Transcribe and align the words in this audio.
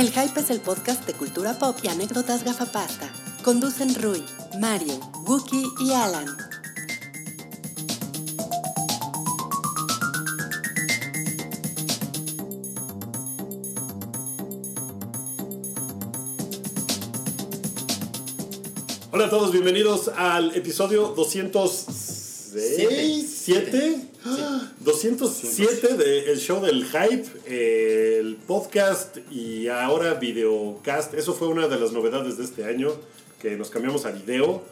El 0.00 0.10
Hype 0.12 0.40
es 0.40 0.48
el 0.48 0.60
podcast 0.60 1.06
de 1.06 1.12
cultura 1.12 1.58
pop 1.58 1.76
y 1.82 1.88
anécdotas 1.88 2.42
gafapasta. 2.42 3.12
Conducen 3.44 3.94
Rui, 3.96 4.24
Mario, 4.58 4.98
Wookie 5.26 5.62
y 5.78 5.92
Alan. 5.92 6.24
Hola 19.12 19.26
a 19.26 19.28
todos, 19.28 19.52
bienvenidos 19.52 20.08
al 20.16 20.56
episodio 20.56 21.14
207. 25.08 25.94
207 25.96 25.96
del 25.96 26.38
show 26.38 26.60
del 26.64 26.84
hype, 26.84 27.26
eh, 27.46 28.18
el 28.20 28.36
podcast 28.36 29.16
y 29.30 29.68
ahora 29.68 30.14
videocast. 30.14 31.14
Eso 31.14 31.34
fue 31.34 31.48
una 31.48 31.68
de 31.68 31.78
las 31.78 31.92
novedades 31.92 32.36
de 32.36 32.44
este 32.44 32.64
año, 32.64 32.92
que 33.40 33.56
nos 33.56 33.70
cambiamos 33.70 34.04
a 34.06 34.10
video. 34.10 34.62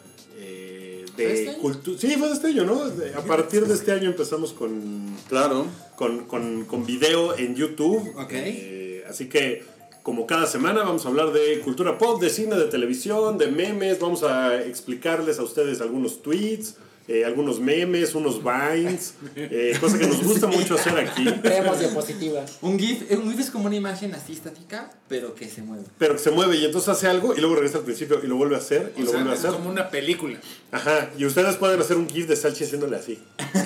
eh, 0.41 1.03
de 1.17 1.33
este 1.49 1.97
Sí, 1.97 2.15
fue 2.17 2.27
de 2.29 2.33
este 2.33 2.47
año, 2.47 2.63
¿no? 2.63 2.87
De- 2.89 3.13
a 3.13 3.21
partir 3.25 3.65
de 3.65 3.73
este 3.73 3.91
año 3.91 4.09
empezamos 4.09 4.53
con, 4.53 5.17
Claro. 5.27 5.65
con, 5.97 6.25
con- 6.25 6.63
con 6.65 6.85
video 6.85 7.37
en 7.37 7.55
YouTube. 7.55 8.13
Eh, 8.31 9.03
así 9.09 9.27
que, 9.27 9.63
como 10.01 10.25
cada 10.25 10.45
semana, 10.47 10.83
vamos 10.83 11.05
a 11.05 11.09
hablar 11.09 11.33
de 11.33 11.59
cultura 11.59 11.97
pop, 11.97 12.21
de 12.21 12.29
cine, 12.29 12.55
de 12.55 12.65
televisión, 12.65 13.37
de 13.37 13.47
memes. 13.47 13.99
Vamos 13.99 14.23
a 14.23 14.63
explicarles 14.63 15.39
a 15.39 15.43
ustedes 15.43 15.81
algunos 15.81 16.21
tweets, 16.21 16.75
eh, 17.11 17.25
algunos 17.25 17.59
memes, 17.59 18.13
unos 18.13 18.39
vines, 18.43 19.15
eh, 19.35 19.75
cosa 19.81 19.97
que 19.97 20.05
nos 20.05 20.23
gusta 20.23 20.45
mucho 20.45 20.75
hacer 20.75 20.95
aquí. 20.99 21.25
Tenemos 21.41 21.79
diapositivas. 21.79 22.59
Un 22.61 22.77
GIF, 22.77 23.11
un 23.11 23.31
GIF 23.31 23.39
es 23.39 23.49
como 23.49 23.65
una 23.65 23.75
imagen 23.75 24.13
así 24.13 24.33
estática, 24.33 24.91
pero 25.07 25.33
que 25.33 25.49
se 25.49 25.63
mueve. 25.63 25.85
Pero 25.97 26.13
que 26.13 26.19
se 26.19 26.29
mueve 26.29 26.57
y 26.57 26.65
entonces 26.65 26.89
hace 26.89 27.07
algo 27.07 27.35
y 27.35 27.39
luego 27.39 27.55
regresa 27.55 27.79
al 27.79 27.83
principio 27.83 28.21
y 28.23 28.27
lo 28.27 28.35
vuelve 28.35 28.53
a 28.55 28.59
hacer 28.59 28.93
y 28.95 29.01
O 29.01 29.05
lo 29.05 29.09
sea, 29.11 29.19
vuelve 29.21 29.31
a 29.31 29.33
es 29.33 29.39
hacer. 29.39 29.51
como 29.53 29.69
una 29.71 29.89
película. 29.89 30.39
Ajá. 30.71 31.09
Y 31.17 31.25
ustedes 31.25 31.55
pueden 31.57 31.79
hacer 31.81 31.97
un 31.97 32.07
GIF 32.07 32.27
de 32.27 32.35
Salchi 32.35 32.63
haciéndole 32.63 32.95
así. 32.97 33.17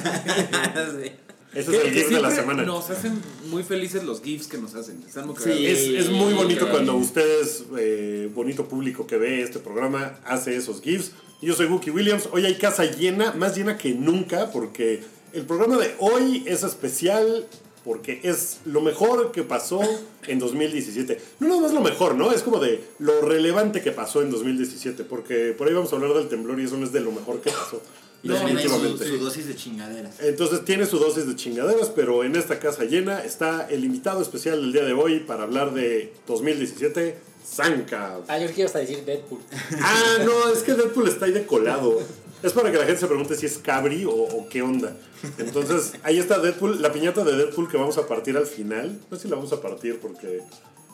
Ese 1.54 1.70
es 1.78 1.84
el 1.86 1.94
GIF 1.94 2.10
de 2.10 2.20
la 2.20 2.32
semana. 2.32 2.64
Nos 2.64 2.90
hacen 2.90 3.22
muy 3.52 3.62
felices 3.62 4.04
los 4.04 4.24
GIFs 4.24 4.48
que 4.48 4.58
nos 4.58 4.74
hacen. 4.74 5.04
Están 5.08 5.28
muy 5.28 5.36
cagados. 5.36 5.56
Sí. 5.60 5.68
Es, 5.68 6.06
es 6.06 6.10
muy 6.10 6.34
bonito 6.34 6.66
Sí. 6.66 6.72
cuando 6.72 6.96
ustedes, 6.96 7.66
eh, 7.78 8.28
bonito 8.34 8.68
público 8.68 9.06
que 9.06 9.18
ve 9.18 9.44
este 9.44 9.60
programa, 9.60 10.18
hace 10.26 10.56
esos 10.56 10.82
GIFs. 10.82 11.12
Yo 11.44 11.54
soy 11.54 11.66
Wookie 11.66 11.92
Williams. 11.92 12.30
Hoy 12.32 12.46
hay 12.46 12.56
casa 12.56 12.86
llena, 12.86 13.34
más 13.34 13.58
llena 13.58 13.78
que 13.78 13.94
nunca, 13.94 14.50
porque 14.52 15.04
el 15.34 15.46
programa 15.46 15.78
de 15.78 15.94
hoy 16.00 16.44
es 16.46 16.64
especial 16.64 17.46
porque 17.84 18.22
es 18.24 18.60
lo 18.64 18.80
mejor 18.80 19.34
que 19.34 19.44
pasó 19.44 19.82
en 20.26 20.40
2017. 20.40 21.20
No 21.42 21.50
nada 21.50 21.60
más 21.60 21.74
lo 21.74 21.82
mejor, 21.82 22.16
¿no? 22.16 22.32
Es 22.32 22.44
como 22.44 22.60
de 22.60 22.82
lo 23.00 23.20
relevante 23.20 23.82
que 23.82 23.92
pasó 23.92 24.22
en 24.22 24.32
2017, 24.32 25.04
porque 25.04 25.54
por 25.58 25.68
ahí 25.68 25.74
vamos 25.74 25.92
a 25.92 25.98
hablar 25.98 26.14
del 26.14 26.30
temblor 26.30 26.62
y 26.62 26.64
eso 26.64 26.78
no 26.78 26.86
es 26.86 26.94
de 26.94 27.02
lo 27.02 27.12
mejor 27.12 27.42
que 27.42 27.52
pasó. 27.52 27.82
Y 28.24 28.30
también 28.30 28.58
hay 28.58 28.64
su, 28.64 28.70
definitivamente. 28.70 29.18
su 29.18 29.18
dosis 29.22 29.48
de 29.48 29.56
chingaderas. 29.58 30.22
Entonces 30.22 30.64
tiene 30.64 30.86
su 30.86 30.98
dosis 30.98 31.28
de 31.28 31.36
chingaderas, 31.36 31.90
pero 31.90 32.24
en 32.24 32.38
esta 32.38 32.58
casa 32.58 32.86
llena 32.86 33.22
está 33.22 33.68
el 33.70 33.84
invitado 33.84 34.22
especial 34.22 34.62
del 34.62 34.72
día 34.72 34.86
de 34.86 34.94
hoy 34.94 35.20
para 35.20 35.44
hablar 35.44 35.74
de 35.74 36.14
2017, 36.26 37.18
Sanka. 37.44 38.20
Ah, 38.28 38.38
yo 38.38 38.48
quiero 38.48 38.68
hasta 38.68 38.80
decir 38.80 39.04
Deadpool. 39.06 39.40
Ah, 39.82 40.18
no, 40.24 40.50
es 40.52 40.64
que 40.64 40.74
Deadpool 40.74 41.08
está 41.08 41.26
ahí 41.26 41.32
de 41.32 41.46
colado. 41.46 42.00
Es 42.42 42.52
para 42.54 42.72
que 42.72 42.78
la 42.78 42.86
gente 42.86 43.00
se 43.00 43.08
pregunte 43.08 43.36
si 43.36 43.46
es 43.46 43.58
Cabri 43.58 44.06
o, 44.06 44.12
o 44.12 44.50
qué 44.50 44.62
onda. 44.62 44.96
Entonces, 45.38 45.94
ahí 46.04 46.20
está 46.20 46.40
Deadpool, 46.40 46.82
la 46.82 46.92
piñata 46.92 47.24
de 47.24 47.38
Deadpool 47.38 47.70
que 47.70 47.78
vamos 47.78 47.98
a 47.98 48.08
partir 48.08 48.36
al 48.36 48.46
final. 48.46 49.00
No 49.10 49.16
sé 49.16 49.24
si 49.24 49.30
la 49.30 49.36
vamos 49.36 49.54
a 49.54 49.62
partir 49.62 50.00
porque 50.00 50.42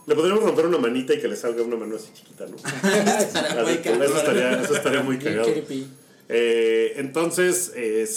le 0.10 0.16
podríamos 0.16 0.44
romper 0.44 0.66
una 0.66 0.80
manita 0.80 1.14
y 1.14 1.20
que 1.20 1.28
le 1.28 1.36
salga 1.36 1.62
una 1.62 1.76
mano 1.76 1.96
así 1.96 2.10
chiquita, 2.14 2.46
¿no? 2.48 2.56
Eso, 4.04 4.18
estaría, 4.18 4.62
eso 4.62 4.76
estaría 4.76 5.04
muy 5.04 5.20
cagado. 5.20 5.48
Eh, 6.30 6.94
entonces, 6.98 7.74
eh, 7.76 8.08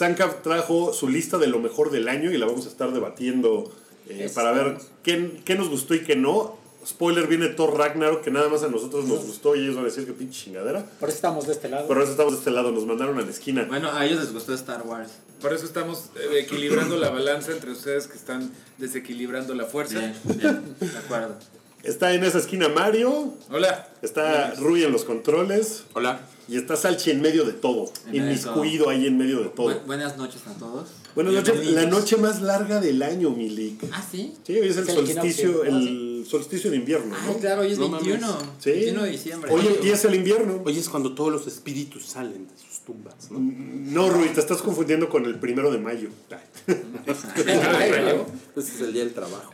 trajo 0.42 0.94
su 0.94 1.08
lista 1.08 1.36
de 1.36 1.48
lo 1.48 1.58
mejor 1.58 1.90
del 1.90 2.08
año 2.08 2.30
y 2.30 2.38
la 2.38 2.46
vamos 2.46 2.64
a 2.64 2.70
estar 2.70 2.92
debatiendo 2.92 3.70
eh, 4.08 4.30
para 4.34 4.52
ver 4.52 4.78
qué, 5.02 5.40
qué 5.44 5.54
nos 5.54 5.68
gustó 5.68 5.94
y 5.94 6.02
qué 6.02 6.16
no. 6.16 6.56
Spoiler, 6.86 7.26
viene 7.26 7.48
Thor 7.48 7.76
Ragnarok, 7.78 8.22
que 8.22 8.30
nada 8.30 8.48
más 8.48 8.62
a 8.62 8.68
nosotros 8.68 9.04
nos 9.06 9.24
gustó 9.24 9.54
y 9.54 9.60
ellos 9.60 9.76
van 9.76 9.84
a 9.84 9.88
decir 9.88 10.04
que 10.06 10.12
pinche 10.12 10.44
chingadera. 10.44 10.84
Por 10.98 11.08
eso 11.08 11.16
estamos 11.16 11.46
de 11.46 11.52
este 11.52 11.68
lado. 11.68 11.86
Pero 11.88 12.02
eso 12.02 12.10
estamos 12.12 12.32
de 12.32 12.38
este 12.40 12.50
lado, 12.50 12.72
nos 12.72 12.86
mandaron 12.86 13.18
a 13.18 13.22
la 13.22 13.30
esquina. 13.30 13.64
Bueno, 13.68 13.92
a 13.92 14.04
ellos 14.04 14.20
les 14.20 14.32
gustó 14.32 14.52
Star 14.54 14.82
Wars. 14.86 15.12
Por 15.40 15.52
eso 15.52 15.64
estamos 15.64 16.06
eh, 16.16 16.40
equilibrando 16.40 16.96
la 16.96 17.10
balanza 17.10 17.52
entre 17.52 17.70
ustedes 17.72 18.06
que 18.06 18.16
están 18.16 18.50
desequilibrando 18.78 19.54
la 19.54 19.64
fuerza. 19.66 19.98
Bien, 19.98 20.14
bien, 20.24 20.76
de 20.80 20.98
acuerdo. 20.98 21.36
Está 21.82 22.14
en 22.14 22.22
esa 22.22 22.38
esquina 22.38 22.68
Mario, 22.68 23.34
Hola. 23.50 23.88
está 24.02 24.54
Rui 24.54 24.84
en 24.84 24.92
los 24.92 25.02
controles 25.04 25.82
Hola. 25.94 26.20
y 26.46 26.56
está 26.56 26.76
Salchi 26.76 27.10
en 27.10 27.20
medio 27.20 27.42
de 27.44 27.54
todo, 27.54 27.90
En 28.06 28.14
inmiscuido 28.14 28.88
ahí 28.88 29.08
en 29.08 29.18
medio 29.18 29.40
de 29.40 29.48
todo. 29.48 29.80
buenas 29.84 30.16
noches 30.16 30.42
a 30.46 30.56
todos. 30.58 30.90
Buenas 31.16 31.34
noches, 31.34 31.66
la 31.72 31.86
noche 31.86 32.16
más 32.18 32.40
larga 32.40 32.80
del 32.80 33.02
año, 33.02 33.30
Milik. 33.30 33.82
Ah, 33.92 34.02
sí. 34.08 34.32
Sí, 34.46 34.52
hoy 34.60 34.68
es 34.68 34.76
el 34.76 34.84
Es 34.84 34.88
el 34.90 34.94
solsticio, 35.06 35.64
equinoccio, 35.64 35.72
¿no? 35.72 36.11
El 36.22 36.28
solsticio 36.28 36.70
de 36.70 36.76
invierno, 36.76 37.14
Ay, 37.18 37.32
¿no? 37.32 37.38
claro, 37.38 37.62
hoy 37.62 37.72
es 37.72 37.78
No 37.78 37.90
21. 37.90 38.20
mames. 38.26 38.46
Sí. 38.60 38.70
21 38.70 39.02
de 39.04 39.10
diciembre. 39.10 39.50
Hoy 39.52 39.66
empieza 39.66 40.08
el 40.08 40.14
invierno. 40.14 40.62
Hoy 40.64 40.78
es 40.78 40.88
cuando 40.88 41.14
todos 41.14 41.32
los 41.32 41.46
espíritus 41.46 42.06
salen 42.06 42.46
de 42.48 42.54
sus 42.56 42.80
tumbas, 42.80 43.30
¿no? 43.30 43.38
No, 43.40 44.08
Rui, 44.10 44.28
te 44.28 44.40
estás 44.40 44.62
confundiendo 44.62 45.08
con 45.08 45.24
el 45.24 45.38
primero 45.38 45.70
de 45.72 45.78
mayo. 45.78 46.08
Pues 47.06 47.18
es 48.74 48.80
el 48.80 48.92
día 48.92 49.04
del 49.04 49.14
trabajo. 49.14 49.52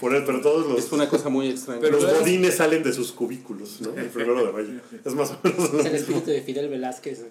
Por 0.00 0.14
él, 0.14 0.24
pero 0.26 0.40
todos 0.40 0.66
los, 0.66 0.78
Es 0.84 0.90
una 0.92 1.08
cosa 1.08 1.28
muy 1.28 1.48
extraña. 1.48 1.80
Pero- 1.80 2.00
los 2.00 2.18
godines 2.20 2.56
salen 2.56 2.82
de 2.82 2.92
sus 2.92 3.12
cubículos, 3.12 3.80
¿no? 3.80 3.94
El 3.94 4.06
primero 4.08 4.44
de 4.46 4.52
mayo. 4.52 4.80
Es 5.04 5.14
más 5.14 5.30
o 5.30 5.38
menos 5.42 5.72
lo 5.72 5.80
Es 5.80 5.86
el 5.86 5.92
mismo. 5.92 5.98
espíritu 6.16 6.30
de 6.30 6.42
Fidel 6.42 6.68
Velázquez. 6.68 7.20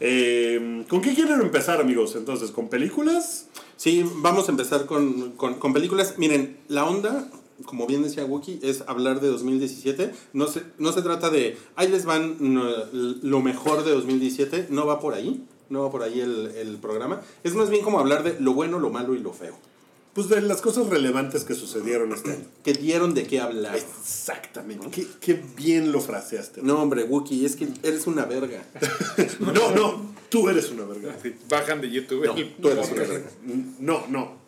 Eh, 0.00 0.84
¿Con 0.88 1.02
qué 1.02 1.14
quieren 1.14 1.40
empezar, 1.40 1.80
amigos? 1.80 2.16
Entonces, 2.16 2.50
¿con 2.50 2.68
películas? 2.68 3.48
Sí, 3.76 4.04
vamos 4.16 4.48
a 4.48 4.50
empezar 4.50 4.86
con, 4.86 5.32
con, 5.32 5.72
películas. 5.72 6.14
Miren, 6.16 6.58
la 6.68 6.86
onda, 6.86 7.30
como 7.66 7.86
bien 7.86 8.02
decía 8.02 8.24
Wookie, 8.24 8.60
es 8.62 8.82
hablar 8.86 9.20
de 9.20 9.28
2017. 9.28 10.12
No 10.32 10.48
se, 10.48 10.62
no 10.78 10.92
se 10.92 11.02
trata 11.02 11.30
de, 11.30 11.58
ahí 11.76 11.88
les 11.88 12.06
van 12.06 12.36
lo 12.90 13.40
mejor 13.40 13.84
de 13.84 13.90
2017. 13.92 14.68
No 14.70 14.86
va 14.86 15.00
por 15.00 15.14
ahí. 15.14 15.44
No 15.68 15.82
va 15.82 15.90
por 15.90 16.02
ahí 16.02 16.20
el, 16.20 16.50
el 16.56 16.78
programa. 16.78 17.20
Es 17.44 17.54
más 17.54 17.70
bien 17.70 17.84
como 17.84 18.00
hablar 18.00 18.24
de 18.24 18.40
lo 18.40 18.54
bueno, 18.54 18.80
lo 18.80 18.90
malo 18.90 19.14
y 19.14 19.20
lo 19.20 19.32
feo. 19.32 19.54
Pues 20.12 20.28
de 20.28 20.40
las 20.40 20.60
cosas 20.60 20.88
relevantes 20.88 21.44
que 21.44 21.54
sucedieron 21.54 22.12
este 22.12 22.32
año. 22.32 22.44
Que 22.64 22.72
dieron 22.72 23.14
de 23.14 23.26
qué 23.26 23.40
hablar. 23.40 23.76
Exactamente. 23.76 24.88
Qué, 24.90 25.06
qué 25.20 25.42
bien 25.56 25.92
lo 25.92 26.00
fraseaste. 26.00 26.62
No, 26.62 26.82
hombre, 26.82 27.04
Wookie, 27.04 27.44
es 27.46 27.54
que 27.54 27.68
eres 27.82 28.06
una 28.06 28.24
verga. 28.24 28.62
no, 29.40 29.70
no, 29.74 30.14
tú 30.28 30.48
eres 30.48 30.70
una 30.70 30.84
verga. 30.84 31.16
Bajan 31.48 31.80
de 31.80 31.90
YouTube. 31.90 32.24
No, 32.26 32.34
el 32.36 32.54
tú 32.54 32.68
eres 32.68 32.90
una 32.90 33.02
verga. 33.02 33.30
No, 33.78 34.06
no. 34.08 34.40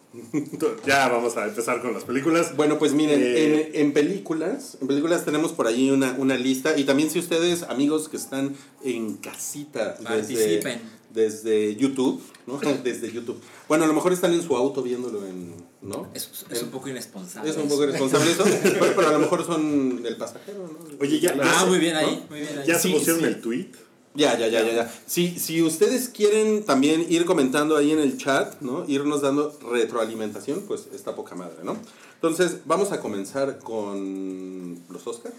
Ya 0.84 1.08
vamos 1.08 1.36
a 1.36 1.46
empezar 1.46 1.80
con 1.80 1.94
las 1.94 2.04
películas. 2.04 2.54
Bueno, 2.56 2.78
pues 2.78 2.92
miren, 2.92 3.22
Eh, 3.22 3.70
en, 3.74 3.86
en 3.86 3.92
películas, 3.92 4.76
en 4.80 4.86
películas 4.86 5.24
tenemos 5.24 5.52
por 5.52 5.66
ahí 5.66 5.90
una, 5.90 6.12
una 6.18 6.36
lista 6.36 6.76
y 6.76 6.84
también 6.84 7.08
si 7.10 7.18
ustedes, 7.18 7.62
amigos 7.62 8.08
que 8.08 8.18
están 8.18 8.54
en 8.84 9.16
casita 9.16 9.96
desde, 9.98 10.04
Participen. 10.04 10.80
Desde 11.12 11.76
YouTube, 11.76 12.20
¿no? 12.46 12.58
Desde 12.84 13.10
YouTube. 13.12 13.38
Bueno, 13.68 13.84
a 13.84 13.86
lo 13.86 13.92
mejor 13.94 14.12
están 14.12 14.32
en 14.32 14.42
su 14.42 14.56
auto 14.56 14.82
viéndolo 14.82 15.26
en, 15.26 15.54
¿no? 15.82 16.08
Es, 16.14 16.28
es 16.50 16.62
un 16.62 16.70
poco 16.70 16.88
irresponsable. 16.88 17.50
Es 17.50 17.56
un 17.56 17.68
poco 17.68 17.84
irresponsable 17.84 18.30
eso, 18.32 18.44
pero, 18.62 18.86
pero 18.96 19.08
a 19.08 19.12
lo 19.12 19.18
mejor 19.18 19.44
son 19.46 20.02
el 20.04 20.16
pasajero, 20.16 20.66
¿no? 20.68 20.78
Oye, 21.00 21.20
ya. 21.20 21.34
Ah, 21.40 21.60
ya- 21.60 21.66
muy 21.66 21.78
bien 21.78 21.94
¿no? 21.94 21.98
ahí. 22.00 22.26
Muy 22.28 22.40
bien 22.40 22.58
ahí. 22.58 22.66
Ya 22.66 22.74
se 22.78 22.88
Sí, 22.88 22.94
pusieron 22.94 23.20
sí. 23.20 23.26
el 23.26 23.40
tweet. 23.40 23.68
Ya, 24.14 24.38
ya, 24.38 24.46
ya, 24.48 24.62
ya, 24.62 24.72
ya. 24.74 24.94
Si, 25.06 25.38
si 25.38 25.62
ustedes 25.62 26.10
quieren 26.10 26.64
también 26.64 27.06
ir 27.08 27.24
comentando 27.24 27.76
ahí 27.78 27.92
en 27.92 27.98
el 27.98 28.18
chat, 28.18 28.60
¿no? 28.60 28.84
Irnos 28.86 29.22
dando 29.22 29.58
retroalimentación, 29.70 30.62
pues 30.68 30.88
está 30.92 31.14
poca 31.14 31.34
madre, 31.34 31.58
¿no? 31.64 31.76
Entonces, 32.16 32.58
vamos 32.66 32.92
a 32.92 33.00
comenzar 33.00 33.58
con 33.60 34.78
los 34.90 35.06
Oscars. 35.06 35.34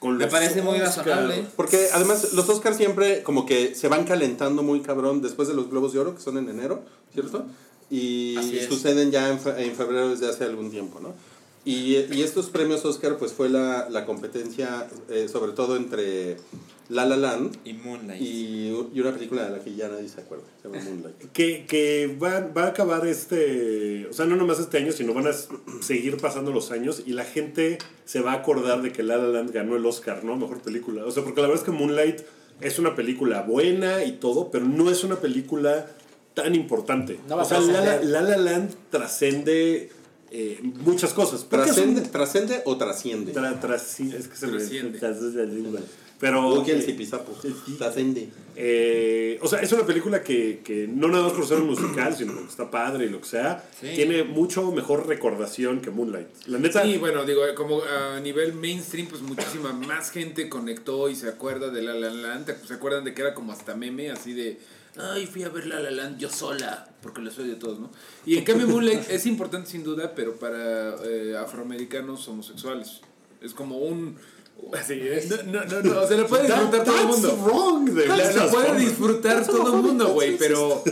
Con 0.00 0.16
Me 0.16 0.26
parece 0.26 0.62
muy 0.62 0.78
razonable. 0.78 1.44
Porque 1.56 1.88
además 1.92 2.32
los 2.32 2.48
Oscars 2.48 2.76
siempre 2.76 3.22
como 3.22 3.46
que 3.46 3.74
se 3.76 3.86
van 3.86 4.04
calentando 4.04 4.62
muy 4.64 4.80
cabrón 4.80 5.22
después 5.22 5.46
de 5.46 5.54
los 5.54 5.70
Globos 5.70 5.92
de 5.92 6.00
Oro, 6.00 6.14
que 6.16 6.20
son 6.22 6.36
en 6.38 6.48
enero, 6.48 6.82
¿cierto? 7.14 7.44
Y 7.90 8.36
suceden 8.68 9.10
ya 9.12 9.28
en, 9.30 9.38
fe- 9.38 9.64
en 9.64 9.74
febrero 9.76 10.08
desde 10.08 10.28
hace 10.28 10.44
algún 10.44 10.70
tiempo, 10.70 11.00
¿no? 11.00 11.12
Y, 11.64 11.96
y 12.12 12.22
estos 12.22 12.48
premios 12.48 12.84
Oscar 12.86 13.18
pues 13.18 13.32
fue 13.32 13.50
la, 13.50 13.88
la 13.90 14.06
competencia 14.06 14.88
eh, 15.10 15.28
sobre 15.30 15.52
todo 15.52 15.76
entre 15.76 16.38
La 16.90 17.06
La 17.06 17.16
Land 17.16 17.56
Y 17.64 17.72
Moonlight. 17.72 18.20
y, 18.20 18.68
y 18.92 19.00
una 19.00 19.12
película 19.12 19.44
de 19.44 19.50
la 19.56 19.64
que 19.64 19.74
ya 19.74 19.88
nadie 19.88 20.08
se 20.08 20.20
acuerda, 20.20 20.44
se 20.60 20.68
llama 20.68 20.82
Moonlight. 20.84 21.16
Que, 21.32 21.64
que 21.66 22.18
va, 22.22 22.40
va 22.40 22.64
a 22.64 22.66
acabar 22.68 23.06
este. 23.06 24.06
O 24.08 24.12
sea, 24.12 24.26
no 24.26 24.36
nomás 24.36 24.58
este 24.58 24.76
año, 24.78 24.92
sino 24.92 25.14
van 25.14 25.26
a 25.28 25.32
seguir 25.82 26.16
pasando 26.18 26.52
los 26.52 26.70
años 26.72 27.02
y 27.06 27.12
la 27.12 27.24
gente 27.24 27.78
se 28.04 28.20
va 28.20 28.32
a 28.32 28.36
acordar 28.36 28.82
de 28.82 28.92
que 28.92 29.02
La 29.02 29.16
La 29.16 29.28
Land 29.28 29.52
ganó 29.52 29.76
el 29.76 29.86
Oscar, 29.86 30.24
¿no? 30.24 30.36
Mejor 30.36 30.60
película. 30.60 31.04
O 31.06 31.10
sea, 31.10 31.22
porque 31.24 31.40
la 31.40 31.46
verdad 31.48 31.62
es 31.62 31.70
que 31.70 31.76
Moonlight 31.76 32.20
es 32.60 32.78
una 32.78 32.94
película 32.94 33.42
buena 33.42 34.04
y 34.04 34.12
todo, 34.18 34.50
pero 34.50 34.66
no 34.66 34.90
es 34.90 35.02
una 35.04 35.16
película 35.16 35.86
tan 36.34 36.54
importante. 36.54 37.18
No 37.28 37.36
va 37.36 37.42
o 37.42 37.46
sea, 37.46 37.58
a 37.58 37.60
La 38.02 38.20
La, 38.20 38.36
Land 38.36 38.74
trascende 38.90 39.90
eh, 40.30 40.58
muchas 40.84 41.12
cosas. 41.12 41.42
Un- 41.42 41.48
¿Trascende, 41.48 42.00
¿Trascende 42.02 42.62
o 42.64 42.76
trasciende? 42.76 43.32
Tra- 43.32 43.60
trasci- 43.60 44.14
es 44.14 44.28
que 44.28 44.36
se 44.36 44.46
me 44.46 44.58
Trasciende. 44.58 44.98
trasciende. 44.98 45.80
Pero 46.20 46.42
Guki 46.56 46.72
el 46.72 46.80
eh, 46.80 46.82
zipizapo. 46.82 47.34
eh, 48.54 49.38
o 49.40 49.48
sea, 49.48 49.60
es 49.60 49.72
una 49.72 49.86
película 49.86 50.22
que, 50.22 50.60
que 50.62 50.86
no 50.86 51.08
nada 51.08 51.24
más 51.24 51.32
por 51.32 51.46
ser 51.46 51.58
un 51.58 51.68
musical, 51.68 52.14
sino 52.14 52.34
porque 52.34 52.50
está 52.50 52.70
padre 52.70 53.06
y 53.06 53.08
lo 53.08 53.20
que 53.22 53.26
sea, 53.26 53.64
Sí. 53.80 53.92
tiene 53.94 54.24
mucho 54.24 54.70
mejor 54.70 55.06
recordación 55.06 55.80
que 55.80 55.90
Moonlight. 55.90 56.28
La 56.46 56.58
neta, 56.58 56.82
Sí, 56.82 56.98
bueno, 56.98 57.24
digo, 57.24 57.46
eh, 57.46 57.54
como 57.54 57.82
a 57.82 58.20
nivel 58.20 58.52
mainstream, 58.52 59.06
pues 59.08 59.22
muchísima 59.22 59.72
más 59.72 60.10
gente 60.10 60.50
conectó 60.50 61.08
y 61.08 61.14
se 61.16 61.26
acuerda 61.28 61.70
de 61.70 61.80
La 61.80 61.94
La 61.94 62.10
Land. 62.10 62.66
¿Se 62.66 62.74
acuerdan 62.74 63.04
de 63.04 63.14
que 63.14 63.22
era 63.22 63.32
como 63.32 63.52
hasta 63.52 63.74
meme, 63.74 64.10
así 64.10 64.34
de... 64.34 64.58
Ay, 64.98 65.24
fui 65.26 65.44
a 65.44 65.48
ver 65.48 65.66
La 65.66 65.80
La 65.80 65.90
Land 65.90 66.18
yo 66.18 66.28
sola, 66.28 66.86
porque 67.00 67.22
lo 67.22 67.30
soy 67.30 67.48
de 67.48 67.54
todos, 67.54 67.78
¿no? 67.80 67.90
Y 68.26 68.36
en 68.36 68.44
cambio 68.44 68.66
Moonlight 68.68 69.08
es 69.08 69.24
importante 69.24 69.70
sin 69.70 69.84
duda, 69.84 70.12
pero 70.14 70.34
para 70.36 70.96
eh, 71.04 71.34
afroamericanos 71.38 72.28
homosexuales. 72.28 73.00
Es 73.40 73.54
como 73.54 73.78
un... 73.78 74.16
Así, 74.72 74.94
eh, 74.94 75.28
no, 75.46 75.64
no, 75.64 75.64
no, 75.64 75.82
no, 75.82 76.00
o 76.02 76.06
sea, 76.06 76.16
lo 76.16 76.26
puede 76.26 76.46
that- 76.48 76.60
disfrutar 76.60 76.84
todo 76.84 77.00
el 77.00 77.06
mundo. 77.06 77.38
wrong 77.44 77.98
esas 77.98 78.50
puede 78.54 78.78
disfrutar 78.78 79.46
todo 79.46 79.74
el 79.76 79.82
mundo, 79.82 80.08
güey, 80.12 80.36
pero... 80.36 80.82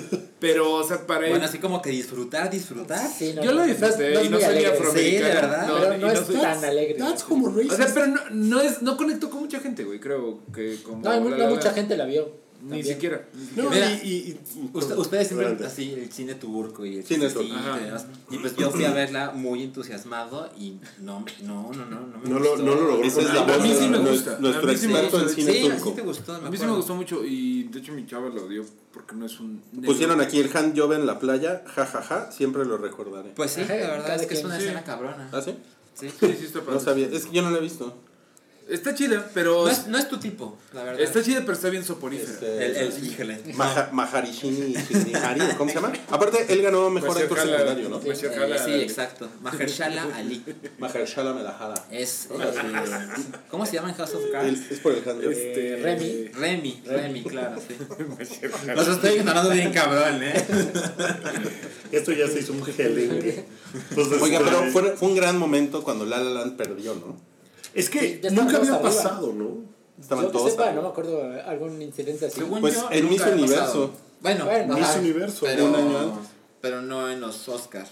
Pero, 0.40 0.72
o 0.74 0.84
sea, 0.86 1.04
para. 1.04 1.28
Bueno, 1.28 1.46
así 1.46 1.58
como 1.58 1.82
que 1.82 1.90
disfrutar, 1.90 2.48
disfrutar. 2.48 3.08
Sí, 3.10 3.32
no, 3.34 3.42
Yo 3.42 3.50
lo 3.50 3.62
no, 3.62 3.66
disfruté 3.66 4.12
no 4.14 4.20
es 4.20 4.26
y 4.26 4.28
no 4.28 4.38
soy 4.38 4.64
afroamericano. 4.66 4.94
Sí, 4.94 5.10
de 5.16 5.20
verdad. 5.22 5.66
Pero 5.66 5.94
y 5.94 5.98
no 5.98 6.10
es 6.12 6.18
soy- 6.20 6.36
tan 6.36 6.64
alegre. 6.64 6.94
That's 6.94 7.24
como 7.24 7.48
racist. 7.48 7.72
O 7.72 7.76
sea, 7.76 7.90
pero 7.92 8.06
no, 8.06 8.20
no, 8.30 8.60
es, 8.60 8.80
no 8.80 8.96
conectó 8.96 9.30
con 9.30 9.40
mucha 9.40 9.58
gente, 9.58 9.82
güey, 9.82 9.98
creo 9.98 10.38
que 10.54 10.76
como... 10.84 11.02
No, 11.02 11.10
La 11.10 11.18
no 11.18 11.36
La 11.36 11.48
mucha 11.48 11.72
gente 11.72 11.96
la 11.96 12.04
vio. 12.04 12.30
Ni 12.60 12.68
también. 12.70 12.86
siquiera. 12.86 13.28
ni 13.34 13.46
siquiera. 13.46 13.62
No, 13.68 13.70
Mira, 13.74 13.92
y, 14.02 14.08
y- 14.08 14.12
y- 14.30 14.70
Usted- 14.72 14.96
ustedes 14.98 15.28
siempre 15.28 15.46
Adelante. 15.46 15.66
así, 15.72 15.92
el 15.92 16.10
cine 16.12 16.34
tuburco 16.34 16.84
y 16.84 16.96
el 16.98 17.04
Cine 17.04 17.26
Ajá. 17.26 18.04
y 18.30 18.38
pues 18.38 18.56
yo 18.56 18.70
fui 18.70 18.84
a 18.84 18.92
verla 18.92 19.30
muy 19.30 19.62
entusiasmado 19.62 20.50
y 20.58 20.78
no, 21.00 21.24
no, 21.42 21.72
no, 21.72 21.86
no, 21.86 22.00
no 22.06 22.18
me 22.18 22.28
No 22.28 22.38
lo- 22.40 22.50
gustó. 22.50 22.64
no 22.64 22.74
lo 22.74 22.80
logró. 22.88 23.04
Esa 23.04 23.20
es 23.20 23.32
la 23.34 23.42
A 23.42 23.58
mí 23.58 23.72
sí 23.78 23.88
me 23.88 23.98
gusta. 23.98 24.38
nuestro 24.40 24.68
A 24.68 24.72
mí 24.72 24.76
sí 24.78 24.86
me 24.88 24.92
experto 24.94 25.16
en 25.18 25.22
gusta. 25.24 25.34
cine 25.40 25.52
Sí, 25.52 25.68
turco. 25.68 25.92
te 25.92 26.02
gustó, 26.02 26.34
A 26.34 26.50
mí 26.50 26.56
sí 26.56 26.66
me 26.66 26.72
gustó 26.72 26.94
mucho 26.96 27.24
y 27.24 27.62
de 27.64 27.78
hecho 27.78 27.92
mi 27.92 28.06
chava 28.06 28.28
lo 28.28 28.44
odió 28.44 28.64
porque 28.92 29.14
no 29.14 29.26
es 29.26 29.38
un... 29.38 29.62
negro. 29.72 29.92
Pusieron 29.92 30.20
aquí 30.20 30.40
el 30.40 30.54
hand 30.56 30.76
job 30.78 30.92
en 30.94 31.06
la 31.06 31.18
playa, 31.20 31.62
jajaja, 31.66 32.32
siempre 32.32 32.64
lo 32.64 32.76
recordaré. 32.78 33.30
Pues 33.36 33.52
sí, 33.52 33.60
la 33.60 33.74
verdad 33.76 34.16
es 34.20 34.26
que 34.26 34.34
es 34.34 34.44
una 34.44 34.56
Sí. 34.58 34.64
escena 34.64 34.82
cabrona. 34.82 35.28
¿Ah, 35.32 35.40
sí? 35.40 35.54
Sí. 35.94 36.08
Sí, 36.10 36.34
sí 36.38 36.44
está 36.46 36.60
padre. 36.60 36.74
No 36.74 36.80
sabía. 36.80 37.06
Es 37.08 37.26
que 37.26 37.32
yo 37.36 37.42
no 37.42 37.50
lo 37.50 37.56
he 37.58 37.60
visto. 37.60 37.96
Está 38.68 38.94
chida, 38.94 39.30
pero... 39.32 39.64
No 39.64 39.70
es, 39.70 39.86
no 39.86 39.96
es 39.96 40.08
tu 40.08 40.18
tipo, 40.18 40.58
la 40.74 40.82
verdad. 40.84 41.00
Está 41.00 41.22
chida, 41.22 41.40
pero 41.40 41.52
está 41.54 41.70
bien 41.70 41.82
soporífera. 41.84 42.32
Este, 42.32 42.66
el, 42.66 42.76
el, 42.76 43.04
híjole. 43.06 43.40
Maha- 43.54 43.88
Maharishini 43.92 44.74
Shinihari, 44.74 45.40
¿cómo 45.56 45.70
se 45.70 45.76
llama? 45.76 45.92
Aparte, 46.10 46.44
él 46.52 46.60
ganó 46.60 46.90
mejor 46.90 47.16
actor 47.16 47.38
Mahershala- 47.38 47.50
secundario, 47.58 47.88
¿no? 47.88 47.98
Mahershala 48.00 48.56
Eh, 48.56 48.60
sí, 48.64 48.72
exacto. 48.82 49.28
Mahershala 49.40 50.06
Ali. 50.14 50.44
Mahershala 50.78 51.32
Melahara. 51.32 51.74
Es. 51.90 52.26
eh, 52.30 53.28
¿Cómo 53.50 53.64
se 53.64 53.72
llama 53.76 53.88
en 53.88 53.94
House 53.94 54.14
of 54.14 54.22
Cards? 54.30 54.70
Es 54.70 54.80
por 54.80 54.92
el 54.92 54.98
hand 55.08 55.22
job. 55.22 55.32
Este, 55.32 55.76
Remy. 55.82 56.28
Remy, 56.34 56.82
Remy, 56.84 57.22
claro, 57.24 57.56
sí. 57.66 57.74
Los 58.76 58.88
estoy 58.88 59.14
ignorando 59.16 59.50
bien 59.50 59.72
cabrón, 59.72 60.22
¿eh? 60.22 60.46
Esto 61.92 62.12
ya 62.12 62.28
se 62.28 62.40
hizo 62.40 62.52
un 62.52 62.62
gelengue. 62.64 63.44
Oiga, 64.20 64.38
eh, 64.40 64.42
pero 64.44 64.62
fue, 64.72 64.82
fue 64.96 65.08
un 65.08 65.16
gran 65.16 65.38
momento 65.38 65.82
cuando 65.82 66.04
La 66.04 66.18
La 66.18 66.30
Land 66.40 66.56
perdió, 66.56 66.94
¿no? 66.94 67.37
Es 67.74 67.90
que 67.90 68.20
ya 68.22 68.30
nunca 68.30 68.56
había 68.56 68.74
arriba. 68.74 68.82
pasado, 68.82 69.32
¿no? 69.32 69.58
Estaban 70.00 70.24
Yo 70.26 70.30
que 70.32 70.38
todos. 70.38 70.50
sepa, 70.52 70.64
arriba. 70.64 70.76
no 70.76 70.82
me 70.82 70.88
acuerdo 70.92 71.42
algún 71.46 71.82
incidente 71.82 72.26
así. 72.26 72.40
Según 72.40 72.60
Pues 72.60 72.74
yo, 72.74 72.88
en 72.90 73.08
nunca 73.08 73.26
Miss 73.26 73.34
Universo. 73.34 73.64
pasado. 73.64 73.90
Bueno, 74.20 74.44
Bueno, 74.46 74.74
Miss 74.76 74.96
Universo. 74.96 75.46
pero, 75.46 75.64
Un 75.66 75.74
año 75.74 75.98
antes. 75.98 76.30
pero 76.60 76.82
no 76.82 77.10
en 77.10 77.20
los 77.20 77.48
Oscars. 77.48 77.90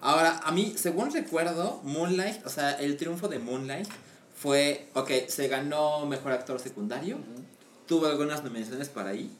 Ahora, 0.00 0.40
a 0.44 0.52
mí, 0.52 0.74
según 0.76 1.12
recuerdo, 1.12 1.80
Moonlight, 1.82 2.44
o 2.46 2.48
sea, 2.50 2.72
el 2.72 2.96
triunfo 2.96 3.28
de 3.28 3.38
Moonlight 3.38 3.88
fue, 4.38 4.88
ok, 4.94 5.10
se 5.28 5.48
ganó 5.48 6.04
mejor 6.06 6.32
actor 6.32 6.60
secundario, 6.60 7.16
tuvo 7.86 8.06
algunas 8.06 8.44
nominaciones 8.44 8.88
para 8.88 9.10
ahí, 9.10 9.30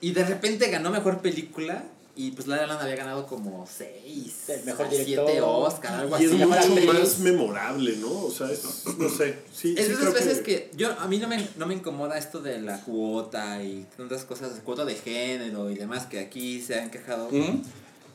y 0.00 0.12
de 0.12 0.24
repente 0.24 0.68
ganó 0.68 0.90
mejor 0.90 1.20
película, 1.20 1.84
y 2.16 2.30
pues 2.30 2.46
La 2.46 2.56
La 2.58 2.66
Land 2.66 2.82
había 2.82 2.96
ganado 2.96 3.26
como 3.26 3.66
seis, 3.66 4.48
El 4.48 4.64
mejor 4.64 4.88
director. 4.88 5.30
Oscar, 5.42 5.94
algo 6.00 6.18
Y 6.20 6.24
es 6.24 6.30
así. 6.30 6.38
mejor 6.38 6.56
mucho 6.68 6.72
actriz. 6.72 6.86
más 7.00 7.18
memorable, 7.18 7.96
¿no? 7.96 8.10
O 8.24 8.30
sea, 8.30 8.50
es, 8.50 8.62
no 8.98 9.08
sé. 9.08 9.38
Sí, 9.52 9.74
Es 9.76 9.86
sí 9.86 9.90
de 9.92 9.96
creo 9.96 10.08
esas 10.10 10.14
veces 10.14 10.38
que, 10.38 10.70
que 10.70 10.70
yo 10.76 10.92
a 10.98 11.08
mí 11.08 11.18
no 11.18 11.28
me, 11.28 11.46
no 11.56 11.66
me 11.66 11.74
incomoda 11.74 12.16
esto 12.18 12.40
de 12.40 12.60
la 12.60 12.80
cuota 12.82 13.62
y 13.62 13.86
tantas 13.96 14.24
cosas, 14.24 14.52
cuota 14.64 14.84
de 14.84 14.94
género 14.94 15.70
y 15.70 15.74
demás 15.74 16.06
que 16.06 16.20
aquí 16.20 16.60
se 16.62 16.78
han 16.78 16.90
quejado. 16.90 17.26
Ujú. 17.28 17.62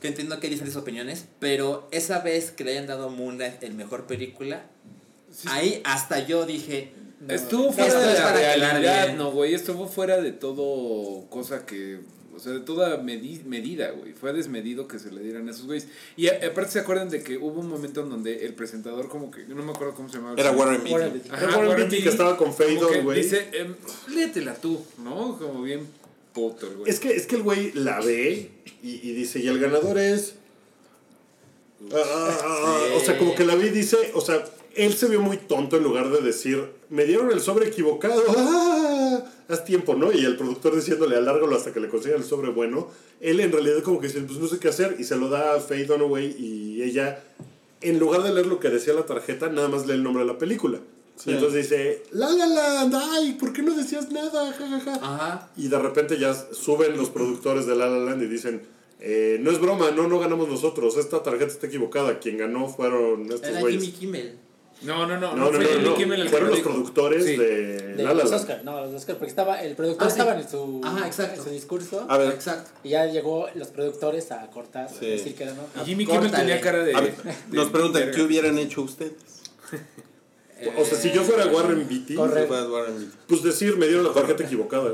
Que 0.00 0.08
entiendo 0.08 0.40
que 0.40 0.46
hay 0.46 0.52
diferentes 0.52 0.80
opiniones, 0.80 1.26
pero 1.38 1.86
esa 1.90 2.20
vez 2.20 2.50
que 2.52 2.64
le 2.64 2.70
hayan 2.72 2.86
dado 2.86 3.10
Moonlight 3.10 3.62
el 3.62 3.74
mejor 3.74 4.06
película, 4.06 4.64
ahí 5.46 5.82
hasta 5.84 6.26
yo 6.26 6.46
dije, 6.46 6.94
Estuvo 7.28 7.68
Esto 7.68 7.72
fuera 7.82 8.00
de 8.00 8.12
es 8.14 8.18
la 8.58 8.72
realidad, 8.72 9.14
no, 9.14 9.30
güey. 9.30 9.52
Estuvo 9.52 9.86
fuera 9.86 10.16
de 10.22 10.32
todo 10.32 11.28
cosa 11.28 11.66
que. 11.66 12.00
O 12.40 12.42
sea, 12.42 12.52
de 12.52 12.60
toda 12.60 12.96
medi- 13.02 13.44
medida, 13.44 13.90
güey. 13.90 14.14
Fue 14.14 14.32
desmedido 14.32 14.88
que 14.88 14.98
se 14.98 15.12
le 15.12 15.20
dieran 15.22 15.46
a 15.46 15.50
esos 15.50 15.66
güeyes. 15.66 15.88
Y 16.16 16.28
a- 16.28 16.40
aparte, 16.48 16.72
¿se 16.72 16.78
acuerdan 16.80 17.10
de 17.10 17.22
que 17.22 17.36
hubo 17.36 17.60
un 17.60 17.68
momento 17.68 18.00
en 18.00 18.08
donde 18.08 18.46
el 18.46 18.54
presentador, 18.54 19.08
como 19.08 19.30
que. 19.30 19.44
No 19.44 19.62
me 19.62 19.72
acuerdo 19.72 19.94
cómo 19.94 20.08
se 20.08 20.16
llamaba. 20.16 20.40
Era 20.40 20.52
Warren 20.52 20.78
Beatty. 20.78 20.92
Warren 20.92 21.12
Beatty. 21.12 21.28
Ajá, 21.28 21.36
Era 21.44 21.46
Warren 21.52 21.68
Warren 21.70 21.88
Beatty 21.90 22.02
que 22.02 22.08
estaba 22.08 22.36
con 22.38 22.54
Fade 22.54 23.02
güey. 23.02 23.22
Dice, 23.22 23.48
em, 23.52 23.74
léetela 24.14 24.54
tú, 24.54 24.80
¿no? 25.04 25.38
Como 25.38 25.62
bien 25.62 25.86
puto 26.32 26.66
el 26.66 26.76
güey. 26.78 26.90
Es 26.90 26.98
que, 26.98 27.10
es 27.14 27.26
que 27.26 27.36
el 27.36 27.42
güey 27.42 27.72
la 27.74 28.00
ve 28.00 28.50
y, 28.82 28.90
y 29.08 29.12
dice, 29.12 29.38
y 29.40 29.48
el 29.48 29.58
ganador 29.58 29.98
es... 29.98 30.34
Ah, 31.92 31.96
ah, 32.04 32.38
ah, 32.44 32.80
Sí. 32.88 32.94
O 32.96 33.00
sea, 33.00 33.18
como 33.18 33.34
que 33.34 33.44
la 33.44 33.54
ve 33.54 33.66
y 33.66 33.70
dice, 33.70 33.96
o 34.14 34.20
sea, 34.20 34.44
él 34.74 34.92
se 34.94 35.08
vio 35.08 35.20
muy 35.20 35.36
tonto 35.38 35.76
en 35.76 35.82
lugar 35.82 36.10
de 36.10 36.20
decir, 36.20 36.64
me 36.90 37.04
dieron 37.04 37.30
el 37.32 37.40
sobre 37.40 37.68
equivocado, 37.68 38.22
¡ah! 38.36 39.22
Haz 39.50 39.64
tiempo, 39.64 39.94
¿no? 39.94 40.12
Y 40.12 40.24
el 40.24 40.36
productor 40.36 40.74
diciéndole, 40.76 41.16
alárgalo 41.16 41.56
hasta 41.56 41.72
que 41.72 41.80
le 41.80 41.88
consigan 41.88 42.18
el 42.20 42.24
sobre 42.24 42.50
bueno. 42.50 42.88
Él 43.20 43.40
en 43.40 43.52
realidad 43.52 43.82
como 43.82 44.00
que 44.00 44.06
dice, 44.08 44.20
pues 44.20 44.38
no 44.38 44.46
sé 44.46 44.58
qué 44.58 44.68
hacer, 44.68 44.96
y 44.98 45.04
se 45.04 45.16
lo 45.16 45.28
da 45.28 45.54
a 45.56 45.60
Faye 45.60 45.84
Dunaway 45.84 46.36
y 46.38 46.82
ella, 46.82 47.22
en 47.80 47.98
lugar 47.98 48.22
de 48.22 48.32
leer 48.32 48.46
lo 48.46 48.60
que 48.60 48.68
decía 48.68 48.94
la 48.94 49.06
tarjeta, 49.06 49.48
nada 49.48 49.68
más 49.68 49.86
lee 49.86 49.94
el 49.94 50.02
nombre 50.02 50.24
de 50.24 50.32
la 50.32 50.38
película. 50.38 50.78
Sí. 51.16 51.30
Y 51.30 51.34
entonces 51.34 51.68
dice, 51.68 52.02
La 52.12 52.30
La 52.30 52.46
Land, 52.46 52.94
ay, 52.94 53.34
¿por 53.34 53.52
qué 53.52 53.62
no 53.62 53.74
decías 53.74 54.10
nada? 54.10 54.52
Ja, 54.52 54.68
ja, 54.68 54.80
ja". 54.80 54.94
ajá, 54.94 55.50
Y 55.56 55.68
de 55.68 55.78
repente 55.78 56.18
ya 56.18 56.34
suben 56.34 56.96
los 56.96 57.10
productores 57.10 57.66
de 57.66 57.76
La 57.76 57.88
La 57.88 57.98
Land 57.98 58.22
y 58.22 58.26
dicen, 58.26 58.62
eh, 59.00 59.38
no 59.40 59.50
es 59.50 59.60
broma, 59.60 59.90
no, 59.90 60.08
no 60.08 60.18
ganamos 60.18 60.48
nosotros, 60.48 60.96
esta 60.96 61.22
tarjeta 61.22 61.52
está 61.52 61.66
equivocada, 61.66 62.18
quien 62.18 62.38
ganó 62.38 62.68
fueron 62.68 63.24
estos 63.30 63.50
era 63.50 63.60
güeyes. 63.60 63.82
Jimmy 63.82 63.96
Kimmel. 63.96 64.38
No, 64.82 65.06
no, 65.06 65.18
no. 65.18 65.36
No, 65.36 65.50
no, 65.50 65.60
fue 65.60 65.82
no, 65.82 65.94
Jimmy 65.96 66.16
no, 66.16 66.30
fueron 66.30 66.48
lo 66.48 66.54
los 66.54 66.64
productores 66.64 67.24
Sí. 67.24 67.36
de 67.36 67.94
De 67.96 68.02
La 68.02 68.14
La 68.14 68.24
los. 68.24 68.32
Oscar, 68.32 68.62
no, 68.64 68.80
los 68.86 68.94
Oscar, 68.94 69.16
porque 69.16 69.28
estaba, 69.30 69.62
el 69.62 69.76
productor 69.76 70.06
Ah, 70.06 70.10
sí. 70.10 70.18
estaba 70.18 70.40
en 70.40 70.48
su, 70.48 70.80
Ajá, 70.82 71.06
exacto. 71.06 71.38
en 71.40 71.44
su 71.46 71.50
discurso 71.50 72.06
A 72.08 72.16
ver, 72.16 72.32
Exacto. 72.32 72.70
y 72.82 72.90
ya 72.90 73.04
llegó 73.06 73.48
los 73.54 73.68
productores 73.68 74.32
a 74.32 74.46
cortar, 74.50 74.88
Sí. 74.88 75.06
decir 75.06 75.34
que 75.34 75.44
no. 75.46 75.52
Y 75.82 75.84
Jimmy 75.84 76.06
Kimmel 76.06 76.30
tenía 76.30 76.60
cara 76.62 76.82
de. 76.82 76.94
a 76.94 77.00
ver, 77.00 77.14
de- 77.14 77.56
nos 77.56 77.68
preguntan. 77.68 78.10
¿qué 78.10 78.22
hubieran 78.22 78.56
hecho 78.58 78.82
ustedes? 78.82 79.12
O 80.76 80.84
sea, 80.84 80.98
si 80.98 81.10
yo 81.10 81.22
fuera 81.22 81.46
Warren 81.46 81.88
Beatty, 81.88 82.16
pues 83.26 83.42
decir, 83.42 83.78
me 83.78 83.86
dieron 83.86 84.04
la 84.04 84.12
tarjeta 84.12 84.44
equivocada. 84.44 84.92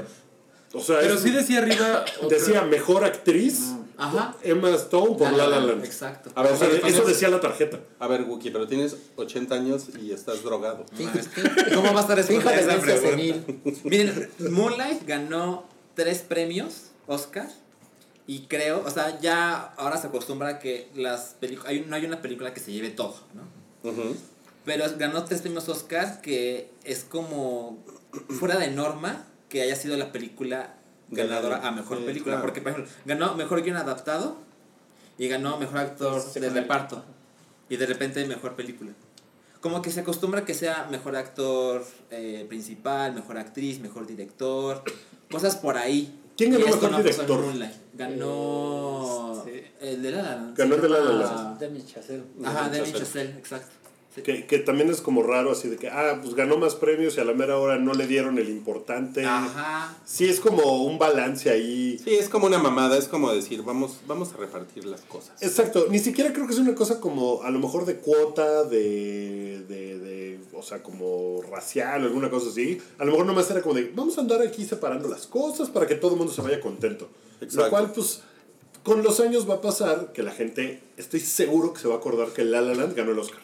O 0.72 0.80
sea, 0.80 1.00
Pero 1.00 1.14
es- 1.14 1.20
sí 1.20 1.30
decía 1.30 1.58
arriba. 1.58 2.04
otra- 2.22 2.38
decía 2.38 2.62
mejor 2.62 3.04
actriz 3.04 3.72
Ajá. 3.98 4.34
Emma 4.42 4.70
Stone 4.70 5.16
por 5.16 5.32
La 5.32 5.46
La 5.46 5.60
Land. 5.60 5.84
Exacto. 5.84 6.30
A 6.34 6.42
ver, 6.42 6.52
O 6.52 6.56
sea, 6.56 6.68
pero 6.68 6.86
eso 6.86 6.86
tienes- 6.98 7.06
decía 7.06 7.28
la 7.28 7.40
tarjeta. 7.40 7.80
A 7.98 8.06
ver, 8.06 8.22
Wookie, 8.24 8.50
pero 8.50 8.66
tienes 8.66 8.96
80 9.16 9.54
años 9.54 9.86
y 10.00 10.12
estás 10.12 10.42
drogado. 10.42 10.84
¿Cómo 11.74 11.92
va 11.94 12.00
a 12.00 12.02
estar 12.02 12.22
senil. 12.22 13.44
Miren, 13.84 14.30
Moonlight 14.50 15.06
ganó 15.06 15.64
tres 15.94 16.18
premios 16.20 16.90
Oscar 17.06 17.48
y 18.26 18.40
creo, 18.48 18.82
o 18.84 18.90
sea, 18.90 19.18
ya 19.20 19.72
ahora 19.76 19.96
se 19.96 20.08
acostumbra 20.08 20.48
a 20.48 20.58
que 20.58 20.88
las 20.94 21.36
películas, 21.40 21.70
hay, 21.70 21.84
no 21.88 21.94
hay 21.96 22.04
una 22.04 22.20
película 22.20 22.52
que 22.52 22.60
se 22.60 22.72
lleve 22.72 22.90
todo, 22.90 23.14
¿no? 23.34 23.92
Pero 24.64 24.84
ganó 24.98 25.24
tres 25.24 25.42
premios 25.42 25.68
Oscar 25.68 26.20
que 26.20 26.70
es 26.84 27.04
como 27.04 27.78
fuera 28.40 28.58
de 28.58 28.68
norma 28.70 29.24
que 29.48 29.62
haya 29.62 29.76
sido 29.76 29.96
la 29.96 30.10
película 30.10 30.74
ganadora 31.10 31.66
a 31.66 31.70
mejor 31.70 31.98
Sí, 31.98 32.04
película, 32.04 32.34
claro. 32.36 32.46
porque 32.46 32.60
por 32.60 32.72
ejemplo, 32.72 32.92
ganó 33.04 33.34
mejor 33.34 33.62
guion 33.62 33.76
adaptado 33.76 34.36
y 35.18 35.28
ganó 35.28 35.56
mejor 35.58 35.78
actor 35.78 36.32
de 36.32 36.50
reparto 36.50 37.04
y 37.68 37.76
de 37.76 37.86
repente 37.86 38.24
mejor 38.26 38.54
película. 38.56 38.92
Como 39.60 39.82
que 39.82 39.90
se 39.90 40.00
acostumbra 40.00 40.44
que 40.44 40.54
sea 40.54 40.86
mejor 40.90 41.16
actor 41.16 41.84
eh, 42.10 42.44
principal, 42.48 43.14
mejor 43.14 43.38
actriz, 43.38 43.80
mejor 43.80 44.06
director, 44.06 44.82
cosas 45.30 45.56
por 45.56 45.76
ahí. 45.76 46.20
¿Quién 46.36 46.52
ganó 46.52 46.66
mejor 46.66 46.90
no 46.90 46.98
en 46.98 47.02
director? 47.04 47.44
Ganó 47.94 49.42
Sí. 49.44 49.62
el 49.80 50.02
de 50.02 50.10
la 50.10 50.52
Ganó 50.54 50.74
el 50.74 50.80
de 50.82 50.88
La 50.88 50.98
La 51.00 51.12
Land. 51.12 51.58
Demi 51.58 51.82
Chazelle. 51.84 52.24
Ajá, 52.44 52.68
Demi 52.68 52.92
Chazelle. 52.92 53.40
Chazelle, 53.40 53.42
Que, 54.22 54.46
que 54.46 54.58
también 54.58 54.88
es 54.88 55.00
como 55.00 55.22
raro, 55.22 55.52
así 55.52 55.68
de 55.68 55.76
que, 55.76 55.88
ah, 55.88 56.20
pues 56.22 56.34
ganó 56.34 56.56
más 56.56 56.74
premios 56.74 57.16
y 57.16 57.20
a 57.20 57.24
la 57.24 57.34
mera 57.34 57.58
hora 57.58 57.78
no 57.78 57.92
le 57.92 58.06
dieron 58.06 58.38
el 58.38 58.48
importante. 58.48 59.24
Ajá. 59.24 59.94
Sí, 60.04 60.28
es 60.28 60.40
como 60.40 60.84
un 60.84 60.98
balance 60.98 61.50
ahí. 61.50 62.00
Sí, 62.02 62.14
es 62.14 62.28
como 62.28 62.46
una 62.46 62.58
mamada, 62.58 62.96
es 62.96 63.08
como 63.08 63.32
decir, 63.32 63.62
vamos, 63.62 64.00
vamos 64.06 64.32
a 64.32 64.38
repartir 64.38 64.86
las 64.86 65.02
cosas. 65.02 65.42
Exacto, 65.42 65.86
ni 65.90 65.98
siquiera 65.98 66.32
creo 66.32 66.46
que 66.46 66.54
es 66.54 66.58
una 66.58 66.74
cosa 66.74 67.00
como 67.00 67.42
a 67.42 67.50
lo 67.50 67.58
mejor 67.58 67.84
de 67.84 67.96
cuota, 67.96 68.64
de, 68.64 69.64
de, 69.68 69.98
de 69.98 70.38
o 70.54 70.62
sea, 70.62 70.82
como 70.82 71.42
racial 71.50 72.02
o 72.02 72.06
alguna 72.06 72.30
cosa 72.30 72.48
así. 72.48 72.80
A 72.98 73.04
lo 73.04 73.12
mejor 73.12 73.26
nomás 73.26 73.50
era 73.50 73.62
como 73.62 73.74
de, 73.74 73.92
vamos 73.94 74.16
a 74.18 74.22
andar 74.22 74.40
aquí 74.42 74.64
separando 74.64 75.08
las 75.08 75.26
cosas 75.26 75.68
para 75.68 75.86
que 75.86 75.94
todo 75.94 76.12
el 76.12 76.16
mundo 76.16 76.32
se 76.32 76.42
vaya 76.42 76.60
contento. 76.60 77.08
Exacto. 77.40 77.64
Lo 77.64 77.70
cual, 77.70 77.92
pues, 77.92 78.22
con 78.82 79.02
los 79.02 79.20
años 79.20 79.48
va 79.48 79.56
a 79.56 79.60
pasar 79.60 80.12
que 80.12 80.22
la 80.22 80.32
gente, 80.32 80.80
estoy 80.96 81.20
seguro 81.20 81.72
que 81.72 81.80
se 81.80 81.88
va 81.88 81.94
a 81.94 81.98
acordar 81.98 82.28
que 82.28 82.44
La 82.44 82.60
La 82.60 82.74
Land 82.74 82.94
ganó 82.94 83.12
el 83.12 83.18
Oscar. 83.18 83.40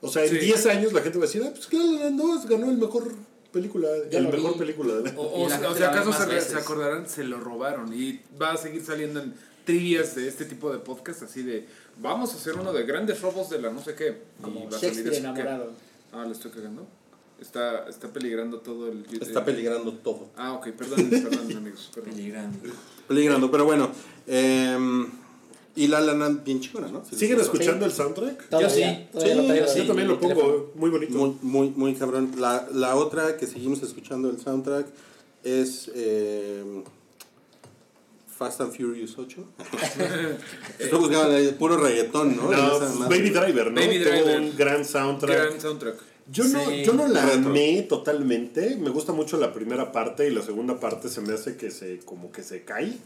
O 0.00 0.08
sea, 0.08 0.24
en 0.24 0.30
Sí. 0.30 0.38
10 0.38 0.66
años 0.66 0.92
la 0.92 1.00
gente 1.00 1.18
va 1.18 1.24
a 1.24 1.26
decir, 1.26 1.42
ah, 1.44 1.50
pues 1.54 1.66
que 1.66 1.78
La 1.78 1.84
La 1.84 2.04
Land 2.04 2.16
no, 2.16 2.42
ganó 2.42 2.70
el 2.70 2.76
mejor 2.78 3.12
película, 3.52 3.88
Ya 4.10 4.18
el 4.18 4.28
mejor 4.28 4.52
vi. 4.54 4.58
película 4.58 4.94
de 4.96 5.10
O, 5.16 5.22
o, 5.44 5.48
la 5.48 5.70
o 5.70 5.74
sea, 5.74 5.90
acaso 5.90 6.12
se, 6.12 6.40
se 6.40 6.56
acordarán, 6.56 7.08
se 7.08 7.24
lo 7.24 7.40
robaron. 7.40 7.92
Y 7.92 8.20
va 8.40 8.52
a 8.52 8.56
seguir 8.56 8.84
saliendo 8.84 9.20
en 9.20 9.34
trivias 9.64 10.14
de 10.14 10.28
este 10.28 10.44
tipo 10.44 10.70
de 10.72 10.78
podcast, 10.78 11.22
así 11.22 11.42
de, 11.42 11.66
vamos 11.98 12.32
a 12.34 12.36
hacer 12.36 12.54
uno 12.54 12.72
de 12.72 12.82
grandes 12.84 13.20
robos 13.22 13.48
de 13.50 13.62
la 13.62 13.70
no 13.70 13.82
sé 13.82 13.94
qué. 13.94 14.18
y 14.46 14.66
va 14.70 14.76
a 14.76 14.80
salir 14.80 15.12
enamorado. 15.14 15.72
Ah, 16.12 16.24
le 16.26 16.32
estoy 16.32 16.50
cagando. 16.50 16.86
Está, 17.40 17.88
está 17.88 18.08
peligrando 18.08 18.60
todo 18.60 18.88
el... 18.90 19.04
Está 19.20 19.44
peligrando 19.44 19.92
todo. 19.92 20.28
Ah, 20.36 20.52
ok, 20.52 20.68
perdón, 20.70 21.10
perdón, 21.10 21.56
amigos. 21.56 21.90
Perdón. 21.94 22.12
Peligrando. 22.14 22.58
Peligrando, 23.08 23.50
pero 23.50 23.64
bueno. 23.64 23.90
em, 24.26 25.06
y 25.76 25.88
La 25.88 26.00
La 26.00 26.14
Land 26.14 26.44
bien 26.44 26.60
chingona, 26.60 26.88
¿no? 26.88 27.04
¿Siguen 27.04 27.38
sí, 27.38 27.42
escuchando 27.42 27.84
el 27.84 27.92
soundtrack? 27.92 28.48
Todavía, 28.48 28.70
sí. 28.70 29.08
todavía 29.12 29.34
Sí, 29.34 29.48
lo 29.48 29.54
yo 29.54 29.74
Yo 29.76 29.86
también 29.86 30.08
lo 30.08 30.20
pongo, 30.20 30.34
teléfono. 30.34 30.64
muy 30.76 30.90
bonito. 30.90 31.18
Muy, 31.18 31.36
muy, 31.42 31.70
muy 31.70 31.94
cabrón. 31.94 32.32
La, 32.38 32.68
la 32.72 32.96
otra 32.96 33.36
que 33.36 33.46
seguimos 33.46 33.82
escuchando 33.82 34.30
el 34.30 34.38
soundtrack 34.40 34.86
es 35.42 35.90
em, 35.94 36.84
Fast 38.36 38.60
and 38.60 38.72
Furious 38.76 39.16
8. 39.18 39.44
Estoy 40.78 40.98
buscando 40.98 41.56
puro 41.56 41.76
reggaetón, 41.76 42.36
¿no? 42.36 42.48
Baby 43.08 43.30
Driver, 43.30 43.72
¿no? 43.72 43.80
Baby 43.80 43.98
Driver. 43.98 44.40
un 44.40 44.56
gran 44.56 44.84
soundtrack. 44.84 45.48
Gran 45.48 45.60
soundtrack. 45.60 46.13
Yo 46.30 46.44
no, 46.44 46.58
Sí, 46.64 46.84
yo 46.84 46.94
no 46.94 47.06
la 47.06 47.24
retro. 47.26 47.50
amé 47.50 47.82
totalmente. 47.82 48.76
Me 48.76 48.88
gusta 48.90 49.12
mucho 49.12 49.36
la 49.38 49.52
primera 49.52 49.92
parte 49.92 50.26
y 50.26 50.30
la 50.32 50.40
segunda 50.42 50.80
parte 50.80 51.08
se 51.10 51.20
me 51.20 51.34
hace 51.34 51.56
que 51.56 51.70
se 51.70 51.98
como 51.98 52.32
que 52.32 52.42
se 52.42 52.64
cae. 52.64 52.96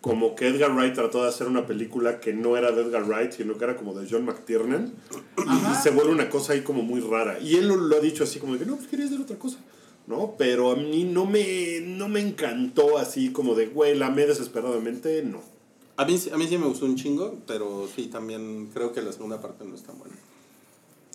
Como 0.00 0.34
que 0.34 0.48
Edgar 0.48 0.72
Wright 0.74 0.94
trató 0.94 1.22
de 1.22 1.28
hacer 1.28 1.46
una 1.46 1.66
película 1.66 2.18
que 2.18 2.32
no 2.32 2.56
era 2.56 2.72
de 2.72 2.82
Edgar 2.82 3.04
Wright, 3.04 3.32
sino 3.32 3.56
que 3.56 3.64
era 3.64 3.76
como 3.76 3.94
de 3.94 4.08
John 4.10 4.24
McTiernan. 4.24 4.92
Y 5.38 5.82
se 5.82 5.90
vuelve 5.90 6.12
una 6.12 6.28
cosa 6.28 6.54
ahí 6.54 6.62
como 6.62 6.82
muy 6.82 7.00
rara. 7.00 7.38
Y 7.40 7.54
él 7.56 7.68
lo, 7.68 7.76
lo 7.76 7.96
ha 7.96 8.00
dicho 8.00 8.24
así 8.24 8.40
como 8.40 8.54
de 8.54 8.58
que 8.60 8.66
no, 8.66 8.76
pues 8.76 8.88
quería 8.88 9.06
hacer 9.06 9.20
otra 9.20 9.36
cosa. 9.38 9.58
¿No? 10.06 10.34
Pero 10.36 10.72
a 10.72 10.76
mí 10.76 11.04
no 11.04 11.26
me, 11.26 11.80
no 11.82 12.08
me 12.08 12.18
encantó 12.20 12.98
así 12.98 13.30
como 13.30 13.54
de, 13.54 13.66
güey, 13.66 13.96
la 13.96 14.06
amé 14.06 14.26
desesperadamente. 14.26 15.22
No. 15.22 15.40
A 15.96 16.04
mí, 16.04 16.18
sí- 16.18 16.30
a 16.30 16.36
mí 16.36 16.48
sí 16.48 16.58
me 16.58 16.66
gustó 16.66 16.86
un 16.86 16.96
chingo, 16.96 17.38
pero 17.46 17.86
sí, 17.94 18.06
también 18.06 18.70
creo 18.74 18.92
que 18.92 19.02
la 19.02 19.12
segunda 19.12 19.40
parte 19.40 19.64
no 19.64 19.74
es 19.76 19.82
tan 19.84 19.96
buena. 19.98 20.16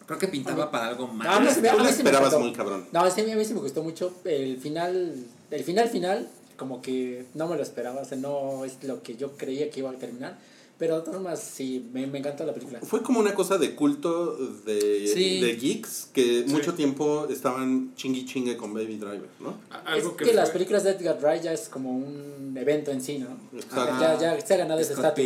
Creo 0.05 0.19
que 0.19 0.27
pintaba 0.27 0.69
para 0.69 0.87
algo 0.87 1.07
más. 1.07 1.27
Ah, 1.27 1.37
a 1.37 1.39
mí 1.39 1.47
Tú 1.47 1.67
a 1.67 1.73
mí 1.73 1.83
me 1.83 1.89
esperabas 1.89 2.37
muy 2.37 2.53
cabrón. 2.53 2.87
No, 2.91 3.09
sí, 3.09 3.21
a 3.21 3.23
mí, 3.23 3.31
a 3.31 3.35
mí 3.35 3.45
sí 3.45 3.53
me 3.53 3.59
gustó 3.59 3.83
mucho. 3.83 4.13
El 4.23 4.57
final, 4.57 5.15
el 5.51 5.63
final 5.63 5.89
final, 5.89 6.27
como 6.57 6.81
que 6.81 7.25
no 7.33 7.47
me 7.47 7.55
lo 7.55 7.63
esperaba. 7.63 8.01
O 8.01 8.05
sea, 8.05 8.17
no 8.17 8.65
es 8.65 8.83
lo 8.83 9.01
que 9.01 9.15
yo 9.15 9.35
creía 9.35 9.69
que 9.69 9.79
iba 9.79 9.89
a 9.89 9.93
terminar. 9.93 10.37
Pero 10.77 10.95
de 10.97 11.01
todas 11.03 11.15
formas, 11.15 11.39
sí, 11.41 11.89
me, 11.93 12.05
me 12.05 12.19
encantó 12.19 12.45
la 12.45 12.53
película. 12.53 12.79
Fue 12.81 13.01
como 13.01 13.21
una 13.21 13.33
cosa 13.33 13.57
de 13.57 13.75
culto 13.75 14.35
de, 14.65 15.07
Sí. 15.07 15.39
de 15.39 15.55
geeks 15.55 16.09
que 16.11 16.43
Sí. 16.45 16.51
mucho 16.51 16.73
tiempo 16.73 17.27
estaban 17.29 17.95
chingui 17.95 18.25
chingue 18.25 18.57
con 18.57 18.73
Baby 18.73 18.97
Driver, 18.97 19.29
¿no? 19.39 19.57
Algo 19.85 20.09
es 20.11 20.15
que, 20.17 20.25
que, 20.25 20.33
las 20.33 20.49
películas 20.49 20.83
de 20.83 20.91
Edgar 20.91 21.17
Wright 21.21 21.43
ya 21.43 21.53
es 21.53 21.69
como 21.69 21.91
un 21.95 22.53
evento 22.57 22.91
en 22.91 23.01
sí, 23.01 23.19
¿no? 23.19 23.27
Exacto. 23.57 23.97
Ya, 24.01 24.19
ya 24.19 24.41
se 24.45 24.53
ha 24.53 24.57
ganado 24.57 24.81
ese 24.81 24.93
estatus. 24.93 25.23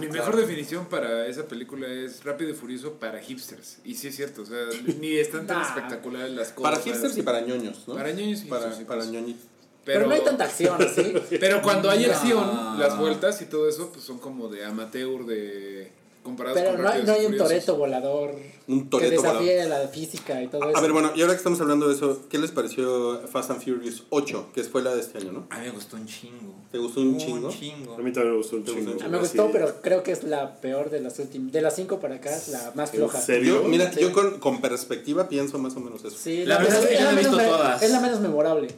Mi 0.00 0.08
mejor 0.08 0.36
definición 0.36 0.86
para 0.86 1.26
esa 1.26 1.46
película 1.46 1.86
es 1.88 2.24
Rápido 2.24 2.50
y 2.50 2.54
Furioso 2.54 2.94
para 2.94 3.20
hipsters. 3.20 3.78
Y 3.84 3.94
sí 3.96 4.08
es 4.08 4.16
cierto, 4.16 4.40
o 4.42 4.46
sea, 4.46 4.58
ni 5.00 5.16
están 5.16 5.46
tan 5.46 5.58
Nah. 5.58 5.68
espectaculares 5.68 6.32
las 6.32 6.52
cosas. 6.52 6.72
Para 6.72 6.82
hipsters 6.82 7.16
y 7.18 7.22
para 7.22 7.42
ñoños, 7.42 7.86
¿no? 7.86 7.94
Para 7.94 8.10
ñoños 8.12 8.42
y 8.42 8.46
para, 8.46 8.66
hipsters, 8.68 8.88
para 8.88 9.04
ñoñitos. 9.04 9.51
Pero, 9.84 9.98
Pero, 10.00 10.06
no 10.08 10.14
hay 10.14 10.20
tanta 10.20 10.44
acción, 10.44 10.78
¿sí? 10.94 11.12
pero 11.40 11.60
cuando 11.60 11.90
hay 11.90 12.06
No. 12.06 12.12
acción, 12.12 12.78
las 12.78 12.96
vueltas 12.98 13.40
y 13.42 13.46
todo 13.46 13.68
eso, 13.68 13.90
pues 13.92 14.04
son 14.04 14.18
como 14.18 14.48
de 14.48 14.64
amateur, 14.64 15.24
de 15.26 15.90
comparados 16.22 16.56
Pero 16.60 16.74
con 16.74 16.82
no 16.82 16.88
hay, 16.88 17.02
no 17.02 17.12
hay 17.14 17.26
un 17.26 17.36
toreto 17.36 17.74
volador 17.76 18.36
Un 18.68 18.88
que 18.88 19.10
desafíe 19.10 19.64
la 19.66 19.88
física 19.88 20.40
y 20.40 20.46
todo 20.46 20.68
eso. 20.68 20.78
A 20.78 20.80
ver, 20.80 20.92
bueno, 20.92 21.10
y 21.16 21.20
ahora 21.22 21.32
que 21.34 21.38
estamos 21.38 21.60
hablando 21.60 21.88
de 21.88 21.96
eso, 21.96 22.20
¿qué 22.30 22.38
les 22.38 22.52
pareció 22.52 23.20
Fast 23.26 23.50
and 23.50 23.60
Furious 23.60 24.04
8, 24.10 24.50
que 24.54 24.62
fue 24.62 24.82
la 24.82 24.94
de 24.94 25.00
este 25.00 25.18
año, 25.18 25.32
no? 25.32 25.46
A 25.50 25.58
mí 25.58 25.64
me 25.66 25.72
gustó 25.72 25.96
un 25.96 26.06
chingo. 26.06 26.54
¿Te 26.70 26.78
gustó 26.78 27.00
un 27.00 27.18
chingo? 27.18 27.48
Un 27.48 27.52
chingo. 27.52 27.94
A 27.94 27.98
mí 27.98 28.12
también 28.12 28.34
me 28.34 28.36
gustó 28.38 28.54
un 28.54 28.62
¿Te 28.64 28.70
gustó 28.70 28.88
chingo. 28.92 29.02
A 29.02 29.06
mí 29.06 29.10
me 29.10 29.18
gustó, 29.18 29.50
pero 29.50 29.82
creo 29.82 30.04
que 30.04 30.12
es 30.12 30.22
la 30.22 30.54
peor 30.60 30.90
de 30.90 31.00
las 31.00 31.18
últimas. 31.18 31.50
De 31.50 31.60
las 31.60 31.74
cinco 31.74 31.98
para 31.98 32.14
acá 32.14 32.36
es 32.36 32.46
la 32.50 32.70
más 32.76 32.90
¿En 32.94 33.00
floja. 33.00 33.20
serio? 33.20 33.60
Yo, 33.64 33.68
mira, 33.68 33.92
Sí. 33.92 33.98
yo 34.02 34.12
con, 34.12 34.38
con 34.38 34.60
perspectiva 34.60 35.28
pienso 35.28 35.58
más 35.58 35.74
o 35.74 35.80
menos 35.80 36.04
eso. 36.04 36.16
Sí, 36.16 36.44
La 36.46 36.58
verdad 36.58 36.84
es 36.84 36.86
que 36.86 36.94
yo 36.94 37.00
no 37.02 37.10
he 37.10 37.14
menos 37.16 37.32
visto 37.36 37.48
todas. 37.50 37.82
Es 37.82 37.90
la 37.90 37.98
menos 37.98 38.20
memorable. 38.20 38.68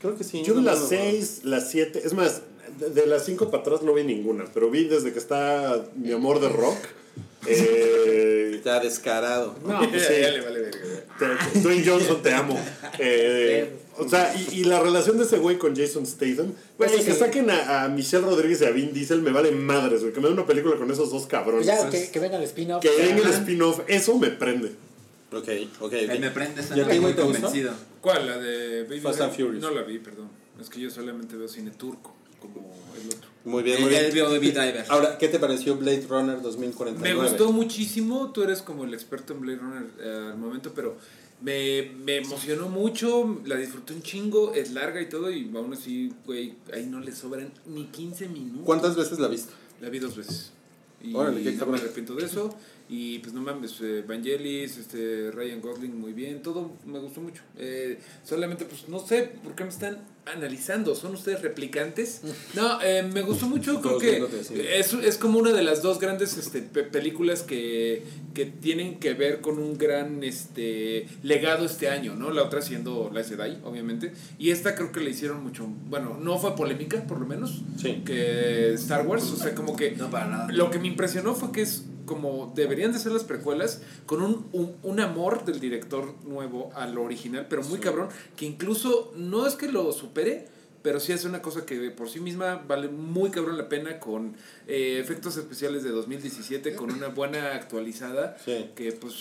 Creo 0.00 0.16
que 0.16 0.24
sí. 0.24 0.42
Yo 0.42 0.54
vi 0.54 0.60
no, 0.62 0.66
las 0.66 0.78
no, 0.78 0.84
no. 0.84 0.88
6, 0.88 1.40
las 1.44 1.70
7, 1.70 2.02
es 2.04 2.12
más, 2.14 2.42
de, 2.78 2.90
de 2.90 3.06
las 3.06 3.24
5 3.26 3.50
para 3.50 3.62
atrás 3.62 3.82
no 3.82 3.92
vi 3.94 4.02
ninguna, 4.04 4.44
pero 4.54 4.70
vi 4.70 4.84
desde 4.84 5.12
que 5.12 5.18
está 5.18 5.84
mi 5.96 6.12
amor 6.12 6.40
de 6.40 6.48
rock. 6.48 6.78
Eh, 7.46 8.60
Ya 8.64 8.78
descarado. 8.80 9.54
no, 9.64 9.82
Ya, 9.82 9.88
pues 9.90 10.06
sí, 10.06 10.12
vale 10.44 10.60
verga. 10.60 10.78
te- 11.52 11.60
Dwayne 11.60 11.82
Johnson, 11.86 12.22
te 12.22 12.32
amo. 12.34 12.58
Eh, 12.98 13.70
o 13.96 14.06
sea, 14.08 14.34
y, 14.34 14.60
y 14.60 14.64
la 14.64 14.80
relación 14.80 15.16
de 15.18 15.24
ese 15.24 15.38
güey 15.38 15.56
con 15.58 15.74
Jason 15.76 16.06
Statham. 16.06 16.52
Güey, 16.78 16.90
Eso 16.94 17.04
que 17.04 17.12
sí. 17.12 17.18
saquen 17.18 17.50
a, 17.50 17.84
a 17.84 17.88
Michelle 17.88 18.24
Rodríguez 18.24 18.60
y 18.60 18.64
a 18.66 18.70
Vin 18.70 18.92
Diesel 18.92 19.22
me 19.22 19.30
vale 19.30 19.50
madres, 19.52 20.00
güey. 20.02 20.12
Que 20.12 20.20
me 20.20 20.26
den 20.28 20.34
una 20.38 20.46
película 20.46 20.76
con 20.76 20.90
esos 20.90 21.10
dos 21.10 21.26
cabrones. 21.26 21.66
Pues 21.66 21.78
ya, 21.82 21.88
que, 21.90 22.10
que 22.10 22.18
venga 22.18 22.36
el 22.36 22.42
spin-off. 22.44 22.82
Que 22.82 22.90
venga 22.90 23.22
el 23.22 23.30
spin-off, 23.34 23.80
eso 23.88 24.18
me 24.18 24.28
prende. 24.28 24.68
Ok, 25.32 25.48
ok, 25.80 25.92
Ahí 25.94 26.18
me 26.18 26.30
prende, 26.30 26.62
¿Y 26.74 26.80
a 26.80 26.88
ti, 26.88 27.00
muy 27.00 27.12
gustó? 27.12 27.52
¿Cuál? 28.00 28.26
¿La 28.26 28.38
de 28.38 28.84
Baby 28.84 29.00
Fast 29.00 29.20
and 29.20 29.32
Furious. 29.32 29.62
No 29.62 29.70
la 29.70 29.82
vi, 29.82 29.98
perdón. 29.98 30.28
Es 30.60 30.68
que 30.68 30.80
yo 30.80 30.90
solamente 30.90 31.36
veo 31.36 31.48
cine 31.48 31.70
turco, 31.70 32.14
como 32.40 32.74
el 33.00 33.08
otro. 33.08 33.30
Muy 33.44 33.62
bien, 33.62 33.78
El, 33.78 33.84
muy 33.84 33.94
el 33.94 34.40
bien. 34.40 34.54
Driver. 34.54 34.84
Ahora, 34.88 35.16
¿qué 35.18 35.28
te 35.28 35.38
pareció 35.38 35.76
Blade 35.76 36.06
Runner 36.08 36.40
2049? 36.42 37.14
Me 37.14 37.28
gustó 37.28 37.52
muchísimo, 37.52 38.30
tú 38.32 38.42
eres 38.42 38.60
como 38.62 38.84
el 38.84 38.92
experto 38.92 39.32
en 39.32 39.40
Blade 39.40 39.58
Runner 39.58 39.86
eh, 40.00 40.28
al 40.32 40.38
momento, 40.38 40.72
pero 40.74 40.96
me, 41.40 41.90
me 42.04 42.18
emocionó 42.18 42.68
mucho, 42.68 43.40
la 43.46 43.56
disfruté 43.56 43.94
un 43.94 44.02
chingo, 44.02 44.52
es 44.52 44.72
larga 44.72 45.00
y 45.00 45.08
todo, 45.08 45.30
y 45.30 45.50
aún 45.54 45.72
así, 45.72 46.12
güey, 46.26 46.54
ahí 46.74 46.84
no 46.84 47.00
le 47.00 47.12
sobran 47.12 47.50
ni 47.66 47.86
15 47.86 48.28
minutos. 48.28 48.62
¿Cuántas 48.66 48.94
veces 48.96 49.18
la 49.18 49.28
viste? 49.28 49.52
La 49.80 49.88
vi 49.88 49.98
dos 49.98 50.16
veces. 50.16 50.52
Y 51.02 51.14
Órale, 51.14 51.42
qué 51.42 51.52
no 51.52 51.58
cabrón. 51.58 51.76
me 51.76 51.80
arrepiento 51.82 52.14
de 52.14 52.26
eso. 52.26 52.54
Y 52.92 53.20
pues 53.20 53.32
no 53.32 53.40
mames, 53.40 53.76
eh, 53.82 54.02
Vangelis, 54.04 54.76
este, 54.76 55.30
Ryan 55.30 55.60
Gosling 55.60 55.96
muy 55.96 56.12
bien, 56.12 56.42
todo 56.42 56.72
me 56.84 56.98
gustó 56.98 57.20
mucho. 57.20 57.40
Eh, 57.56 58.00
solamente 58.24 58.64
pues 58.64 58.88
no 58.88 58.98
sé 58.98 59.30
por 59.44 59.54
qué 59.54 59.62
me 59.62 59.70
están 59.70 59.98
analizando, 60.26 60.96
¿son 60.96 61.14
ustedes 61.14 61.40
replicantes? 61.40 62.22
No, 62.54 62.80
eh, 62.82 63.04
me 63.04 63.22
gustó 63.22 63.46
mucho, 63.46 63.80
creo 63.80 63.98
que 63.98 64.78
es, 64.80 64.92
es 64.92 65.18
como 65.18 65.38
una 65.38 65.52
de 65.52 65.62
las 65.62 65.82
dos 65.82 66.00
grandes 66.00 66.36
este, 66.36 66.62
pe- 66.62 66.82
películas 66.82 67.42
que, 67.44 68.02
que 68.34 68.46
tienen 68.46 68.98
que 68.98 69.14
ver 69.14 69.40
con 69.40 69.60
un 69.60 69.78
gran 69.78 70.24
este, 70.24 71.06
legado 71.22 71.66
este 71.66 71.88
año, 71.90 72.16
¿no? 72.16 72.32
La 72.32 72.42
otra 72.42 72.60
siendo 72.60 73.08
La 73.14 73.22
Jedi, 73.22 73.58
obviamente. 73.62 74.12
Y 74.36 74.50
esta 74.50 74.74
creo 74.74 74.90
que 74.90 74.98
le 74.98 75.10
hicieron 75.10 75.44
mucho, 75.44 75.64
bueno, 75.88 76.18
no 76.20 76.38
fue 76.40 76.56
polémica, 76.56 77.04
por 77.06 77.20
lo 77.20 77.26
menos, 77.26 77.62
Sí. 77.80 78.02
que 78.04 78.72
Star 78.74 79.06
Wars, 79.06 79.22
o 79.30 79.36
sea, 79.36 79.54
como 79.54 79.76
que... 79.76 79.92
No, 79.92 80.10
para 80.10 80.26
nada. 80.26 80.48
Lo 80.52 80.72
que 80.72 80.80
me 80.80 80.88
impresionó 80.88 81.36
fue 81.36 81.52
que 81.52 81.62
es 81.62 81.84
como 82.10 82.52
deberían 82.56 82.92
de 82.92 82.98
ser 82.98 83.12
las 83.12 83.22
precuelas 83.22 83.82
con 84.04 84.20
un, 84.20 84.48
un, 84.52 84.74
un 84.82 84.98
amor 84.98 85.44
del 85.44 85.60
director 85.60 86.12
nuevo 86.24 86.70
a 86.74 86.88
lo 86.88 87.04
original, 87.04 87.46
pero 87.48 87.62
muy 87.62 87.78
cabrón, 87.78 88.08
que 88.36 88.46
incluso 88.46 89.12
no 89.16 89.46
es 89.46 89.54
que 89.54 89.70
lo 89.70 89.92
supere, 89.92 90.48
pero 90.82 90.98
sí 90.98 91.12
hace 91.12 91.28
una 91.28 91.40
cosa 91.40 91.64
que 91.64 91.90
por 91.92 92.08
sí 92.08 92.18
misma 92.18 92.64
vale 92.66 92.88
muy 92.88 93.30
cabrón 93.30 93.56
la 93.56 93.68
pena 93.68 94.00
con 94.00 94.34
eh, 94.66 94.98
efectos 95.00 95.36
especiales 95.36 95.84
de 95.84 95.90
2017, 95.90 96.74
con 96.74 96.90
una 96.90 97.06
buena 97.08 97.54
actualizada, 97.54 98.36
Sí. 98.44 98.70
que 98.74 98.90
pues 98.90 99.14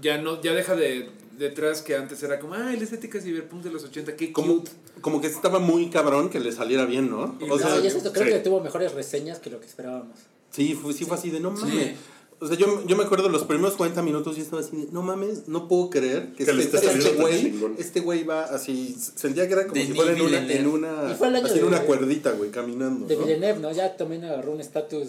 ya 0.00 0.18
no 0.18 0.40
ya 0.40 0.52
deja 0.52 0.76
de 0.76 1.10
detrás 1.36 1.82
que 1.82 1.96
antes 1.96 2.22
era 2.22 2.38
como, 2.38 2.54
ay, 2.54 2.76
la 2.76 2.84
estética 2.84 3.20
cyberpunk 3.20 3.64
de 3.64 3.70
los 3.70 3.82
80, 3.82 4.14
qué 4.14 4.32
Como, 4.32 4.58
cute. 4.58 4.70
como 5.00 5.20
que 5.20 5.26
estaba 5.26 5.58
muy 5.58 5.90
cabrón 5.90 6.30
que 6.30 6.38
le 6.38 6.52
saliera 6.52 6.84
bien, 6.84 7.10
¿no? 7.10 7.36
O 7.50 7.58
sea, 7.58 7.76
y 7.78 7.88
creo 7.88 8.12
sí. 8.12 8.30
que 8.32 8.38
tuvo 8.38 8.60
mejores 8.60 8.92
reseñas 8.94 9.40
que 9.40 9.50
lo 9.50 9.58
que 9.58 9.66
esperábamos. 9.66 10.16
sí, 10.50 10.74
fue, 10.74 10.92
sí 10.92 11.04
fue 11.06 11.16
así 11.16 11.30
de 11.30 11.40
no 11.40 11.56
Sí. 11.56 11.62
mames. 11.64 11.96
O 12.42 12.46
sea, 12.46 12.56
yo, 12.56 12.82
yo 12.86 12.96
me 12.96 13.04
acuerdo 13.04 13.28
los 13.28 13.44
primeros 13.44 13.74
40 13.74 14.00
minutos 14.02 14.38
y 14.38 14.40
estaba 14.40 14.62
así 14.62 14.74
de 14.74 14.88
no 14.92 15.02
mames, 15.02 15.46
no 15.46 15.68
puedo 15.68 15.90
creer 15.90 16.32
que, 16.32 16.46
Que 16.46 16.52
le 16.54 16.62
este, 16.62 16.78
este 16.78 16.88
tan 17.00 17.16
güey 17.16 17.54
este 17.78 18.00
güey 18.00 18.24
va 18.24 18.44
así, 18.44 18.96
sentía 19.14 19.46
que 19.46 19.52
era 19.52 19.62
como 19.64 19.74
De 19.74 19.86
si 19.86 19.92
fuera 19.92 20.12
en 20.12 20.22
una, 20.22 20.38
en 20.52 20.66
una, 20.66 21.10
en 21.38 21.44
de- 21.54 21.64
una 21.64 21.82
cuerdita, 21.82 22.30
güey, 22.32 22.50
caminando. 22.50 23.06
De 23.06 23.16
¿no? 23.16 23.24
Villeneuve, 23.24 23.60
¿no? 23.60 23.72
Ya 23.72 23.94
también 23.94 24.24
agarró 24.24 24.52
un 24.52 24.60
estatus. 24.60 25.08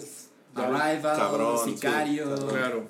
ya- 0.54 0.66
Arrival, 0.66 1.16
Cabrón, 1.16 1.58
Sicario. 1.64 2.34
Claro. 2.48 2.84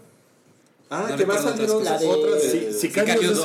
Ah, 0.90 1.06
No 1.08 1.16
que 1.16 1.25
va 1.25 1.34
a 1.37 1.42
salir 1.42 1.70
otra, 1.70 1.96
de... 1.99 2.40
Sí, 2.40 2.58
de- 2.58 2.72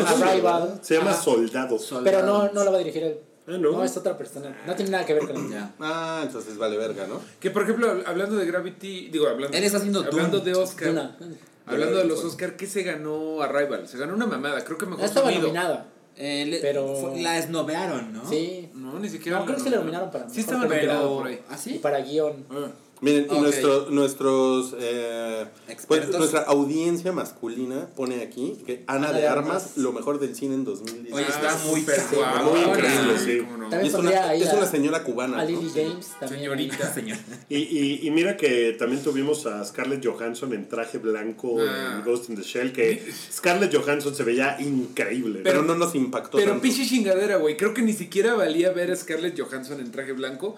Arrival. 0.04 0.62
¿verdad? 0.63 0.80
Se 0.82 0.96
llama. 0.96 1.13
Soldados. 1.13 1.82
Sol- 1.86 2.01
Pero 2.04 2.24
no, 2.25 2.51
no 2.51 2.63
lo 2.63 2.72
va 2.72 2.77
a 2.77 2.80
dirigir 2.80 3.04
él. 3.04 3.20
Ah, 3.48 3.51
¿no? 3.58 3.72
No, 3.72 3.84
es 3.84 3.96
otra 3.96 4.18
persona. 4.18 4.56
No 4.68 4.75
tiene 4.75 4.92
nada 4.92 5.06
que 5.06 5.13
ver 5.13 5.25
con 5.25 5.38
él. 5.38 5.51
Ya. 5.51 5.74
Ah, 5.80 6.22
entonces 6.24 6.58
vale 6.58 6.77
verga, 6.77 7.08
¿no? 7.08 7.22
Que 7.39 7.50
por 7.51 7.63
ejemplo, 7.63 7.88
hab- 7.94 8.04
hablando 8.06 8.36
de 8.36 8.46
Gravity, 8.46 9.10
digo, 9.10 9.27
hablando, 9.27 9.56
Él 9.58 9.63
está 9.63 9.77
haciendo 9.77 10.00
hablando 10.04 10.39
Dune. 10.39 10.51
de 10.51 10.58
Oscar, 10.58 10.89
Una. 10.89 11.18
hablando 11.66 11.98
de 11.98 12.06
los 12.06 12.24
Oscar, 12.25 12.56
¿qué 12.58 12.68
se 12.68 12.84
ganó 12.84 13.42
Arrival? 13.42 13.88
Se 13.88 13.98
ganó 13.98 14.13
una 14.16 14.25
mamada, 14.25 14.63
creo 14.66 14.77
que 14.77 14.86
mejor 14.86 15.00
No 15.00 15.06
estaba 15.06 15.27
sonido. 15.27 15.44
nominada. 15.48 15.88
Eh, 16.18 16.46
le- 16.48 16.60
Pero- 16.60 16.96
fue- 16.96 17.22
la 17.22 17.38
esnovearon, 17.38 18.12
¿no? 18.12 18.27
Sí. 18.27 18.70
No, 18.74 18.98
ni 19.00 19.08
siquiera. 19.08 19.38
No, 19.39 19.46
creo 19.46 19.58
que 19.58 19.63
sí 19.63 19.70
le 19.70 19.75
nominaron 19.77 20.10
para 20.12 20.27
Sí 20.30 20.39
mejor 20.39 20.54
estaba 20.56 20.68
película. 20.68 20.94
nominado 20.96 21.18
por 21.20 21.27
ahí. 21.27 21.42
¿ah, 21.50 21.56
Y 21.56 21.58
sí? 21.60 21.80
para 21.80 22.00
guion. 22.01 22.46
Ah. 22.50 22.68
Miren, 23.00 23.27
y 23.30 23.34
Ok. 23.36 23.42
nuestro, 23.42 23.89
nuestros, 23.92 24.75
eh, 24.80 25.46
pues, 25.88 26.10
nuestra 26.10 26.42
audiencia 26.42 27.12
masculina 27.12 27.88
pone 27.96 28.24
aquí 28.24 28.58
que 28.66 28.84
Ana, 28.88 29.12
de, 29.13 29.27
Armas, 29.27 29.77
lo 29.77 29.92
mejor 29.94 30.20
del 30.20 30.36
cine 30.36 30.56
en 30.56 30.63
2010. 30.63 31.13
Oye, 31.13 31.25
está 31.27 31.51
Ah, 31.51 31.60
muy 31.68 31.86
guapa. 32.13 32.42
Muy 32.44 32.60
increíble, 32.60 33.20
sí. 33.20 33.48
no. 33.58 33.84
Y 33.84 33.88
es, 33.88 33.94
una, 33.94 34.34
es 34.34 34.70
señora 34.70 35.04
cubana. 35.04 35.39
A 35.39 35.44
¿no? 35.44 35.50
Lily 35.50 35.70
James 35.74 36.08
también. 36.20 36.42
Señorita. 36.42 36.94
Señor. 36.94 37.18
Y, 37.50 37.58
y, 37.58 38.08
y 38.08 38.12
mira 38.12 38.36
que 38.36 38.75
también 38.80 39.04
tuvimos 39.04 39.46
a 39.46 39.63
Scarlett 39.63 40.04
Johansson 40.06 40.54
en 40.54 40.68
traje 40.68 40.98
blanco 40.98 41.58
Ah. 41.60 41.98
en 42.00 42.04
Ghost 42.06 42.30
in 42.30 42.36
the 42.36 42.42
Shell, 42.42 42.72
que 42.74 43.12
Scarlett 43.32 43.75
Johansson 43.75 44.16
se 44.16 44.24
veía 44.24 44.58
increíble. 44.60 45.42
Pero 45.44 45.62
no 45.62 45.75
nos 45.75 45.94
impactó 45.96 46.38
Pero 46.38 46.51
tanto. 46.51 46.63
pinche 46.63 46.86
chingadera, 46.88 47.38
güey. 47.38 47.58
Creo 47.58 47.74
que 47.74 47.82
ni 47.84 47.94
siquiera 47.94 48.34
valía 48.34 48.72
ver 48.72 48.92
a 48.92 48.96
Scarlett 48.96 49.39
Johansson 49.39 49.80
en 49.82 49.92
traje 49.92 50.13
blanco. 50.13 50.56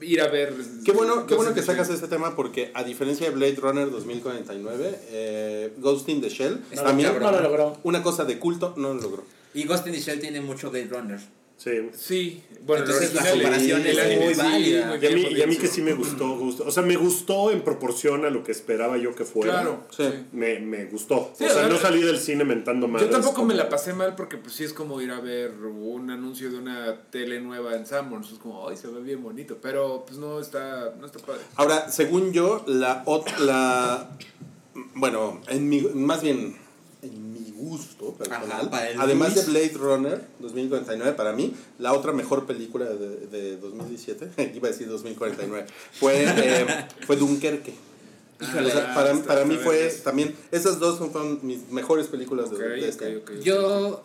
Ir 0.00 0.20
a 0.20 0.28
ver. 0.28 0.54
Qué 0.84 0.92
bueno, 0.92 1.26
qué 1.26 1.34
bueno 1.34 1.54
que 1.54 1.62
sacas 1.62 1.90
este 1.90 2.06
tema 2.06 2.36
porque 2.36 2.70
a 2.74 2.84
diferencia 2.84 3.28
de 3.28 3.34
Blade 3.34 3.56
Runner 3.56 3.90
2049, 3.90 5.00
eh, 5.10 5.72
Ghost 5.78 6.08
in 6.08 6.20
the 6.20 6.28
Shell 6.28 6.62
Está 6.70 6.84
también. 6.84 7.18
No 7.18 7.30
lo 7.32 7.40
logró. 7.40 7.76
una 7.82 8.02
cosa 8.02 8.24
de 8.24 8.38
culto 8.38 8.74
no 8.76 8.94
lo 8.94 9.00
logró. 9.00 9.24
Y 9.54 9.64
Ghost 9.64 9.86
in 9.86 9.92
the 9.92 10.00
Shell 10.00 10.20
tiene 10.20 10.40
mucho 10.40 10.70
Blade 10.70 10.88
Runner. 10.88 11.20
Sí. 11.58 11.90
Sí, 11.92 12.42
bueno, 12.64 12.84
Entonces, 12.84 13.10
el 13.10 13.16
la 13.16 13.30
comparación 13.32 13.84
es 13.84 13.98
anime 13.98 14.24
muy 14.26 14.34
sí, 14.34 14.40
válida. 14.40 14.98
Y 15.02 15.06
a, 15.06 15.10
mí, 15.10 15.14
bien 15.24 15.36
y 15.38 15.42
a 15.42 15.46
mí 15.48 15.56
que 15.56 15.66
sí 15.66 15.82
me 15.82 15.92
gustó, 15.92 16.38
gustó. 16.38 16.64
O 16.64 16.70
sea, 16.70 16.84
me 16.84 16.94
gustó 16.96 17.50
en 17.50 17.62
proporción 17.62 18.24
a 18.24 18.30
lo 18.30 18.44
que 18.44 18.52
esperaba 18.52 18.96
yo 18.96 19.12
que 19.16 19.24
fuera. 19.24 19.54
Claro, 19.54 19.84
Sí. 19.90 20.04
Me, 20.30 20.60
me 20.60 20.84
gustó. 20.84 21.32
Sí, 21.36 21.44
o 21.46 21.50
sea, 21.50 21.66
no 21.68 21.76
salí 21.76 22.00
del 22.00 22.18
cine 22.20 22.44
mentando 22.44 22.86
mal. 22.86 23.02
Yo 23.02 23.10
tampoco 23.10 23.44
me 23.44 23.54
la 23.54 23.68
pasé 23.68 23.92
mal 23.92 24.14
porque 24.14 24.36
pues 24.36 24.54
sí 24.54 24.62
es 24.62 24.72
como 24.72 25.00
ir 25.02 25.10
a 25.10 25.18
ver 25.20 25.50
un 25.64 26.10
anuncio 26.10 26.48
de 26.50 26.58
una 26.58 26.96
tele 27.10 27.40
nueva 27.40 27.74
en 27.76 27.86
Sanborns. 27.86 28.30
Es 28.30 28.38
como, 28.38 28.68
ay, 28.68 28.76
se 28.76 28.86
ve 28.86 29.00
bien 29.00 29.20
bonito. 29.20 29.58
Pero 29.60 30.04
pues 30.06 30.16
no 30.18 30.38
está, 30.40 30.94
no 31.00 31.06
está 31.06 31.18
padre. 31.18 31.40
Ahora, 31.56 31.90
según 31.90 32.32
yo, 32.32 32.62
la, 32.68 33.04
ot- 33.04 33.36
la 33.38 34.10
bueno, 34.94 35.40
en 35.48 35.68
mi, 35.68 35.80
más 35.80 36.22
bien 36.22 36.56
en 37.02 37.32
mi 37.32 37.37
gusto 37.58 38.14
personal, 38.14 38.50
Ajá, 38.52 38.70
para 38.70 38.90
el 38.90 39.00
además 39.00 39.34
Luis. 39.34 39.46
de 39.46 39.50
Blade 39.52 39.72
Runner 39.74 40.24
2049, 40.38 41.12
para 41.12 41.32
mí, 41.32 41.54
la 41.78 41.92
otra 41.92 42.12
mejor 42.12 42.46
película 42.46 42.86
de, 42.86 43.26
de 43.26 43.56
2017, 43.58 44.52
iba 44.54 44.68
a 44.68 44.70
decir 44.70 44.88
2049, 44.88 45.66
fue, 45.92 46.24
eh, 46.26 46.66
fue 47.06 47.16
Dunkerque. 47.16 47.74
Híjole. 48.40 48.68
O 48.68 48.70
sea, 48.70 48.94
para, 48.94 49.10
está- 49.12 49.26
para 49.26 49.44
mí 49.44 49.56
fue 49.56 49.88
también, 50.04 50.34
esas 50.52 50.78
dos 50.78 50.98
son, 50.98 51.10
fueron 51.10 51.40
mis 51.42 51.68
mejores 51.70 52.06
películas 52.06 52.50
de, 52.50 52.56
de 52.58 52.76
ok, 52.78 52.82
este. 52.84 53.22
Yo. 53.42 54.04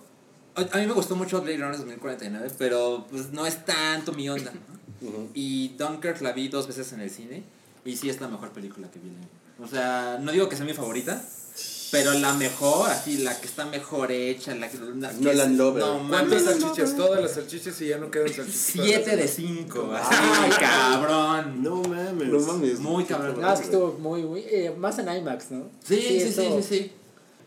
A 0.56 0.78
mí 0.78 0.86
me 0.86 0.94
gustó 0.94 1.16
mucho 1.16 1.42
Blade 1.42 1.58
Runner 1.58 1.78
2049, 1.78 2.52
pero 2.60 3.08
pues 3.10 3.32
no 3.32 3.46
es 3.48 3.66
tanto 3.66 4.12
mi 4.14 4.30
onda. 4.30 4.52
Y 5.34 5.70
Dunkirk 5.78 6.22
la 6.22 6.32
vi 6.32 6.48
dos 6.48 6.68
veces 6.68 6.94
en 6.94 7.02
el 7.02 7.10
cine 7.10 7.44
y 7.84 7.96
sí 7.98 8.10
es 8.10 8.22
la 8.22 8.28
mejor 8.28 8.50
película 8.52 8.90
que 8.90 9.00
vi. 9.00 9.10
en 9.10 9.16
el 9.16 9.20
año. 9.22 9.30
O 9.64 9.68
sea, 9.68 10.20
no 10.22 10.32
digo 10.32 10.50
que 10.50 10.56
sea 10.56 10.66
mi 10.66 10.74
favorita, 10.74 11.24
pero 11.94 12.12
la 12.16 12.34
mejor, 12.34 12.90
así, 12.90 13.20
la 13.20 13.40
que 13.40 13.46
está 13.48 13.66
mejor 13.66 14.12
hecha, 14.12 14.54
la 14.56 14.68
que... 14.70 14.78
La 15.00 15.10
que 15.12 15.16
Nolan 15.22 15.52
es- 15.54 15.58
Lover. 15.58 15.84
No 15.84 16.08
¿Cuántas 16.10 16.44
mames, 16.44 16.60
salchichas? 16.62 16.98
Todas 16.98 17.22
las 17.22 17.32
salchichas 17.36 17.80
y 17.82 17.88
ya 17.88 17.98
no 18.00 18.12
quedan 18.12 18.28
salchichas. 18.34 18.60
Siete 18.60 19.16
de 19.16 19.28
cinco. 19.28 19.90
Ay, 19.96 20.52
cabrón. 20.60 21.64
No 21.64 21.76
mames. 21.84 22.28
No 22.28 22.40
mames. 22.40 22.80
Muy 22.80 23.06
cabrón. 23.06 23.40
No, 23.40 23.54
es 23.54 23.60
que 23.60 23.66
estuvo 23.66 23.94
muy, 23.94 24.24
muy. 24.24 24.42
eh, 24.42 24.74
más 24.78 25.00
en 25.00 25.16
IMAX, 25.16 25.52
¿no? 25.52 25.70
Sí, 25.84 25.96
sí, 25.96 26.20
sí, 26.20 26.28
eso- 26.42 26.62
sí, 26.62 26.64
sí. 26.68 26.92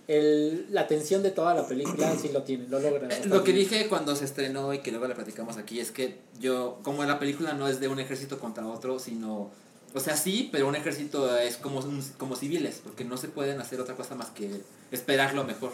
El, 0.09 0.69
la 0.71 0.87
tensión 0.87 1.25
de 1.25 1.33
toda 1.33 1.53
la 1.53 1.67
película 1.67 2.15
sí 2.21 2.31
lo 2.33 2.45
tiene, 2.45 2.69
lo 2.69 2.79
logra. 2.79 3.09
Eh, 3.09 3.23
Lo 3.27 3.43
que 3.43 3.53
dije 3.53 3.89
cuando 3.89 4.15
se 4.15 4.25
estrenó 4.25 4.73
y 4.73 4.79
que 4.79 4.93
luego 4.93 5.09
la 5.09 5.17
platicamos 5.17 5.57
aquí 5.57 5.81
es 5.81 5.91
que 5.91 6.19
yo, 6.39 6.79
como 6.85 7.05
la 7.05 7.19
película 7.19 7.55
no 7.55 7.67
es 7.67 7.81
de 7.81 7.89
un 7.89 7.99
ejército 7.99 8.39
contra 8.39 8.65
otro, 8.69 9.01
sino, 9.01 9.51
o 9.97 10.01
sea, 10.01 10.15
sí, 10.17 10.51
pero 10.53 10.69
un 10.69 10.77
ejército 10.77 11.39
es 11.39 11.57
como, 11.57 11.83
como 12.19 12.37
civiles, 12.37 12.81
porque 12.85 13.03
no 13.05 13.17
se 13.17 13.29
pueden 13.29 13.59
hacer 13.61 13.81
otra 13.81 13.95
cosa 13.97 14.15
más 14.15 14.29
que 14.29 14.61
esperar 14.93 15.35
lo 15.35 15.45
mejor. 15.45 15.73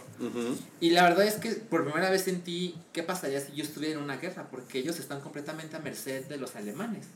Y 0.80 0.90
la 0.90 1.02
verdad 1.02 1.26
es 1.26 1.34
que 1.34 1.50
por 1.50 1.82
primera 1.84 2.08
vez 2.08 2.22
sentí 2.22 2.76
qué 2.92 3.02
pasaría 3.02 3.40
si 3.40 3.52
yo 3.52 3.64
estuviera 3.64 3.96
en 3.98 4.04
una 4.04 4.18
guerra, 4.18 4.46
porque 4.48 4.78
ellos 4.78 5.00
están 5.00 5.20
completamente 5.20 5.74
a 5.76 5.80
merced 5.80 6.26
de 6.26 6.36
los 6.36 6.54
alemanes. 6.54 7.06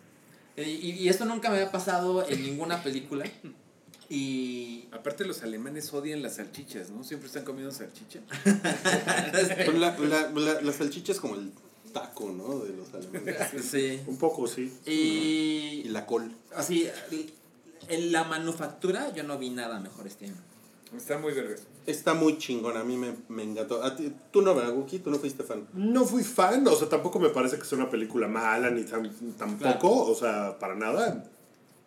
Eh, 0.56 0.68
Y, 0.68 0.90
y 0.92 1.08
esto 1.08 1.24
nunca 1.26 1.48
me 1.48 1.58
había 1.58 1.70
pasado 1.70 2.26
en 2.28 2.42
ninguna 2.42 2.82
película. 2.82 3.24
Y 4.08 4.88
Aparte 4.92 5.24
los 5.24 5.42
alemanes 5.42 5.92
odian 5.92 6.22
las 6.22 6.36
salchichas, 6.36 6.90
¿no? 6.90 7.04
Siempre 7.04 7.26
están 7.28 7.44
comiendo 7.44 7.70
salchicha. 7.72 8.20
Pero 9.56 9.72
la, 9.74 9.96
la, 9.98 10.30
la, 10.30 10.60
la 10.60 10.72
salchicha 10.72 11.12
es 11.12 11.20
como 11.20 11.34
el 11.34 11.52
taco, 12.00 12.30
¿no? 12.30 12.58
De 12.60 12.72
los 12.76 12.92
alemanes. 12.94 13.36
sí. 13.70 14.00
Un 14.06 14.16
poco, 14.18 14.46
sí. 14.46 14.72
Y 14.86 15.82
Y 15.84 15.88
la 15.88 16.06
col. 16.06 16.30
así, 16.54 16.88
en 17.88 18.12
la 18.12 18.24
manufactura 18.24 19.12
yo 19.14 19.22
no 19.22 19.38
vi 19.38 19.50
nada 19.50 19.78
mejor 19.80 20.06
este 20.06 20.26
año. 20.26 20.36
Está 20.96 21.18
muy 21.18 21.32
vergas. 21.32 21.62
Está 21.86 22.14
muy 22.14 22.38
chingón, 22.38 22.76
a 22.76 22.84
mí 22.84 22.96
me, 22.96 23.14
me. 23.28 23.60
A 23.60 23.96
ti- 23.96 24.12
tú 24.30 24.40
no, 24.42 24.54
¿verdad, 24.54 24.72
Guki? 24.72 25.00
Tú 25.00 25.10
no 25.10 25.18
fuiste 25.18 25.42
fan. 25.42 25.66
No 25.74 26.04
fui 26.04 26.22
fan, 26.22 26.66
o 26.66 26.74
sea, 26.76 26.88
tampoco 26.88 27.18
me 27.18 27.28
parece 27.30 27.58
que 27.58 27.64
sea 27.64 27.78
una 27.78 27.90
película 27.90 28.28
mala, 28.28 28.70
ni 28.70 28.84
tan, 28.84 29.10
tampoco, 29.36 30.04
o 30.10 30.14
sea, 30.14 30.58
para 30.58 30.74
nada. 30.74 31.24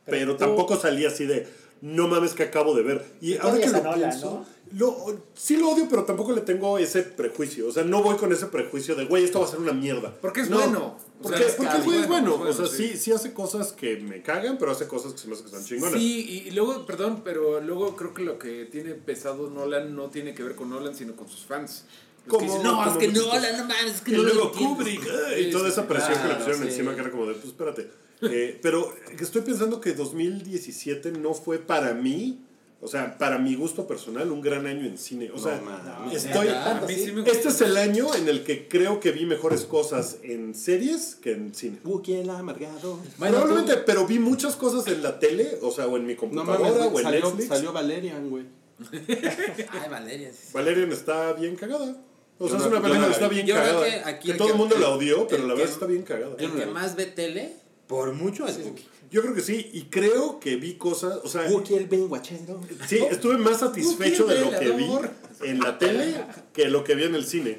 Pero, 0.06 0.18
Pero 0.18 0.32
tú- 0.34 0.38
tampoco 0.40 0.78
salí 0.78 1.06
así 1.06 1.26
de, 1.26 1.48
no 1.82 2.08
mames 2.08 2.34
que 2.34 2.44
acabo 2.44 2.76
de 2.76 2.84
ver. 2.84 3.06
Y 3.22 3.38
ahora 3.38 3.60
que 3.60 3.68
lo 3.70 3.78
a 3.78 3.82
Nolan, 3.82 4.00
pienso, 4.00 4.32
¿no? 4.32 4.46
Lo, 4.78 5.24
sí 5.36 5.58
lo 5.58 5.70
odio, 5.70 5.88
pero 5.90 6.04
tampoco 6.04 6.32
le 6.32 6.42
tengo 6.42 6.78
ese 6.78 7.02
prejuicio. 7.04 7.68
O 7.68 7.72
sea, 7.72 7.84
no 7.84 8.02
voy 8.04 8.18
con 8.18 8.32
ese 8.32 8.46
prejuicio 8.48 8.96
de, 8.96 9.06
güey, 9.06 9.24
esto 9.24 9.40
va 9.40 9.46
a 9.46 9.50
ser 9.50 9.60
una 9.60 9.74
mierda. 9.74 10.14
Porque 10.22 10.42
es 10.42 10.50
No, 10.50 10.58
bueno. 10.58 10.98
O 11.20 11.22
Porque, 11.24 11.38
sea, 11.40 11.48
es 11.48 11.54
porque 11.56 11.72
caro. 11.72 11.84
güey, 11.84 12.00
es 12.00 12.08
bueno. 12.08 12.38
Bueno, 12.38 12.52
O 12.52 12.54
sea, 12.54 12.68
sí. 12.68 12.90
sí, 12.90 12.98
sí 12.98 13.12
hace 13.12 13.34
cosas 13.34 13.74
que 13.74 13.98
me 13.98 14.22
cagan, 14.22 14.58
pero 14.58 14.72
hace 14.72 14.88
cosas 14.88 15.12
que 15.14 15.18
se 15.20 15.28
me 15.28 15.34
hacen 15.34 15.46
que 15.46 15.52
están 15.56 15.66
chingonas. 15.68 16.00
Sí, 16.00 16.44
y 16.48 16.52
luego, 16.52 16.86
perdón, 16.86 17.22
pero 17.26 17.60
luego 17.62 17.96
creo 17.96 18.14
que 18.14 18.24
lo 18.24 18.40
que 18.40 18.66
tiene 18.66 18.94
pesado 18.94 19.50
Nolan 19.50 19.96
no 19.96 20.10
tiene 20.10 20.34
que 20.34 20.44
ver 20.44 20.56
con 20.56 20.70
Nolan, 20.70 20.96
sino 20.96 21.16
con 21.16 21.28
sus 21.28 21.44
fans. 21.46 21.86
Dicen, 22.26 22.62
no, 22.62 22.82
es 22.84 22.88
como 22.90 23.00
que 23.00 23.08
muchos- 23.10 23.26
no, 23.26 23.66
mames, 23.66 23.96
es 23.96 24.02
que 24.02 24.12
Y 24.12 24.18
no 24.18 24.24
luego 24.24 24.44
entiendo". 24.52 24.76
Kubrick, 24.76 25.04
eh, 25.32 25.42
y 25.42 25.52
toda 25.52 25.68
esa 25.68 25.88
presión 25.88 26.14
que 26.22 26.28
le 26.28 26.36
pusieron 26.36 26.62
sí. 26.62 26.68
encima, 26.68 26.94
que 26.94 27.02
era 27.02 27.12
como 27.12 27.26
de, 27.26 27.34
pues 27.34 27.46
espérate. 27.48 27.90
Eh, 28.22 28.60
pero 28.62 28.94
estoy 29.20 29.42
pensando 29.42 29.82
que 29.82 29.94
2017 29.94 31.12
no 31.14 31.34
fue 31.34 31.58
para 31.58 31.94
mí, 31.94 32.46
o 32.82 32.88
sea, 32.88 33.18
para 33.18 33.38
mi 33.38 33.56
gusto 33.56 33.86
personal, 33.88 34.32
un 34.32 34.42
gran 34.42 34.66
año 34.66 34.86
en 34.86 34.98
cine. 34.98 35.30
O 35.34 35.38
sea, 35.38 35.58
No 35.58 35.64
mames. 35.64 36.24
estoy. 36.26 36.48
Sí. 36.88 37.14
Este 37.26 37.50
es 37.50 37.62
el 37.62 37.76
año 37.78 38.14
en 38.16 38.28
el 38.30 38.44
que 38.44 38.68
creo 38.68 39.00
que 39.00 39.12
vi 39.12 39.26
mejores 39.26 39.62
cosas 39.66 40.18
en 40.24 40.56
series 40.56 41.16
que 41.16 41.34
en 41.34 41.54
cine. 41.54 41.80
El 42.08 42.30
amargado. 42.30 43.00
Probablemente, 43.18 43.74
tú- 43.76 43.84
pero 43.86 44.08
vi 44.08 44.18
muchas 44.20 44.56
cosas 44.56 44.88
en 44.88 45.04
la 45.04 45.20
tele, 45.20 45.58
o 45.62 45.72
sea, 45.72 45.88
o 45.88 45.98
en 45.98 46.06
mi 46.06 46.14
No 46.14 46.20
computadora 46.20 46.60
mames, 46.60 46.94
o 46.94 46.98
en 47.00 47.04
salió, 47.04 47.26
Netflix. 47.28 47.48
salió 47.50 47.74
Valerian, 47.74 48.30
güey. 48.30 48.46
Ay, 49.72 49.90
Valeria. 49.90 50.32
sí. 50.32 50.48
Valerian 50.54 50.92
está 50.92 51.34
bien 51.34 51.56
cagada. 51.56 51.98
O 52.42 52.48
sea, 52.48 52.58
Yo 52.58 52.64
es 52.66 52.72
no- 52.72 52.78
una 52.78 52.82
película 52.82 53.00
no 53.02 53.08
que 53.08 53.14
está 53.14 53.28
bien 53.28 53.46
Yo 53.46 53.56
creo 53.56 53.66
cagada. 53.66 53.86
que 53.86 54.10
aquí 54.10 54.26
que 54.28 54.32
el 54.32 54.38
todo 54.38 54.48
que- 54.48 54.54
el 54.54 54.58
mundo 54.60 54.78
la 54.80 54.90
odió, 54.92 55.28
pero 55.28 55.44
la 55.46 55.54
que- 55.54 55.60
verdad 55.60 55.74
está 55.74 55.86
bien 55.86 56.04
cagada. 56.04 56.36
El 56.40 56.52
que 56.54 56.66
más 56.68 56.96
ve 56.96 57.06
tele, 57.08 57.54
por 57.88 58.14
mucho 58.14 58.48
es 58.48 58.56
Cookie. 58.58 58.86
Yo 59.12 59.22
creo 59.22 59.34
que 59.34 59.42
sí, 59.42 59.70
y 59.74 59.84
creo 59.86 60.40
que 60.40 60.56
vi 60.58 60.76
cosas, 60.76 61.20
o 61.24 61.28
sea, 61.28 61.48
sí, 62.88 63.00
estuve 63.10 63.38
más 63.38 63.60
satisfecho 63.60 64.26
de 64.26 64.40
lo 64.42 64.52
que 64.52 64.70
vi 64.72 64.88
en 65.44 65.60
la 65.60 65.78
tele 65.80 66.14
que 66.54 66.66
lo 66.66 66.84
que 66.84 66.96
vi 66.96 67.04
en 67.06 67.16
el 67.16 67.26
cine. 67.26 67.58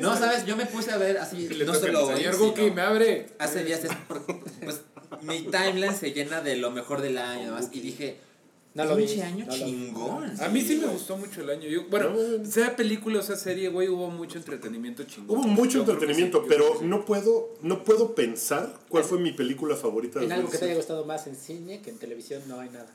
No, 0.00 0.16
¿sabes? 0.16 0.46
Yo 0.46 0.56
me 0.56 0.66
puse 0.66 0.90
a 0.90 0.96
ver 0.96 1.18
así, 1.18 1.48
le 1.48 1.64
no 1.64 1.72
toca 1.72 1.86
solo 1.86 2.06
hoy, 2.06 2.12
enseñar 2.14 2.34
sino 2.34 2.46
Guki, 2.46 2.70
me 2.70 2.80
abre. 2.82 3.26
hace 3.38 3.64
días, 3.64 3.84
es 3.84 3.92
por- 4.08 4.24
pues 4.26 4.80
mi 5.22 5.42
timeline 5.42 5.94
se 5.94 6.12
llena 6.12 6.40
de 6.40 6.56
lo 6.56 6.70
mejor 6.70 7.00
del 7.02 7.18
año 7.18 7.42
y 7.42 7.44
demás, 7.46 7.68
y 7.72 7.80
dije, 7.80 8.16
No 8.74 8.84
lo 8.84 8.96
vi, 8.96 9.20
año 9.20 9.46
no 9.46 9.56
lo 9.56 9.64
vi. 9.64 9.70
chingón. 9.72 10.40
A 10.40 10.48
mí 10.48 10.60
sí 10.60 10.74
me 10.76 10.82
güey. 10.84 10.92
gustó 10.94 11.16
mucho 11.16 11.40
el 11.42 11.50
año. 11.50 11.68
Yo, 11.68 11.88
bueno, 11.88 12.10
No. 12.10 12.44
sea 12.44 12.74
película 12.74 13.20
o 13.20 13.22
sea 13.22 13.36
serie, 13.36 13.68
güey, 13.68 13.88
hubo 13.88 14.10
mucho 14.10 14.36
entretenimiento 14.38 15.04
chingón. 15.04 15.38
Hubo 15.38 15.46
mucho 15.48 15.78
entretenimiento, 15.80 16.40
sí, 16.40 16.46
pero 16.48 16.64
sí. 16.80 16.84
no 16.84 17.04
puedo, 17.04 17.54
no 17.62 17.84
puedo 17.84 18.14
pensar 18.14 18.80
cuál 18.88 19.04
fue 19.04 19.18
mi 19.18 19.30
película 19.32 19.76
favorita 19.76 20.18
de 20.18 20.26
En 20.26 20.32
algo 20.32 20.50
que 20.50 20.58
te 20.58 20.64
haya 20.64 20.74
2017. 20.74 20.76
gustado 20.76 21.04
más 21.04 21.26
en 21.28 21.36
cine 21.36 21.80
que 21.82 21.90
en 21.90 21.98
televisión 21.98 22.42
no 22.48 22.58
hay 22.60 22.70
nada. 22.70 22.92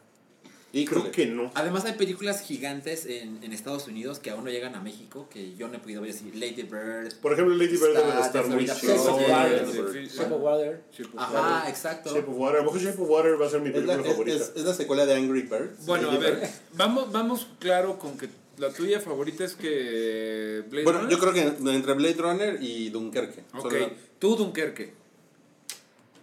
Y 0.71 0.85
creo 0.85 1.09
que 1.09 1.25
no. 1.25 1.49
Además 1.55 1.85
hay 1.85 1.93
películas 1.93 2.41
gigantes 2.41 3.07
en, 3.07 3.43
en 3.43 3.53
Estados 3.53 3.87
Unidos 3.87 4.19
que 4.19 4.29
aún 4.29 4.43
no 4.43 4.51
llegan 4.51 4.75
a 4.75 4.81
México, 4.81 5.27
que 5.31 5.55
yo 5.55 5.67
no 5.67 5.77
he 5.77 5.79
podido 5.79 6.01
ver 6.03 6.11
así, 6.11 6.31
Lady 6.35 6.61
Bird. 6.61 7.15
Por 7.21 7.33
ejemplo, 7.33 7.55
Lady 7.55 7.75
Bird 7.77 7.95
debe 7.97 8.11
de 8.13 8.21
estar 8.21 8.45
muy. 8.47 8.65
Shape 8.67 10.33
of 10.33 10.41
Water. 10.41 10.83
Ajá, 11.17 11.69
exacto. 11.69 12.09
Shape 12.13 12.29
of 12.29 12.37
Water. 12.37 12.57
A 12.57 12.63
lo 12.63 12.71
mejor 12.71 12.81
Shape 12.81 13.01
of 13.01 13.09
Water 13.09 13.41
va 13.41 13.47
a 13.47 13.49
ser 13.49 13.61
mi 13.61 13.69
Es 13.69 13.75
la, 13.75 13.81
película 13.81 14.01
es, 14.09 14.11
favorita. 14.13 14.37
es- 14.43 14.51
es 14.55 14.63
la 14.63 14.73
secuela 14.73 15.05
de 15.05 15.15
Angry 15.15 15.41
Birds. 15.41 15.85
Bueno, 15.85 16.11
a 16.11 16.17
ver, 16.17 16.35
Bird. 16.39 16.49
vamos, 16.73 17.11
vamos 17.11 17.47
claro 17.59 17.97
con 17.97 18.17
que 18.17 18.29
La 18.57 18.69
tuya 18.71 18.99
favorita 18.99 19.43
es 19.45 19.55
que. 19.55 20.63
Blade 20.69 20.83
Bueno, 20.83 20.99
Runner? 20.99 21.15
yo 21.15 21.19
creo 21.19 21.33
que 21.33 21.71
entre 21.71 21.93
Blade 21.93 22.15
Runner 22.17 22.57
y 22.61 22.89
Dunkerque. 22.89 23.43
Ok, 23.57 23.73
tú 24.19 24.35
Dunkerque. 24.35 24.93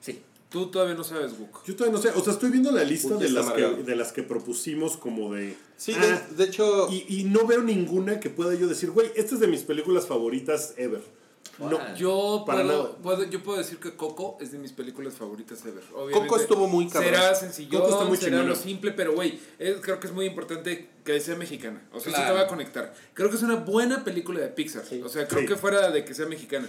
Sí. 0.01 0.21
Tú 0.49 0.71
todavía 0.71 0.95
no 0.95 1.03
sabes, 1.05 1.37
Book. 1.39 1.61
Yo 1.67 1.75
todavía 1.75 1.97
no 1.97 2.03
sé, 2.03 2.11
o 2.11 2.23
sea, 2.23 2.33
estoy 2.33 2.51
viendo 2.51 2.71
la 2.71 2.85
lista 2.85 3.17
de 3.17 3.29
las, 3.31 3.51
que, 3.53 3.63
de 3.63 3.97
las 3.97 4.13
que 4.13 4.23
propusimos 4.23 4.97
como 4.97 5.35
de... 5.35 5.57
Sí, 5.77 5.93
ah, 5.99 6.23
de, 6.31 6.37
de 6.37 6.45
hecho, 6.45 6.89
y, 6.91 7.05
y 7.21 7.25
no 7.25 7.47
veo 7.47 7.63
ninguna 7.63 8.21
que 8.21 8.31
pueda 8.31 8.55
yo 8.55 8.69
decir, 8.69 8.91
güey, 8.93 9.11
esta 9.17 9.35
es 9.35 9.41
de 9.41 9.49
mis 9.49 9.63
películas 9.63 10.07
favoritas 10.07 10.75
ever. 10.77 11.03
No. 11.59 11.97
Yo 11.97 12.45
Para 12.47 12.63
puedo, 12.65 12.83
nada. 12.83 12.97
puedo- 13.03 13.25
yo 13.25 13.43
puedo 13.43 13.59
decir 13.59 13.79
que 13.79 13.97
Coco 13.97 14.37
es 14.41 14.53
de 14.53 14.59
mis 14.59 14.73
películas 14.73 15.15
favoritas 15.15 15.65
ever. 15.65 15.83
Obviamente, 15.95 16.29
Coco 16.29 16.41
estuvo 16.41 16.69
muy 16.69 16.87
cabrón. 16.89 17.15
Será 17.15 17.35
sencillo, 17.35 17.81
Coco 17.81 17.93
está 17.93 18.05
muy 18.05 18.17
será 18.19 18.31
chingona. 18.33 18.49
lo 18.51 18.57
simple, 18.57 18.93
pero 18.93 19.15
güey, 19.15 19.41
creo 19.81 19.99
que 19.99 20.07
es 20.07 20.13
muy 20.13 20.27
importante 20.27 20.91
que 21.03 21.19
sea 21.21 21.35
mexicana. 21.35 21.83
O 21.93 21.99
sea, 21.99 22.13
eso 22.13 22.21
Claro. 22.21 22.35
te 22.35 22.41
va 22.41 22.47
a 22.47 22.49
conectar. 22.49 22.95
Creo 23.15 23.31
que 23.31 23.37
es 23.37 23.43
una 23.43 23.57
buena 23.57 24.05
película 24.05 24.41
de 24.41 24.49
Pixar. 24.49 24.85
Sí. 24.85 25.01
O 25.03 25.09
sea, 25.09 25.27
creo 25.27 25.41
Sí. 25.43 25.49
que 25.49 25.57
fuera 25.57 25.91
de 25.91 26.05
que 26.05 26.15
sea 26.15 26.27
mexicana. 26.27 26.69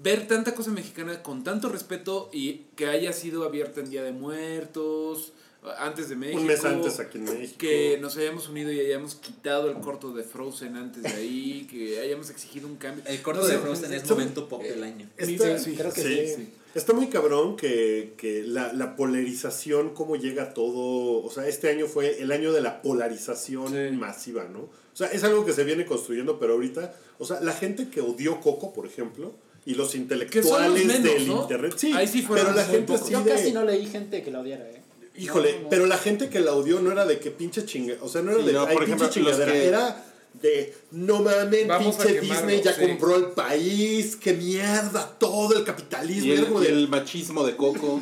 Ver 0.00 0.26
tanta 0.26 0.54
cosa 0.54 0.70
mexicana 0.70 1.22
con 1.22 1.44
tanto 1.44 1.68
respeto 1.68 2.28
y 2.32 2.66
que 2.76 2.86
haya 2.86 3.12
sido 3.12 3.44
abierta 3.44 3.80
en 3.80 3.90
Día 3.90 4.02
de 4.02 4.12
Muertos, 4.12 5.32
antes 5.78 6.08
de 6.08 6.16
México. 6.16 6.40
un 6.40 6.46
mes 6.46 6.64
antes 6.64 6.98
aquí 6.98 7.18
en 7.18 7.24
México. 7.24 7.54
Que 7.58 7.98
nos 8.00 8.16
hayamos 8.16 8.48
unido 8.48 8.72
y 8.72 8.80
hayamos 8.80 9.14
quitado 9.14 9.70
el 9.70 9.78
corto 9.78 10.12
de 10.12 10.24
Frozen 10.24 10.76
antes 10.76 11.02
de 11.04 11.08
ahí, 11.10 11.66
que 11.70 12.00
hayamos 12.00 12.30
exigido 12.30 12.66
un 12.66 12.76
cambio. 12.76 13.04
El 13.06 13.22
corto 13.22 13.42
No 13.42 13.46
de 13.48 13.58
Frozen 13.58 13.92
es 13.92 14.02
son- 14.02 14.18
momento 14.18 14.48
pop 14.48 14.62
del 14.62 14.82
año. 14.82 15.08
Está, 15.16 15.58
Sí, 15.58 15.64
sí, 15.70 15.76
creo 15.76 15.92
que 15.92 16.02
sí, 16.02 16.34
sí. 16.36 16.52
Está 16.74 16.94
muy 16.94 17.08
cabrón 17.08 17.56
que, 17.56 18.14
que 18.16 18.42
la, 18.44 18.72
la 18.72 18.96
polarización, 18.96 19.90
cómo 19.94 20.16
llega 20.16 20.54
todo. 20.54 21.22
O 21.22 21.30
sea, 21.30 21.46
este 21.46 21.68
año 21.68 21.86
fue 21.86 22.20
el 22.22 22.32
año 22.32 22.50
de 22.50 22.62
la 22.62 22.80
polarización 22.82 23.68
Sí. 23.68 23.94
masiva, 23.96 24.44
¿no? 24.44 24.60
O 24.60 24.96
sea, 24.96 25.08
es 25.08 25.22
algo 25.22 25.44
que 25.44 25.52
se 25.52 25.64
viene 25.64 25.84
construyendo, 25.86 26.38
pero 26.40 26.54
ahorita, 26.54 26.94
o 27.18 27.24
sea, 27.26 27.40
la 27.40 27.52
gente 27.52 27.88
que 27.88 28.00
odió 28.00 28.40
Coco, 28.40 28.72
por 28.72 28.86
ejemplo, 28.86 29.34
y 29.64 29.74
los 29.74 29.94
intelectuales 29.94 30.70
los 30.70 30.84
menos, 30.84 31.02
del 31.02 31.28
¿no? 31.28 31.42
internet, 31.42 31.74
sí, 31.76 31.92
Ahí 31.94 32.06
sí 32.08 32.22
fueron 32.22 32.46
pero 32.46 32.56
la 32.56 32.64
gente 32.64 32.92
Yo 33.10 33.22
de- 33.22 33.30
casi 33.30 33.52
no 33.52 33.64
leí 33.64 33.86
gente 33.86 34.22
que 34.22 34.30
la 34.30 34.40
odiara, 34.40 34.68
¿eh? 34.68 34.82
Híjole, 35.16 35.52
No, 35.56 35.62
no. 35.64 35.68
pero 35.68 35.86
la 35.86 35.98
gente 35.98 36.28
que 36.30 36.40
la 36.40 36.54
odió 36.54 36.80
no 36.80 36.90
era 36.90 37.04
de 37.04 37.18
que 37.18 37.30
pinche 37.30 37.64
chinga, 37.66 37.94
o 38.00 38.08
sea, 38.08 38.22
no 38.22 38.30
era 38.32 38.40
Sí, 38.40 38.46
de 38.46 38.52
no, 38.54 38.60
por 38.60 38.68
pinche 38.70 38.84
ejemplo, 38.84 39.06
los 39.06 39.14
chingadera, 39.14 39.52
que- 39.52 39.66
era 39.66 40.04
de 40.34 40.74
no 40.90 41.22
mames, 41.22 41.68
pinche 41.78 42.20
Disney 42.20 42.62
ya 42.62 42.72
sí. 42.74 42.80
compró 42.86 43.16
el 43.16 43.26
país, 43.26 44.16
qué 44.16 44.32
mierda, 44.32 45.16
todo 45.18 45.56
el 45.56 45.64
capitalismo, 45.64 46.32
y 46.32 46.36
el, 46.36 46.44
como 46.46 46.62
y 46.62 46.66
de, 46.66 46.72
el 46.72 46.88
machismo 46.88 47.44
de 47.44 47.56
Coco. 47.56 48.00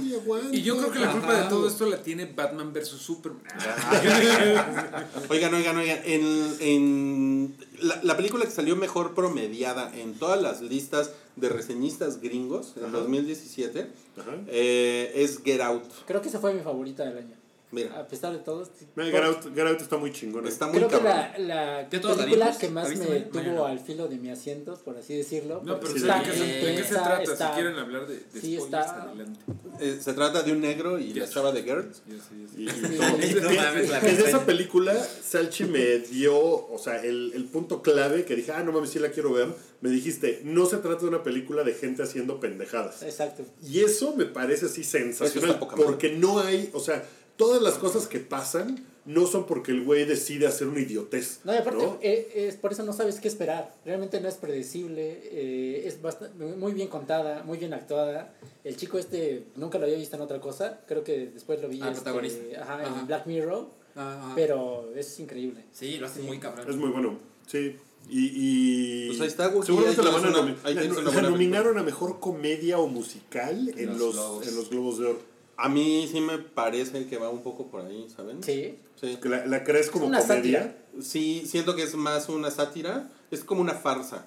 Y 0.53 0.63
yo 0.63 0.77
creo 0.79 0.91
que 0.93 0.99
la 1.01 1.13
culpa 1.13 1.33
Ajá. 1.33 1.43
de 1.45 1.49
todo 1.49 1.69
esto 1.69 1.87
la 1.87 2.03
tiene 2.03 2.27
Batman 2.27 2.73
vs 2.73 2.89
Superman. 2.89 3.43
Oigan, 5.29 5.55
oigan, 5.55 5.77
oigan. 5.77 5.99
En, 6.05 6.57
en 6.61 7.57
la, 7.81 8.01
la 8.03 8.17
película 8.17 8.45
que 8.45 8.51
salió 8.51 8.77
mejor 8.77 9.15
promediada 9.15 9.93
en 9.97 10.15
todas 10.15 10.41
las 10.41 10.61
listas 10.61 11.11
de 11.37 11.49
reseñistas 11.49 12.21
gringos 12.21 12.75
en 12.77 12.85
Ajá. 12.87 12.99
2017 12.99 13.91
Ajá. 14.19 14.31
eh, 14.49 15.13
es 15.15 15.43
Get 15.43 15.61
Out. 15.61 15.85
Creo 16.07 16.21
que 16.23 16.29
esa 16.29 16.39
fue 16.41 16.53
mi 16.55 16.61
favorita 16.63 17.05
del 17.05 17.19
año. 17.19 17.37
Mira, 17.73 18.01
A 18.01 18.09
pesar 18.09 18.33
de 18.33 18.39
todo. 18.41 18.65
sí. 18.65 18.87
No, 18.97 19.05
Get 19.05 19.15
Out, 19.23 19.55
Get 19.55 19.67
Out 19.67 19.81
está 19.81 19.97
muy 19.97 20.13
chingón. 20.13 20.47
está 20.47 20.67
muy 20.67 20.77
Creo 20.79 20.89
que 20.89 20.97
cabrón. 20.99 21.15
la, 21.15 21.39
la 21.83 21.89
¿Ya 21.89 22.01
todos 22.01 22.17
la 22.19 22.25
película 22.25 22.59
que 22.59 22.69
más 22.69 22.85
¿La 22.85 22.91
viste, 22.91 23.09
me 23.11 23.21
tuvo 23.21 23.43
no. 23.55 23.67
al 23.67 23.79
filo 23.79 24.09
de 24.09 24.17
mi 24.17 24.31
asiento, 24.31 24.75
por 24.85 24.97
así 24.99 25.17
decirlo. 25.17 25.63
No, 25.65 25.79
pero 25.79 25.93
sí, 25.93 26.01
¿de, 26.01 26.09
está 26.09 26.23
qué 26.25 26.33
se, 26.33 26.45
¿de 26.45 26.75
qué 26.77 26.83
se 26.85 26.95
trata? 26.95 27.23
está- 27.23 27.49
Si 27.49 27.55
quieren 27.61 27.79
hablar 27.79 28.07
de, 28.09 28.15
de 28.17 28.41
Sí, 28.41 28.57
spoilers, 28.59 28.65
está- 28.65 29.03
adelante. 29.03 29.41
Eh, 29.79 29.99
se 30.03 30.13
trata 30.15 30.43
de 30.43 30.53
un 30.53 30.61
negro 30.61 30.99
y 30.99 31.15
la 31.15 31.29
chava 31.29 31.53
de 31.53 31.63
Gert. 31.63 31.95
Yes, 32.07 32.23
yes. 32.37 32.59
Y, 32.59 32.63
y 32.65 32.69
Sí. 32.69 32.97
todo. 32.97 33.07
Y 33.25 33.35
No 33.41 33.49
que- 33.51 33.57
mames, 33.57 33.89
la 33.91 34.01
que 34.01 34.13
de 34.15 34.25
esa 34.29 34.45
película, 34.45 34.95
Salchi 34.95 35.65
me 35.65 35.99
dio, 36.01 36.37
o 36.37 36.79
sea, 36.79 37.01
el, 37.03 37.33
el 37.35 37.45
punto 37.45 37.83
clave 37.83 38.25
que 38.25 38.35
dije, 38.35 38.53
ah, 38.53 38.63
no 38.65 38.73
mames, 38.73 38.91
sí 38.91 38.99
la 38.99 39.11
quiero 39.11 39.33
ver. 39.33 39.49
Me 39.81 39.89
dijiste, 39.89 40.43
no 40.45 40.67
se 40.67 40.77
trata 40.79 41.03
de 41.03 41.09
una 41.09 41.23
película 41.23 41.63
de 41.65 41.73
gente 41.73 42.03
haciendo 42.03 42.39
pendejadas. 42.41 43.03
Exacto. 43.03 43.45
Y 43.63 43.81
eso 43.81 44.15
me 44.15 44.27
parece 44.27 44.67
así 44.67 44.85
sensacional. 44.85 45.59
Porque 45.77 46.11
no 46.11 46.41
hay, 46.41 46.69
o 46.75 46.81
sea, 46.81 47.03
todas 47.41 47.63
las 47.63 47.75
cosas 47.75 48.07
que 48.07 48.21
pasan 48.21 48.87
no 49.07 49.27
son 49.27 49.47
porque 49.47 49.73
el 49.73 49.83
güey 49.83 50.05
decide 50.05 50.47
hacer 50.47 50.69
una 50.69 50.81
idiotez. 50.81 51.41
No, 51.45 51.55
y 51.55 51.57
aparte, 51.57 51.83
¿no? 51.83 51.99
eh, 52.03 52.31
es, 52.49 52.57
por 52.57 52.73
eso 52.73 52.85
no 52.85 52.93
sabes 52.93 53.19
qué 53.19 53.29
esperar. 53.29 53.75
Realmente 53.85 54.21
no 54.21 54.29
es 54.29 54.35
predecible. 54.37 55.21
eh, 55.25 55.83
es 55.87 56.01
bastante, 56.03 56.37
muy 56.45 56.73
bien 56.75 56.89
contada, 56.89 57.43
muy 57.43 57.57
bien 57.59 57.73
actuada. 57.73 58.35
El 58.63 58.77
chico 58.77 58.99
este 58.99 59.47
nunca 59.57 59.79
lo 59.79 59.85
había 59.87 59.97
visto 59.97 60.17
en 60.17 60.23
otra 60.23 60.39
cosa. 60.41 60.81
Creo 60.87 61.03
que 61.03 61.31
después 61.33 61.61
lo 61.63 61.69
vi 61.69 61.81
Ah, 61.83 61.87
el 61.87 61.93
este, 61.93 62.05
protagonista. 62.05 62.63
ajá, 62.63 62.75
Ajá. 62.83 63.01
en 63.01 63.07
Black 63.07 63.27
Mirror. 63.27 63.67
Ajá. 63.97 64.33
Pero 64.37 64.93
es 64.95 65.19
increíble. 65.19 65.65
Sí, 65.73 65.97
lo 65.97 66.07
hace 66.07 66.21
muy 66.21 66.39
cabrón. 66.39 66.69
Es 66.69 66.77
muy 66.77 66.91
bueno, 66.91 67.19
sí. 67.47 67.75
Y, 68.09 68.33
y 68.35 69.07
Pues 69.09 69.21
ahí 69.23 69.27
está, 69.29 69.49
Wookie, 69.49 69.67
seguramente 69.67 70.03
la 70.03 70.11
van 70.11 70.25
a 70.27 70.29
una- 70.41 70.57
la- 70.65 71.13
la 71.13 71.23
nominaron 71.23 71.79
a 71.79 71.83
mejor 71.83 72.19
comedia 72.21 72.79
o 72.79 72.87
musical 72.87 73.73
en, 73.77 73.99
los 73.99 74.15
en 74.47 74.57
los 74.57 74.71
Globos 74.71 74.99
de 74.99 75.07
Oro. 75.07 75.30
A 75.63 75.69
mí 75.69 76.09
sí 76.11 76.21
me 76.21 76.39
parece 76.39 77.07
que 77.07 77.17
va 77.19 77.29
un 77.31 77.43
poco 77.43 77.67
por 77.69 77.85
ahí, 77.85 78.07
¿saben? 78.15 78.43
Sí. 78.43 78.79
Sí. 79.01 79.19
¿La, 79.25 79.47
la 79.47 79.65
crees 79.65 79.91
como 79.91 80.07
una 80.07 80.21
comedia? 80.21 80.63
sátira. 80.63 80.77
Sí, 81.03 81.45
siento 81.47 81.75
que 81.77 81.83
es 81.83 81.95
más 81.95 82.29
una 82.29 82.51
sátira. 82.51 83.09
Es 83.31 83.45
como 83.45 83.61
una 83.61 83.75
farsa. 83.75 84.27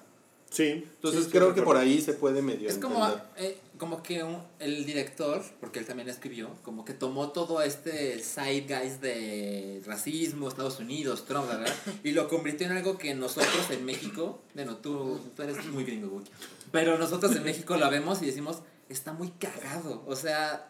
Sí. 0.50 0.68
Entonces 0.96 1.24
sí, 1.24 1.30
creo 1.32 1.52
que 1.54 1.62
por 1.62 1.76
ahí 1.76 2.00
se 2.00 2.12
puede 2.12 2.40
medio 2.40 2.68
Es 2.68 2.78
como, 2.78 3.04
eh, 3.36 3.58
como 3.76 4.02
que 4.04 4.22
un- 4.22 4.38
el 4.60 4.86
director, 4.86 5.42
porque 5.58 5.80
él 5.80 5.84
también 5.86 6.08
escribió, 6.08 6.48
como 6.62 6.84
que 6.84 6.94
tomó 6.94 7.30
todo 7.32 7.60
este 7.60 8.20
zeitgeist 8.20 9.02
de 9.02 9.82
racismo, 9.84 10.48
Estados 10.48 10.78
Unidos, 10.78 11.24
Trump, 11.26 11.48
¿verdad? 11.48 11.74
Y 12.04 12.12
lo 12.12 12.28
convirtió 12.28 12.68
en 12.68 12.74
algo 12.76 12.98
que 12.98 13.14
nosotros 13.14 13.68
en 13.70 13.84
México, 13.84 14.40
bueno, 14.54 14.76
tú, 14.76 15.18
tú 15.34 15.42
eres 15.42 15.64
muy 15.66 15.82
gringo, 15.84 16.22
pero 16.70 16.98
nosotros 16.98 17.34
en 17.34 17.42
México 17.42 17.76
lo 17.76 17.90
vemos 17.90 18.22
y 18.22 18.26
decimos, 18.26 18.58
está 18.88 19.12
muy 19.12 19.30
cagado. 19.30 20.04
O 20.06 20.14
sea, 20.14 20.68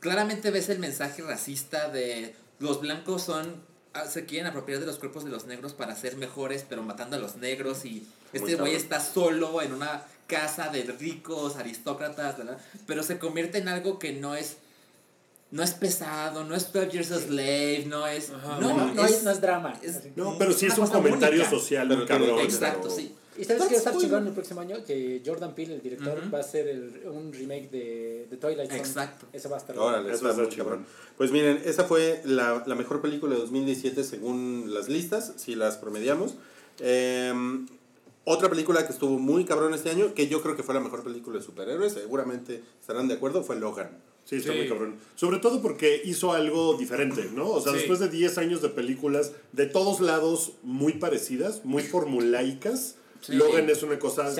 claramente 0.00 0.50
ves 0.50 0.68
el 0.68 0.78
mensaje 0.78 1.22
racista 1.22 1.88
de 1.88 2.34
los 2.58 2.80
blancos 2.80 3.22
son 3.22 3.62
ah, 3.94 4.06
se 4.06 4.24
quieren 4.26 4.46
apropiar 4.46 4.80
de 4.80 4.86
los 4.86 4.98
cuerpos 4.98 5.24
de 5.24 5.30
los 5.30 5.46
negros 5.46 5.72
para 5.72 5.94
ser 5.96 6.16
mejores, 6.16 6.64
pero 6.68 6.82
matando 6.82 7.16
a 7.16 7.18
los 7.18 7.36
negros 7.36 7.84
y 7.84 8.06
este 8.32 8.54
güey 8.56 8.74
está 8.74 9.00
solo 9.00 9.62
en 9.62 9.72
una 9.72 10.02
casa 10.26 10.68
de 10.68 10.82
ricos, 10.84 11.56
aristócratas, 11.56 12.36
¿verdad? 12.36 12.58
Pero 12.86 13.02
se 13.02 13.18
convierte 13.18 13.58
en 13.58 13.68
algo 13.68 13.98
que 13.98 14.12
no 14.12 14.34
es 14.34 14.56
no 15.50 15.62
es 15.62 15.70
pesado, 15.70 16.44
no 16.44 16.54
es 16.54 16.70
12 16.74 16.90
years 16.90 17.10
a 17.10 17.18
slave, 17.20 17.84
no 17.86 18.06
es 18.06 18.28
Ajá. 18.28 18.58
no, 18.60 18.76
No, 18.76 18.92
no, 18.92 19.04
es, 19.06 19.22
no 19.22 19.30
es 19.30 19.40
drama. 19.40 19.78
es-. 19.82 20.14
No, 20.14 20.36
pero 20.36 20.52
sí 20.52 20.66
es 20.66 20.76
un 20.76 20.86
comentario 20.88 21.40
única. 21.40 21.50
social 21.50 21.88
Pero 21.88 22.06
cabrón. 22.06 22.40
Exacto, 22.40 22.80
pero- 22.82 22.94
sí. 22.94 23.14
¿Y 23.38 23.44
sabes 23.44 23.62
qué 23.64 23.68
va 23.68 23.74
a 23.74 23.78
estar 23.78 23.96
chingón 23.96 24.26
el 24.26 24.32
próximo 24.32 24.60
año? 24.60 24.84
Que 24.84 25.22
Jordan 25.24 25.54
Peele, 25.54 25.74
el 25.76 25.82
director, 25.82 26.18
Ujú. 26.18 26.30
va 26.32 26.38
a 26.38 26.40
hacer 26.40 26.66
el- 26.68 27.02
un 27.08 27.32
remake 27.32 27.70
de, 27.70 28.26
de 28.30 28.36
Twilight 28.36 28.68
Zone. 28.68 28.80
Exacto. 28.80 29.26
Eso 29.32 29.48
va 29.48 29.56
a 29.56 29.58
estar 29.60 29.78
Órale, 29.78 30.08
Eso 30.08 30.16
está 30.16 30.30
está 30.30 30.42
muy 30.42 30.50
chingón. 30.50 30.86
Pues 31.16 31.30
miren, 31.30 31.62
esa 31.64 31.84
fue 31.84 32.20
la, 32.24 32.64
la 32.66 32.74
mejor 32.74 33.00
película 33.00 33.34
de 33.34 33.40
2017 33.40 34.02
según 34.04 34.74
las 34.74 34.88
listas, 34.88 35.32
si 35.36 35.54
las 35.54 35.76
promediamos. 35.76 36.34
Eh, 36.80 37.32
otra 38.24 38.50
película 38.50 38.86
que 38.86 38.92
estuvo 38.92 39.18
muy 39.18 39.44
cabrón 39.44 39.72
este 39.72 39.88
año, 39.90 40.12
que 40.14 40.28
yo 40.28 40.42
creo 40.42 40.54
que 40.56 40.62
fue 40.62 40.74
la 40.74 40.80
mejor 40.80 41.02
película 41.02 41.38
de 41.38 41.44
superhéroes, 41.44 41.94
seguramente 41.94 42.62
estarán 42.80 43.08
de 43.08 43.14
acuerdo, 43.14 43.42
fue 43.42 43.56
Logan. 43.56 43.90
Sí, 44.24 44.36
está 44.36 44.52
Sí. 44.52 44.58
muy 44.58 44.68
cabrón. 44.68 44.96
Sobre 45.14 45.38
todo 45.38 45.62
porque 45.62 46.02
hizo 46.04 46.32
algo 46.34 46.74
diferente, 46.76 47.30
¿no? 47.34 47.48
O 47.48 47.60
sea, 47.62 47.72
Sí. 47.72 47.78
después 47.78 47.98
de 48.00 48.10
10 48.10 48.36
años 48.36 48.60
de 48.60 48.68
películas 48.68 49.32
de 49.52 49.64
todos 49.64 50.00
lados 50.00 50.52
muy 50.62 50.92
parecidas, 50.94 51.64
muy 51.64 51.82
formulaicas, 51.82 52.96
Sí. 53.20 53.32
Logan 53.34 53.68
es 53.68 53.82
una 53.82 53.98
cosa 53.98 54.32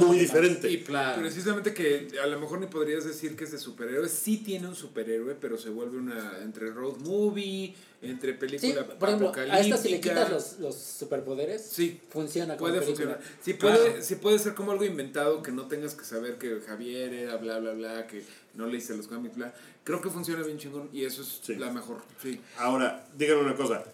muy 0.00 0.18
diferente. 0.18 0.70
Y 0.70 0.82
claro. 0.82 1.20
Precisamente 1.20 1.74
que 1.74 2.08
a 2.22 2.26
lo 2.26 2.40
mejor 2.40 2.60
ni 2.60 2.66
podrías 2.66 3.04
decir 3.04 3.36
que 3.36 3.44
es 3.44 3.52
de 3.52 3.58
superhéroe. 3.58 4.08
Sí 4.08 4.38
tiene 4.38 4.68
un 4.68 4.74
superhéroe, 4.74 5.34
pero 5.40 5.58
se 5.58 5.68
vuelve 5.70 5.98
una 5.98 6.38
entre 6.42 6.70
road 6.70 6.96
movie, 6.98 7.74
entre 8.00 8.32
Sí, 8.32 8.38
película 8.38 8.86
por 8.98 9.08
ejemplo, 9.10 9.32
a 9.36 9.60
esta 9.60 9.76
si 9.76 9.88
le 9.90 10.00
quitas 10.00 10.30
los, 10.30 10.58
los 10.58 10.74
superpoderes, 10.74 11.62
Sí, 11.64 12.00
funciona 12.10 12.56
como 12.56 12.70
puede 12.70 12.82
funcionar. 12.84 13.20
Sí 13.42 13.54
Claro. 13.54 13.78
puede, 13.82 14.02
sí 14.02 14.14
puede 14.16 14.38
ser 14.38 14.54
como 14.54 14.72
algo 14.72 14.84
inventado 14.84 15.42
que 15.42 15.52
no 15.52 15.66
tengas 15.68 15.94
que 15.94 16.04
saber 16.04 16.36
que 16.38 16.60
Javier 16.66 17.12
era 17.12 17.36
bla 17.36 17.58
bla 17.58 17.72
bla, 17.72 18.06
que 18.06 18.24
no 18.54 18.66
leíste 18.66 18.96
los 18.96 19.06
cómics, 19.08 19.36
bla. 19.36 19.54
Creo 19.84 20.00
que 20.00 20.10
funciona 20.10 20.42
bien 20.42 20.58
chingón 20.58 20.88
y 20.92 21.04
eso 21.04 21.22
es 21.22 21.40
Sí. 21.42 21.54
la 21.56 21.70
mejor. 21.70 21.98
Sí. 22.22 22.40
Ahora, 22.58 23.06
díganme 23.16 23.42
una 23.42 23.56
cosa. 23.56 23.84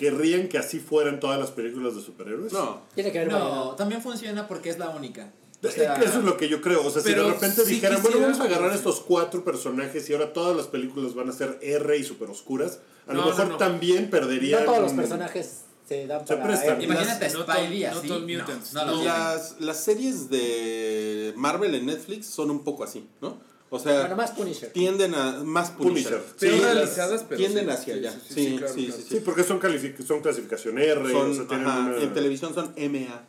¿Querrían 0.00 0.48
que 0.48 0.56
así 0.58 0.78
fueran 0.80 1.20
todas 1.20 1.38
las 1.38 1.50
películas 1.50 1.94
de 1.94 2.00
superhéroes? 2.00 2.52
No, 2.52 2.80
Tiene 2.94 3.12
que 3.12 3.18
haber 3.20 3.32
No, 3.32 3.38
variedad. 3.38 3.76
también 3.76 4.00
funciona 4.02 4.48
porque 4.48 4.70
es 4.70 4.78
la 4.78 4.88
única. 4.90 5.30
O 5.62 5.68
sea, 5.68 5.96
Eso 5.96 6.20
es 6.20 6.24
lo 6.24 6.38
que 6.38 6.48
yo 6.48 6.62
creo. 6.62 6.86
O 6.86 6.90
sea, 6.90 7.02
si 7.02 7.10
de 7.10 7.16
pero 7.16 7.28
repente 7.28 7.62
sí 7.66 7.74
dijeran, 7.74 8.00
bueno, 8.00 8.16
quisiera- 8.16 8.32
vamos 8.32 8.40
a 8.40 8.44
agarrar 8.50 8.74
estos 8.74 9.00
cuatro 9.00 9.44
personajes 9.44 10.08
y 10.08 10.14
ahora 10.14 10.32
todas 10.32 10.56
las 10.56 10.68
películas 10.68 11.14
van 11.14 11.28
a 11.28 11.32
ser 11.32 11.58
R 11.60 11.98
y 11.98 12.02
super 12.02 12.30
oscuras, 12.30 12.80
a 13.06 13.12
lo 13.12 13.20
No, 13.20 13.26
mejor 13.26 13.44
no, 13.44 13.50
no. 13.52 13.56
también 13.58 14.08
perderían. 14.08 14.60
No 14.64 14.66
todos 14.72 14.82
los 14.84 14.92
personajes 14.94 15.60
se 15.86 16.06
dan 16.06 16.26
Se 16.26 16.34
para... 16.36 16.46
prestan. 16.46 16.80
Imagínate 16.80 17.24
Las- 17.24 17.32
Spidey 17.34 17.82
to- 17.82 17.90
no 17.90 17.98
así. 17.98 18.08
todo 18.08 18.20
No, 18.20 18.26
Mutants. 18.26 18.72
no, 18.72 18.80
lo 18.86 18.86
No. 18.92 18.92
tiene. 19.00 19.08
las, 19.14 19.60
las 19.60 19.84
series 19.84 20.30
de 20.30 21.34
Marvel 21.36 21.74
en 21.74 21.84
Netflix 21.86 22.26
son 22.26 22.50
un 22.50 22.64
poco 22.64 22.82
así, 22.84 23.06
¿no? 23.20 23.38
O 23.72 23.78
sea, 23.78 24.00
Bueno, 24.00 24.16
más 24.16 24.32
Punisher. 24.32 24.70
tienden 24.72 25.14
a 25.14 25.44
más 25.44 25.70
Punisher. 25.70 26.20
Punisher. 26.20 26.58
Sí, 26.58 26.60
realizadas, 26.64 27.24
pero 27.28 27.38
tienden 27.38 27.66
sí, 27.66 27.70
hacia 27.70 27.94
sí, 27.94 28.00
allá. 28.00 28.10
sí, 28.12 28.18
sí, 28.28 28.34
Sí, 28.34 28.44
sí, 28.50 28.56
claro, 28.58 28.74
sí, 28.74 28.86
claro. 28.86 29.00
sí, 29.02 29.06
Sí, 29.08 29.20
porque 29.24 29.44
son, 29.44 29.58
calific 29.60 30.02
son 30.04 30.20
clasificación 30.20 30.78
R, 30.78 31.10
Son, 31.12 31.30
o 31.30 31.34
sea, 31.34 31.46
tienen 31.46 31.66
ajá, 31.66 31.78
una 31.80 32.02
en 32.02 32.12
televisión 32.12 32.52
son 32.54 32.74
MA. 32.76 33.22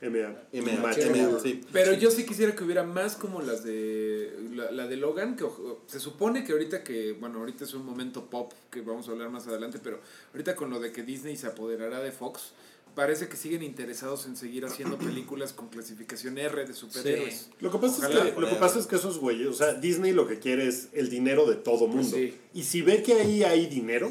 MA. 0.00 0.28
MA, 0.52 0.80
Macho. 0.80 1.00
MA, 1.10 1.40
sí. 1.42 1.60
Pero 1.72 1.92
yo 1.94 2.10
sí 2.12 2.24
quisiera 2.24 2.54
que 2.54 2.62
hubiera 2.62 2.84
más 2.84 3.16
como 3.16 3.40
las 3.40 3.64
de 3.64 4.32
la, 4.54 4.70
la 4.70 4.86
de 4.86 4.96
Logan, 4.96 5.34
que 5.34 5.44
se 5.86 5.98
supone 5.98 6.44
que 6.44 6.52
ahorita 6.52 6.84
que, 6.84 7.12
bueno, 7.12 7.40
ahorita 7.40 7.64
es 7.64 7.74
un 7.74 7.84
momento 7.84 8.26
pop 8.30 8.52
que 8.70 8.80
vamos 8.82 9.08
a 9.08 9.12
hablar 9.12 9.30
más 9.30 9.48
adelante, 9.48 9.80
pero 9.82 10.00
ahorita 10.32 10.54
con 10.54 10.70
lo 10.70 10.78
de 10.78 10.92
que 10.92 11.02
Disney 11.02 11.36
se 11.36 11.48
apoderará 11.48 11.98
de 12.00 12.12
Fox, 12.12 12.52
parece 12.94 13.28
que 13.28 13.36
siguen 13.36 13.62
interesados 13.62 14.26
en 14.26 14.36
seguir 14.36 14.64
haciendo 14.64 14.98
películas 14.98 15.52
con 15.52 15.68
clasificación 15.68 16.38
R 16.38 16.64
de 16.66 16.74
superhéroes. 16.74 17.50
Lo 17.60 17.70
que, 17.70 17.78
pasa 17.78 18.08
es 18.08 18.16
que, 18.16 18.40
lo 18.40 18.48
que 18.48 18.54
pasa 18.56 18.78
es 18.78 18.86
que 18.86 18.96
esos 18.96 19.18
güeyes, 19.18 19.48
o 19.48 19.52
sea, 19.54 19.74
Disney 19.74 20.12
lo 20.12 20.26
que 20.26 20.38
quiere 20.38 20.66
es 20.68 20.88
el 20.92 21.10
dinero 21.10 21.46
de 21.46 21.56
todo 21.56 21.86
mundo. 21.86 22.16
Sí. 22.16 22.36
Y 22.54 22.62
si 22.64 22.82
ve 22.82 23.02
que 23.02 23.14
ahí 23.14 23.42
hay 23.44 23.66
dinero, 23.66 24.10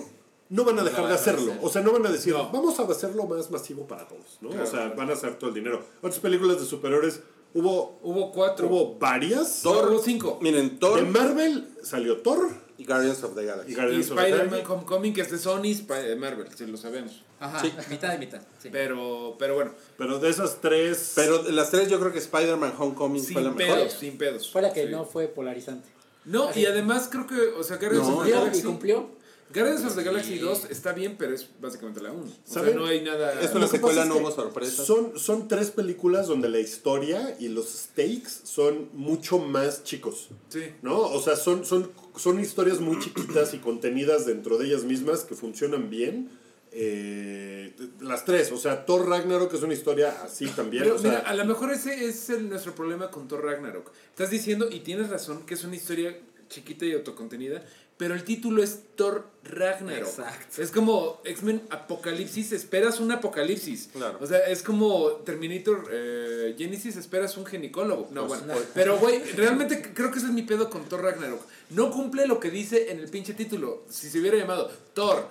no 0.49 0.63
van 0.63 0.79
a 0.79 0.83
dejar 0.83 1.07
de 1.07 1.13
hacerlo. 1.13 1.51
hacer. 1.51 1.65
O 1.65 1.69
sea, 1.69 1.81
no 1.81 1.91
van 1.91 2.05
a 2.05 2.11
decir, 2.11 2.33
No. 2.33 2.49
vamos 2.51 2.79
a 2.79 2.83
hacerlo 2.83 3.25
más 3.27 3.51
masivo 3.51 3.85
para 3.87 4.07
todos, 4.07 4.37
¿no? 4.41 4.49
Claro, 4.49 4.63
o 4.63 4.67
sea, 4.67 4.79
claro. 4.81 4.95
van 4.95 5.09
a 5.09 5.13
hacer 5.13 5.37
todo 5.37 5.49
el 5.49 5.55
dinero. 5.55 5.83
Otras 6.01 6.19
películas 6.19 6.59
de 6.59 6.65
superhéroes, 6.65 7.19
hubo, 7.53 7.99
Hubo 8.01 8.31
cuatro. 8.31 8.67
hubo 8.67 8.97
varias. 8.97 9.61
Thor, 9.61 9.91
hubo 9.91 9.99
cinco. 10.01 10.39
Miren, 10.41 10.79
Thor 10.79 11.01
De 11.01 11.05
Marvel 11.09 11.67
salió 11.83 12.17
Thor 12.21 12.49
y 12.77 12.85
Guardians 12.85 13.23
of 13.23 13.35
the 13.35 13.43
y 13.43 13.45
Galaxy. 13.45 13.71
Y 13.71 13.75
Guardians 13.75 14.11
of 14.11 14.17
the 14.17 14.23
Spider-Man. 14.29 14.61
Homecoming, 14.69 15.13
que 15.13 15.21
es 15.21 15.31
de 15.31 15.37
Sony, 15.37 15.71
Sp- 15.75 16.15
Marvel, 16.17 16.47
si 16.55 16.65
lo 16.65 16.77
sabemos. 16.77 17.23
Ajá, 17.39 17.61
Sí. 17.61 17.71
mitad 17.89 18.15
y 18.15 18.17
mitad. 18.17 18.41
Sí. 18.61 18.69
Pero, 18.71 19.35
pero 19.37 19.55
bueno, 19.55 19.71
Pero 19.97 20.19
de 20.19 20.29
esas 20.29 20.59
tres... 20.61 21.13
Pero 21.15 21.43
de 21.43 21.51
las 21.51 21.69
tres 21.71 21.87
yo 21.89 21.99
creo 21.99 22.11
que 22.11 22.17
Spider-Man 22.19 22.73
Homecoming 22.77 23.23
fue 23.23 23.41
la 23.41 23.49
sin 23.49 23.57
mejor. 23.57 23.77
pedos, 23.77 23.93
sin 23.93 24.17
pedos. 24.17 24.51
Fue 24.51 24.61
la 24.61 24.73
que 24.73 24.85
Sí. 24.85 24.91
no 24.91 25.05
fue 25.05 25.27
polarizante. 25.27 25.87
No, 26.25 26.49
y 26.55 26.65
además 26.65 27.07
creo 27.11 27.25
que, 27.27 27.35
o 27.57 27.63
sea, 27.63 27.77
Guardians 27.77 28.07
No, 28.07 28.17
of 28.17 28.25
the 28.25 28.31
Cumplió 28.31 28.39
Galaxy. 28.39 28.59
y 28.59 28.63
cumplió. 28.63 29.17
Guardians 29.53 29.85
of 29.85 29.93
the 29.95 30.01
Sí. 30.01 30.05
Galaxy 30.05 30.39
2 30.39 30.65
está 30.71 30.91
bien, 30.91 31.15
pero 31.17 31.33
es 31.33 31.47
básicamente 31.61 32.01
la 32.01 32.11
1. 32.11 32.23
O 32.25 32.51
sea, 32.51 32.63
no 32.63 32.85
hay 32.85 33.01
nada. 33.01 33.39
Es 33.39 33.51
Lo 33.51 33.57
una 33.59 33.67
que 33.67 33.77
secuela, 33.77 34.03
no 34.03 34.17
hubo 34.17 34.29
sorpresas. 34.31 34.85
Son, 34.85 35.17
son 35.17 35.47
tres 35.47 35.71
películas 35.71 36.27
donde 36.27 36.49
la 36.49 36.59
historia 36.59 37.37
y 37.39 37.47
los 37.47 37.69
stakes 37.69 38.29
son 38.43 38.89
mucho 38.91 39.37
más 39.37 39.85
chicos. 39.85 40.27
Sí. 40.49 40.63
¿No? 40.81 40.99
O 40.99 41.21
sea, 41.21 41.37
son, 41.37 41.63
son, 41.65 41.89
son 42.17 42.41
historias 42.41 42.81
muy 42.81 42.99
chiquitas 42.99 43.53
y 43.53 43.59
contenidas 43.59 44.25
dentro 44.25 44.57
de 44.57 44.65
ellas 44.65 44.83
mismas 44.83 45.21
que 45.21 45.33
funcionan 45.35 45.89
bien. 45.89 46.29
Eh, 46.71 47.73
las 48.01 48.25
tres, 48.25 48.51
o 48.51 48.57
sea, 48.57 48.85
Thor 48.85 49.07
Ragnarok 49.09 49.53
es 49.53 49.61
una 49.61 49.73
historia 49.73 50.21
así 50.23 50.47
también. 50.47 50.83
Pero 50.83 50.95
o 50.95 50.99
sea, 50.99 51.09
mira, 51.11 51.21
a 51.23 51.33
lo 51.33 51.45
mejor 51.45 51.71
ese 51.71 52.05
es 52.05 52.29
el- 52.29 52.49
nuestro 52.49 52.73
problema 52.75 53.09
con 53.11 53.27
Thor 53.27 53.43
Ragnarok. 53.43 53.91
Estás 54.09 54.29
diciendo, 54.29 54.67
y 54.71 54.81
tienes 54.81 55.09
razón, 55.09 55.45
que 55.45 55.53
es 55.55 55.63
una 55.63 55.75
historia 55.75 56.17
chiquita 56.49 56.85
y 56.85 56.93
autocontenida, 56.93 57.63
pero 57.97 58.13
el 58.13 58.23
título 58.23 58.61
es 58.61 58.79
Thor 58.95 59.25
Ragnarok. 59.43 60.07
Exacto. 60.07 60.61
Es 60.61 60.69
como 60.69 61.19
X-Men 61.25 61.63
Apocalipsis, 61.71 62.51
esperas 62.51 62.99
un 62.99 63.11
apocalipsis. 63.11 63.89
Claro. 63.91 64.19
O 64.21 64.27
sea, 64.27 64.37
es 64.47 64.61
como 64.61 65.13
Terminator 65.25 65.89
eh, 65.91 66.53
Genesis, 66.57 66.95
esperas 66.95 67.35
un 67.37 67.45
ginecólogo. 67.47 68.07
No, 68.11 68.27
Pues, 68.27 68.45
bueno. 68.45 68.61
Pero, 68.75 68.99
güey, 68.99 69.19
realmente 69.35 69.81
creo 69.95 70.11
que 70.11 70.19
ese 70.19 70.27
es 70.27 70.33
mi 70.33 70.43
pedo 70.43 70.69
con 70.69 70.85
Thor 70.87 71.01
Ragnarok. 71.01 71.41
No 71.71 71.89
cumple 71.89 72.27
lo 72.27 72.39
que 72.39 72.51
dice 72.51 72.91
en 72.91 72.99
el 72.99 73.09
pinche 73.09 73.33
título. 73.33 73.83
Si 73.89 74.09
se 74.11 74.19
hubiera 74.19 74.37
llamado 74.37 74.69
Thor, 74.93 75.27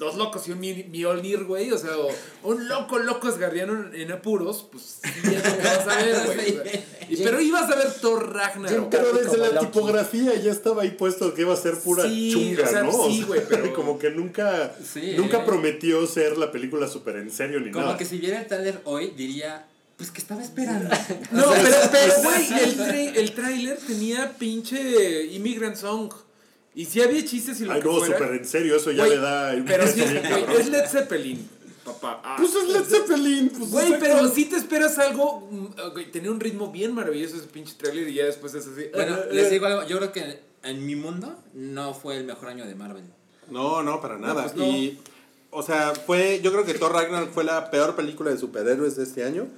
dos 0.00 0.16
locos 0.16 0.48
y 0.48 0.50
un 0.52 0.58
mi- 0.58 0.82
Mjolnir, 0.90 1.44
güey, 1.44 1.70
o 1.70 1.78
sea, 1.78 1.96
o 1.96 2.08
un 2.42 2.68
loco, 2.68 2.98
loco 2.98 3.28
asgardiano 3.28 3.74
en, 3.92 4.00
en 4.00 4.10
apuros, 4.10 4.66
pues 4.72 4.98
sí, 5.02 5.10
es 5.28 5.44
lo 5.44 5.56
que 5.58 5.62
vas 5.62 5.86
a 5.86 5.96
ver, 6.02 6.26
güey. 6.26 6.58
o 6.58 6.62
sea. 6.64 6.72
Y- 7.10 7.16
pero 7.24 7.40
ibas 7.40 7.68
a 7.70 7.74
ver 7.74 7.92
Thor 8.00 8.32
Ragnarok. 8.34 8.88
pero 8.88 9.12
desde 9.12 9.26
como 9.30 9.42
la 9.42 9.48
Loki. 9.52 9.66
tipografía 9.66 10.34
ya 10.36 10.52
estaba 10.52 10.82
ahí 10.82 10.90
puesto 10.92 11.34
que 11.34 11.42
iba 11.42 11.52
a 11.52 11.56
ser 11.56 11.76
pura 11.78 12.04
Sí, 12.04 12.30
chunga, 12.32 12.64
o 12.64 12.70
sea, 12.70 12.82
¿no? 12.84 12.92
sí, 13.08 13.22
güey, 13.24 13.42
pero- 13.48 13.74
como 13.74 13.98
que 13.98 14.10
nunca, 14.10 14.74
Sí, 14.92 15.14
nunca 15.16 15.38
eh. 15.38 15.42
prometió 15.44 16.06
ser 16.06 16.38
la 16.38 16.50
película 16.52 16.86
súper 16.88 17.16
en 17.16 17.30
serio 17.32 17.60
ni 17.60 17.70
Como 17.72 17.84
nada. 17.86 17.98
que 17.98 18.04
si 18.04 18.18
viera 18.18 18.40
el 18.40 18.46
trailer 18.46 18.80
hoy 18.84 19.12
diría, 19.16 19.66
pues 19.96 20.10
que 20.12 20.18
estaba 20.20 20.40
esperando. 20.42 20.88
No, 21.32 21.44
pero, 21.62 21.76
pero, 21.90 22.14
güey, 22.22 22.46
el, 22.62 23.16
el 23.16 23.32
tráiler 23.34 23.76
tenía 23.78 24.32
pinche 24.38 25.24
Immigrant 25.26 25.76
Song. 25.76 26.12
Y 26.74 26.84
sí 26.84 27.02
había 27.02 27.24
chistes 27.24 27.60
y 27.60 27.64
lo 27.64 27.72
Ay, 27.72 27.80
que 27.80 27.88
no, 27.88 27.98
fuera. 27.98 28.16
súper 28.18 28.34
en 28.36 28.44
serio, 28.44 28.76
eso 28.76 28.92
ya 28.92 29.06
le 29.06 29.18
da... 29.18 29.54
Pero 29.66 29.86
sí, 29.86 30.02
es 30.02 30.68
Led 30.68 30.86
Zeppelin, 30.86 31.48
papá. 31.84 32.20
Ah. 32.24 32.36
Pues 32.38 32.54
es 32.54 32.68
Led 32.68 32.84
Zeppelin. 32.84 33.48
Pues 33.48 33.70
Güey, 33.70 33.98
pero 33.98 34.28
si 34.28 34.44
te 34.44 34.56
esperas 34.56 34.98
algo. 34.98 35.48
mm, 35.50 35.66
ok, 35.88 36.00
tenía 36.12 36.30
un 36.30 36.38
ritmo 36.38 36.70
bien 36.70 36.94
maravilloso 36.94 37.36
ese 37.36 37.48
pinche 37.48 37.74
trailer 37.76 38.08
y 38.08 38.14
ya 38.14 38.24
después 38.24 38.54
es 38.54 38.66
así. 38.66 38.84
Bueno, 38.94 39.16
ah, 39.18 39.26
les 39.32 39.48
eh, 39.48 39.50
digo 39.50 39.66
algo, 39.66 39.86
yo 39.86 39.98
creo 39.98 40.12
que 40.12 40.40
en 40.62 40.86
mi 40.86 40.94
mundo 40.94 41.36
no 41.54 41.92
fue 41.92 42.16
el 42.18 42.24
mejor 42.24 42.48
año 42.48 42.64
de 42.64 42.74
Marvel. 42.76 43.04
No, 43.50 43.82
no, 43.82 44.00
para 44.00 44.16
nada. 44.18 44.44
pues 44.44 44.54
no. 44.54 44.64
Y, 44.64 44.98
o 45.50 45.64
sea, 45.64 45.92
fue, 45.94 46.40
yo 46.42 46.52
creo 46.52 46.64
que 46.64 46.74
Thor 46.74 46.92
Ragnarok 46.92 47.32
fue 47.32 47.42
la 47.42 47.70
peor 47.72 47.96
película 47.96 48.30
de 48.30 48.38
superhéroes 48.38 48.94
de 48.96 49.02
este 49.02 49.24
año. 49.24 49.48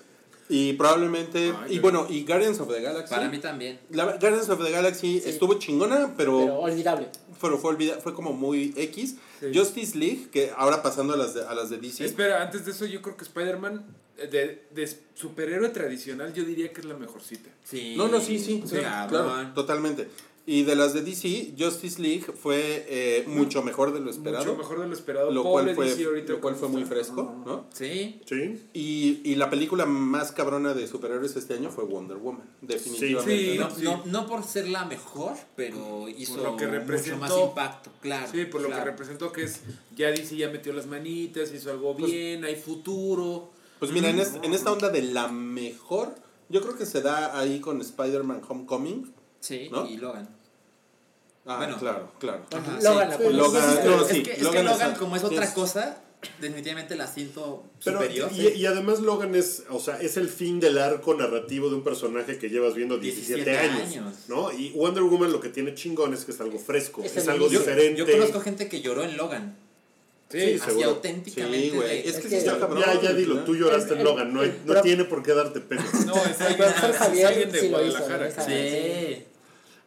Y 0.54 0.74
probablemente, 0.74 1.54
Ay, 1.62 1.76
y 1.76 1.78
bueno, 1.78 2.06
y 2.10 2.24
Guardians 2.24 2.60
of 2.60 2.68
the 2.68 2.82
Galaxy. 2.82 3.14
Para 3.14 3.28
mí 3.30 3.38
también. 3.38 3.80
La 3.90 4.04
Guardians 4.04 4.50
of 4.50 4.62
the 4.62 4.70
Galaxy 4.70 5.18
Sí. 5.20 5.30
estuvo 5.30 5.54
chingona, 5.54 6.12
Pero 6.16 6.38
pero, 6.40 6.58
olvidable. 6.60 7.08
pero 7.40 7.56
fue, 7.56 7.70
olvida- 7.74 7.98
fue 8.00 8.12
como 8.12 8.34
muy 8.34 8.74
X. 8.76 9.16
Sí. 9.40 9.46
Justice 9.54 9.96
League, 9.96 10.28
que 10.30 10.52
ahora 10.56 10.82
pasando 10.82 11.14
a 11.14 11.16
las 11.16 11.32
de, 11.34 11.42
a 11.46 11.54
las 11.54 11.70
de 11.70 11.78
DC. 11.78 12.04
Espera, 12.04 12.42
antes 12.42 12.66
de 12.66 12.72
eso, 12.72 12.84
yo 12.84 13.00
creo 13.00 13.16
que 13.16 13.24
Spider-Man, 13.24 13.84
de, 14.30 14.62
de 14.70 14.96
superhéroe 15.14 15.70
tradicional, 15.70 16.32
yo 16.34 16.44
diría 16.44 16.70
que 16.72 16.80
es 16.82 16.86
la 16.86 16.94
mejor 16.96 17.22
cita. 17.22 17.48
Sí. 17.64 17.94
No, 17.96 18.08
no, 18.08 18.20
sí, 18.20 18.38
sí, 18.38 18.62
sí, 18.66 18.76
claro, 18.76 19.52
totalmente. 19.54 20.08
Y 20.44 20.64
de 20.64 20.74
las 20.74 20.92
de 20.92 21.02
DC, 21.02 21.54
Justice 21.56 22.02
League 22.02 22.24
fue 22.32 22.84
eh, 22.88 23.24
mucho 23.28 23.62
mejor 23.62 23.92
de 23.92 24.00
lo 24.00 24.10
esperado. 24.10 24.44
Mucho 24.44 24.58
mejor 24.58 24.80
de 24.80 24.88
lo 24.88 24.92
esperado. 24.92 25.30
Lo 25.30 25.44
Pobre 25.44 25.72
cual 25.76 25.88
fue, 25.88 26.22
lo 26.26 26.40
cual 26.40 26.56
fue 26.56 26.68
muy 26.68 26.84
fresco, 26.84 27.32
¿no? 27.46 27.66
Sí. 27.72 28.20
Sí. 28.26 28.60
Y, 28.72 29.20
y 29.22 29.36
la 29.36 29.50
película 29.50 29.86
más 29.86 30.32
cabrona 30.32 30.74
de 30.74 30.88
superhéroes 30.88 31.36
este 31.36 31.54
año 31.54 31.70
fue 31.70 31.84
Wonder 31.84 32.16
Woman, 32.16 32.42
definitivamente. 32.60 33.52
Sí, 33.52 33.56
¿no? 33.58 33.68
No, 33.68 33.74
sí. 33.76 33.84
no, 33.84 34.02
no 34.06 34.26
por 34.26 34.42
ser 34.42 34.66
la 34.68 34.84
mejor, 34.84 35.34
pero 35.54 36.08
hizo 36.08 36.38
lo 36.38 36.56
que 36.56 36.66
mucho 36.66 37.16
más 37.18 37.30
impacto, 37.38 37.90
claro. 38.00 38.26
Sí, 38.32 38.44
por 38.46 38.62
lo 38.62 38.66
claro. 38.66 38.82
que 38.84 38.90
representó 38.90 39.30
que 39.30 39.44
es, 39.44 39.60
ya 39.96 40.10
DC 40.10 40.36
ya 40.36 40.48
metió 40.50 40.72
las 40.72 40.86
manitas, 40.88 41.52
hizo 41.54 41.70
algo 41.70 41.94
bien, 41.94 42.44
hay 42.44 42.56
futuro. 42.56 43.50
Pues 43.78 43.92
mira, 43.92 44.10
en, 44.10 44.18
es- 44.18 44.34
en 44.42 44.52
esta 44.54 44.72
onda 44.72 44.88
de 44.88 45.02
la 45.02 45.28
mejor, 45.28 46.16
yo 46.48 46.60
creo 46.62 46.76
que 46.76 46.84
se 46.86 47.00
da 47.00 47.38
ahí 47.38 47.60
con 47.60 47.80
Spider-Man 47.80 48.42
Homecoming. 48.48 49.14
Sí, 49.42 49.68
¿no? 49.70 49.86
y 49.86 49.96
Logan. 49.98 50.28
Ah, 51.44 51.56
Bueno. 51.56 51.76
claro, 51.78 52.12
claro. 52.20 52.46
Ajá, 52.52 52.78
Logan 52.80 53.06
sí. 53.06 53.10
la 53.10 53.18
pones. 53.18 53.32
Logan, 53.34 53.62
sí, 53.72 53.78
no, 53.84 54.02
es 54.02 54.08
sí, 54.08 54.22
que, 54.22 54.30
es 54.30 54.38
que 54.38 54.44
Logan 54.44 54.64
Logan, 54.64 54.92
es- 54.92 54.98
como 54.98 55.16
es 55.16 55.24
otra 55.24 55.44
es- 55.44 55.50
cosa, 55.50 55.98
definitivamente 56.40 56.94
la 56.94 57.08
siento 57.08 57.64
Pero, 57.84 57.98
superior. 57.98 58.30
y, 58.32 58.48
y 58.60 58.66
además 58.66 59.00
Logan 59.00 59.34
es, 59.34 59.64
o 59.68 59.80
sea, 59.80 60.00
es 60.00 60.16
el 60.16 60.28
fin 60.28 60.60
del 60.60 60.78
arco 60.78 61.14
narrativo 61.14 61.68
de 61.68 61.74
un 61.74 61.82
personaje 61.82 62.38
que 62.38 62.48
llevas 62.48 62.76
viendo 62.76 62.96
17, 62.98 63.42
17 63.44 63.58
años, 63.58 63.88
años. 63.88 64.14
¿no? 64.28 64.52
Y 64.52 64.70
Wonder 64.70 65.02
Woman 65.02 65.32
lo 65.32 65.40
que 65.40 65.48
tiene 65.48 65.74
chingón 65.74 66.14
es 66.14 66.24
que 66.24 66.30
es 66.30 66.40
algo 66.40 66.60
fresco, 66.60 67.02
Es 67.02 67.16
algo 67.26 67.46
inicio. 67.46 67.58
diferente. 67.58 67.98
Yo 67.98 68.06
conozco 68.08 68.40
gente 68.40 68.68
que 68.68 68.80
lloró 68.80 69.02
en 69.02 69.16
Logan. 69.16 69.56
Sí, 70.30 70.38
así 70.38 70.58
seguro. 70.60 70.88
auténticamente. 70.90 71.60
Sí, 71.60 71.70
güey. 71.76 71.88
de- 72.04 72.08
Es 72.08 72.16
que 72.16 72.22
sí 72.22 72.28
que- 72.30 72.38
está 72.38 72.58
cabrón. 72.58 72.82
Ya, 72.86 73.00
ya 73.02 73.12
dilo, 73.12 73.40
tú 73.44 73.54
lloraste 73.54 73.92
El- 73.94 73.98
en 73.98 74.04
Logan, 74.04 74.32
no, 74.32 74.40
hay- 74.40 74.48
no 74.64 74.72
pero- 74.74 74.80
tiene 74.82 75.04
por 75.04 75.22
qué 75.22 75.34
darte 75.34 75.60
pena. 75.60 75.84
No, 76.06 76.14
es 76.24 76.40
alguien, 76.40 76.68
Javier 76.70 77.26
alguien 77.26 77.52
de 77.52 77.58
hizo, 77.58 77.68
Guadalajara. 77.68 78.30
Sí. 78.46 79.24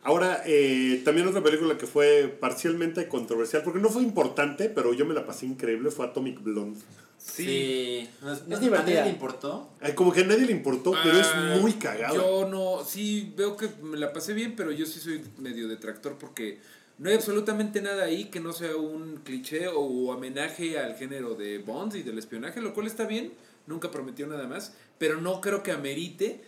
Ahora, 0.06 0.44
eh, 0.46 1.02
también 1.04 1.28
otra 1.28 1.42
película 1.42 1.78
que 1.78 1.88
fue 1.88 2.28
parcialmente 2.40 3.08
controversial, 3.08 3.64
porque 3.64 3.80
no 3.80 3.90
fue 3.90 4.04
importante, 4.04 4.70
pero 4.70 4.94
yo 4.94 5.06
me 5.06 5.14
la 5.16 5.26
pasé 5.26 5.48
increíble, 5.48 5.90
fue 5.92 6.06
Atomic 6.06 6.42
Blonde. 6.44 6.80
Sí. 7.18 8.08
No, 8.22 8.28
no- 8.48 8.56
¿A 8.58 8.60
nadie 8.70 9.02
le 9.04 9.10
importó? 9.10 9.72
Ay, 9.82 9.94
como 9.94 10.14
que 10.14 10.22
a 10.22 10.26
nadie 10.26 10.46
le 10.46 10.52
importó, 10.52 10.92
pero 11.04 11.18
Ah, 11.18 11.54
es 11.56 11.62
muy 11.62 11.74
cagado. 11.74 12.16
Yo 12.16 12.48
no, 12.48 12.84
sí 12.86 13.34
veo 13.36 13.58
que 13.58 13.68
me 13.82 13.98
la 13.98 14.14
pasé 14.14 14.34
bien, 14.34 14.56
pero 14.56 14.72
yo 14.72 14.86
sí 14.86 15.00
soy 15.00 15.22
medio 15.40 15.68
detractor 15.68 16.18
porque 16.20 16.60
no 17.00 17.10
hay 17.10 17.16
absolutamente 17.16 17.82
nada 17.82 18.04
ahí 18.04 18.26
que 18.26 18.40
no 18.40 18.54
sea 18.54 18.76
un 18.76 19.18
cliché 19.24 19.68
o 19.70 19.82
homenaje 20.12 20.78
al 20.78 20.96
género 20.96 21.34
de 21.34 21.58
Bond 21.58 21.96
y 21.96 22.04
del 22.04 22.20
espionaje, 22.20 22.62
lo 22.62 22.74
cual 22.76 22.86
está 22.86 23.06
bien, 23.06 23.34
nunca 23.66 23.90
prometió 23.90 24.28
nada 24.28 24.48
más, 24.48 24.74
pero 25.00 25.20
no 25.20 25.42
creo 25.42 25.64
que 25.64 25.72
amerite 25.72 26.42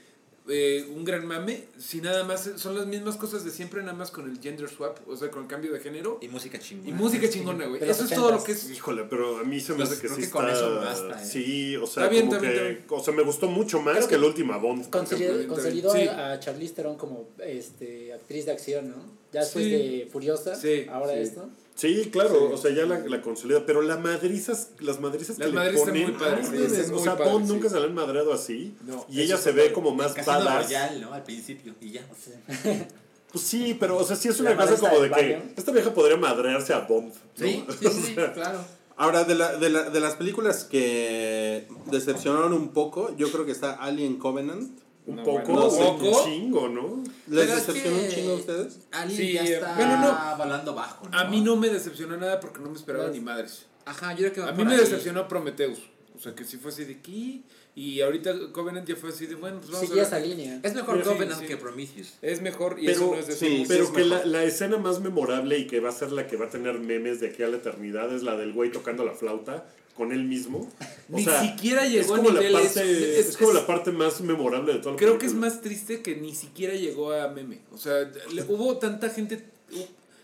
eh, 0.50 0.86
un 0.96 1.04
gran 1.04 1.26
mame 1.26 1.66
si 1.78 2.00
nada 2.02 2.24
más 2.24 2.50
son 2.56 2.76
las 2.76 2.86
mismas 2.88 3.18
cosas 3.18 3.44
de 3.44 3.52
siempre, 3.52 3.82
nada 3.82 3.94
más 3.94 4.12
con 4.12 4.30
el 4.30 4.40
gender 4.42 4.70
swap, 4.70 4.98
o 5.08 5.16
sea, 5.16 5.30
con 5.30 5.44
el 5.44 5.48
cambio 5.48 5.74
de 5.74 5.80
género 5.80 6.20
Y 6.22 6.28
música 6.30 6.58
chingona. 6.60 6.90
y 6.90 6.94
música 6.94 7.30
chingona, 7.30 7.66
güey. 7.66 7.84
Eso 7.84 8.06
es 8.06 8.10
todo 8.12 8.32
lo 8.32 8.38
80s. 8.40 8.44
que 8.46 8.52
es. 8.54 8.70
Híjole, 8.72 9.04
pero 9.10 9.40
a 9.40 9.44
mí 9.44 9.60
se 9.60 9.74
me 9.74 9.80
Pues 9.80 9.92
hace 9.92 10.02
que 10.02 10.08
creo 10.08 10.16
sí 10.20 10.24
que 10.26 10.30
con 10.32 10.50
eso 10.50 10.76
basta, 10.76 11.22
¿eh? 11.22 11.26
Sí, 11.26 11.76
o 11.78 11.86
sea, 11.88 12.08
bien, 12.08 12.28
como 12.28 12.40
que... 12.42 12.84
O 12.90 13.04
sea, 13.04 13.14
me 13.14 13.24
gustó 13.24 13.48
mucho 13.48 13.80
más 13.82 14.06
que, 14.06 14.16
que 14.16 14.18
la 14.22 14.28
última 14.28 14.58
Bond. 14.58 14.90
Consolidó, 14.90 15.48
consolidó 15.48 15.94
Sí. 15.94 16.08
a, 16.08 16.32
a 16.34 16.40
Charlize 16.40 16.74
Theron 16.76 16.98
como 16.98 17.30
este, 17.44 18.14
actriz 18.14 18.46
de 18.46 18.52
acción, 18.54 18.90
¿no? 18.90 18.96
Ya 19.34 19.42
después 19.42 19.66
Sí. 19.66 19.72
de 19.72 20.08
Furiosa, 20.12 20.56
Sí, 20.56 20.86
ahora 20.90 21.14
sí. 21.14 21.20
esto. 21.20 21.50
Sí, 21.78 22.10
claro, 22.12 22.36
Sí. 22.36 22.54
o 22.54 22.58
sea, 22.58 22.72
ya 22.72 22.86
la, 22.86 23.00
la 23.00 23.22
consolida, 23.22 23.64
pero 23.66 23.82
la 23.84 23.98
madrizas, 23.98 24.70
las 24.80 25.00
madrizas 25.00 25.38
Las 25.38 25.48
que 25.50 25.54
madrizas 25.54 25.86
le 25.86 25.92
ponen, 25.92 26.04
muy 26.10 26.20
padres, 26.20 26.48
sí, 26.48 26.54
mames, 26.56 26.72
están 26.72 26.92
o 26.92 26.96
muy 26.96 27.04
sea, 27.04 27.16
padres, 27.18 27.34
Bond 27.34 27.46
sí. 27.48 27.54
nunca 27.54 27.70
se 27.70 27.80
le 27.80 27.86
han 27.86 27.94
madrado 27.94 28.34
así, 28.34 28.76
No, 28.86 29.06
y 29.10 29.22
ella 29.22 29.38
se 29.38 29.52
ve 29.52 29.62
padre. 29.62 29.74
como 29.74 29.94
más 29.96 30.16
badass. 30.26 30.64
Royale, 30.66 31.00
¿no? 31.00 31.14
Al 31.14 31.24
principio. 31.24 31.76
Y 31.80 31.92
ya. 31.92 32.06
Pues 32.08 32.68
Pues 33.32 33.44
sí, 33.44 33.76
pero, 33.80 33.98
o 33.98 34.04
sea, 34.04 34.16
sí 34.16 34.28
es 34.30 34.40
La 34.40 34.52
una 34.54 34.66
cosa 34.66 34.90
como 34.90 35.02
de 35.02 35.12
que 35.12 35.42
esta 35.58 35.72
vieja 35.72 35.94
podría 35.94 36.18
madrearse 36.18 36.74
a 36.74 36.80
Bond. 36.80 37.14
¿no? 37.14 37.20
Sí, 37.36 37.64
sí, 37.80 37.88
sí, 37.90 38.02
sí, 38.08 38.16
claro. 38.16 38.60
Ahora, 38.96 39.26
de, 39.26 39.36
la, 39.36 39.58
de, 39.58 39.70
la, 39.70 39.90
de 39.92 40.00
las 40.00 40.16
películas 40.16 40.64
que 40.64 41.68
decepcionaron 41.92 42.54
un 42.54 42.70
poco, 42.70 43.16
yo 43.18 43.32
creo 43.32 43.46
que 43.46 43.52
está 43.52 43.74
Alien 43.74 44.18
Covenant. 44.18 44.72
Un 45.08 45.16
No, 45.16 45.24
poco, 45.24 45.54
bueno, 45.54 45.68
un 45.94 46.00
poco. 46.00 46.26
chingo, 46.26 46.68
¿no? 46.70 47.04
¿Les 47.28 47.46
Pero 47.46 47.58
es 47.58 47.68
decepcionó 47.68 47.98
que 47.98 48.04
un 48.06 48.12
chingo 48.12 48.32
a 48.32 48.36
ustedes? 48.36 48.78
Alien 48.92 49.18
Sí, 49.18 49.34
ya 49.34 49.44
eh, 49.46 49.54
está 49.54 49.76
bueno, 49.76 49.98
no. 50.02 50.38
volando 50.38 50.76
bajo, 50.76 51.08
¿no? 51.10 51.18
A 51.18 51.24
mí 51.26 51.42
no 51.42 51.56
me 51.56 51.70
decepcionó 51.70 52.18
nada 52.18 52.40
porque 52.40 52.60
no 52.60 52.70
me 52.70 52.76
esperaba 52.76 53.06
Pues- 53.06 53.16
ni 53.18 53.22
madres. 53.24 53.66
Ajá, 53.86 54.12
yo 54.12 54.18
creo 54.20 54.34
que 54.34 54.42
va 54.42 54.48
A 54.50 54.52
mí 54.52 54.58
por 54.58 54.66
me 54.68 54.74
ahí. 54.74 54.80
decepcionó 54.82 55.28
Prometheus. 55.28 55.80
O 56.16 56.20
sea, 56.20 56.36
que 56.36 56.44
sí 56.44 56.58
fue 56.58 56.72
así 56.72 56.84
de 56.84 56.94
aquí. 56.96 57.44
Y 57.76 58.02
ahorita 58.02 58.34
Covenant 58.52 58.88
ya 58.88 58.96
fue 58.96 59.12
así 59.12 59.28
de, 59.28 59.36
bueno, 59.36 59.60
pues 59.60 59.70
vamos 59.72 59.88
Sigue 59.88 60.02
a 60.02 60.04
esa 60.04 60.18
ver. 60.18 60.28
línea. 60.28 60.60
Es 60.64 60.74
mejor 60.74 60.98
Sí, 60.98 61.04
Covenant 61.10 61.40
sí. 61.42 61.46
que 61.48 61.58
Prometheus. 61.58 62.14
Es 62.24 62.42
mejor 62.42 62.78
y 62.80 62.88
Pero- 62.88 62.98
eso 62.98 63.12
no 63.12 63.16
es 63.18 63.28
decir 63.28 63.50
sí. 63.60 63.66
Pero 63.68 63.84
es 63.84 63.90
que 63.92 64.04
la, 64.04 64.26
la 64.26 64.44
escena 64.44 64.78
más 64.78 65.00
memorable 65.00 65.58
y 65.60 65.68
que 65.68 65.80
va 65.80 65.90
a 65.90 65.92
ser 65.94 66.12
la 66.12 66.26
que 66.28 66.36
va 66.38 66.48
a 66.48 66.50
tener 66.50 66.80
memes 66.80 67.20
de 67.20 67.28
aquí 67.30 67.44
a 67.44 67.48
la 67.48 67.58
eternidad 67.58 68.12
es 68.14 68.24
la 68.24 68.36
del 68.36 68.52
güey 68.52 68.72
tocando 68.72 69.06
la 69.06 69.14
flauta 69.14 69.68
con 69.98 70.12
él 70.14 70.24
mismo. 70.24 70.70
O 71.12 71.16
Ni 71.16 71.24
sea, 71.24 71.42
siquiera 71.42 71.86
llegó 71.88 72.16
a 72.16 72.18
la 72.18 72.24
parte, 72.52 73.20
es- 73.20 73.28
es, 73.30 73.38
como 73.38 73.54
la 73.54 73.66
parte 73.66 73.92
más 73.94 74.20
memorable 74.20 74.74
de 74.74 74.80
todo 74.80 74.92
la 74.92 74.98
Creo 74.98 75.18
que 75.18 75.26
es 75.26 75.34
más 75.34 75.62
triste 75.62 76.02
que 76.02 76.18
ni 76.18 76.36
siquiera 76.36 76.74
llegó 76.74 77.14
a 77.14 77.30
meme. 77.30 77.60
O 77.72 77.78
sea, 77.78 78.12
le- 78.34 78.44
hubo 78.44 78.78
tanta 78.78 79.10
gente. 79.10 79.44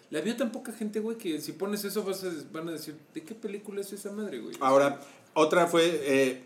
La 0.09 0.19
vio 0.21 0.35
tan 0.35 0.51
poca 0.51 0.71
gente, 0.73 0.99
güey, 0.99 1.17
que 1.17 1.39
si 1.41 1.53
pones 1.53 1.83
eso 1.85 2.03
vas 2.03 2.23
a, 2.25 2.31
van 2.51 2.67
a 2.67 2.73
decir, 2.73 2.95
¿de 3.13 3.23
qué 3.23 3.33
película 3.33 3.79
es 3.81 3.93
esa 3.93 4.11
madre, 4.11 4.39
güey? 4.39 4.55
Ahora, 4.59 4.99
otra 5.33 5.65
fue, 5.67 5.85
eh, 6.03 6.41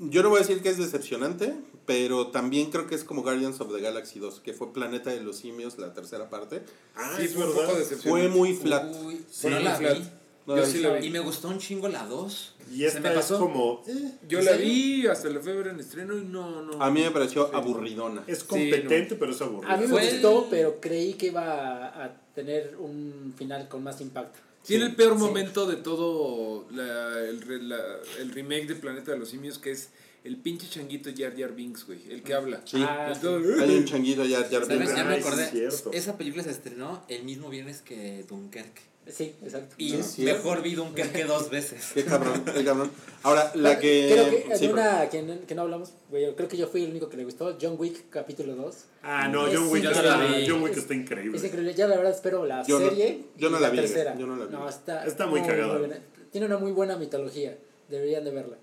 yo 0.00 0.22
no 0.24 0.28
voy 0.28 0.38
a 0.38 0.40
decir 0.40 0.60
que 0.60 0.68
es 0.68 0.76
decepcionante, 0.76 1.54
pero 1.86 2.26
también 2.26 2.70
creo 2.70 2.86
que 2.88 2.94
es 2.96 3.04
como 3.04 3.22
Guardians 3.22 3.60
of 3.60 3.72
the 3.72 3.80
Galaxy 3.80 4.18
2, 4.18 4.40
que 4.40 4.52
fue 4.52 4.72
Planeta 4.72 5.10
de 5.10 5.20
los 5.22 5.36
Simios, 5.36 5.78
la 5.78 5.94
tercera 5.94 6.28
parte. 6.28 6.62
Ah, 6.94 7.14
sí, 7.16 7.24
es 7.26 7.36
verdad. 7.36 7.70
Fue 8.02 8.28
muy 8.28 8.52
flat. 8.54 8.92
Uy, 9.04 9.24
Sí, 9.30 9.46
no 9.48 9.60
la 9.60 9.76
flat. 9.76 9.98
Vi. 10.46 10.50
No 10.52 10.56
Yo 10.56 10.62
la 10.62 10.66
sí 10.68 10.76
vi. 10.78 10.82
la 10.84 10.92
vi. 10.94 11.06
Y 11.06 11.10
me 11.10 11.20
gustó 11.20 11.48
un 11.48 11.58
chingo 11.58 11.88
la 11.88 12.04
2. 12.06 12.54
Y 12.72 12.78
Se 12.78 12.86
esta 12.86 13.00
me 13.00 13.08
es 13.10 13.14
pasó. 13.16 13.38
como... 13.38 13.82
eh, 13.86 14.12
Yo 14.28 14.38
¿En 14.40 14.44
la 14.44 14.52
vi 14.52 15.06
hasta 15.06 15.28
la 15.28 15.40
febrero 15.40 15.70
en 15.70 15.80
estreno 15.80 16.16
y 16.16 16.22
no, 16.24 16.62
no. 16.62 16.82
A 16.82 16.90
mí 16.90 17.02
me 17.02 17.10
pareció 17.10 17.54
aburridona. 17.54 18.22
es 18.26 18.38
Sí, 18.40 18.44
competente, 18.46 19.16
pero 19.16 19.32
es 19.32 19.40
aburrido. 19.42 19.72
A 19.72 19.76
mí 19.76 19.82
me 19.86 19.88
Fue 19.88 20.10
gustó, 20.10 20.44
el- 20.44 20.50
pero 20.50 20.80
creí 20.80 21.14
que 21.14 21.26
iba 21.26 21.42
a, 21.88 22.04
a 22.04 22.20
tener 22.34 22.76
un 22.78 23.34
final 23.36 23.68
con 23.68 23.82
más 23.82 24.00
impacto. 24.00 24.38
Tiene 24.64 24.84
el 24.86 24.94
peor 24.94 25.14
Sí. 25.14 25.18
momento 25.24 25.66
de 25.66 25.76
todo 25.76 26.66
la- 26.70 27.18
el, 27.28 27.40
re- 27.42 27.62
la- 27.62 27.96
el 28.18 28.30
remake 28.30 28.66
de 28.68 28.74
Planeta 28.76 29.12
de 29.12 29.18
los 29.18 29.30
Simios, 29.30 29.58
que 29.58 29.70
es 29.72 29.88
el 30.22 30.36
pinche 30.36 30.68
changuito 30.68 31.08
Jar 31.16 31.34
Jar 31.36 31.54
Binks, 31.54 31.86
güey, 31.86 31.98
el 32.10 32.22
que 32.22 32.34
habla. 32.34 32.60
Sí. 32.66 32.76
Ah, 32.86 33.10
El 33.12 33.18
todo- 33.20 33.38
Hay 33.60 33.74
un 33.74 33.84
changuito 33.86 34.22
ya, 34.24 34.48
ya 34.50 34.60
¿Sabes? 34.62 34.94
Ya 34.94 35.02
me 35.04 35.14
Ay, 35.14 35.22
sí, 35.22 35.26
acordé. 35.26 35.44
es 35.44 35.50
cierto. 35.50 35.90
Esa 35.94 36.18
película 36.18 36.42
se 36.44 36.50
estrenó 36.50 37.02
el 37.08 37.24
mismo 37.24 37.48
viernes 37.48 37.80
que 37.80 38.24
Dunkerque. 38.28 38.82
Sí, 39.06 39.34
exacto. 39.42 39.74
Y 39.78 39.90
Sí, 39.90 39.96
es 39.96 40.06
cierto. 40.12 40.36
mejor 40.44 40.62
vi 40.62 40.74
Dunkerque 40.74 41.24
dos 41.24 41.50
veces. 41.50 41.90
Qué 41.94 42.04
cabrón, 42.04 42.44
qué 42.44 42.64
cabrón. 42.64 42.90
Ahora, 43.22 43.50
la 43.54 43.78
Creo 43.78 44.30
que... 44.30 44.44
que 44.48 44.56
sí, 44.56 44.66
en 44.66 44.72
una 44.72 45.08
que, 45.08 45.22
no- 45.22 45.46
que 45.46 45.54
no 45.54 45.62
hablamos, 45.62 45.92
yo 46.12 46.36
creo 46.36 46.48
que 46.48 46.56
yo 46.56 46.68
fui 46.68 46.84
el 46.84 46.90
único 46.90 47.08
que 47.08 47.16
le 47.16 47.24
gustó, 47.24 47.56
John 47.60 47.74
Wick 47.78 48.08
capítulo 48.10 48.54
2. 48.54 48.76
Ah, 49.02 49.26
no, 49.28 49.46
Es 49.48 49.56
John 49.58 49.68
Wick, 49.68 49.84
está, 49.84 50.18
John 50.46 50.62
Wick 50.62 50.76
está 50.76 50.94
increíble. 50.94 51.36
Es 51.36 51.44
increíble, 51.44 51.74
ya 51.74 51.88
la 51.88 51.96
verdad 51.96 52.12
espero 52.12 52.44
la 52.46 52.62
Yo 52.64 52.78
no- 52.78 52.88
serie. 52.90 53.24
yo 53.36 53.48
y 53.48 53.52
no 53.52 53.58
la 53.58 53.70
vi, 53.70 53.78
tercera. 53.78 54.16
yo 54.16 54.26
no 54.26 54.36
la 54.36 54.46
vi. 54.46 54.68
está, 54.68 55.04
Está 55.04 55.26
muy 55.26 55.40
cagada. 55.42 55.78
buena. 55.78 55.98
Tiene 56.30 56.46
una 56.46 56.58
muy 56.58 56.70
buena 56.70 56.96
mitología, 56.96 57.56
deberían 57.88 58.24
de 58.24 58.30
verla. 58.30 58.56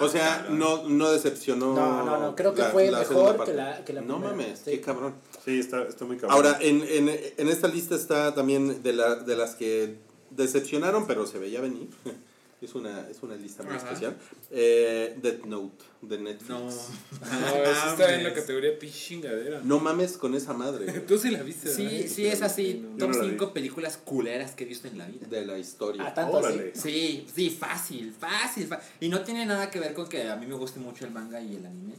O 0.00 0.08
sea, 0.08 0.46
no, 0.50 0.88
no 0.88 1.12
decepcionó. 1.12 1.72
No, 1.74 2.04
no, 2.04 2.18
no, 2.18 2.34
creo 2.34 2.52
que 2.52 2.62
la- 2.62 2.70
fue 2.70 2.90
la 2.90 2.98
mejor 3.00 3.44
que 3.44 3.54
la- 3.54 3.84
que 3.84 3.92
la 3.92 4.00
No 4.00 4.18
primera, 4.18 4.30
mames, 4.36 4.58
sí. 4.64 4.72
qué 4.72 4.80
cabrón. 4.80 5.14
Sí, 5.44 5.58
está, 5.60 5.82
está 5.86 6.04
muy 6.04 6.16
cabrón. 6.16 6.36
Ahora, 6.36 6.58
en, 6.60 6.82
en, 6.82 7.08
en 7.36 7.48
esta 7.48 7.68
lista 7.68 7.94
está 7.94 8.34
también 8.34 8.82
de, 8.82 8.92
la, 8.94 9.16
de 9.16 9.36
las 9.36 9.54
que 9.54 9.96
decepcionaron, 10.30 11.06
pero 11.06 11.26
se 11.26 11.38
veía 11.38 11.60
venir. 11.60 11.88
Es 12.62 12.74
una, 12.74 13.06
es 13.10 13.22
una 13.22 13.36
lista 13.36 13.62
muy 13.62 13.74
Ajá. 13.74 13.84
especial. 13.88 14.16
Eh, 14.50 15.18
Death 15.20 15.44
Note 15.44 15.84
de 16.00 16.16
Netflix. 16.16 16.48
No. 16.48 16.60
No, 16.60 16.70
eso 17.62 17.90
está 17.90 18.14
en 18.14 18.24
la 18.24 18.32
categoría 18.32 18.78
pichingadera. 18.78 19.60
No 19.62 19.80
mames 19.80 20.16
con 20.16 20.34
esa 20.34 20.54
madre 20.54 20.86
güey, 20.86 21.04
Tú 21.06 21.18
sí 21.18 21.30
la 21.30 21.42
viste, 21.42 21.68
Sí, 21.68 21.84
¿verdad? 21.84 22.08
sí, 22.08 22.26
es 22.26 22.40
así. 22.40 22.80
No. 22.82 22.96
Top 22.96 23.10
no 23.10 23.16
la 23.18 23.24
vi. 23.24 23.30
5 23.32 23.52
películas 23.52 23.98
culeras 23.98 24.52
que 24.52 24.64
he 24.64 24.66
visto 24.66 24.88
en 24.88 24.96
la 24.96 25.06
vida. 25.06 25.26
de 25.26 25.44
la 25.44 25.58
historia. 25.58 26.06
Ah, 26.06 26.14
tanto 26.14 26.38
Órale. 26.38 26.72
así. 26.74 26.80
Sí, 26.80 27.26
sí, 27.34 27.50
fácil, 27.50 28.14
fácil, 28.18 28.66
fa- 28.66 28.80
Y 28.98 29.10
no 29.10 29.20
tiene 29.20 29.44
nada 29.44 29.70
que 29.70 29.78
ver 29.78 29.92
con 29.92 30.08
que 30.08 30.22
a 30.26 30.36
mí 30.36 30.46
me 30.46 30.54
guste 30.54 30.80
mucho 30.80 31.04
el 31.04 31.10
manga 31.10 31.38
y 31.42 31.56
el 31.56 31.66
anime. 31.66 31.94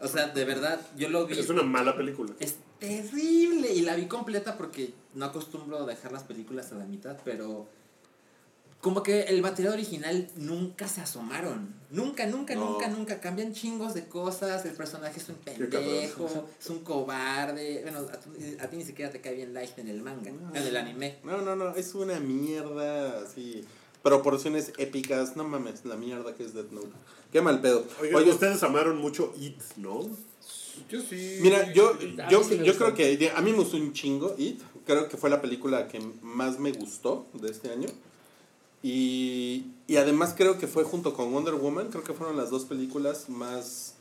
O 0.00 0.08
sea, 0.08 0.28
de 0.28 0.44
verdad, 0.44 0.80
yo 0.96 1.08
lo 1.10 1.26
vi. 1.26 1.38
Es 1.38 1.48
una 1.50 1.62
mala 1.62 1.96
película. 1.96 2.32
Es 2.40 2.56
terrible. 2.78 3.72
Y 3.74 3.82
la 3.82 3.94
vi 3.96 4.06
completa 4.06 4.56
porque 4.56 4.94
no 5.14 5.26
acostumbro 5.26 5.84
dejar 5.86 6.12
las 6.12 6.22
películas 6.24 6.72
a 6.72 6.76
la 6.76 6.84
mitad, 6.86 7.16
pero. 7.24 7.66
Como 8.80 9.02
que 9.02 9.24
el 9.24 9.42
material 9.42 9.74
original 9.74 10.26
nunca 10.36 10.88
se 10.88 11.02
asomaron. 11.02 11.74
Nunca, 11.90 12.24
nunca, 12.24 12.54
No. 12.54 12.70
nunca, 12.70 12.88
nunca. 12.88 13.20
Cambian 13.20 13.52
chingos 13.52 13.92
de 13.92 14.06
cosas. 14.06 14.64
El 14.64 14.72
personaje 14.72 15.20
es 15.20 15.28
un 15.28 15.34
pendejo, 15.34 16.46
es 16.58 16.70
un 16.70 16.78
cobarde. 16.78 17.80
Bueno, 17.82 17.98
a, 18.10 18.18
tu- 18.18 18.30
a 18.58 18.66
ti 18.68 18.76
ni 18.78 18.84
siquiera 18.84 19.10
te 19.12 19.20
cae 19.20 19.34
bien 19.34 19.52
Light 19.52 19.78
en 19.78 19.88
el 19.88 20.00
manga, 20.00 20.30
en 20.30 20.56
el 20.56 20.76
anime. 20.78 21.18
No, 21.24 21.42
no, 21.42 21.54
no, 21.56 21.74
es 21.76 21.94
una 21.94 22.18
mierda 22.20 23.20
así. 23.20 23.66
Proporciones 24.02 24.72
épicas, 24.78 25.36
no 25.36 25.44
mames, 25.44 25.84
la 25.84 25.96
mierda 25.96 26.32
que 26.34 26.44
es 26.44 26.54
Death 26.54 26.70
Note. 26.70 26.88
Qué 27.32 27.40
mal 27.40 27.60
pedo. 27.60 27.84
Oigan, 28.00 28.16
Oye, 28.16 28.30
ustedes 28.32 28.62
amaron 28.62 28.98
mucho 28.98 29.32
It, 29.40 29.60
¿no? 29.76 30.08
Yo 30.88 31.00
sí. 31.00 31.38
Mira, 31.40 31.72
yo, 31.72 31.92
yo, 32.30 32.42
sí 32.42 32.58
yo 32.64 32.74
creo 32.76 32.94
que 32.94 33.30
a 33.34 33.40
mí 33.40 33.50
me 33.52 33.58
gustó 33.58 33.76
un 33.76 33.92
chingo 33.92 34.34
It. 34.38 34.60
Creo 34.86 35.08
que 35.08 35.16
fue 35.16 35.30
la 35.30 35.40
película 35.40 35.86
que 35.88 36.00
más 36.22 36.58
me 36.58 36.72
gustó 36.72 37.26
de 37.34 37.50
este 37.50 37.70
año. 37.70 37.88
Y, 38.82 39.66
y 39.86 39.96
además 39.96 40.34
creo 40.36 40.58
que 40.58 40.66
fue 40.66 40.84
junto 40.84 41.12
con 41.14 41.32
Wonder 41.32 41.54
Woman, 41.54 41.88
creo 41.90 42.02
que 42.02 42.14
fueron 42.14 42.36
las 42.36 42.50
dos 42.50 42.64
películas 42.64 43.28
más, 43.28 43.94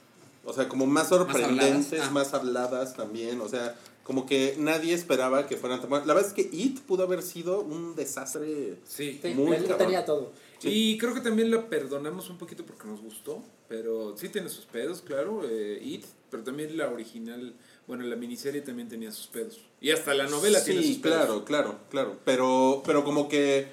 o 0.46 0.54
sea, 0.54 0.70
como 0.70 0.86
más 0.86 1.10
sorprendentes, 1.10 2.00
habladas. 2.02 2.12
más 2.14 2.34
Ah. 2.34 2.38
habladas, 2.38 2.96
también. 2.96 3.42
O 3.42 3.50
sea, 3.50 3.76
como 4.04 4.26
que 4.26 4.56
nadie 4.58 4.94
esperaba 4.94 5.48
que 5.48 5.58
fueran 5.58 5.82
tan 5.82 5.90
buenas. 5.90 6.08
La 6.08 6.14
verdad 6.14 6.30
es 6.30 6.34
que 6.36 6.50
It 6.56 6.80
pudo 6.82 7.04
haber 7.04 7.22
sido 7.22 7.60
un 7.62 7.96
desastre. 7.96 8.78
Sí. 8.88 9.20
Muy 9.36 9.58
tenía 9.58 10.06
todo. 10.06 10.32
Y 10.68 10.98
creo 10.98 11.14
que 11.14 11.22
también 11.22 11.52
la 11.52 11.70
perdonamos 11.70 12.30
un 12.30 12.38
poquito 12.38 12.66
porque 12.66 12.88
nos 12.88 13.02
gustó, 13.02 13.44
pero 13.68 14.16
sí 14.18 14.30
tiene 14.30 14.50
sus 14.50 14.66
pedos, 14.66 15.02
claro, 15.02 15.42
eh, 15.48 15.80
It, 15.82 16.06
pero 16.30 16.44
también 16.44 16.76
la 16.78 16.90
original, 16.90 17.54
bueno, 17.88 18.04
la 18.04 18.16
miniserie 18.16 18.62
también 18.62 18.90
tenía 18.90 19.12
sus 19.12 19.28
pedos. 19.28 19.60
Y 19.80 19.92
hasta 19.92 20.14
la 20.14 20.28
novela 20.28 20.64
tiene 20.64 20.82
sus 20.82 20.96
Sí, 20.96 21.00
pedos. 21.02 21.18
claro, 21.18 21.46
claro, 21.46 21.80
claro. 21.90 22.18
Pero, 22.26 22.84
pero 22.86 23.04
como 23.04 23.30
que, 23.30 23.68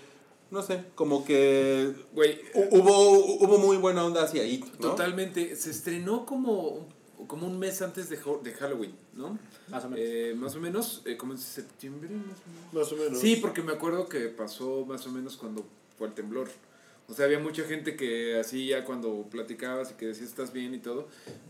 no 0.51 0.63
sé, 0.63 0.85
como 0.95 1.25
que 1.25 1.93
Güey, 2.13 2.41
hubo, 2.55 3.19
hubo 3.45 3.59
muy 3.59 3.77
buena 3.79 4.05
onda 4.05 4.23
hacia 4.23 4.45
It, 4.45 4.65
¿no? 4.79 4.91
totalmente. 4.91 5.57
Se 5.57 5.71
estrenó 5.71 6.25
como, 6.25 6.87
como 7.27 7.47
un 7.47 7.59
mes 7.59 7.83
antes 7.83 8.09
de, 8.09 8.17
de 8.43 8.53
Halloween, 8.53 8.95
¿no? 9.15 9.39
Más 9.69 9.85
o 9.85 9.91
menos. 9.91 10.07
Eh, 10.09 10.35
más 10.37 10.55
o 10.55 10.61
menos, 10.61 11.03
eh, 11.05 11.17
como 11.17 11.33
en 11.33 11.39
septiembre, 11.39 12.09
más 12.11 12.39
o 12.39 12.49
menos. 12.51 12.73
Más 12.73 12.93
o 12.93 12.97
menos. 12.97 13.19
Sí, 13.21 13.37
porque 13.37 13.63
me 13.63 13.73
acuerdo 13.73 14.09
que 14.09 14.29
pasó 14.29 14.85
más 14.87 15.05
o 15.07 15.11
menos 15.11 15.37
cuando 15.37 15.67
fue 15.99 16.07
el 16.07 16.15
temblor. 16.15 16.49
O 17.09 17.15
sea, 17.15 17.27
había 17.27 17.39
mucha 17.39 17.63
gente 17.65 17.95
que 17.97 18.37
así 18.39 18.67
ya 18.67 18.85
cuando 18.85 19.27
platicabas 19.31 19.93
y 19.93 19.95
que 19.95 20.07
decías 20.07 20.29
estás 20.29 20.53
bien 20.53 20.75
y 20.75 20.79
todo. 20.79 21.09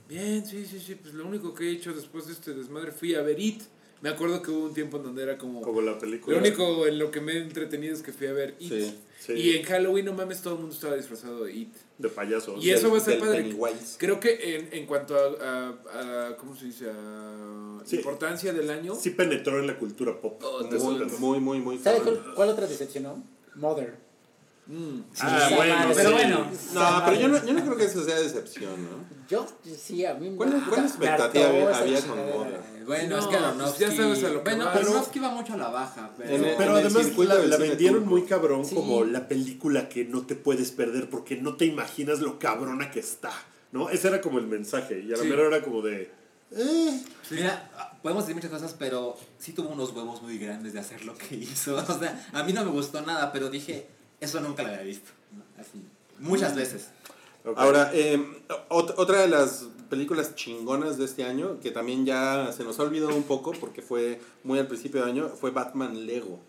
Bien, 0.09 0.45
sí, 0.45 0.67
sí, 0.67 0.79
sí, 0.79 0.95
pues 0.97 1.15
lo 1.15 1.27
único 1.27 1.55
que 1.55 1.65
he 1.69 1.73
hecho 1.73 1.95
después 1.95 2.27
de 2.27 2.35
este 2.35 2.53
desmadre 2.53 2.93
fui 2.93 3.15
a 3.15 3.23
ver 3.23 3.41
It. 3.41 3.63
Me 4.03 4.11
acuerdo 4.11 4.43
que 4.43 4.51
hubo 4.51 4.67
un 4.67 4.75
tiempo 4.75 4.99
en 4.99 5.05
donde 5.05 5.23
era 5.23 5.39
como... 5.39 5.63
Como 5.63 5.81
la 5.81 5.99
película. 5.99 6.37
Lo 6.37 6.43
único 6.43 6.87
en 6.87 6.99
lo 6.99 7.11
que 7.11 7.23
me 7.23 7.33
he 7.33 7.39
entretenido 7.39 7.95
es 7.95 8.03
que 8.03 8.13
fui 8.13 8.27
a 8.27 8.33
ver 8.35 8.55
It. 8.59 8.69
Sí, 8.71 8.95
sí. 9.19 9.33
Y 9.33 9.57
en 9.57 9.63
Halloween, 9.65 10.05
no 10.05 10.13
mames, 10.13 10.43
todo 10.43 10.55
el 10.55 10.61
mundo 10.61 10.75
estaba 10.75 10.95
disfrazado 10.95 11.45
de 11.45 11.53
It. 11.55 11.73
De 11.97 12.11
payasos. 12.11 12.63
Y 12.63 12.71
eso 12.71 12.91
va 12.91 12.99
a 12.99 13.01
ser 13.01 13.15
Del 13.15 13.23
padre. 13.23 13.43
Pennywise. 13.45 13.97
Creo 13.97 14.21
que 14.21 14.57
en, 14.57 14.69
en 14.73 14.85
cuanto 14.87 15.17
a, 15.17 15.71
a- 15.91 16.29
a- 16.29 16.37
¿Cómo 16.37 16.55
se 16.55 16.67
dice? 16.67 16.91
A 16.91 17.81
Sí. 17.87 17.97
importancia 17.97 18.53
del 18.53 18.69
año. 18.69 18.95
Sí 18.95 19.11
penetró 19.11 19.59
en 19.59 19.67
la 19.67 19.79
cultura 19.79 20.21
pop. 20.21 20.43
Oh, 20.45 20.63
Muy, 20.65 21.07
muy, 21.19 21.41
muy, 21.41 21.59
muy 21.61 21.79
¿Sabes 21.79 22.03
cuál, 22.03 22.21
cuál 22.35 22.49
otra 22.51 22.67
decepcionó? 22.67 23.25
Mother. 23.55 23.97
Mm. 24.69 25.01
Ah, 25.21 25.49
bueno, 25.55 25.75
madre, 25.77 25.95
sí. 25.95 26.01
Pero 26.03 26.11
bueno, 26.13 26.51
No, 26.75 27.03
pero 27.05 27.21
yo 27.21 27.29
no, 27.29 27.47
yo 27.47 27.53
no 27.53 27.63
creo 27.65 27.77
que 27.77 27.85
eso 27.85 28.05
sea 28.05 28.17
decepción, 28.19 28.73
¿no? 28.83 29.17
Yo, 29.29 29.47
sí, 29.77 30.05
a 30.05 30.15
mí 30.15 30.33
¿Cuál- 30.37 30.55
me- 30.55 30.61
cuál 30.69 30.81
me 30.83 30.87
expectativa 30.89 31.47
había- 31.49 31.77
había 31.79 32.01
con? 32.03 32.19
Eh, 32.19 32.61
Bueno, 32.87 33.09
No, 33.11 33.19
es 33.19 33.25
que 33.27 33.31
pues 33.37 33.43
Aronofsky... 33.43 33.81
ya 33.81 33.91
sabes 33.97 34.25
a 34.25 34.29
lo 34.29 34.45
que 34.45 34.51
bueno. 34.51 34.69
Aronofsky 34.69 35.19
va 35.19 35.31
mucho 35.31 35.55
a 35.55 35.57
la 35.57 35.69
baja, 35.69 36.11
pero... 36.17 36.31
En 36.31 36.45
el- 36.45 36.57
Pero 36.57 36.79
en 36.79 36.87
además 36.87 37.17
la, 37.49 37.57
vendieron 37.57 37.99
turco. 38.01 38.11
muy 38.11 38.23
cabrón 38.23 38.65
Sí. 38.65 38.75
como 38.77 39.05
la 39.05 39.27
película 39.29 39.89
que 39.89 40.05
no 40.05 40.25
te 40.27 40.35
puedes 40.37 40.71
perder 40.73 41.11
porque 41.11 41.37
no 41.37 41.57
te 41.57 41.65
imaginas 41.67 42.21
lo 42.21 42.39
cabrona 42.39 42.91
que 42.91 43.01
está. 43.01 43.33
¿No? 43.73 43.91
Ese 43.91 44.09
era 44.09 44.21
como 44.21 44.39
el 44.39 44.47
mensaje. 44.47 45.01
Y 45.01 45.13
a 45.13 45.17
la 45.17 45.23
Sí. 45.25 45.29
mera 45.29 45.47
era 45.47 45.63
como 45.63 45.83
de. 45.83 46.11
Eh. 46.53 47.03
Mira, 47.31 47.99
podemos 48.03 48.23
decir 48.25 48.37
muchas 48.37 48.51
cosas, 48.53 48.75
pero 48.79 49.17
sí 49.39 49.53
tuvo 49.53 49.71
unos 49.71 49.91
huevos 49.91 50.23
muy 50.23 50.39
grandes 50.39 50.73
de 50.73 50.79
hacer 50.79 51.05
lo 51.05 51.17
que 51.19 51.35
hizo. 51.35 51.77
O 51.89 51.99
sea, 51.99 52.29
a 52.33 52.43
mí 52.45 52.53
no 52.53 52.65
me 52.65 52.71
gustó 52.71 53.01
nada, 53.03 53.33
pero 53.33 53.51
dije, 53.51 53.89
eso 54.21 54.41
nunca 54.41 54.63
lo 54.63 54.69
había 54.71 54.83
visto. 54.83 55.11
muchas 56.19 56.55
veces. 56.55 56.89
Ahora, 57.57 57.91
eh, 57.95 58.19
ot- 58.71 58.95
otra 58.97 59.21
de 59.21 59.29
las 59.29 59.67
películas 59.89 60.35
chingonas 60.35 60.99
de 60.99 61.05
este 61.05 61.23
año, 61.25 61.61
que 61.61 61.71
también 61.71 62.05
ya 62.05 62.51
se 62.57 62.65
nos 62.65 62.81
ha 62.81 62.83
olvidado 62.83 63.15
un 63.15 63.23
poco 63.23 63.53
porque 63.53 63.83
fue 63.83 64.21
muy 64.43 64.59
al 64.59 64.67
principio 64.67 65.05
de 65.05 65.11
año, 65.11 65.29
fue 65.29 65.51
Batman 65.53 66.07
Lego. 66.07 66.41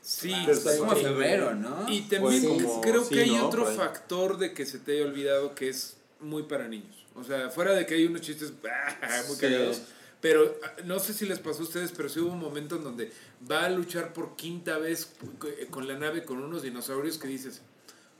Sí, 0.00 0.32
Es 0.48 0.64
Es 0.66 0.78
como 0.78 0.94
Sí. 0.94 1.02
febrero, 1.02 1.54
¿no? 1.54 1.86
Y 1.88 2.02
también 2.02 2.44
como- 2.44 2.80
creo 2.82 3.02
sí, 3.04 3.14
que 3.14 3.20
hay 3.22 3.30
¿no? 3.34 3.46
otro 3.48 3.64
factor 3.66 4.36
de 4.38 4.52
que 4.52 4.66
se 4.66 4.78
te 4.78 4.92
haya 4.92 5.04
olvidado 5.06 5.54
que 5.54 5.70
es 5.70 5.96
muy 6.20 6.42
para 6.44 6.68
niños. 6.68 6.94
O 7.16 7.24
sea, 7.24 7.48
fuera 7.50 7.72
de 7.72 7.86
que 7.86 7.94
hay 7.94 8.06
unos 8.06 8.20
chistes 8.20 8.52
muy 9.28 9.34
Sí. 9.36 9.40
cagados. 9.40 9.80
Pero 10.24 10.58
ah, 10.64 10.72
no 10.86 10.98
sé 11.00 11.12
si 11.12 11.26
les 11.26 11.38
pasó 11.38 11.60
a 11.60 11.64
ustedes, 11.64 11.92
pero 11.94 12.08
sí 12.08 12.18
hubo 12.18 12.32
un 12.32 12.38
momento 12.40 12.76
en 12.76 12.84
donde 12.84 13.12
va 13.50 13.66
a 13.66 13.68
luchar 13.68 14.14
por 14.14 14.36
quinta 14.36 14.78
vez 14.78 15.12
co- 15.38 15.48
con 15.68 15.86
la 15.86 15.98
nave 15.98 16.24
con 16.24 16.38
unos 16.42 16.62
dinosaurios 16.62 17.18
que 17.18 17.28
dices, 17.28 17.60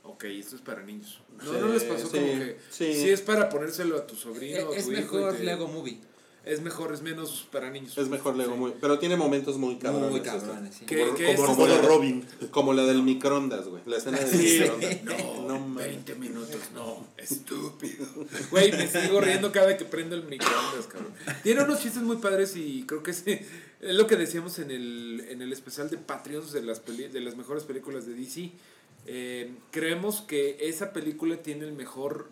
ok, 0.03 0.25
esto 0.25 0.55
es 0.55 0.61
para 0.61 0.83
niños. 0.83 1.21
¿No, 1.43 1.51
Sí, 1.51 1.57
¿no 1.59 1.67
les 1.69 1.83
pasó 1.83 2.05
sí, 2.07 2.17
como 2.19 2.27
que 2.27 2.57
sí. 2.69 2.93
si 2.93 3.09
es 3.09 3.21
para 3.21 3.49
ponérselo 3.49 3.97
a 3.97 4.05
tu 4.05 4.15
sobrino 4.15 4.69
o 4.69 4.73
a 4.73 4.77
es 4.77 4.85
tu 4.85 4.91
hijo? 4.91 5.01
y 5.01 5.03
mejor 5.17 5.33
te- 5.35 5.43
Lego 5.45 5.67
Movie. 5.67 5.99
Es 6.45 6.61
mejor, 6.61 6.93
es 6.93 7.01
menos 7.01 7.47
para 7.51 7.71
niños. 7.71 7.97
Es 7.97 8.07
mejor 8.07 8.35
Lego, 8.35 8.53
Sí. 8.53 8.59
muy, 8.59 8.73
pero 8.79 8.99
tiene 8.99 9.15
momentos 9.17 9.57
muy 9.57 9.77
cabrones. 9.77 10.09
Muy 10.11 10.19
este. 10.19 10.29
cabrones, 10.29 10.75
sí. 10.75 10.85
Como, 10.85 11.15
que 11.15 11.25
como 11.35 11.43
es- 11.43 11.49
el 11.49 11.57
modo 11.57 11.81
Robin. 11.81 12.25
Como 12.51 12.73
la 12.73 12.83
del 12.83 13.01
microondas, 13.01 13.67
güey. 13.67 13.81
La 13.87 13.97
escena 13.97 14.19
del 14.19 14.29
Sí. 14.29 14.59
microondas. 14.59 15.03
No, 15.03 15.47
No 15.47 15.59
mames. 15.59 15.87
20 15.87 16.15
minutos, 16.15 16.61
no, 16.73 17.07
estúpido. 17.17 18.05
Güey, 18.51 18.71
me 18.71 18.87
sigo 18.87 19.21
riendo 19.21 19.51
cada 19.51 19.67
vez 19.67 19.77
que 19.77 19.85
prendo 19.85 20.15
el 20.15 20.23
microondas, 20.25 20.85
cabrón. 20.87 21.13
Tiene 21.43 21.63
unos 21.63 21.81
chistes 21.81 22.03
muy 22.03 22.17
padres 22.17 22.55
y 22.55 22.83
creo 22.87 23.01
que 23.03 23.13
sí, 23.13 23.39
es 23.81 23.95
lo 23.95 24.05
que 24.07 24.15
decíamos 24.15 24.59
en 24.59 24.69
el, 24.71 25.25
en 25.29 25.41
el 25.41 25.51
especial 25.51 25.89
de 25.89 25.97
Patreons 25.97 26.51
de 26.51 26.61
las, 26.63 26.79
peli- 26.79 27.07
de 27.07 27.21
las 27.21 27.35
mejores 27.35 27.63
películas 27.63 28.05
de 28.05 28.13
DC. 28.13 28.51
Eh, 29.07 29.51
creemos 29.71 30.21
que 30.21 30.57
esa 30.61 30.91
película 30.93 31.37
tiene 31.37 31.65
el 31.65 31.73
mejor 31.73 32.27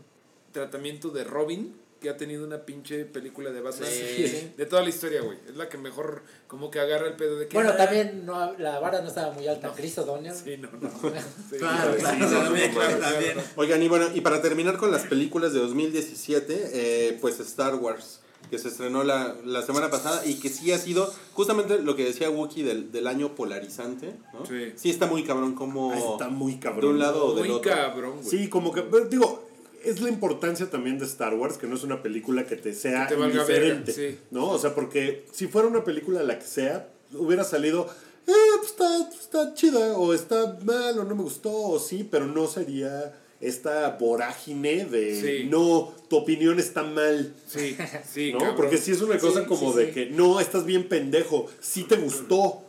tratamiento 0.52 1.10
de 1.10 1.24
Robin 1.24 1.76
que 2.04 2.10
ha 2.10 2.18
tenido 2.18 2.46
una 2.46 2.60
pinche 2.66 3.06
película 3.06 3.50
de 3.50 3.62
Batman 3.62 3.90
Sí. 3.90 4.52
de 4.58 4.66
toda 4.68 4.84
la 4.84 4.90
historia, 4.90 5.22
güey. 5.22 5.38
Es 5.50 5.56
la 5.56 5.70
que 5.70 5.78
mejor 5.78 6.22
como 6.48 6.70
que 6.70 6.80
agarra 6.80 7.08
el 7.08 7.16
pedo 7.16 7.38
de 7.40 7.48
que... 7.48 7.56
Bueno, 7.56 7.72
ah, 7.74 7.78
también 7.78 8.26
no, 8.26 8.54
la 8.60 8.78
vara 8.80 9.02
no 9.02 9.08
estaba 9.08 9.32
muy 9.34 9.48
alta. 9.48 9.72
Chris 9.76 9.98
O'Donnell. 9.98 10.36
Sí, 10.36 10.58
no, 10.58 10.70
no. 10.80 10.90
Sí, 11.50 11.58
Claro, 11.58 11.94
sí, 11.94 12.00
claro, 12.02 12.28
sí, 12.30 12.36
también, 12.36 12.74
no, 12.74 12.80
claro. 12.80 13.42
Oigan, 13.56 13.82
y 13.82 13.88
bueno, 13.88 14.08
y 14.14 14.22
para 14.22 14.42
terminar 14.42 14.78
con 14.78 14.92
las 14.92 15.04
películas 15.04 15.54
de 15.54 15.60
2017, 15.60 16.70
eh, 16.74 17.18
pues 17.22 17.40
Star 17.40 17.76
Wars, 17.76 18.20
que 18.52 18.58
se 18.60 18.68
estrenó 18.68 19.04
la, 19.06 19.36
la 19.46 19.62
semana 19.62 19.90
pasada 19.90 20.26
y 20.26 20.36
que 20.42 20.50
sí 20.50 20.72
ha 20.74 20.78
sido 20.78 21.12
justamente 21.32 21.80
lo 21.80 21.96
que 21.96 22.04
decía 22.04 22.30
Wookie 22.30 22.64
del, 22.64 22.92
del 22.92 23.08
año 23.08 23.34
polarizante, 23.36 24.14
¿no? 24.34 24.46
Sí. 24.46 24.90
está 24.90 25.08
muy 25.08 25.24
cabrón 25.24 25.56
como... 25.56 25.94
Ah, 25.94 25.98
Está 26.20 26.28
muy 26.30 26.58
cabrón. 26.60 26.82
De 26.82 26.88
un 26.88 27.00
lado 27.00 27.28
o 27.28 27.34
del 27.36 27.46
Muy 27.48 27.56
otro. 27.56 27.72
cabrón, 27.72 28.18
güey. 28.22 28.30
Sí, 28.30 28.50
como 28.50 28.74
que, 28.74 28.82
pero 28.82 29.06
digo, 29.06 29.48
es 29.84 30.02
la 30.02 30.10
importancia 30.10 30.70
también 30.70 30.98
de 31.00 31.06
Star 31.06 31.34
Wars, 31.34 31.58
que 31.58 31.68
no 31.68 31.76
es 31.76 31.84
una 31.84 32.02
película 32.02 32.46
que 32.46 32.56
te 32.56 32.74
sea 32.74 33.08
Que 33.08 33.16
te 33.16 33.20
valga 33.20 33.36
indiferente, 33.42 33.92
verga, 33.94 34.18
sí. 34.18 34.20
¿no? 34.32 34.50
O 34.50 34.58
sea, 34.60 34.74
porque 34.76 35.26
si 35.32 35.48
fuera 35.48 35.68
una 35.68 35.84
película 35.84 36.24
la 36.24 36.40
que 36.40 36.46
sea, 36.46 36.90
hubiera 37.14 37.44
salido, 37.44 37.88
eh, 38.28 38.32
pues 38.60 38.72
está, 38.72 39.10
está 39.10 39.54
chida, 39.54 39.98
o 39.98 40.14
está 40.14 40.58
mal, 40.64 40.98
o 41.00 41.04
no 41.04 41.16
me 41.16 41.24
gustó, 41.24 41.52
o 41.52 41.80
sí, 41.80 42.08
pero 42.10 42.26
no 42.28 42.48
sería 42.48 43.14
esta 43.42 43.90
vorágine 44.00 44.86
de, 44.86 45.20
Sí. 45.20 45.50
no, 45.50 45.94
tu 46.10 46.16
opinión 46.18 46.60
está 46.60 46.84
mal, 46.84 47.34
Sí, 47.46 47.76
sí, 48.10 48.32
¿no? 48.32 48.40
cabrón. 48.40 48.56
Porque 48.56 48.78
sí 48.78 48.92
es 48.92 49.02
una 49.02 49.18
cosa 49.20 49.42
Sí, 49.42 49.48
como 49.48 49.74
sí, 49.74 49.80
de 49.80 49.86
sí. 49.88 49.92
que, 49.92 50.06
no, 50.12 50.40
estás 50.40 50.66
bien 50.66 50.88
pendejo, 50.88 51.48
sí 51.60 51.84
te 51.84 51.98
gustó. 51.98 52.62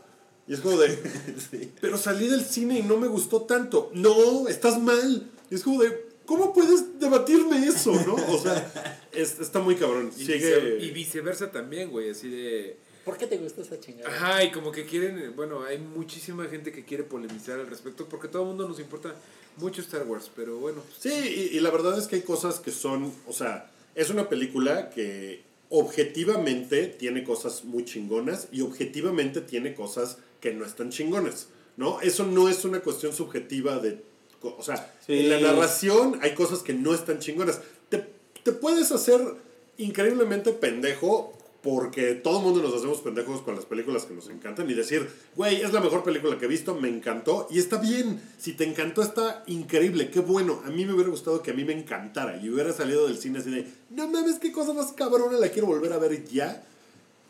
Y 0.48 0.54
es 0.54 0.60
como 0.60 0.76
de, 0.78 0.98
pero 1.80 1.96
salí 1.96 2.26
del 2.26 2.44
cine 2.44 2.80
y 2.80 2.82
no 2.82 2.96
me 2.96 3.06
gustó 3.06 3.42
tanto. 3.42 3.90
No, 3.94 4.48
estás 4.48 4.78
mal. 4.80 5.30
Y 5.50 5.54
es 5.54 5.62
como 5.62 5.80
de, 5.82 6.06
¿cómo 6.26 6.52
puedes 6.52 6.98
debatirme 6.98 7.66
eso, 7.66 7.92
no? 8.06 8.14
O 8.14 8.38
sea, 8.38 9.06
es- 9.12 9.38
está 9.40 9.60
muy 9.60 9.76
cabrón. 9.76 10.10
Y, 10.16 10.24
Sigue. 10.24 10.38
vice- 10.60 10.78
y 10.84 10.90
viceversa 10.90 11.50
también, 11.50 11.90
güey, 11.90 12.10
así 12.10 12.28
de... 12.28 12.76
¿Por 13.04 13.18
qué 13.18 13.26
te 13.26 13.36
gusta 13.36 13.60
esa 13.60 13.78
chingada? 13.78 14.08
Ajá, 14.08 14.44
y 14.44 14.50
como 14.50 14.72
que 14.72 14.86
quieren, 14.86 15.34
bueno, 15.36 15.62
hay 15.62 15.76
muchísima 15.78 16.46
gente 16.46 16.72
que 16.72 16.84
quiere 16.86 17.04
polemizar 17.04 17.60
al 17.60 17.66
respecto 17.66 18.08
porque 18.08 18.28
todo 18.28 18.42
el 18.42 18.48
mundo 18.48 18.66
nos 18.66 18.80
importa 18.80 19.14
mucho 19.58 19.82
Star 19.82 20.04
Wars, 20.06 20.30
pero 20.34 20.56
bueno. 20.58 20.82
Sí, 20.98 21.10
y, 21.52 21.56
y 21.56 21.60
la 21.60 21.70
verdad 21.70 21.98
es 21.98 22.06
que 22.06 22.16
hay 22.16 22.22
cosas 22.22 22.60
que 22.60 22.70
son, 22.70 23.12
o 23.26 23.32
sea, 23.34 23.70
es 23.94 24.08
una 24.08 24.28
película 24.30 24.88
que 24.88 25.42
objetivamente 25.68 26.86
tiene 26.86 27.24
cosas 27.24 27.64
muy 27.64 27.84
chingonas 27.84 28.48
y 28.52 28.62
objetivamente 28.62 29.40
tiene 29.40 29.74
cosas 29.74 30.18
que 30.40 30.52
no 30.52 30.64
están 30.64 30.90
chingonas, 30.90 31.48
¿no? 31.76 32.00
Eso 32.00 32.24
no 32.26 32.48
es 32.48 32.64
una 32.64 32.80
cuestión 32.80 33.12
subjetiva 33.12 33.78
de, 33.78 34.02
o 34.48 34.62
sea, 34.62 34.94
Sí. 35.06 35.20
en 35.20 35.30
la 35.30 35.40
narración 35.40 36.18
hay 36.22 36.34
cosas 36.34 36.60
que 36.60 36.72
no 36.74 36.94
están 36.94 37.18
chingonas. 37.18 37.60
Te, 37.88 38.04
te 38.42 38.52
puedes 38.52 38.90
hacer 38.92 39.20
increíblemente 39.78 40.52
pendejo 40.52 41.32
porque 41.62 42.14
todo 42.14 42.38
el 42.40 42.44
mundo 42.44 42.60
nos 42.62 42.74
hacemos 42.74 42.98
pendejos 43.00 43.40
con 43.40 43.54
las 43.56 43.64
películas 43.64 44.04
que 44.04 44.12
nos 44.12 44.28
encantan 44.28 44.68
y 44.68 44.74
decir, 44.74 45.08
güey, 45.34 45.62
es 45.62 45.72
la 45.72 45.80
mejor 45.80 46.04
película 46.04 46.36
que 46.36 46.44
he 46.44 46.48
visto, 46.48 46.74
me 46.74 46.88
encantó 46.90 47.48
y 47.50 47.58
está 47.58 47.78
bien. 47.78 48.20
Si 48.38 48.52
te 48.52 48.64
encantó, 48.64 49.00
está 49.02 49.42
increíble, 49.46 50.10
qué 50.10 50.20
bueno. 50.20 50.60
A 50.66 50.70
mí 50.70 50.84
me 50.84 50.92
hubiera 50.92 51.08
gustado 51.08 51.42
que 51.42 51.52
a 51.52 51.54
mí 51.54 51.64
me 51.64 51.72
encantara 51.72 52.36
y 52.36 52.50
hubiera 52.50 52.72
salido 52.74 53.06
del 53.06 53.16
cine 53.16 53.38
así 53.38 53.50
de, 53.50 53.66
no 53.88 54.06
mames, 54.08 54.38
qué 54.40 54.52
cosa 54.52 54.74
más 54.74 54.92
cabrona, 54.92 55.38
la 55.38 55.48
quiero 55.48 55.66
volver 55.66 55.94
a 55.94 55.98
ver 55.98 56.24
ya. 56.28 56.62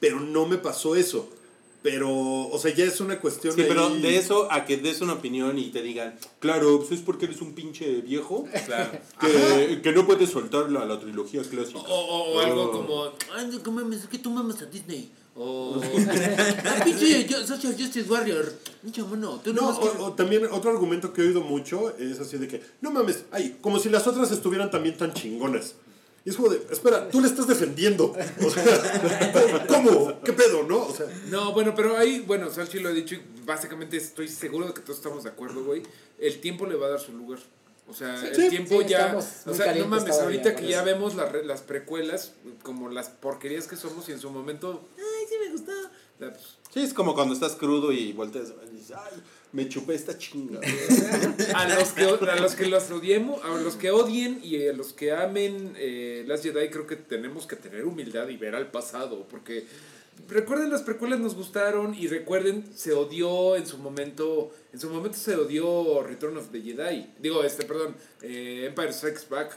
Pero 0.00 0.18
no 0.18 0.46
me 0.46 0.58
pasó 0.58 0.96
eso. 0.96 1.30
Pero, 1.84 2.08
o 2.48 2.58
sea, 2.58 2.74
ya 2.74 2.86
es 2.86 2.98
una 3.02 3.20
cuestión 3.20 3.54
Sí, 3.54 3.62
pero 3.68 3.90
de 3.90 4.16
eso 4.16 4.50
a 4.50 4.64
que 4.64 4.78
des 4.78 5.02
una 5.02 5.12
opinión 5.12 5.58
y 5.58 5.66
te 5.70 5.82
digan, 5.82 6.14
claro, 6.40 6.78
pues 6.78 6.92
es 6.92 7.00
porque 7.00 7.26
eres 7.26 7.42
un 7.42 7.52
pinche 7.54 8.00
viejo 8.00 8.46
Claro. 8.64 8.92
que, 9.20 9.82
que 9.82 9.92
no 9.92 10.06
puedes 10.06 10.30
soltar 10.30 10.70
la, 10.70 10.86
la 10.86 10.98
trilogía 10.98 11.42
clásica. 11.42 11.80
O, 11.80 11.84
o- 11.84 12.34
o 12.36 12.40
algo 12.40 12.62
Oh. 12.62 12.70
como, 12.72 13.04
ay, 13.36 13.48
no, 13.52 13.62
¿cómo 13.62 13.80
mames? 13.82 14.00
Es 14.00 14.06
que 14.08 14.16
tú 14.18 14.30
mamas 14.30 14.62
a 14.62 14.64
Disney. 14.64 15.10
O, 15.36 15.78
ah, 16.64 16.84
pinche 16.84 17.26
yo- 17.26 17.46
Social 17.46 17.74
Justice 17.78 18.10
Warrior. 18.10 18.50
Pinche 18.82 19.02
mono, 19.02 19.40
tú 19.44 19.52
No, 19.52 19.68
o 19.78 20.12
también 20.14 20.46
otro 20.50 20.70
argumento 20.70 21.12
que 21.12 21.20
he 21.20 21.26
oído 21.26 21.42
mucho 21.42 21.94
es 21.98 22.18
así 22.18 22.38
de 22.38 22.48
que, 22.48 22.62
no 22.80 22.92
mames, 22.92 23.24
ay, 23.30 23.58
como 23.60 23.78
si 23.78 23.90
las 23.90 24.06
otras 24.06 24.30
estuvieran 24.32 24.70
también 24.70 24.96
tan 24.96 25.12
chingonas. 25.12 25.74
Y 26.24 26.30
es 26.30 26.36
como 26.36 26.48
de, 26.48 26.66
espera, 26.70 27.08
tú 27.10 27.20
le 27.20 27.26
estás 27.28 27.46
defendiendo. 27.46 28.14
O 28.44 28.50
sea, 28.50 29.64
¿cómo? 29.68 30.20
¿Qué 30.22 30.32
pedo, 30.32 30.62
no? 30.62 30.86
O 30.86 30.94
sea, 30.94 31.06
No, 31.28 31.52
bueno, 31.52 31.74
pero 31.74 31.96
ahí, 31.96 32.20
bueno, 32.26 32.50
Salchi 32.50 32.78
lo 32.80 32.88
ha 32.88 32.92
dicho 32.92 33.14
y 33.14 33.22
básicamente 33.44 33.96
estoy 33.98 34.28
seguro 34.28 34.66
de 34.68 34.72
que 34.74 34.80
todos 34.80 34.96
estamos 34.98 35.24
de 35.24 35.30
acuerdo, 35.30 35.62
güey. 35.64 35.82
El 36.18 36.40
tiempo 36.40 36.64
le 36.66 36.76
va 36.76 36.86
a 36.86 36.90
dar 36.90 37.00
su 37.00 37.12
lugar. 37.12 37.38
O 37.86 37.92
sea, 37.92 38.26
el 38.26 38.34
Sí, 38.34 38.48
tiempo 38.48 38.80
sí, 38.80 38.88
ya. 38.88 39.14
O 39.46 39.52
sea, 39.54 39.74
no 39.74 39.86
mames, 39.86 40.18
ahorita 40.18 40.56
que 40.56 40.66
ya 40.66 40.82
vemos 40.82 41.14
las, 41.14 41.30
re- 41.30 41.44
las 41.44 41.60
precuelas, 41.60 42.32
como 42.62 42.88
las 42.88 43.10
porquerías 43.10 43.66
que 43.68 43.76
somos 43.76 44.08
y 44.08 44.12
en 44.12 44.20
su 44.20 44.30
momento, 44.30 44.88
ay, 44.96 45.26
sí 45.28 45.34
me 45.44 45.50
gustó. 45.52 45.72
Pues, 46.18 46.32
Sí, 46.72 46.80
es 46.80 46.94
como 46.94 47.14
cuando 47.14 47.34
estás 47.34 47.52
crudo 47.56 47.92
y 47.92 48.12
volteas 48.14 48.48
y 48.66 48.74
dices, 48.76 48.96
ay, 48.96 49.22
me 49.54 49.68
chupé 49.68 49.94
esta 49.94 50.18
chinga. 50.18 50.60
a 51.54 51.68
los 51.78 51.88
que 51.92 52.02
a 52.04 52.36
los 52.40 52.54
que 52.54 52.66
los 52.66 52.90
odiemos, 52.90 53.42
a 53.44 53.48
los 53.60 53.76
que 53.76 53.90
odien 53.90 54.40
y 54.42 54.66
a 54.66 54.72
los 54.72 54.92
que 54.92 55.12
amen 55.12 55.74
eh, 55.78 56.24
las 56.26 56.42
Jedi 56.42 56.68
creo 56.70 56.86
que 56.86 56.96
tenemos 56.96 57.46
que 57.46 57.56
tener 57.56 57.84
humildad 57.86 58.28
y 58.28 58.36
ver 58.36 58.54
al 58.54 58.70
pasado 58.70 59.26
porque 59.30 59.64
recuerden 60.28 60.70
las 60.70 60.82
precuelas 60.82 61.18
nos 61.20 61.34
gustaron 61.34 61.94
y 61.94 62.06
recuerden 62.08 62.64
se 62.74 62.92
odió 62.92 63.56
en 63.56 63.66
su 63.66 63.78
momento 63.78 64.52
en 64.72 64.80
su 64.80 64.88
momento 64.90 65.16
se 65.18 65.34
odió 65.36 66.02
Return 66.02 66.36
of 66.36 66.50
the 66.50 66.60
Jedi 66.60 67.06
digo 67.20 67.42
este 67.44 67.64
perdón 67.64 67.94
eh, 68.22 68.64
Empire 68.68 68.92
Strikes 68.92 69.22
Back 69.30 69.56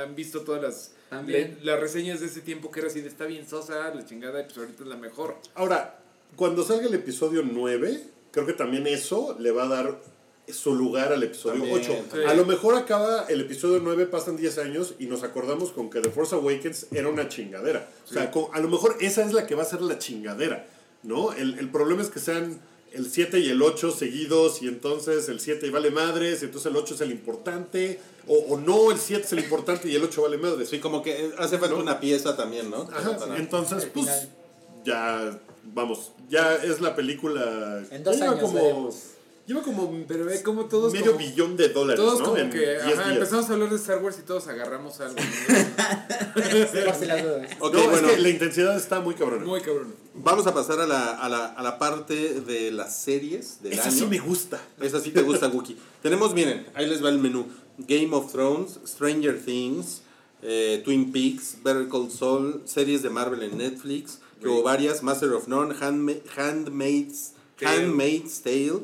han 0.00 0.14
visto 0.14 0.42
todas 0.42 0.62
las 0.62 0.92
También. 1.10 1.58
le- 1.60 1.64
las 1.64 1.80
reseñas 1.80 2.20
de 2.20 2.26
ese 2.26 2.40
tiempo 2.40 2.70
que 2.70 2.80
era 2.80 2.88
así 2.88 3.00
de 3.00 3.08
está 3.08 3.26
bien 3.26 3.48
sosa 3.48 3.92
la 3.94 4.04
chingada 4.06 4.40
y 4.40 4.44
pues 4.44 4.58
ahorita 4.58 4.82
es 4.84 4.88
la 4.88 4.96
mejor 4.96 5.36
ahora, 5.54 5.98
cuando 6.36 6.62
salga 6.64 6.86
el 6.86 6.94
episodio 6.94 7.42
9, 7.44 8.00
creo 8.36 8.46
que 8.46 8.52
también 8.52 8.86
eso 8.86 9.34
le 9.40 9.50
va 9.50 9.62
a 9.64 9.68
dar 9.68 9.98
su 10.46 10.74
lugar 10.74 11.10
al 11.12 11.22
episodio 11.22 11.62
También, 11.62 11.80
8. 11.90 12.04
sí. 12.12 12.18
A 12.28 12.34
lo 12.34 12.44
mejor 12.44 12.74
acaba 12.76 13.24
el 13.30 13.40
episodio 13.40 13.80
9, 13.82 14.04
pasan 14.06 14.36
10 14.36 14.58
años 14.58 14.94
y 14.98 15.06
nos 15.06 15.22
acordamos 15.22 15.72
con 15.72 15.88
que 15.88 16.00
The 16.02 16.10
Force 16.10 16.34
Awakens 16.34 16.88
era 16.92 17.08
una 17.08 17.28
chingadera. 17.28 17.88
O 18.08 18.12
sea, 18.12 18.30
a 18.52 18.60
lo 18.60 18.68
mejor 18.68 18.96
esa 19.00 19.24
es 19.24 19.32
la 19.32 19.46
que 19.46 19.54
va 19.54 19.62
a 19.62 19.66
ser 19.66 19.80
la 19.80 19.98
chingadera, 19.98 20.66
¿no? 21.02 21.32
El, 21.32 21.58
el 21.58 21.70
problema 21.70 22.02
es 22.02 22.10
que 22.10 22.20
sean 22.20 22.60
el 22.92 23.10
7 23.10 23.38
y 23.40 23.48
el 23.48 23.60
8 23.62 23.90
seguidos 23.90 24.62
y 24.62 24.68
entonces 24.68 25.28
el 25.30 25.40
7 25.40 25.68
vale 25.70 25.90
madres 25.90 26.42
y 26.42 26.44
entonces 26.44 26.70
el 26.70 26.76
8 26.76 26.94
es 26.94 27.00
el 27.00 27.10
importante. 27.10 27.98
O, 28.28 28.34
o 28.54 28.60
no, 28.60 28.90
el 28.92 28.98
7 28.98 29.24
es 29.24 29.32
el 29.32 29.38
importante 29.40 29.88
y 29.88 29.96
el 29.96 30.04
8 30.04 30.22
vale 30.22 30.36
madres. 30.38 30.68
Sí, 30.68 30.78
como 30.78 31.02
que 31.02 31.32
hace 31.38 31.58
falta 31.58 31.74
una 31.74 31.98
pieza 31.98 32.36
también, 32.36 32.70
¿no? 32.70 32.82
Ajá, 32.92 33.16
Para- 33.18 33.36
entonces, 33.38 33.86
pues, 33.92 34.28
ya, 34.84 35.38
vamos, 35.74 36.12
ya 36.28 36.54
es 36.56 36.80
la 36.80 36.94
película. 36.96 37.82
En 37.90 38.02
dos 38.04 38.16
lleva 38.16 38.30
años 38.32 38.40
como, 38.40 38.54
veremos. 38.54 38.94
lleva 39.46 39.62
como 39.62 40.04
pero 40.08 40.24
ve 40.24 40.42
como 40.42 40.64
todos 40.66 40.92
medio 40.92 41.12
como- 41.12 41.18
billón 41.18 41.56
de 41.56 41.68
dólares, 41.68 42.00
todos 42.02 42.18
¿no? 42.20 42.24
como 42.26 42.36
En 42.38 42.50
que 42.50 42.58
10 42.58 42.82
ajá, 42.82 42.92
días. 42.94 43.08
empezamos 43.14 43.48
a 43.50 43.52
hablar 43.52 43.70
de 43.70 43.76
Star 43.76 44.02
Wars 44.02 44.18
y 44.18 44.22
todos 44.22 44.46
agarramos 44.48 45.00
algo 45.00 45.14
¿no? 45.14 45.22
Bueno, 47.60 47.94
es 47.94 48.14
que 48.14 48.18
la 48.20 48.28
intensidad 48.28 48.76
está 48.76 49.00
muy 49.00 49.14
cabrona. 49.14 49.44
muy 49.44 49.60
cabrón 49.60 49.94
vamos 50.14 50.46
a 50.46 50.54
pasar 50.54 50.80
a 50.80 50.86
la, 50.86 51.10
a, 51.10 51.28
la, 51.28 51.46
a 51.46 51.62
la 51.62 51.78
parte 51.78 52.40
de 52.40 52.70
las 52.72 52.96
series 52.96 53.62
del 53.62 53.74
Esa 53.74 53.84
año. 53.88 53.92
sí 53.98 54.06
me 54.06 54.18
gusta. 54.18 54.60
Esa 54.80 55.00
sí 55.00 55.10
te 55.10 55.22
gusta, 55.22 55.48
Wookie. 55.48 55.76
Tenemos, 56.02 56.32
miren, 56.34 56.66
ahí 56.74 56.86
les 56.86 57.04
va 57.04 57.10
el 57.10 57.18
menú. 57.18 57.46
Game 57.78 58.08
of 58.12 58.32
Thrones, 58.32 58.78
Stranger 58.86 59.38
Things, 59.44 60.00
eh, 60.42 60.80
Twin 60.84 61.12
Peaks, 61.12 61.58
Better 61.62 61.86
Call 61.88 62.10
Saul, 62.10 62.62
series 62.64 63.02
de 63.02 63.10
Marvel 63.10 63.42
en 63.42 63.58
Netflix, 63.58 64.20
que 64.40 64.48
hubo 64.48 64.62
varias, 64.62 65.02
Master 65.02 65.32
of 65.32 65.48
None, 65.48 65.74
Handma- 65.74 66.20
Handmaid's, 66.36 67.32
Tale. 67.58 67.70
Handmaid's 67.84 68.40
Tale, 68.42 68.80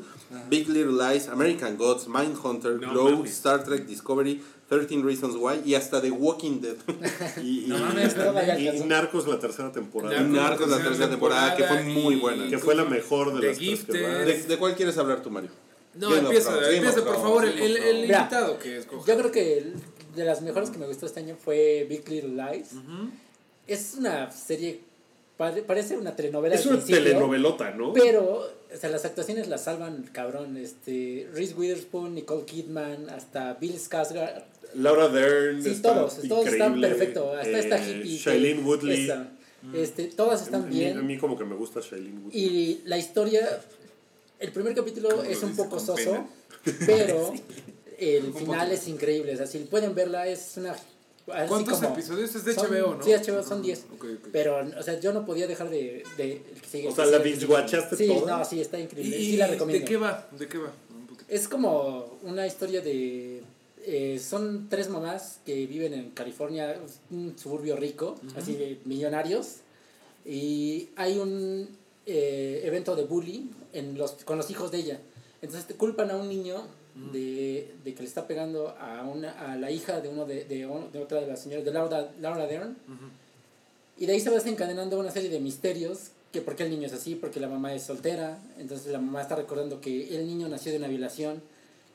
Big 0.49 0.67
Little 0.67 0.93
Lies, 0.93 1.27
American 1.27 1.77
Gods, 1.77 2.07
Mindhunter, 2.07 2.79
No 2.79 2.91
Glow, 2.91 3.11
mames. 3.17 3.31
Star 3.31 3.63
Trek 3.63 3.85
Discovery, 3.85 4.41
13 4.67 5.03
Reasons 5.03 5.35
Why 5.35 5.61
y 5.63 5.75
hasta 5.75 6.01
The 6.01 6.09
Walking 6.11 6.59
Dead. 6.61 6.77
Y, 7.43 7.65
y- 7.65 7.67
No 7.67 7.77
mames, 7.77 8.17
no 8.17 8.33
vaya 8.33 8.57
y 8.57 8.65
caso. 8.65 8.85
Narcos 8.87 9.27
la 9.27 9.37
tercera 9.39 9.71
temporada. 9.71 10.19
Narcos. 10.21 10.31
Narcos 10.35 10.69
la 10.69 10.81
tercera 10.83 11.09
temporada, 11.09 11.55
que 11.55 11.63
fue 11.65 11.83
muy 11.83 12.15
buena. 12.15 12.47
Que 12.49 12.57
fue 12.57 12.73
la 12.73 12.85
mejor 12.85 13.33
de 13.35 13.41
The 13.41 13.47
las 13.49 13.57
tres 13.57 13.83
que. 13.85 13.93
¿De, 13.99 14.43
de 14.43 14.57
cuál 14.57 14.75
quieres 14.75 14.97
hablar 14.97 15.21
tú, 15.21 15.29
Mario? 15.29 15.51
No, 15.95 16.09
Game 16.09 16.21
empieza, 16.21 16.55
Game 16.55 16.77
empieza 16.77 16.95
por 16.95 17.03
Thrones, 17.03 17.21
favor, 17.21 17.45
el. 17.45 18.01
Mira, 18.01 18.21
invitado 18.21 18.57
que 18.57 18.77
escoja. 18.79 19.05
Yo 19.05 19.17
creo 19.19 19.31
que 19.31 19.57
el- 19.59 19.75
de 20.15 20.25
las 20.25 20.41
mejores 20.41 20.71
que 20.71 20.79
me 20.79 20.87
gustó 20.87 21.05
este 21.05 21.19
año 21.19 21.35
fue 21.35 21.85
Big 21.87 22.07
Little 22.09 22.29
Lies. 22.51 22.69
Es 23.67 23.95
una 23.97 24.31
serie, 24.31 24.81
parece 25.37 25.97
una 25.97 26.15
telenovela. 26.15 26.55
Es 26.55 26.65
una 26.65 26.79
telenovelota, 26.83 27.71
¿no? 27.71 27.93
Pero, 27.93 28.49
o 28.73 28.77
sea, 28.77 28.89
las 28.89 29.05
actuaciones 29.05 29.47
las 29.47 29.63
salvan 29.63 30.03
cabrón. 30.11 30.57
Este, 30.57 31.27
Reese 31.33 31.53
Witherspoon, 31.55 32.15
Nicole 32.15 32.45
Kidman, 32.45 33.09
hasta 33.09 33.53
Bill 33.55 33.75
Skarsgård. 33.79 34.43
Laura 34.75 35.07
Dern. 35.09 35.61
Sí, 35.63 35.81
todos, 35.81 36.19
todos 36.27 36.47
están 36.47 36.79
perfectos. 36.81 37.37
Hasta 37.37 37.59
esta 37.59 37.77
Eh, 37.77 37.89
hippie. 37.91 38.11
que- 38.11 38.17
Shailene 38.17 38.63
Woodley. 38.63 39.03
esa. 39.05 39.27
Este, 39.73 40.05
todas 40.05 40.41
A 40.41 40.43
están 40.45 40.69
mí- 40.69 40.77
bien. 40.79 40.97
A 40.97 41.01
mí 41.01 41.17
como 41.17 41.37
que 41.37 41.45
me 41.45 41.55
gusta 41.55 41.79
Shailene 41.79 42.19
Woodley. 42.19 42.39
Y 42.41 42.81
la 42.85 42.97
historia, 42.97 43.61
el 44.39 44.51
primer 44.51 44.75
capítulo 44.75 45.09
¿Cómo 45.09 45.23
es 45.23 45.41
un 45.43 45.55
poco 45.55 45.79
soso, 45.79 45.95
pena? 45.95 46.27
pero 46.85 47.33
el 47.97 48.33
final 48.33 48.71
es 48.71 48.87
increíble. 48.87 49.33
O 49.33 49.37
sea, 49.37 49.47
si 49.47 49.59
pueden 49.59 49.95
verla, 49.95 50.27
es 50.27 50.53
una. 50.57 50.75
¿Cuántos 51.25 51.79
como- 51.79 51.93
episodios? 51.93 52.35
Es 52.35 52.43
de 52.45 52.53
son- 52.53 52.67
HBO, 52.67 52.95
¿no? 52.95 53.03
Sí, 53.03 53.11
HBO 53.13 53.43
son 53.43 53.61
10. 53.61 53.85
Ok, 53.95 54.05
ok. 54.19 54.27
Pero, 54.31 54.57
o 54.77 54.83
sea, 54.83 54.99
yo 54.99 55.13
no 55.13 55.25
podía 55.25 55.47
dejar 55.47 55.69
de. 55.69 56.03
de 56.17 56.33
el 56.53 56.61
que 56.61 56.67
sigue, 56.69 56.87
O 56.89 56.95
sea, 56.95 57.05
¿la 57.05 57.19
binge-watchaste 57.19 57.95
Sí, 57.95 58.07
toda? 58.07 58.37
no, 58.39 58.45
sí, 58.45 58.59
está 58.59 58.79
increíble. 58.79 59.17
¿Y 59.17 59.31
sí, 59.31 59.37
la 59.37 59.45
de 59.47 59.53
recomiendo. 59.53 59.87
qué 59.87 59.97
va? 59.97 60.27
¿De 60.37 60.47
qué 60.47 60.57
va? 60.57 60.71
Un. 60.91 61.17
Es 61.29 61.47
como 61.47 62.17
una 62.23 62.45
historia 62.45 62.81
de... 62.81 63.41
eh, 63.85 64.19
son 64.19 64.67
tres 64.69 64.89
mamás 64.89 65.39
que 65.45 65.65
viven 65.65 65.93
en 65.93 66.11
California, 66.11 66.77
un 67.11 67.37
suburbio 67.37 67.75
rico, 67.77 68.15
así 68.37 68.55
de 68.55 68.79
millonarios, 68.85 69.57
y 70.25 70.89
hay 70.95 71.17
un 71.17 71.69
eh, 72.05 72.61
evento 72.65 72.95
de 72.95 73.03
bullying 73.05 73.47
en 73.71 73.97
los, 73.97 74.11
con 74.25 74.37
los 74.37 74.49
hijos 74.49 74.71
de 74.71 74.79
ella. 74.79 74.99
Entonces 75.41 75.67
te 75.67 75.75
culpan 75.75 76.11
a 76.11 76.15
un 76.17 76.27
niño 76.29 76.65
de, 77.11 77.73
de 77.83 77.93
que 77.93 78.01
le 78.03 78.07
está 78.07 78.27
pegando 78.27 78.69
a, 78.79 79.03
una, 79.03 79.31
a 79.31 79.55
la 79.55 79.71
hija 79.71 79.99
de, 80.01 80.09
uno 80.09 80.25
de, 80.25 80.45
de, 80.45 80.65
otra 80.65 81.21
de 81.21 81.27
las 81.27 81.41
señoras, 81.41 81.65
de 81.65 81.71
Laura, 81.71 82.11
Laura 82.21 82.45
Dern, 82.45 82.75
y 83.97 84.05
de 84.05 84.13
ahí 84.13 84.19
se 84.19 84.29
va 84.29 84.35
desencadenando 84.37 84.99
una 84.99 85.11
serie 85.11 85.29
de 85.29 85.39
misterios, 85.39 86.09
que 86.31 86.41
por 86.41 86.55
qué 86.55 86.63
el 86.63 86.69
niño 86.71 86.87
es 86.87 86.93
así, 86.93 87.15
porque 87.15 87.39
la 87.39 87.47
mamá 87.47 87.73
es 87.73 87.83
soltera, 87.83 88.39
entonces 88.57 88.91
la 88.91 88.99
mamá 88.99 89.21
está 89.21 89.35
recordando 89.35 89.79
que 89.81 90.15
el 90.17 90.25
niño 90.27 90.47
nació 90.49 90.71
de 90.71 90.79
una 90.79 90.87
violación, 90.87 91.41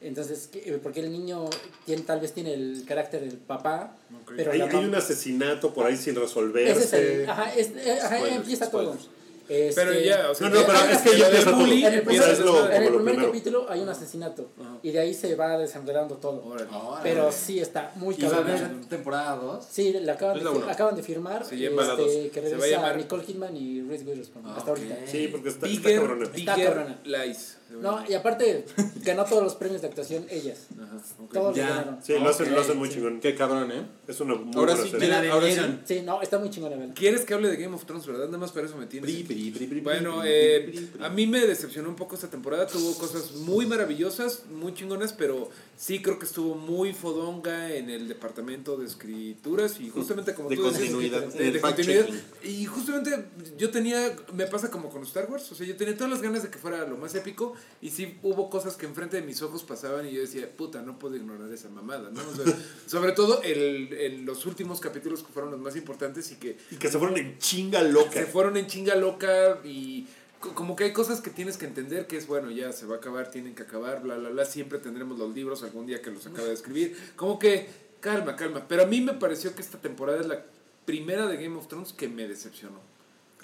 entonces 0.01 0.47
que- 0.47 0.61
eh, 0.61 0.79
porque 0.81 1.01
el 1.01 1.11
niño 1.11 1.51
tiene, 1.87 2.03
tal 2.03 2.21
vez 2.21 2.33
tiene 2.33 2.55
el 2.55 2.85
carácter 2.87 3.21
del 3.21 3.37
papá, 3.37 3.97
Ok. 4.23 4.33
pero 4.37 4.53
hay, 4.53 4.59
la 4.59 4.67
hay 4.67 4.71
mam- 4.71 4.89
un 4.89 4.95
asesinato 4.95 5.75
por 5.75 5.87
ahí 5.87 5.97
sin 5.97 6.13
ese 6.13 6.21
resolverse. 6.21 6.85
es 6.85 6.93
el, 6.93 7.29
ajá, 7.31 7.53
es- 7.55 7.71
eh, 7.77 7.99
ajá, 8.01 8.17
Spoilers, 8.17 8.37
empieza 8.37 8.67
spoilers. 8.67 8.99
todo. 8.99 9.18
Este, 9.49 9.81
Pero 9.81 9.99
ya, 9.99 10.31
o 10.31 10.35
sea, 10.35 10.49
No, 10.51 10.61
no, 10.61 10.67
pero 10.67 10.79
es 10.79 10.99
que 10.99 11.19
ya 11.19 11.51
bullying 11.53 11.85
en 11.87 11.95
el 11.95 12.03
primer, 12.03 12.29
es 12.31 12.39
lo- 12.41 12.53
desde- 12.65 12.77
en 12.77 12.83
el 12.83 12.89
como 12.89 12.99
lo 12.99 13.05
primer 13.05 13.15
primero. 13.15 13.27
capítulo 13.29 13.67
hay 13.71 13.81
un 13.81 13.89
asesinato 13.89 14.51
Ajá. 14.61 14.77
y 14.83 14.91
de 14.91 14.99
ahí 15.01 15.15
se 15.15 15.35
va 15.37 15.57
desenredando 15.57 16.17
todo. 16.17 16.45
Órale. 16.45 16.69
Órale. 16.71 17.01
Pero 17.03 17.33
sí 17.33 17.59
está 17.61 17.93
muy 17.97 18.15
¿Y 18.19 18.23
va 18.23 18.29
a 18.29 18.31
cabrón. 18.33 18.51
haber 18.57 18.85
temporada 18.89 19.37
2? 19.37 19.65
Sí, 19.71 19.93
le 19.93 20.11
acaban, 20.13 20.39
de, 20.39 20.45
la 20.45 20.73
acaban 20.73 20.95
de 20.97 21.03
firmar 21.03 21.45
Se 21.47 21.57
llama 21.57 21.83
la 21.85 21.95
dos. 21.97 22.11
este, 22.11 22.29
que 22.31 22.41
Se 22.41 22.41
va 22.41 22.47
a 22.47 22.61
regresa 22.61 22.77
llamar- 22.77 22.97
Nicole 22.99 23.25
Kidman 23.25 23.57
y 23.57 23.83
Reese 23.83 24.05
Witherspoon 24.05 24.45
Ah, 24.47 24.55
hasta 24.59 24.71
ahorita. 24.71 24.97
Sí, 25.07 25.29
porque 25.29 25.49
está, 25.49 25.67
está 25.67 25.89
Bigger, 25.89 26.01
cabrona. 26.01 26.25
Está 26.25 26.37
Bigger 26.55 26.69
cabrona. 26.75 26.99
Lies. 27.05 27.58
No, 27.71 28.03
y 28.09 28.15
aparte 28.15 28.65
ganó 29.03 29.25
todos 29.25 29.43
los 29.43 29.55
premios 29.55 29.83
de 29.83 29.89
actuación 29.89 30.27
ellas. 30.31 30.67
Ajá, 30.81 30.97
ok. 31.19 31.33
Todos 31.33 31.47
los 31.49 31.57
Ya. 31.57 31.69
ganaron. 31.69 31.99
Sí, 32.03 32.15
lo 32.19 32.29
hacen, 32.29 32.55
lo 32.55 32.61
hacen 32.61 32.79
muy 32.79 32.89
sí. 32.89 32.95
chingón. 32.95 33.21
Qué 33.21 33.35
cabrón, 33.35 33.71
¿eh? 33.73 33.87
Es 34.07 34.21
una 34.21 34.35
muy 34.35 34.55
Ahora 34.57 34.75
buena 34.75 34.91
sí, 34.99 35.07
la 35.07 35.33
ahora 35.33 35.51
sí. 35.51 35.61
Sí, 35.85 36.03
no, 36.05 36.23
está 36.23 36.39
muy 36.39 36.51
chingona, 36.51 36.77
¿verdad? 36.77 36.95
¿Quieres 36.97 37.25
que 37.25 37.35
hable 37.35 37.49
de 37.49 37.57
Game 37.57 37.75
of 37.75 37.85
Thrones, 37.85 38.07
verdad? 38.07 38.27
Nada 38.27 38.39
más 38.39 38.53
para 38.53 38.67
eso 38.67 38.77
me 38.77 38.87
tienes. 38.87 39.11
Bri, 39.11 39.23
bri, 39.23 39.51
bri, 39.51 39.67
bri, 39.67 39.81
Bueno, 39.81 40.21
bri, 40.21 40.29
eh, 40.31 40.61
bri, 40.67 40.77
bri, 40.79 40.87
bri. 40.95 41.05
a 41.05 41.09
mí 41.11 41.27
me 41.27 41.47
decepcionó 41.47 41.89
un 41.89 41.97
poco 41.97 42.15
esta 42.15 42.29
temporada. 42.29 42.67
Tuvo 42.67 42.97
cosas 42.99 43.33
muy 43.33 43.67
maravillosas, 43.67 44.45
muy 44.51 44.73
chingonas, 44.75 45.13
pero 45.13 45.51
sí 45.77 46.01
creo 46.03 46.19
que 46.19 46.25
estuvo 46.27 46.55
muy 46.55 46.93
fodonga 46.93 47.75
en 47.75 47.91
el 47.91 48.09
departamento 48.09 48.77
de 48.77 48.87
escrituras 48.87 49.79
y 49.81 49.91
justamente 49.91 50.35
como 50.35 50.49
De 50.49 50.57
tú 50.57 50.65
decías, 50.65 50.91
continuidad, 50.91 51.23
de, 51.27 51.61
continuidad. 51.61 52.07
Y 52.43 52.65
justamente 52.67 53.27
yo 53.57 53.71
tenía, 53.71 54.17
me 54.33 54.47
pasa 54.47 54.71
como 54.71 54.89
con 54.91 55.03
Star 55.05 55.31
Wars, 55.31 55.51
o 55.53 55.55
sea, 55.55 55.67
yo 55.67 55.77
tenía 55.77 55.95
todas 55.97 56.11
las 56.11 56.23
ganas 56.23 56.43
de 56.43 56.51
que 56.51 56.59
fuera 56.59 56.87
lo 56.87 56.97
más 56.97 57.15
épico 57.15 57.55
y 57.81 57.91
sí 57.91 58.19
hubo 58.23 58.51
cosas 58.51 58.77
que 58.77 58.87
enfrente 58.87 59.17
de 59.21 59.23
mis 59.27 59.41
ojos 59.43 59.63
pasaban 59.65 60.07
y 60.07 60.13
yo 60.13 60.21
decía, 60.21 60.51
puta, 60.57 60.83
no 60.83 60.99
puedo 60.99 61.17
ignorar 61.17 61.51
esa 61.53 61.69
mamada, 61.69 62.11
¿no? 62.11 62.21
O 62.29 62.35
sea, 62.35 62.45
sobre 62.87 63.13
todo 63.13 63.43
el, 63.43 63.93
el- 63.93 64.25
los 64.25 64.47
últimos 64.47 64.81
capítulos 64.81 65.23
que 65.23 65.33
fueron 65.33 65.51
los 65.51 65.61
más 65.61 65.77
importantes 65.77 66.31
y 66.33 66.37
que 66.37 66.57
Y 66.71 66.77
que 66.77 66.89
se 66.91 66.99
fueron 66.99 67.17
en 67.19 67.39
chinga 67.39 67.83
loca. 67.83 68.13
se 68.13 68.27
fueron 68.27 68.57
en 68.57 68.67
chinga 68.67 68.95
loca 68.97 69.61
y 69.65 70.07
co- 70.41 70.55
como 70.55 70.75
que 70.77 70.85
hay 70.85 70.93
cosas 70.93 71.21
que 71.21 71.31
tienes 71.31 71.57
que 71.57 71.67
entender 71.67 72.07
que 72.07 72.17
es 72.17 72.27
bueno, 72.27 72.51
ya 72.51 72.73
se 72.73 72.87
va 72.87 72.97
a 72.97 72.99
acabar, 72.99 73.31
tienen 73.31 73.55
que 73.55 73.63
acabar, 73.63 74.03
bla, 74.03 74.17
bla, 74.17 74.31
bla, 74.31 74.45
siempre 74.45 74.79
tendremos 74.79 75.19
los 75.19 75.35
libros 75.35 75.63
algún 75.63 75.87
día 75.87 76.03
que 76.03 76.11
los 76.11 76.27
acabe 76.27 76.49
de 76.49 76.55
escribir. 76.55 76.97
Como 77.17 77.39
que 77.39 77.69
calma, 78.01 78.37
calma. 78.37 78.67
Pero 78.69 78.83
a 78.83 78.87
mí 78.87 79.01
me 79.01 79.15
pareció 79.15 79.55
que 79.55 79.63
esta 79.63 79.79
temporada 79.81 80.21
es 80.21 80.27
la 80.27 80.45
primera 80.85 81.27
de 81.27 81.37
Game 81.37 81.57
of 81.57 81.69
Thrones 81.69 81.93
que 81.93 82.09
me 82.09 82.27
decepcionó. 82.27 82.81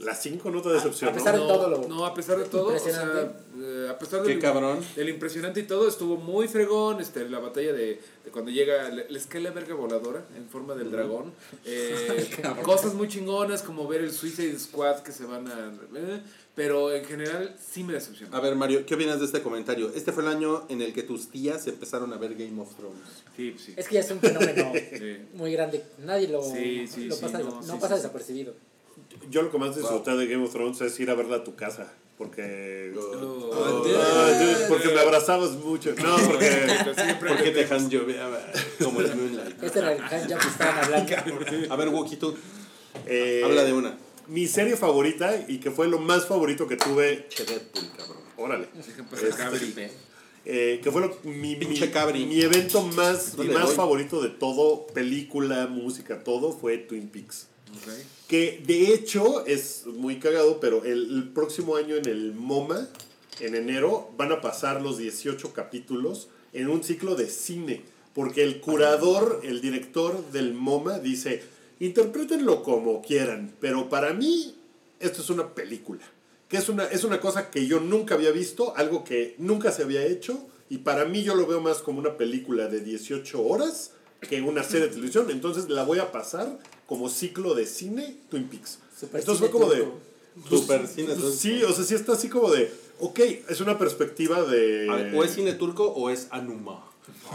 Las 0.00 0.22
cinco 0.22 0.50
no 0.50 0.60
te 0.60 0.70
decepcionó. 0.70 1.12
a 1.12 1.14
pesar 1.14 1.34
de 1.34 1.40
no, 1.40 1.46
todo 1.46 1.68
lo 1.68 1.88
no, 1.88 2.04
a 2.04 2.14
pesar 2.14 2.36
de 2.38 2.44
todo, 2.46 2.74
o 2.74 2.78
sea, 2.78 2.92
impresionante. 3.04 3.38
eh, 3.60 3.88
a 3.88 3.96
pesar 3.98 4.22
del, 4.24 4.40
cabrón. 4.40 4.80
del 4.96 5.08
impresionante 5.08 5.60
y 5.60 5.62
todo, 5.62 5.86
estuvo 5.88 6.16
muy 6.16 6.48
fregón, 6.48 7.00
este, 7.00 7.28
la 7.28 7.38
batalla 7.38 7.72
de, 7.72 8.00
de 8.24 8.30
cuando 8.32 8.50
llega, 8.50 8.90
cae 9.28 9.40
la 9.40 9.52
verga 9.52 9.74
voladora 9.76 10.24
en 10.36 10.48
forma 10.48 10.74
del 10.74 10.90
dragón, 10.90 11.32
eh, 11.64 12.28
cosas 12.64 12.94
muy 12.94 13.06
chingonas 13.06 13.62
como 13.62 13.86
ver 13.86 14.00
el 14.00 14.12
Suicide 14.12 14.58
Squad 14.58 14.98
que 15.00 15.12
se 15.12 15.26
van 15.26 15.46
a... 15.46 15.72
eh, 15.94 16.22
pero 16.56 16.92
en 16.92 17.04
general 17.04 17.54
sí 17.60 17.82
me 17.84 17.92
decepcionó. 17.92 18.36
A 18.36 18.40
ver, 18.40 18.54
Mario, 18.56 18.84
¿qué 18.86 18.94
opinas 18.94 19.18
de 19.20 19.26
este 19.26 19.42
comentario? 19.42 19.90
Este 19.94 20.12
fue 20.12 20.22
el 20.24 20.28
año 20.28 20.66
en 20.68 20.82
el 20.82 20.92
que 20.92 21.02
tus 21.04 21.28
tías 21.28 21.66
empezaron 21.66 22.12
a 22.12 22.16
ver 22.16 22.34
Game 22.34 22.60
of 22.60 22.74
Thrones. 22.76 22.98
Sí, 23.36 23.56
sí. 23.58 23.74
Es 23.76 23.88
que 23.88 23.94
ya 23.94 24.00
es 24.00 24.10
un 24.10 24.20
fenómeno 24.20 24.72
Sí. 24.98 25.18
muy 25.34 25.52
grande. 25.52 25.84
Nadie 26.04 26.28
lo, 26.28 26.42
Sí, 26.42 26.86
sí, 26.88 27.06
lo 27.06 27.14
sí, 27.16 27.22
pasa, 27.22 27.38
no, 27.40 27.50
no, 27.56 27.62
sí, 27.62 27.68
pasa 27.72 27.88
sí, 27.88 27.94
sí. 27.94 27.94
desapercibido. 27.96 28.54
Yo 29.30 29.42
lo 29.42 29.50
que 29.50 29.58
más 29.58 29.74
disfruté 29.76 30.12
de 30.16 30.26
Game 30.26 30.44
of 30.44 30.52
Thrones 30.52 30.80
es 30.80 30.98
ir 31.00 31.10
a 31.10 31.14
verla 31.14 31.36
a 31.36 31.44
tu 31.44 31.54
casa. 31.56 31.92
Porque. 32.18 32.92
Oh, 32.96 33.82
porque 34.68 34.88
me 34.88 35.00
abrazabas 35.00 35.52
mucho. 35.52 35.94
No, 36.02 36.16
porque. 36.26 36.50
siempre 36.96 37.28
¿Por 37.30 37.42
qué 37.42 37.50
te 37.50 37.74
han 37.74 37.90
lloveaba 37.90 38.38
como 38.82 39.00
el 39.00 39.14
Moonlight? 39.16 39.62
Este 39.62 39.78
era 39.80 39.92
el 39.92 40.00
handjob 40.02 40.38
que 40.40 40.48
estaban 40.48 40.84
hablando. 40.84 41.14
A 41.70 41.76
ver, 41.76 41.88
Wookie, 41.88 42.16
tú, 42.16 42.34
eh, 43.06 43.42
habla 43.44 43.64
de 43.64 43.72
una. 43.72 43.98
Mi 44.28 44.46
serie 44.46 44.76
favorita 44.76 45.44
y 45.48 45.58
que 45.58 45.70
fue 45.70 45.88
lo 45.88 45.98
más 45.98 46.26
favorito 46.26 46.66
que 46.68 46.76
tuve. 46.76 47.26
Che 47.28 47.44
Deadpool, 47.44 47.84
cabrón. 47.96 48.22
Órale. 48.36 48.68
Pasar 49.10 49.36
Cabri. 49.36 49.74
Eh, 50.46 50.80
que 50.82 50.90
fue 50.90 51.00
lo- 51.00 51.16
mi, 51.24 51.56
mi, 51.56 51.66
mi 51.66 52.40
evento 52.42 52.82
más, 52.82 53.32
y 53.32 53.36
¿Dónde 53.38 53.54
más 53.54 53.66
voy? 53.66 53.74
favorito 53.76 54.20
de 54.22 54.28
todo, 54.28 54.86
película, 54.88 55.66
música, 55.68 56.22
todo, 56.22 56.52
fue 56.52 56.76
Twin 56.76 57.08
Peaks. 57.08 57.48
Ok. 57.76 57.92
Que 58.28 58.62
de 58.66 58.94
hecho 58.94 59.44
es 59.46 59.86
muy 59.86 60.18
cagado, 60.18 60.60
pero 60.60 60.84
el, 60.84 61.14
el 61.14 61.28
próximo 61.28 61.76
año 61.76 61.96
en 61.96 62.08
el 62.08 62.32
MoMA, 62.32 62.88
en 63.40 63.54
enero, 63.54 64.10
van 64.16 64.32
a 64.32 64.40
pasar 64.40 64.80
los 64.80 64.98
18 64.98 65.52
capítulos 65.52 66.28
en 66.52 66.68
un 66.68 66.82
ciclo 66.82 67.14
de 67.14 67.28
cine. 67.28 67.82
Porque 68.14 68.44
el 68.44 68.60
curador, 68.60 69.40
el 69.42 69.60
director 69.60 70.30
del 70.30 70.54
MoMA 70.54 71.00
dice, 71.00 71.42
interprétenlo 71.80 72.62
como 72.62 73.02
quieran, 73.02 73.54
pero 73.60 73.88
para 73.88 74.12
mí 74.12 74.54
esto 75.00 75.20
es 75.20 75.30
una 75.30 75.54
película. 75.54 76.02
Que 76.48 76.58
es 76.58 76.68
una, 76.68 76.84
es 76.84 77.04
una 77.04 77.20
cosa 77.20 77.50
que 77.50 77.66
yo 77.66 77.80
nunca 77.80 78.14
había 78.14 78.30
visto, 78.30 78.76
algo 78.76 79.02
que 79.02 79.34
nunca 79.38 79.72
se 79.72 79.82
había 79.82 80.04
hecho, 80.04 80.46
y 80.70 80.78
para 80.78 81.04
mí 81.04 81.24
yo 81.24 81.34
lo 81.34 81.46
veo 81.46 81.60
más 81.60 81.78
como 81.78 81.98
una 81.98 82.16
película 82.16 82.68
de 82.68 82.80
18 82.80 83.42
horas 83.42 83.92
que 84.20 84.40
una 84.40 84.62
serie 84.62 84.86
de 84.86 84.94
televisión. 84.94 85.30
Entonces 85.30 85.68
la 85.68 85.84
voy 85.84 85.98
a 85.98 86.12
pasar 86.12 86.58
como 86.86 87.08
ciclo 87.08 87.54
de 87.54 87.66
cine 87.66 88.16
Twin 88.30 88.48
Peaks. 88.48 88.78
Super 88.98 89.20
Entonces 89.20 89.40
fue 89.40 89.50
como 89.50 89.70
de... 89.72 89.88
pues, 90.48 90.60
Super 90.60 90.86
cine 90.86 91.06
pues, 91.08 91.18
turco. 91.18 91.36
Sí, 91.36 91.62
o 91.62 91.72
sea, 91.72 91.84
sí 91.84 91.94
está 91.94 92.12
así 92.12 92.28
como 92.28 92.50
de... 92.50 92.72
Ok, 93.00 93.18
es 93.48 93.60
una 93.60 93.76
perspectiva 93.78 94.42
de... 94.42 94.88
A 94.90 94.94
ver, 94.96 95.14
o 95.14 95.24
es 95.24 95.32
cine 95.32 95.52
turco 95.54 95.84
o 95.86 96.10
es 96.10 96.28
Anuma. 96.30 96.84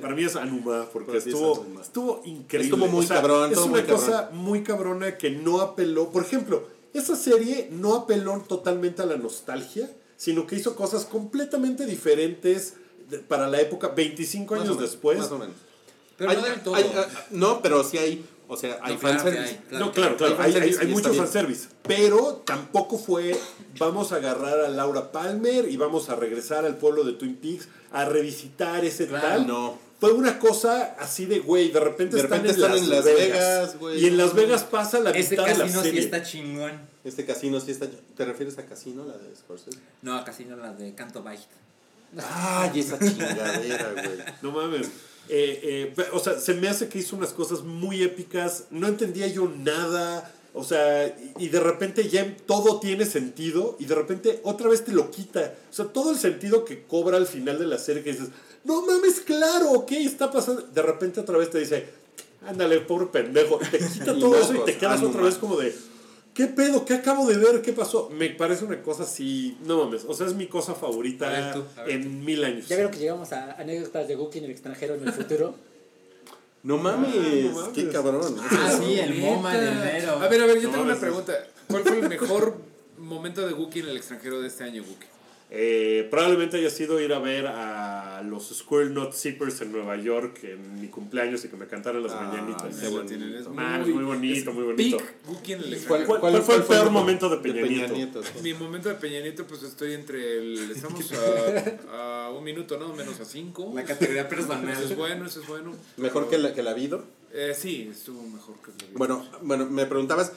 Para 0.00 0.14
mí 0.14 0.24
es 0.24 0.36
Anuma, 0.36 0.88
porque 0.92 1.12
Para 1.12 1.22
ti 1.22 1.30
es 1.30 1.34
estuvo, 1.34 1.60
Anuma. 1.62 1.80
estuvo 1.82 2.22
increíble. 2.24 2.74
Estuvo 2.76 2.86
muy 2.90 3.06
cabrón, 3.06 3.44
Es 3.46 3.58
estuvo 3.58 3.66
una 3.66 3.76
muy 3.80 3.82
cabrón. 3.88 4.06
cosa 4.06 4.30
muy 4.32 4.62
cabrona 4.62 5.16
que 5.18 5.30
no 5.30 5.60
apeló. 5.60 6.10
Por 6.10 6.22
ejemplo, 6.24 6.66
esa 6.92 7.16
serie 7.16 7.68
no 7.70 7.94
apeló 7.94 8.44
totalmente 8.48 9.02
a 9.02 9.06
la 9.06 9.16
nostalgia, 9.16 9.90
sino 10.16 10.46
que 10.46 10.56
hizo 10.56 10.74
cosas 10.74 11.04
completamente 11.04 11.86
diferentes 11.86 12.74
para 13.28 13.48
la 13.48 13.60
época, 13.60 13.88
25 13.88 14.54
Más 14.54 14.60
o 14.60 14.62
años 14.64 14.76
menos, 14.76 14.90
después. 14.90 15.18
Más 15.18 15.30
o 15.30 15.38
menos. 15.38 15.54
Pero 16.16 16.30
Hay- 16.30 16.36
no 16.36 16.42
del 16.44 16.62
todo. 16.62 16.74
hay- 16.74 16.92
ah, 16.96 17.06
no, 17.30 17.62
pero 17.62 17.84
sí 17.84 17.96
hay. 17.96 18.24
O 18.50 18.56
sea, 18.56 18.78
hay 18.82 18.94
No, 18.94 19.00
fanservice. 19.00 19.40
hay, 19.44 19.60
claro 19.68 19.84
no, 19.86 19.92
claro, 19.92 20.16
claro, 20.16 20.36
Hay 20.40 20.54
hay, 20.54 20.86
mucho 20.86 21.12
fanservice. 21.12 21.68
Pero 21.86 22.42
tampoco 22.46 22.96
fue, 22.98 23.38
vamos 23.78 24.12
a 24.12 24.16
agarrar 24.16 24.60
a 24.60 24.68
Laura 24.68 25.12
Palmer 25.12 25.68
y 25.68 25.76
vamos 25.76 26.08
a 26.08 26.16
regresar 26.16 26.64
al 26.64 26.76
pueblo 26.76 27.04
de 27.04 27.12
Twin 27.12 27.36
Peaks 27.36 27.68
a 27.92 28.06
revisitar 28.06 28.84
ese 28.84 29.06
Claro, 29.06 29.26
tal. 29.28 29.46
no. 29.46 29.88
Fue 30.00 30.12
una 30.12 30.38
cosa 30.38 30.94
así 31.00 31.26
de, 31.26 31.40
güey, 31.40 31.70
de 31.72 31.80
repente, 31.80 32.16
De 32.16 32.22
están, 32.22 32.44
repente 32.44 32.60
en, 32.60 32.64
están 32.64 32.70
Las 32.76 32.82
en 32.84 32.90
Las 32.90 33.04
Vegas. 33.04 33.28
Vegas, 33.38 33.78
güey. 33.80 34.00
y 34.02 34.06
en 34.06 34.16
Las 34.16 34.32
Vegas 34.34 34.62
pasa 34.64 35.00
la 35.00 35.12
mitad 35.12 35.28
de 35.30 35.36
la 35.36 35.58
casino 35.64 35.80
sí 35.82 35.86
serie. 35.88 36.00
está 36.00 36.22
chingón. 36.22 36.72
Este 37.04 37.26
casino 37.26 37.58
sí 37.60 37.72
está. 37.72 37.86
¿Te 38.16 38.24
refieres 38.24 38.56
a 38.58 38.64
casino, 38.64 39.04
la 39.04 39.18
de 39.18 39.34
Scorsese? 39.36 39.78
No, 40.02 40.14
a 40.16 40.24
casino 40.24 40.56
la 40.56 40.72
de 40.72 40.94
Canto 40.94 41.22
Bite. 41.22 41.42
Ay, 42.16 42.80
esa 42.80 42.98
chingadera, 42.98 43.92
güey. 43.92 44.18
No 44.40 44.52
mames. 44.52 44.88
Eh, 45.28 45.92
eh, 45.96 46.06
o 46.12 46.18
sea, 46.18 46.38
se 46.38 46.54
me 46.54 46.68
hace 46.68 46.88
que 46.88 46.98
hizo 46.98 47.16
unas 47.16 47.32
cosas 47.32 47.62
muy 47.62 48.02
épicas. 48.02 48.64
No 48.70 48.88
entendía 48.88 49.26
yo 49.26 49.48
nada. 49.48 50.34
O 50.54 50.64
sea, 50.64 51.16
y, 51.38 51.48
de 51.48 51.60
repente 51.60 52.08
ya 52.08 52.36
todo 52.46 52.80
tiene 52.80 53.06
sentido 53.06 53.76
y 53.78 53.84
de 53.84 53.94
repente 53.94 54.40
otra 54.42 54.68
vez 54.68 54.84
te 54.84 54.92
lo 54.92 55.10
quita. 55.10 55.54
O 55.70 55.72
sea, 55.72 55.86
todo 55.86 56.10
el 56.10 56.18
sentido 56.18 56.64
que 56.64 56.82
cobra 56.82 57.16
al 57.16 57.26
final 57.26 57.58
de 57.58 57.66
la 57.66 57.78
serie 57.78 58.02
que 58.02 58.12
dices, 58.12 58.28
no 58.64 58.84
mames, 58.84 59.20
claro, 59.20 59.84
¿qué 59.86 60.02
está 60.02 60.32
pasando? 60.32 60.62
De 60.62 60.82
repente 60.82 61.20
otra 61.20 61.38
vez 61.38 61.50
te 61.50 61.58
dice, 61.58 61.86
ándale, 62.46 62.80
pobre 62.80 63.06
pendejo. 63.06 63.60
Y 63.62 63.66
te 63.66 63.78
quita 63.78 64.06
todo 64.18 64.36
eso 64.36 64.54
y 64.54 64.64
te 64.64 64.76
quedas 64.76 65.02
otra 65.02 65.22
vez 65.22 65.34
como 65.36 65.58
de, 65.58 65.72
¿qué 66.38 66.46
pedo? 66.46 66.84
¿Qué 66.84 66.94
acabo 66.94 67.26
de 67.26 67.36
ver? 67.36 67.62
¿Qué 67.62 67.72
pasó? 67.72 68.10
Me 68.10 68.30
parece 68.30 68.64
una 68.64 68.80
cosa 68.80 69.02
así, 69.02 69.58
no 69.66 69.76
mames. 69.84 70.04
O 70.06 70.14
sea, 70.14 70.24
es 70.28 70.34
mi 70.34 70.46
cosa 70.46 70.72
favorita 70.72 71.26
A 71.26 71.30
ver 71.32 71.52
tú, 71.52 71.64
a 71.76 71.82
ver 71.82 71.96
en 71.96 72.24
mil 72.24 72.44
años. 72.44 72.68
Ya 72.68 72.76
vieron 72.76 72.92
que 72.92 72.98
llegamos 73.00 73.32
a 73.32 73.54
anécdotas 73.60 74.06
de 74.06 74.14
Wookiee 74.14 74.38
en 74.38 74.44
el 74.44 74.52
extranjero 74.52 74.94
en 74.94 75.04
el 75.08 75.12
futuro. 75.12 75.56
No 76.62 76.78
mames, 76.78 77.10
Ah, 77.12 77.48
no 77.50 77.60
mames. 77.60 77.72
qué 77.74 77.88
cabrón. 77.88 78.36
Ah, 78.52 78.72
sí, 78.80 79.00
el. 79.00 79.14
MoMA 79.18 79.52
de 79.56 79.68
enero. 79.68 80.12
A 80.12 80.28
ver, 80.28 80.40
a 80.42 80.46
ver, 80.46 80.60
yo 80.60 80.68
No, 80.68 80.74
tengo 80.74 80.84
una 80.84 80.96
pregunta. 80.96 81.32
¿Cuál 81.66 81.82
fue 81.82 81.98
el 81.98 82.08
mejor 82.08 82.56
momento 82.98 83.44
de 83.44 83.54
Wookiee 83.54 83.82
en 83.82 83.88
el 83.88 83.96
extranjero 83.96 84.40
de 84.40 84.46
este 84.46 84.62
año, 84.62 84.82
Wookiee? 84.82 85.08
Eh, 85.50 86.06
probablemente 86.10 86.58
haya 86.58 86.68
sido 86.68 87.00
ir 87.00 87.10
a 87.14 87.18
ver 87.20 87.46
a 87.46 88.22
los 88.22 88.48
Squirrel 88.50 88.92
Nut 88.92 89.14
Zippers 89.14 89.62
en 89.62 89.72
Nueva 89.72 89.96
York 89.96 90.40
en 90.44 90.78
mi 90.78 90.88
cumpleaños 90.88 91.42
y 91.44 91.48
que 91.48 91.56
me 91.56 91.66
cantaran 91.66 92.02
las 92.02 92.12
Ah, 92.12 92.30
mañanitas. 92.30 92.82
es 92.82 93.48
Man, 93.48 93.80
muy 93.90 94.04
bonito, 94.04 94.50
es 94.50 94.54
muy 94.54 94.64
bonito. 94.64 94.98
el 94.98 95.02
¿Cuál, 95.24 95.72
extranjero. 95.72 96.06
¿Cuál- 96.06 96.20
cuál 96.20 96.42
fue 96.42 96.56
el 96.56 96.62
peor 96.64 96.90
momento 96.90 97.30
de 97.30 97.38
Peña 97.38 97.62
Nieto? 97.66 97.94
Nieto? 97.94 98.22
Mi 98.42 98.52
momento 98.52 98.90
de 98.90 98.96
Peña 98.96 99.20
Nieto, 99.20 99.46
pues 99.46 99.62
estoy 99.62 99.94
entre 99.94 100.36
el. 100.38 100.70
Estamos 100.76 101.10
a, 101.12 102.26
a 102.26 102.30
un 102.30 102.44
minuto, 102.44 102.76
¿no? 102.78 102.92
Menos 102.94 103.18
a 103.18 103.24
cinco. 103.24 103.72
La 103.74 103.84
categoría 103.84 104.22
Eso 104.22 104.30
es 104.30 104.36
personal. 104.46 104.96
bueno, 104.96 105.24
eso 105.26 105.40
es 105.40 105.46
bueno. 105.48 105.72
Mejor 105.96 106.28
que 106.28 106.36
la, 106.36 106.52
que 106.54 106.62
la 106.62 106.74
Vido. 106.74 107.04
Eh, 107.32 107.54
sí, 107.56 107.88
estuvo 107.90 108.22
mejor 108.22 108.56
que 108.62 108.70
la 108.70 108.76
vida. 108.76 108.92
Bueno, 108.94 109.26
bueno, 109.42 109.66
me 109.66 109.86
preguntabas, 109.86 110.32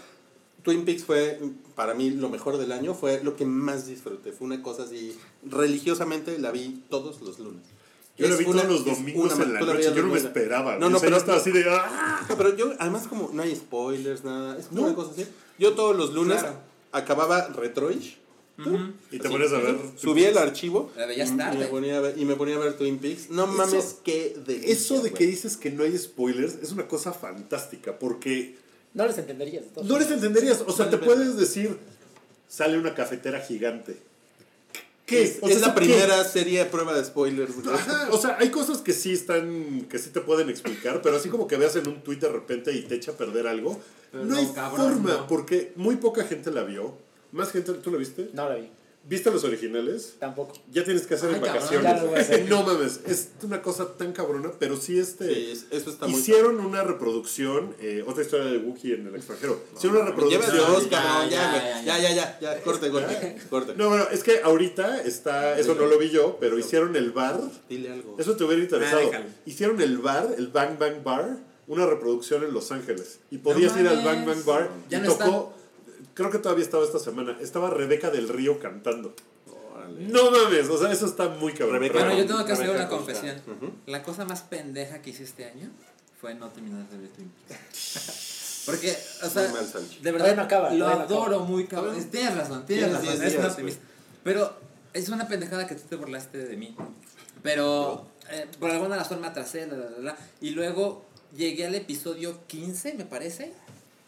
Twin 0.63 0.85
Peaks 0.85 1.03
fue 1.05 1.39
para 1.75 1.93
mí 1.93 2.09
lo 2.11 2.29
mejor 2.29 2.57
del 2.57 2.71
año, 2.71 2.93
fue 2.93 3.23
lo 3.23 3.35
que 3.35 3.45
más 3.45 3.87
disfruté, 3.87 4.31
fue 4.31 4.45
una 4.47 4.61
cosa 4.61 4.83
así, 4.83 5.17
religiosamente 5.43 6.37
la 6.39 6.51
vi 6.51 6.83
todos 6.89 7.21
los 7.21 7.39
lunes. 7.39 7.63
Yo 8.17 8.27
la 8.27 8.35
vi 8.35 8.45
una- 8.45 8.63
todos 8.63 8.85
los 8.85 8.97
domingos 8.97 9.33
una- 9.35 9.43
en 9.45 9.53
la 9.53 9.59
noche. 9.61 9.91
Yo 9.95 10.03
no 10.03 10.09
me 10.13 10.19
esperaba. 10.19 10.77
No, 10.77 10.89
no, 10.89 10.97
O 10.97 10.99
sea, 10.99 11.07
pero 11.07 11.11
yo 11.15 11.17
estaba 11.21 11.37
así 11.39 11.51
de. 11.51 11.65
¡ah! 11.69 12.25
Pero 12.37 12.55
yo, 12.55 12.73
además 12.77 13.07
como 13.07 13.31
no 13.33 13.41
hay 13.41 13.55
spoilers, 13.55 14.23
nada, 14.23 14.59
es 14.59 14.67
como 14.67 14.81
No. 14.81 14.87
una 14.87 14.95
cosa 14.95 15.11
así. 15.11 15.25
Yo 15.57 15.73
todos 15.73 15.95
los 15.95 16.13
lunes 16.13 16.39
Claro. 16.39 16.57
acababa 16.91 17.47
Retroish, 17.47 18.17
Y 19.11 19.17
te 19.17 19.27
pones 19.27 19.51
a 19.53 19.57
ver. 19.57 19.75
subía 19.97 20.29
el 20.29 20.37
archivo 20.37 20.91
La 20.95 21.07
veías 21.07 21.29
y, 21.31 21.33
me 21.33 21.65
ponía 21.65 21.97
a 21.97 22.01
ver, 22.01 22.15
y 22.19 22.25
me 22.25 22.35
ponía 22.35 22.57
a 22.57 22.59
ver 22.59 22.77
Twin 22.77 22.99
Peaks. 22.99 23.31
No 23.31 23.45
Eso- 23.45 23.53
mames, 23.53 23.95
qué 24.03 24.37
delicia, 24.45 24.71
Eso 24.71 24.93
de 24.95 24.99
güey. 24.99 25.13
que 25.13 25.25
dices 25.25 25.57
que 25.57 25.71
no 25.71 25.81
hay 25.83 25.97
spoilers 25.97 26.55
es 26.61 26.71
una 26.71 26.87
cosa 26.87 27.11
fantástica 27.11 27.97
porque 27.97 28.57
No 28.93 29.05
les 29.07 29.17
entenderías. 29.17 29.63
no 29.83 29.99
les 29.99 30.11
entenderías. 30.11 30.63
O 30.65 30.71
sea, 30.71 30.89
te 30.89 30.97
puedes 30.97 31.37
decir, 31.37 31.77
sale 32.47 32.77
una 32.77 32.93
cafetera 32.93 33.39
gigante. 33.39 33.97
¿Qué? 35.05 35.23
Es, 35.23 35.39
O 35.41 35.47
sea, 35.47 35.55
es 35.55 35.61
la 35.61 35.73
primera 35.75 36.23
serie 36.23 36.59
de 36.59 36.65
prueba 36.65 36.93
de 36.93 37.03
spoilers. 37.03 37.53
Ajá, 37.67 38.09
o 38.11 38.17
sea, 38.17 38.37
hay 38.39 38.49
cosas 38.49 38.79
que 38.79 38.93
sí 38.93 39.13
están, 39.13 39.87
que 39.89 39.97
sí 39.99 40.09
te 40.09 40.21
pueden 40.21 40.49
explicar, 40.49 41.01
pero 41.01 41.17
así 41.17 41.29
como 41.29 41.47
que 41.47 41.57
veas 41.57 41.75
en 41.75 41.87
un 41.87 42.01
tweet 42.01 42.19
de 42.19 42.29
repente 42.29 42.71
y 42.73 42.83
te 42.83 42.95
echa 42.95 43.11
a 43.11 43.15
perder 43.17 43.47
algo, 43.47 43.79
no 44.13 44.23
no, 44.23 44.35
hay 44.37 44.47
cabrón, 44.53 44.93
forma, 44.93 45.13
no. 45.13 45.27
porque 45.27 45.73
muy 45.75 45.95
poca 45.97 46.23
gente 46.25 46.51
la 46.51 46.63
vio. 46.63 46.97
Más 47.31 47.51
gente, 47.51 47.73
¿tú 47.73 47.91
la 47.91 47.97
viste? 47.97 48.29
No 48.33 48.49
la 48.49 48.55
vi. 48.55 48.69
¿Viste 49.03 49.31
los 49.31 49.43
originales? 49.43 50.15
Tampoco. 50.19 50.53
Ya 50.71 50.83
tienes 50.83 51.07
que 51.07 51.15
hacer 51.15 51.29
Ay, 51.29 51.35
en 51.37 51.41
cabrón. 51.41 51.63
vacaciones. 51.83 52.19
Hacer. 52.21 52.49
no 52.49 52.63
mames, 52.63 52.99
es 53.07 53.29
una 53.41 53.61
cosa 53.61 53.97
tan 53.97 54.13
cabrona, 54.13 54.51
pero 54.59 54.77
sí 54.77 54.99
este... 54.99 55.25
Sí, 55.33 55.51
es- 55.51 55.65
eso 55.71 55.89
está 55.89 56.07
muy 56.07 56.19
Hicieron 56.19 56.59
una 56.59 56.83
reproducción, 56.83 57.75
eh, 57.79 58.03
otra 58.07 58.23
historia 58.23 58.45
de 58.51 58.59
Wookiee 58.59 58.93
en 58.93 59.07
el 59.07 59.15
extranjero. 59.15 59.59
Hicieron 59.75 59.97
una 60.01 60.09
reproducción. 60.11 60.89
ya, 60.89 61.27
ya, 61.27 61.29
ya, 61.29 61.29
ya, 61.29 61.83
Ya, 61.83 61.99
ya, 61.99 62.11
ya, 62.13 62.39
ya, 62.39 62.61
corte, 62.61 62.89
corte, 62.91 63.37
corte. 63.49 63.73
No, 63.75 63.89
bueno, 63.89 64.05
es 64.11 64.23
que 64.23 64.41
ahorita 64.43 65.01
está, 65.01 65.57
eso 65.59 65.73
no 65.75 65.87
lo 65.87 65.97
vi 65.97 66.09
yo, 66.11 66.37
pero 66.39 66.59
hicieron 66.59 66.95
el 66.95 67.11
bar. 67.11 67.41
Dile 67.67 67.91
algo. 67.91 68.15
Eso 68.19 68.35
te 68.37 68.43
hubiera 68.43 68.61
interesado. 68.61 69.11
Ah. 69.13 69.23
Hicieron 69.45 69.81
el 69.81 69.97
bar, 69.97 70.27
el 70.37 70.47
Bang 70.49 70.77
Bang 70.77 71.03
Bar, 71.03 71.37
una 71.67 71.85
reproducción 71.87 72.43
en 72.43 72.53
Los 72.53 72.71
Ángeles. 72.71 73.19
Y 73.31 73.39
podías 73.39 73.75
ir 73.77 73.87
al 73.87 74.05
Bang. 74.05 74.25
Bang 74.25 74.45
Bar 74.45 74.69
Ya 74.89 74.99
y 74.99 75.01
no 75.01 75.15
tocó, 75.15 75.53
creo 76.13 76.29
que 76.31 76.37
todavía 76.39 76.63
estaba 76.63 76.83
esta 76.83 76.99
semana, 76.99 77.37
estaba 77.41 77.69
Rebeca 77.69 78.09
del 78.09 78.29
Río 78.29 78.59
cantando. 78.59 79.13
Órale. 79.73 80.07
No 80.07 80.31
mames, 80.31 80.67
o 80.69 80.77
sea, 80.77 80.91
eso 80.91 81.05
está 81.05 81.29
muy 81.29 81.53
cabrón. 81.53 81.77
Rebeca- 81.79 81.93
Pero- 81.93 82.05
Bueno, 82.05 82.19
yo 82.21 82.27
tengo 82.27 82.45
que 82.45 82.51
hacer 82.53 82.67
Rebeca 82.67 82.83
una 82.85 82.89
confesión. 82.89 83.41
Ujú. 83.47 83.71
La 83.87 84.03
cosa 84.03 84.25
más 84.25 84.41
pendeja 84.41 85.01
que 85.01 85.09
hice 85.11 85.23
este 85.23 85.45
año 85.45 85.69
fue 86.19 86.33
no 86.35 86.49
terminar 86.49 86.87
de 86.89 86.97
ver 86.97 87.09
Twin 87.09 87.31
Peaks. 87.47 88.63
Porque, 88.65 88.95
o 89.23 89.29
sea, 89.29 89.49
mal, 89.51 89.65
de 90.03 90.11
verdad, 90.11 90.35
no 90.35 90.41
acaba, 90.43 90.69
lo 90.71 90.85
no 90.87 90.91
adoro 90.93 91.23
acaba. 91.37 91.43
muy 91.45 91.65
cabrón. 91.65 91.95
Tienes 92.11 92.35
razón, 92.35 92.63
tienes 92.67 92.85
Tienes 92.85 92.91
razón, 92.93 93.19
10 93.19 93.21
es 93.21 93.33
un 93.35 93.41
días, 93.41 93.51
optimista. 93.53 93.81
Pero 94.23 94.53
es 94.93 95.09
una 95.09 95.27
pendejada 95.27 95.65
que 95.65 95.73
tú 95.73 95.81
te 95.89 95.95
burlaste 95.95 96.37
de 96.37 96.55
mí. 96.57 96.75
Pero 97.41 98.05
eh, 98.29 98.45
por 98.59 98.69
alguna 98.69 98.97
razón 98.97 99.19
me 99.19 99.27
atrasé, 99.27 99.65
la, 99.65 99.77
la, 99.77 99.89
la, 99.89 99.99
la, 99.99 100.17
y 100.41 100.51
luego 100.51 101.03
llegué 101.35 101.65
al 101.65 101.73
episodio 101.73 102.37
15, 102.45 102.93
me 102.93 103.05
parece, 103.05 103.51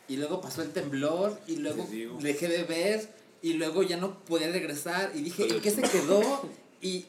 y 0.07 0.17
luego 0.17 0.41
pasó 0.41 0.61
el 0.61 0.71
temblor, 0.71 1.37
y 1.47 1.57
luego 1.57 1.87
dejé 2.21 2.47
de 2.47 2.63
ver, 2.63 3.07
y 3.41 3.53
luego 3.53 3.83
ya 3.83 3.97
no 3.97 4.19
podía 4.25 4.49
regresar, 4.51 5.11
y 5.15 5.21
dije, 5.21 5.47
¿en 5.47 5.61
qué 5.61 5.71
se 5.71 5.81
quedó? 5.81 6.49
Y 6.81 7.05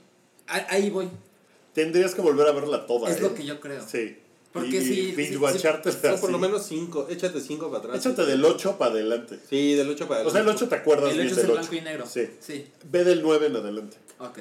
a- 0.47 0.67
ahí 0.75 0.91
voy. 0.91 1.09
Tendrías 1.75 2.15
que 2.15 2.23
volver 2.23 2.47
a 2.47 2.53
verla 2.53 2.87
toda. 2.87 3.11
Es 3.11 3.17
¿eh? 3.19 3.21
lo 3.23 3.35
que 3.35 3.45
yo 3.45 3.59
creo. 3.61 3.85
Sí. 3.87 4.19
Porque 4.53 4.81
sí, 4.81 4.95
sí, 4.95 5.13
binge-watchártela 5.17 5.93
Son 5.93 6.03
por 6.21 6.29
así. 6.29 6.33
lo 6.33 6.39
menos 6.39 6.65
cinco, 6.67 7.09
échate 7.11 7.41
cinco 7.41 7.67
para 7.73 7.79
atrás. 7.83 8.07
Échate 8.07 8.25
del 8.25 8.45
8 8.45 8.79
para 8.79 8.93
adelante. 8.93 9.41
Sí, 9.51 9.75
del 9.75 9.89
8 9.91 10.07
para 10.07 10.25
O 10.25 10.31
sea, 10.31 10.43
el 10.43 10.49
8 10.49 10.69
te 10.69 10.77
acuerdas 10.77 11.11
El 11.11 11.17
bien 11.17 11.27
8 11.27 11.35
es 11.35 11.37
del 11.43 11.47
el 11.47 11.51
8. 11.51 11.61
blanco 11.71 11.75
y 11.75 11.81
negro. 11.81 12.07
Sí. 12.07 12.29
Sí, 12.39 12.67
Ve 12.89 13.03
del 13.03 13.21
9 13.23 13.47
en 13.47 13.57
adelante. 13.57 13.97
ok. 14.21 14.39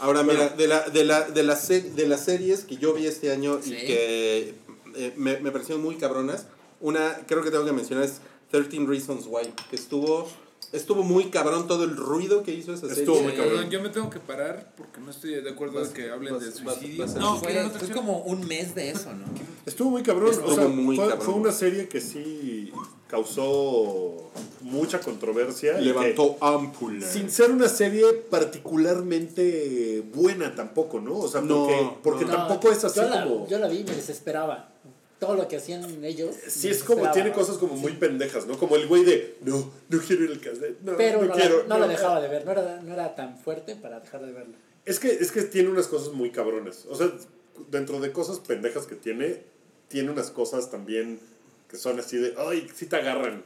Ahora, 0.00 0.24
mira, 0.24 0.48
de, 0.48 0.66
la, 0.66 0.80
de, 0.88 1.04
la, 1.04 1.28
de, 1.30 1.42
las 1.44 1.64
se- 1.64 1.82
de 1.92 2.08
las 2.08 2.24
series 2.24 2.64
que 2.64 2.76
yo 2.76 2.92
vi 2.92 3.06
este 3.06 3.30
año 3.30 3.60
Sí. 3.62 3.72
y 3.72 3.86
que 3.86 4.54
eh, 4.96 5.12
me, 5.16 5.38
me 5.38 5.52
parecieron 5.52 5.80
muy 5.80 5.94
cabronas, 5.94 6.46
una, 6.82 7.16
creo 7.26 7.42
que 7.42 7.50
tengo 7.50 7.64
que 7.64 7.72
mencionar 7.72 8.04
es 8.04 8.20
13 8.50 8.84
Reasons 8.86 9.24
Why, 9.26 9.52
que 9.70 9.76
estuvo, 9.76 10.28
estuvo 10.72 11.02
muy 11.02 11.30
cabrón 11.30 11.66
todo 11.66 11.84
el 11.84 11.96
ruido 11.96 12.42
que 12.42 12.52
hizo 12.52 12.74
esa 12.74 12.88
serie. 12.88 13.02
Estuvo 13.04 13.22
muy 13.22 13.32
cabrón. 13.32 13.70
Yo 13.70 13.80
me 13.82 13.88
tengo 13.88 14.10
que 14.10 14.20
parar 14.20 14.72
porque 14.76 15.00
no 15.00 15.10
estoy 15.10 15.40
de 15.40 15.50
acuerdo 15.50 15.78
Vas- 15.80 15.88
en 15.88 15.94
que 15.94 16.10
hablen 16.10 16.34
vas- 16.34 16.44
de 16.44 16.52
suicidio. 16.52 17.06
vas 17.06 17.14
no, 17.14 17.36
fue, 17.38 17.48
¿quieren 17.48 17.66
otra 17.68 17.80
fue 17.80 17.90
como 17.90 18.18
un 18.24 18.46
mes 18.46 18.74
de 18.74 18.90
eso, 18.90 19.12
¿no? 19.14 19.24
Estuvo 19.64 19.90
muy 19.90 20.02
cabrón. 20.02 20.30
Estuvo 20.30 20.48
o 20.50 20.54
sea, 20.54 20.68
muy 20.68 20.96
fue, 20.96 21.08
cabrón. 21.08 21.24
fue 21.26 21.34
una 21.34 21.52
serie 21.52 21.88
que 21.88 22.00
sí 22.00 22.70
causó 23.06 24.30
mucha 24.62 25.00
controversia. 25.00 25.78
Levantó 25.78 26.36
ámpula. 26.40 27.06
sin 27.06 27.30
ser 27.30 27.50
una 27.50 27.68
serie 27.68 28.04
particularmente 28.30 30.02
buena 30.14 30.54
tampoco, 30.54 31.00
¿no? 31.00 31.18
O 31.18 31.28
sea, 31.28 31.40
No, 31.40 31.66
porque, 31.66 31.90
porque 32.02 32.24
no. 32.24 32.30
tampoco 32.32 32.70
es 32.72 32.84
así 32.84 33.00
yo 33.00 33.08
la, 33.08 33.24
como... 33.24 33.46
Yo 33.48 33.58
la 33.58 33.68
vi 33.68 33.78
y 33.78 33.84
me 33.84 33.94
desesperaba. 33.94 34.72
Todo 35.22 35.36
lo 35.36 35.46
que 35.46 35.54
hacían 35.54 36.04
ellos. 36.04 36.34
Sí, 36.48 36.68
es 36.68 36.82
como, 36.82 37.08
tiene 37.12 37.30
cosas 37.30 37.56
como 37.56 37.76
muy 37.76 37.92
pendejas, 37.92 38.44
¿no? 38.48 38.58
Como 38.58 38.74
el 38.74 38.88
güey 38.88 39.04
de, 39.04 39.36
no, 39.42 39.72
no 39.88 40.00
quiero 40.00 40.24
ir 40.24 40.32
al 40.32 40.40
cassette, 40.40 40.80
no, 40.80 40.96
Pero 40.96 41.22
no, 41.22 41.28
no, 41.28 41.34
quiero. 41.34 41.58
la, 41.58 41.68
no 41.68 41.78
la 41.78 41.86
dejaba 41.86 42.20
de 42.20 42.26
ver. 42.26 42.44
No 42.44 42.50
era, 42.50 42.82
no 42.82 42.92
era 42.92 43.14
tan 43.14 43.38
fuerte 43.38 43.76
para 43.76 44.00
dejar 44.00 44.26
de 44.26 44.32
verla. 44.32 44.56
Es 44.84 44.98
que, 44.98 45.12
es 45.12 45.30
que 45.30 45.42
tiene 45.42 45.68
unas 45.68 45.86
cosas 45.86 46.12
muy 46.12 46.32
cabronas. 46.32 46.86
O 46.86 46.96
sea, 46.96 47.12
dentro 47.70 48.00
de 48.00 48.10
cosas 48.10 48.40
pendejas 48.40 48.86
que 48.86 48.96
tiene, 48.96 49.44
tiene 49.86 50.10
unas 50.10 50.32
cosas 50.32 50.72
también 50.72 51.20
que 51.68 51.76
son 51.76 52.00
así 52.00 52.16
de, 52.16 52.34
ay, 52.36 52.66
sí 52.74 52.86
te 52.86 52.96
agarran. 52.96 53.44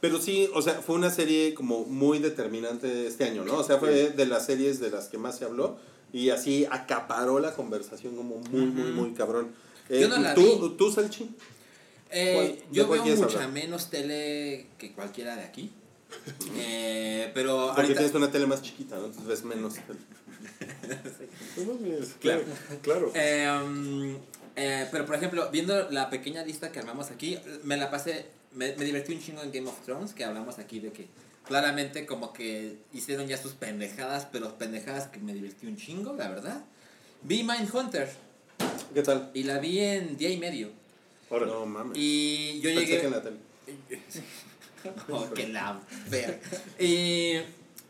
Pero 0.00 0.18
sí, 0.20 0.50
o 0.54 0.60
sea, 0.60 0.82
fue 0.82 0.96
una 0.96 1.10
serie 1.10 1.54
como 1.54 1.84
muy 1.84 2.18
determinante 2.18 3.06
este 3.06 3.26
año, 3.26 3.44
¿no? 3.44 3.58
O 3.58 3.62
sea, 3.62 3.78
fue 3.78 4.10
de 4.10 4.26
las 4.26 4.44
series 4.44 4.80
de 4.80 4.90
las 4.90 5.06
que 5.06 5.18
más 5.18 5.38
se 5.38 5.44
habló 5.44 5.78
y 6.12 6.30
así 6.30 6.66
acaparó 6.68 7.38
la 7.38 7.54
conversación 7.54 8.16
como 8.16 8.38
muy, 8.38 8.66
muy, 8.66 8.90
muy 8.90 9.12
cabrón. 9.12 9.52
Eh, 9.90 10.00
Yo 10.00 10.08
no 10.08 10.18
la 10.18 10.34
¿tú, 10.34 10.70
vi. 10.70 10.76
¿Tú, 10.76 10.90
Salchi? 10.92 11.28
Eh, 12.10 12.32
¿Cuál- 12.34 12.46
de 12.48 12.64
yo 12.72 12.88
veo 12.88 13.04
mucha 13.04 13.24
hablar? 13.24 13.48
menos 13.50 13.90
tele 13.90 14.66
que 14.78 14.92
cualquiera 14.92 15.36
de 15.36 15.42
aquí. 15.42 15.70
Eh, 16.56 17.30
pero 17.34 17.66
Porque 17.66 17.82
ahorita... 17.82 17.98
tienes 18.00 18.14
una 18.16 18.30
tele 18.32 18.46
más 18.46 18.62
chiquita, 18.62 18.96
¿no? 18.96 19.06
Entonces 19.06 19.26
ves 19.26 19.44
menos. 19.44 19.74
No 21.56 21.64
mames, 21.74 22.14
claro. 22.20 22.42
Claro. 22.82 23.12
Um, 23.64 24.16
pero 24.56 25.06
por 25.06 25.14
ejemplo, 25.16 25.48
viendo 25.50 25.90
la 25.90 26.10
pequeña 26.10 26.44
lista 26.44 26.72
que 26.72 26.78
armamos 26.78 27.10
aquí, 27.10 27.38
me 27.64 27.76
la 27.76 27.90
pasé, 27.90 28.26
me, 28.54 28.74
me 28.76 28.84
divertí 28.84 29.12
un 29.14 29.20
chingo 29.20 29.42
en 29.42 29.52
Game 29.52 29.68
of 29.68 29.80
Thrones, 29.84 30.12
que 30.12 30.24
hablamos 30.24 30.58
aquí 30.58 30.80
de 30.80 30.92
que 30.92 31.08
claramente 31.46 32.06
como 32.06 32.32
que 32.32 32.76
hicieron 32.92 33.26
ya 33.26 33.36
sus 33.38 33.52
pendejadas, 33.52 34.26
pero 34.30 34.58
pendejadas 34.58 35.08
que 35.08 35.18
me 35.20 35.32
divertí 35.34 35.66
un 35.66 35.76
chingo, 35.76 36.12
la 36.14 36.28
verdad. 36.28 36.64
Vi 37.22 37.42
Mindhunter 37.44 38.10
¿Qué 38.94 39.02
tal? 39.02 39.30
y 39.34 39.44
la 39.44 39.58
vi 39.58 39.78
en 39.78 40.16
día 40.16 40.30
y 40.30 40.36
medio. 40.36 40.70
Órale. 41.28 41.52
No 41.52 41.66
mames. 41.66 41.96
Y 41.96 42.60
yo 42.60 42.70
Pensé 42.70 42.86
llegué... 42.86 43.00
que 43.00 43.06
en 43.06 43.12
la 43.12 43.22
tele. 43.22 43.36
Oh, 45.10 45.30
que 45.34 45.46
la 45.48 45.78
verga. 46.08 46.40
Y 46.78 47.34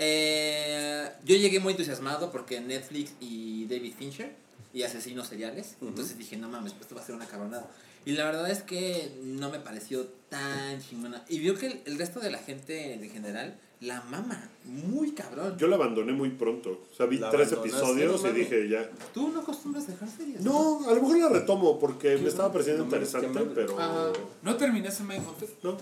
eh, 0.01 1.09
yo 1.25 1.37
llegué 1.37 1.61
muy 1.61 1.71
entusiasmado 1.75 2.33
porque 2.33 2.61
Netflix 2.61 3.13
y 3.21 3.67
David 3.67 3.95
Fincher 3.97 4.33
y 4.75 4.83
asesinos 4.83 5.29
seriales. 5.29 5.77
Entonces 5.81 6.19
dije, 6.19 6.37
no 6.37 6.49
mames, 6.49 6.73
pues 6.73 6.83
esto 6.83 6.97
va 6.97 7.03
a 7.03 7.07
ser 7.07 7.15
una 7.15 7.27
cabronada. 7.27 7.71
Y 8.05 8.13
la 8.13 8.25
verdad 8.25 8.51
es 8.51 8.65
que 8.65 9.13
no 9.23 9.51
me 9.51 9.61
pareció 9.61 10.07
tan 10.29 10.83
chingona. 10.83 11.25
Y 11.29 11.39
vio 11.39 11.57
que 11.57 11.67
el, 11.67 11.81
el 11.85 11.97
resto 11.97 12.19
de 12.19 12.33
la 12.33 12.39
gente 12.39 12.95
en 12.95 13.09
general 13.09 13.57
la 13.81 14.03
mama. 14.03 14.49
Muy 14.65 15.13
cabrón. 15.13 15.57
Yo 15.57 15.67
la 15.67 15.77
abandoné 15.77 16.13
muy 16.13 16.31
pronto. 16.31 16.87
O 16.93 16.95
sea, 16.95 17.07
vi 17.07 17.19
La 17.19 17.31
tres 17.31 17.51
episodios 17.53 18.23
y 18.25 18.33
dije 18.33 18.69
ya. 18.69 18.89
¿Tú 19.15 19.29
no 19.29 19.41
acostumbras 19.41 19.87
dejar 19.87 20.09
series? 20.09 20.43
No, 20.43 20.87
a 20.87 20.95
lo 20.95 21.01
mejor 21.01 21.19
la 21.19 21.29
retomo 21.31 21.79
porque 21.79 22.19
me 22.19 22.29
estaba 22.29 22.53
pareciendo 22.53 22.83
no 22.83 22.87
interesante, 22.87 23.41
pero. 23.55 23.77
Ah, 23.79 24.13
¿No 24.43 24.57
terminaste 24.57 25.03
Mindhunter? 25.03 25.49
No. 25.63 25.79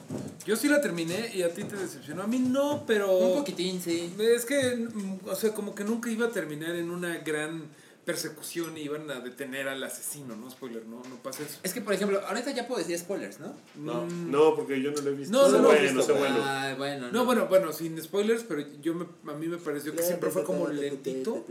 Yo 0.46 0.56
sí 0.56 0.68
la 0.68 0.80
terminé 0.80 1.34
y 1.34 1.42
a 1.42 1.52
ti 1.52 1.64
te 1.64 1.76
decepcionó. 1.76 2.22
A 2.22 2.26
mí 2.26 2.38
no, 2.38 2.84
pero... 2.86 3.18
Un 3.18 3.38
poquitín, 3.38 3.80
sí. 3.80 4.14
Es 4.18 4.44
que, 4.44 4.76
mm, 4.76 5.28
o 5.28 5.34
sea, 5.34 5.52
como 5.52 5.74
que 5.74 5.82
nunca 5.82 6.08
iba 6.08 6.26
a 6.26 6.30
terminar 6.30 6.76
en 6.76 6.90
una 6.90 7.18
gran 7.18 7.64
persecución 8.08 8.74
y 8.78 8.80
iban 8.80 9.10
a 9.10 9.20
detener 9.20 9.68
al 9.68 9.82
asesino, 9.84 10.34
¿no? 10.34 10.50
Spoiler, 10.50 10.86
no, 10.86 10.96
no 11.10 11.16
pasa 11.22 11.42
eso. 11.42 11.58
Es 11.62 11.74
que, 11.74 11.82
por 11.82 11.92
ejemplo, 11.92 12.22
ahorita 12.26 12.52
ya 12.52 12.66
puedo 12.66 12.78
decir 12.80 12.98
spoilers, 12.98 13.38
¿no? 13.38 13.52
No. 13.76 14.06
Mm, 14.06 14.30
No, 14.30 14.54
porque 14.56 14.80
yo 14.80 14.90
no 14.92 15.02
lo 15.02 15.10
he 15.10 15.12
visto. 15.14 15.30
No, 15.36 15.46
no 15.50 15.58
he 15.58 15.60
bueno, 15.60 15.82
visto, 15.82 16.02
sé 16.02 16.12
güey. 16.12 16.22
bueno. 16.32 16.42
Ay, 16.46 16.74
bueno. 16.76 17.12
No, 17.12 17.26
bueno, 17.26 17.46
bueno, 17.48 17.70
sin 17.70 18.02
spoilers, 18.02 18.44
pero 18.44 18.64
yo 18.80 18.94
me, 18.94 19.04
a 19.30 19.34
mí 19.36 19.46
me 19.46 19.58
pareció 19.58 19.94
que 19.94 20.02
siempre 20.02 20.30
fue 20.30 20.42
como 20.42 20.66
lentito 20.68 21.44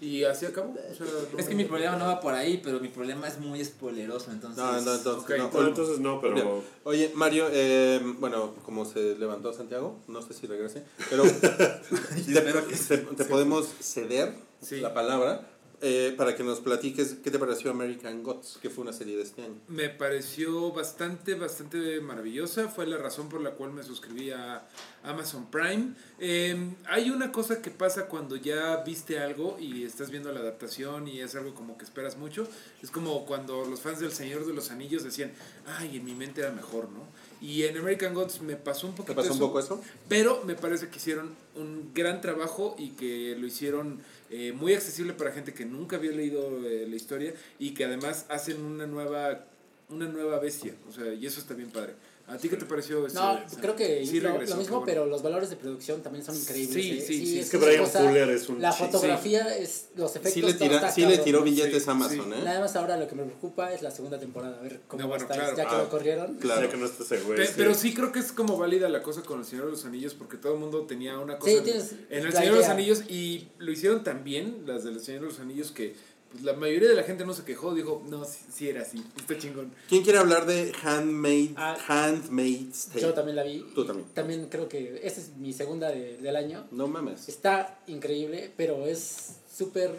y 0.00 0.22
así 0.22 0.46
acabó. 0.46 0.70
O 0.92 0.94
sea, 0.94 1.06
no- 1.32 1.38
Es 1.40 1.46
que 1.48 1.56
mi 1.56 1.64
problema 1.64 1.96
no 1.96 2.04
va 2.06 2.20
por 2.20 2.34
ahí, 2.34 2.60
pero 2.62 2.78
mi 2.78 2.88
problema 2.88 3.26
es 3.26 3.40
muy 3.40 3.64
spoileroso, 3.64 4.30
entonces... 4.30 4.58
No, 4.62 4.80
no, 4.80 4.94
entonces, 4.94 5.38
no. 5.38 5.48
Bueno, 5.50 5.68
entonces 5.68 5.98
no, 5.98 6.20
pero. 6.20 6.34
Bien. 6.34 6.46
Oye, 6.84 7.10
Mario, 7.16 7.48
eh, 7.50 8.00
bueno, 8.20 8.54
como 8.64 8.84
se 8.84 9.16
levantó 9.16 9.52
Santiago, 9.52 9.98
no 10.06 10.22
sé 10.22 10.34
si 10.34 10.46
regrese, 10.46 10.84
pero 11.10 11.24
te, 11.40 11.48
te- 11.48 12.98
te 12.98 13.24
podemos 13.24 13.66
ceder 13.80 14.34
Sí. 14.62 14.80
la 14.80 14.94
palabra 14.94 15.46
eh, 15.82 16.14
para 16.16 16.34
que 16.34 16.42
nos 16.42 16.60
platiques 16.60 17.16
qué 17.22 17.30
te 17.30 17.38
pareció 17.38 17.70
American 17.70 18.22
Gods, 18.22 18.58
que 18.62 18.70
fue 18.70 18.82
una 18.82 18.92
serie 18.92 19.16
de 19.16 19.22
este 19.22 19.42
año. 19.42 19.56
Me 19.68 19.90
pareció 19.90 20.72
bastante, 20.72 21.34
bastante 21.34 22.00
maravillosa. 22.00 22.68
Fue 22.68 22.86
la 22.86 22.96
razón 22.96 23.28
por 23.28 23.42
la 23.42 23.50
cual 23.50 23.72
me 23.72 23.82
suscribí 23.82 24.30
a 24.30 24.66
Amazon 25.04 25.50
Prime. 25.50 25.94
Eh, 26.18 26.56
hay 26.88 27.10
una 27.10 27.30
cosa 27.30 27.60
que 27.60 27.70
pasa 27.70 28.06
cuando 28.06 28.36
ya 28.36 28.82
viste 28.84 29.18
algo 29.18 29.58
y 29.60 29.84
estás 29.84 30.10
viendo 30.10 30.32
la 30.32 30.40
adaptación 30.40 31.08
y 31.08 31.20
es 31.20 31.34
algo 31.34 31.54
como 31.54 31.76
que 31.76 31.84
esperas 31.84 32.16
mucho. 32.16 32.48
Es 32.82 32.90
como 32.90 33.26
cuando 33.26 33.64
los 33.66 33.80
fans 33.80 34.00
del 34.00 34.12
Señor 34.12 34.46
de 34.46 34.54
los 34.54 34.70
Anillos 34.70 35.04
decían, 35.04 35.32
ay, 35.66 35.96
en 35.98 36.04
mi 36.04 36.14
mente 36.14 36.40
era 36.40 36.52
mejor, 36.52 36.88
¿no? 36.90 37.06
Y 37.40 37.64
en 37.64 37.76
American 37.76 38.14
Gods 38.14 38.40
me 38.40 38.56
pasó 38.56 38.86
un 38.86 38.94
¿Te 38.94 38.98
poquito 38.98 39.14
pasó 39.16 39.28
un 39.32 39.36
eso. 39.36 39.46
poco 39.46 39.60
eso? 39.60 39.82
Pero 40.08 40.42
me 40.44 40.54
parece 40.54 40.88
que 40.88 40.96
hicieron 40.96 41.34
un 41.54 41.92
gran 41.94 42.20
trabajo 42.20 42.74
y 42.78 42.90
que 42.90 43.36
lo 43.38 43.46
hicieron 43.46 44.00
eh, 44.30 44.52
muy 44.52 44.74
accesible 44.74 45.12
para 45.12 45.32
gente 45.32 45.52
que 45.52 45.64
nunca 45.64 45.96
había 45.96 46.12
leído 46.12 46.66
eh, 46.66 46.86
la 46.88 46.96
historia 46.96 47.34
y 47.58 47.74
que 47.74 47.84
además 47.84 48.26
hacen 48.28 48.60
una 48.62 48.86
nueva 48.86 49.46
una 49.88 50.06
nueva 50.08 50.38
bestia. 50.38 50.74
O 50.88 50.92
sea, 50.92 51.12
y 51.14 51.26
eso 51.26 51.40
está 51.40 51.54
bien 51.54 51.70
padre. 51.70 51.94
¿A 52.28 52.36
ti 52.38 52.48
qué 52.48 52.56
te 52.56 52.66
pareció? 52.66 53.06
este- 53.06 53.18
No, 53.20 53.38
creo 53.60 53.76
que 53.76 54.04
Sí 54.04 54.18
lo, 54.20 54.32
regresó, 54.32 54.54
lo 54.54 54.60
mismo, 54.60 54.76
bueno. 54.80 54.86
pero 54.86 55.06
los 55.06 55.22
valores 55.22 55.48
de 55.48 55.54
producción 55.56 56.02
también 56.02 56.24
son 56.24 56.34
increíbles. 56.36 56.74
Sí, 56.84 56.90
¿eh? 56.98 57.04
sí, 57.06 57.26
sí. 57.26 57.38
Es 57.38 57.50
que 57.50 57.56
Brian 57.56 57.84
cosa- 57.84 58.00
Fuller 58.00 58.28
es 58.30 58.48
un 58.48 58.60
La 58.60 58.72
fotografía 58.72 59.56
es. 59.56 59.90
Los 59.94 60.10
efectos. 60.10 60.32
Sí 60.32 60.42
le, 60.42 60.54
tira, 60.54 60.74
está 60.76 60.90
sí 60.90 61.06
le 61.06 61.18
tiró 61.18 61.42
billetes 61.42 61.84
Sí, 61.84 61.90
Amazon, 61.90 62.32
¿eh? 62.32 62.38
Nada 62.44 62.58
más 62.60 62.74
ahora 62.74 62.96
lo 62.96 63.06
que 63.06 63.14
me 63.14 63.22
preocupa 63.22 63.72
es 63.72 63.82
la 63.82 63.92
segunda 63.92 64.18
temporada. 64.18 64.58
A 64.58 64.62
ver 64.62 64.80
cómo 64.88 65.00
No, 65.02 65.04
a 65.06 65.08
bueno, 65.10 65.26
claro. 65.26 65.56
Ya 65.56 65.68
que 65.68 65.74
Ah, 65.76 65.78
lo 65.78 65.88
corrieron. 65.88 66.34
Claro. 66.38 66.62
Ya 66.62 66.70
que 66.70 66.76
no. 66.76 66.86
Pe- 66.88 67.46
sí. 67.46 67.52
Pero 67.56 67.74
sí 67.74 67.94
creo 67.94 68.10
que 68.10 68.18
es 68.18 68.32
como 68.32 68.56
válida 68.58 68.88
la 68.88 69.02
cosa 69.02 69.22
con 69.22 69.38
el 69.40 69.44
Señor 69.46 69.66
de 69.66 69.70
los 69.72 69.84
Anillos 69.84 70.14
porque 70.14 70.36
todo 70.36 70.54
el 70.54 70.58
mundo 70.58 70.80
tenía 70.86 71.18
una 71.20 71.38
cosa 71.38 71.52
Sí, 71.52 71.58
en- 71.58 71.64
tienes 71.64 71.92
en 72.10 72.26
el 72.26 72.32
Señor 72.32 72.54
de 72.54 72.60
los. 72.60 72.68
Anillos 72.68 73.02
y 73.08 73.48
lo 73.58 73.70
hicieron 73.70 74.02
tan 74.02 74.24
bien 74.24 74.64
las 74.66 74.82
del 74.82 74.98
Señor 75.00 75.20
de 75.22 75.26
los 75.28 75.38
Anillos 75.38 75.70
que 75.70 75.94
pues, 76.36 76.44
la 76.44 76.52
mayoría 76.54 76.88
de 76.88 76.94
la 76.94 77.02
gente 77.02 77.24
no 77.24 77.32
se 77.34 77.44
quejó, 77.44 77.74
dijo, 77.74 78.02
no, 78.08 78.24
sí, 78.24 78.38
sí 78.52 78.68
era 78.68 78.82
así, 78.82 79.02
está 79.16 79.36
chingón. 79.38 79.72
¿Quién 79.88 80.02
quiere 80.02 80.18
hablar 80.18 80.46
de 80.46 80.72
Handmaid, 80.82 81.50
Ah. 81.56 81.76
Handmaid's 81.88 82.86
Tale? 82.88 83.00
Yo 83.02 83.14
también 83.14 83.36
la 83.36 83.42
vi. 83.42 83.64
Tú 83.74 83.84
también. 83.84 84.08
También 84.14 84.46
creo 84.50 84.68
que 84.68 85.00
esta 85.02 85.20
es 85.20 85.36
mi 85.36 85.52
segunda 85.52 85.90
de- 85.90 86.16
del 86.18 86.36
año. 86.36 86.66
No 86.70 86.86
mames. 86.88 87.28
Está 87.28 87.78
increíble, 87.86 88.50
pero 88.56 88.86
es 88.86 89.36
súper. 89.52 89.90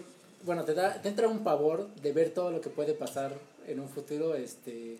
Bueno, 0.43 0.63
te, 0.63 0.73
da, 0.73 1.01
te 1.01 1.09
entra 1.09 1.27
un 1.27 1.43
pavor 1.43 1.87
de 2.01 2.11
ver 2.13 2.29
todo 2.29 2.51
lo 2.51 2.61
que 2.61 2.69
puede 2.69 2.93
pasar 2.93 3.37
en 3.67 3.79
un 3.79 3.89
futuro. 3.89 4.35
este 4.35 4.97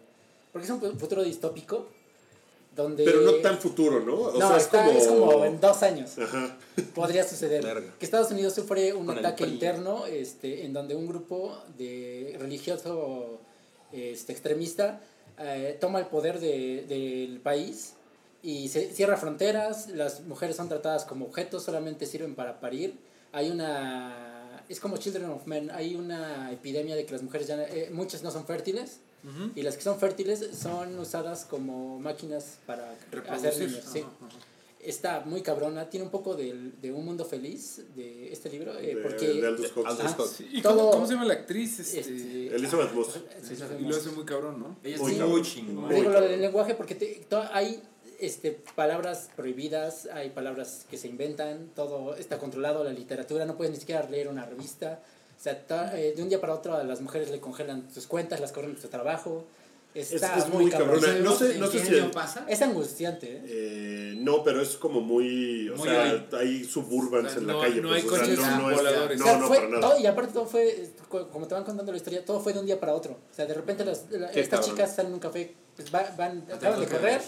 Porque 0.52 0.66
es 0.66 0.72
un 0.72 0.80
fu- 0.80 0.98
futuro 0.98 1.24
distópico. 1.24 1.88
Donde. 2.78 3.04
Pero 3.04 3.22
no 3.22 3.34
tan 3.36 3.58
futuro, 3.58 4.00
¿no? 4.00 4.14
O 4.16 4.40
no, 4.40 4.48
sea, 4.48 4.58
está- 4.58 4.90
es 4.92 5.08
como 5.08 5.44
en 5.44 5.60
dos 5.60 5.84
años. 5.84 6.18
Ajá. 6.18 6.56
podría 6.94 7.28
suceder. 7.28 7.64
Verga. 7.64 7.94
Que 8.00 8.06
Estados 8.06 8.32
Unidos 8.32 8.54
sufre 8.54 8.94
un 8.94 9.08
Con 9.08 9.18
ataque 9.18 9.44
interno 9.46 10.06
este, 10.06 10.64
en 10.64 10.72
donde 10.74 10.96
un 10.96 11.08
grupo 11.08 11.58
de 11.78 12.38
religioso 12.40 13.40
este, 13.92 14.32
extremista 14.32 15.02
eh, 15.40 15.78
toma 15.82 16.00
el 16.00 16.06
poder 16.06 16.40
de- 16.40 16.86
del 16.88 17.40
país 17.42 17.94
y 18.44 18.70
se 18.70 18.92
cierra 18.94 19.18
fronteras, 19.18 19.90
las 19.90 20.22
mujeres 20.22 20.56
son 20.56 20.70
tratadas 20.70 21.04
como 21.06 21.26
objetos, 21.26 21.64
solamente 21.64 22.06
sirven 22.06 22.36
para 22.36 22.60
parir. 22.60 22.96
Hay 23.34 23.50
una... 23.50 24.64
Es 24.70 24.80
como 24.80 24.98
Children 24.98 25.30
of 25.32 25.48
Men, 25.48 25.72
hay 25.72 25.96
una 25.96 26.52
epidemia 26.52 26.96
de 26.96 27.06
que 27.06 27.14
las 27.14 27.24
mujeres 27.24 27.48
ya... 27.48 27.62
eh, 27.64 27.90
muchas 27.92 28.22
no 28.24 28.32
son 28.32 28.46
fértiles 28.46 29.00
y 29.56 29.62
las 29.62 29.76
que 29.76 29.84
son 29.84 30.00
fértiles 30.00 30.48
son 30.60 30.98
usadas 31.00 31.46
como 31.46 32.00
máquinas 32.00 32.60
para 32.66 32.96
hacer 33.30 33.58
niños. 33.60 33.84
sí. 33.92 34.04
Está 34.80 35.22
muy 35.22 35.42
cabrona, 35.42 35.90
tiene 35.90 36.06
un 36.06 36.12
poco 36.12 36.36
del- 36.36 36.80
de, 36.80 36.92
un 36.94 37.04
mundo 37.04 37.26
feliz 37.26 37.82
de 37.96 38.32
este 38.32 38.50
libro, 38.50 38.78
eh, 38.78 38.96
De- 38.96 39.02
porque... 39.02 39.28
de 39.28 39.48
Aldous 39.48 39.68
Huxley. 39.72 39.86
Aldous 39.86 40.06
Ajá. 40.14 40.24
Huxley. 40.24 40.50
¿Y 40.54 40.62
Todo- 40.62 40.78
cómo, 40.78 40.92
cómo 40.92 41.08
se 41.08 41.14
llama 41.14 41.26
la 41.26 41.34
actriz? 41.34 41.80
Este, 41.80 42.00
este, 42.00 42.56
Elizabeth 42.56 42.94
Moss. 42.94 43.20
sí, 43.44 43.56
sí, 43.56 43.64
y 43.80 43.84
lo 43.84 43.96
hace 43.98 44.10
muy 44.12 44.24
cabrón, 44.24 44.60
¿no? 44.60 44.78
Ella 44.84 44.96
es 44.96 45.02
Muy 45.02 45.42
chingón. 45.42 45.90
Digo 45.94 46.10
lo 46.12 46.22
del 46.22 46.40
lenguaje 46.40 46.76
porque 46.76 46.96
te- 46.96 47.26
to- 47.28 47.44
hay 47.52 47.82
este, 48.20 48.52
palabras 48.76 49.30
prohibidas, 49.36 50.08
hay 50.14 50.30
palabras 50.30 50.86
que 50.90 50.98
se 50.98 51.08
inventan, 51.08 51.70
todo 51.76 52.16
está 52.16 52.38
controlado, 52.38 52.84
la 52.84 52.94
literatura, 52.94 53.46
no 53.46 53.58
puedes 53.58 53.74
ni 53.74 53.80
siquiera 53.80 54.08
leer 54.10 54.28
una 54.30 54.46
revista. 54.46 55.02
O 55.38 55.40
sea, 55.44 55.66
ta- 55.68 55.98
eh, 56.00 56.14
de 56.16 56.24
un 56.24 56.30
día 56.30 56.42
para 56.42 56.54
otro 56.56 56.74
a 56.76 56.84
las 56.84 57.02
mujeres 57.02 57.30
le 57.30 57.40
congelan 57.40 57.88
sus 57.94 58.08
cuentas, 58.08 58.40
las 58.40 58.52
corren 58.52 58.74
de 58.76 58.82
su 58.82 58.88
trabajo. 58.88 59.46
Está 59.94 60.36
Es- 60.38 60.44
es 60.46 60.50
muy, 60.54 60.64
muy 60.64 60.72
cabrón. 60.72 61.00
cabrona. 61.00 61.20
No 61.22 61.36
sé- 61.36 61.54
¿En 61.56 61.60
no 61.60 61.68
sé 61.68 61.78
qué 61.80 61.86
si 61.86 61.96
año 61.96 62.06
el- 62.06 62.12
pasa? 62.12 62.46
Es 62.48 62.62
angustiante, 62.62 63.38
¿eh? 63.38 63.42
Eh, 63.46 64.16
no, 64.20 64.44
pero 64.44 64.62
es 64.62 64.76
como 64.78 65.02
muy. 65.02 65.70
O 65.70 65.76
Muy 65.78 65.88
sea, 65.88 66.26
hay 66.34 66.64
suburbans 66.66 67.28
O 67.28 67.30
sea, 67.30 67.40
en 67.40 67.48
la 67.48 67.60
calle. 67.60 67.82
no 67.82 67.90
pues, 67.90 68.04
hay 68.04 68.08
o 68.08 68.12
sea, 68.12 68.20
coches 68.20 68.40
no 68.40 68.62
voladores. 68.76 69.20
No, 69.20 69.26
O 69.26 69.28
sea, 69.28 69.38
no, 69.40 69.48
fue 69.48 69.58
para 69.58 69.70
nada. 69.70 69.82
todo- 69.90 70.00
y 70.00 70.06
aparte 70.06 70.34
todo 70.34 70.46
fue, 70.46 70.90
co- 71.10 71.28
como 71.30 71.48
te 71.48 71.56
van 71.56 71.64
contando 71.64 71.92
la 71.92 71.98
historia, 71.98 72.24
todo 72.26 72.40
fue 72.40 72.54
de 72.54 72.60
un 72.60 72.66
día 72.66 72.80
para 72.80 72.94
otro. 72.94 73.14
O 73.14 73.36
sea, 73.36 73.46
de 73.46 73.54
repente 73.54 73.86
las, 73.86 74.06
la- 74.12 74.28
estas 74.32 74.60
cabrón. 74.60 74.70
chicas 74.70 74.90
están 74.92 75.08
en 75.08 75.14
un 75.14 75.20
café, 75.20 75.54
pues, 75.76 75.94
va- 75.94 76.14
van, 76.18 76.46
acaban 76.54 76.80
de 76.80 76.88
correr 76.88 77.22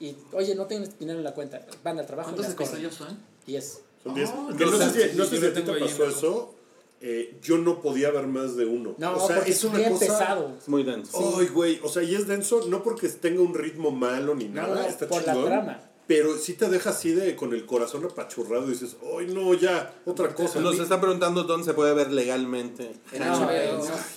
y, 0.00 0.16
oye, 0.32 0.54
no 0.56 0.66
tienes 0.66 0.98
dinero 0.98 1.18
en 1.18 1.24
la 1.24 1.34
cuenta. 1.34 1.64
Van 1.84 1.98
al 1.98 2.06
trabajo 2.06 2.30
¿Cuántos 2.32 2.52
episodios 2.52 2.94
son? 2.94 3.18
Diez. 3.46 3.82
Son 4.02 4.14
10. 4.14 4.30
Oh, 4.30 4.50
no, 4.50 4.70
no, 4.70 4.78
sé 4.78 4.90
si, 4.90 5.10
sí, 5.10 5.16
no 5.16 5.24
sé 5.24 5.36
yo 5.36 5.40
si 5.40 5.46
a 5.46 5.48
lo 5.48 5.54
ti 5.54 5.60
tengo 5.62 5.74
te 5.74 5.80
pasó 5.80 6.04
eso. 6.08 6.54
Eh, 7.00 7.38
yo 7.42 7.58
no 7.58 7.80
podía 7.80 8.10
ver 8.10 8.26
más 8.26 8.56
de 8.56 8.64
uno. 8.64 8.94
No, 8.98 9.16
o 9.16 9.26
sea, 9.26 9.36
porque 9.36 9.50
es 9.50 9.58
es 9.58 9.64
una 9.64 9.78
bien 9.78 9.92
cosa. 9.92 10.06
pesado. 10.06 10.54
Es 10.58 10.68
muy 10.68 10.82
denso. 10.82 11.36
Ay, 11.38 11.46
güey. 11.48 11.80
O 11.82 11.88
sea, 11.88 12.02
y 12.02 12.14
es 12.14 12.26
denso 12.26 12.66
no 12.68 12.82
porque 12.82 13.08
tenga 13.08 13.42
un 13.42 13.54
ritmo 13.54 13.90
malo 13.90 14.34
ni 14.34 14.46
No, 14.48 14.62
nada. 14.62 14.74
no, 14.76 14.80
está 14.82 15.06
por 15.08 15.24
la 15.26 15.32
chingón, 15.32 15.48
trama. 15.50 15.80
Pero 16.06 16.38
sí 16.38 16.52
te 16.52 16.68
deja 16.68 16.90
así 16.90 17.10
de 17.12 17.34
con 17.34 17.52
el 17.52 17.66
corazón 17.66 18.04
apachurrado 18.04 18.66
y 18.68 18.70
dices, 18.74 18.96
ay, 19.18 19.26
no, 19.34 19.52
ya, 19.54 19.92
otra 20.04 20.32
cosa. 20.34 20.60
Nos 20.60 20.78
están 20.78 21.00
preguntando 21.00 21.42
dónde 21.42 21.64
se 21.66 21.74
puede 21.74 21.94
ver 21.94 22.12
legalmente. 22.12 22.92
En 23.12 23.26
No, 23.26 23.40
HBO. 23.40 23.50
eh, 23.50 23.70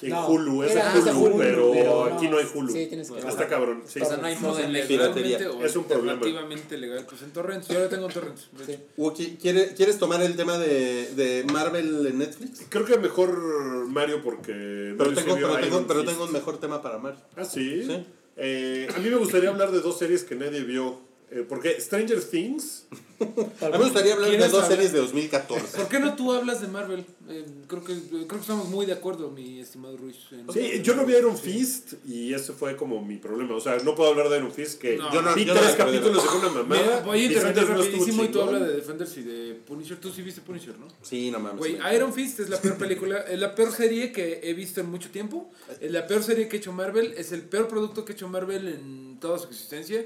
En 0.03 0.09
no. 0.11 0.27
Hulu, 0.27 0.63
es 0.63 0.71
Era- 0.73 0.93
Hulu, 1.17 1.37
pero 1.39 2.03
aquí 2.05 2.27
no 2.27 2.37
hay 2.37 2.45
Hulu. 2.53 2.71
Sí, 2.71 2.85
tienes 2.85 3.09
que 3.09 3.17
Está 3.17 3.47
cabrón. 3.47 3.81
Sí. 3.87 4.01
O 4.01 4.05
sea, 4.05 4.17
no 4.17 4.27
hay 4.27 4.35
modo 4.37 4.59
en 4.59 4.71
Piratería. 4.87 5.39
Legalmente 5.39 5.47
o 5.47 5.65
Es 5.65 5.75
un 5.75 5.83
problema. 5.85 6.11
alternativamente 6.13 6.77
legal. 6.77 7.05
Pues 7.09 7.21
en 7.23 7.31
Torrents, 7.31 7.67
yo 7.67 7.75
ahora 7.77 7.89
tengo 7.89 8.05
en 8.05 8.13
Torrents. 8.13 8.49
Sí. 8.65 8.71
hecho. 8.73 8.81
Wookie, 8.97 9.37
¿quiere- 9.41 9.73
¿quieres 9.73 9.97
tomar 9.97 10.21
el 10.21 10.35
tema 10.35 10.59
de, 10.59 11.09
de 11.15 11.43
Marvel 11.51 12.05
en 12.05 12.19
Netflix? 12.19 12.61
Creo 12.69 12.85
que 12.85 12.97
mejor 12.99 13.87
Mario 13.87 14.21
porque. 14.23 14.93
Pero 14.95 15.13
tengo, 15.15 15.35
pero, 15.35 15.57
tengo, 15.59 15.87
pero 15.87 16.23
un 16.23 16.31
mejor 16.33 16.59
tema 16.59 16.83
para 16.83 16.99
Mario. 16.99 17.19
Ah, 17.35 17.43
sí. 17.43 17.83
Sí. 17.85 18.05
Eh, 18.37 18.87
a 18.95 18.99
mí 18.99 19.09
me 19.09 19.15
gustaría 19.17 19.49
hablar 19.49 19.71
de 19.71 19.81
dos 19.81 19.97
series 19.97 20.23
que 20.23 20.35
nadie 20.35 20.61
vio 20.63 21.09
Eh, 21.32 21.45
porque 21.47 21.80
Stranger 21.80 22.21
Things. 22.23 22.86
A 23.19 23.65
mí 23.65 23.71
me 23.73 23.77
gustaría 23.80 24.13
hablar 24.13 24.30
de 24.32 24.38
¿Quieres 24.38 24.51
dos 24.51 24.63
hablar? 24.63 24.77
series 24.77 24.93
de 24.93 24.99
2014. 24.99 25.77
¿Por 25.77 25.89
qué 25.89 25.99
no 25.99 26.15
tú 26.15 26.32
hablas 26.34 26.61
de 26.61 26.67
Marvel? 26.69 27.05
Eh, 27.27 27.45
creo, 27.67 27.84
que, 27.84 27.93
creo 28.07 28.27
que 28.27 28.36
estamos 28.38 28.69
muy 28.69 28.86
de 28.86 28.93
acuerdo, 28.93 29.30
mi 29.30 29.59
estimado 29.59 29.97
Ruiz. 29.97 30.15
en- 30.32 30.51
Sí, 30.51 30.82
yo 30.82 30.95
no 30.95 31.05
vi 31.05 31.15
Iron 31.17 31.38
Fist 31.38 31.95
y 32.07 32.34
ese 32.34 32.53
fue 32.53 32.77
como 32.77 33.03
mi 33.03 33.17
problema. 33.17 33.55
O 33.55 33.59
sea, 33.59 33.77
no 33.84 33.93
puedo 33.93 34.09
hablar 34.09 34.30
de 34.30 34.38
Iron 34.38 34.51
Fist 34.53 34.80
que 34.80 34.95
No. 34.97 35.13
Yo 35.13 35.21
no- 35.21 35.36
vi 35.36 35.43
yo 35.45 35.53
no 35.53 35.59
tres 35.59 35.73
de 35.73 35.77
capítulos 35.77 36.23
de 36.23 36.38
una 36.39 36.49
mamada. 36.49 36.82
Mira, 36.82 36.99
voy 37.01 37.19
a 37.19 37.25
interrumpir 37.25 37.63
no 37.69 37.75
rapidísimo 37.77 38.23
y 38.23 38.27
tú 38.30 38.41
hablas 38.41 38.61
de 38.61 38.73
Defenders 38.75 39.17
y 39.17 39.21
de 39.23 39.53
Punisher. 39.67 39.97
Tú 39.99 40.11
sí 40.11 40.21
viste 40.21 40.39
Punisher, 40.41 40.80
¿no? 40.80 40.88
Sí, 41.03 41.30
no 41.30 41.39
mames. 41.39 41.59
Güey, 41.59 41.77
Iron 41.93 42.13
Fist 42.13 42.39
es 42.39 42.49
la 42.49 42.59
peor 42.61 42.77
película, 42.77 43.19
es 43.19 43.38
la 43.39 43.53
peor 43.53 43.71
serie 43.73 44.11
que 44.13 44.39
he 44.43 44.53
visto 44.53 44.80
en 44.80 44.89
mucho 44.89 45.11
tiempo. 45.11 45.51
Es 45.82 45.91
la 45.91 46.07
peor 46.07 46.23
serie 46.23 46.47
que 46.47 46.55
ha 46.55 46.59
hecho 46.59 46.71
Marvel, 46.71 47.13
es 47.17 47.34
el 47.34 47.41
peor 47.41 47.67
producto 47.67 48.05
que 48.05 48.13
ha 48.13 48.15
hecho 48.15 48.30
Marvel 48.30 48.67
en 48.69 49.17
toda 49.19 49.38
su 49.38 49.47
existencia. 49.49 50.05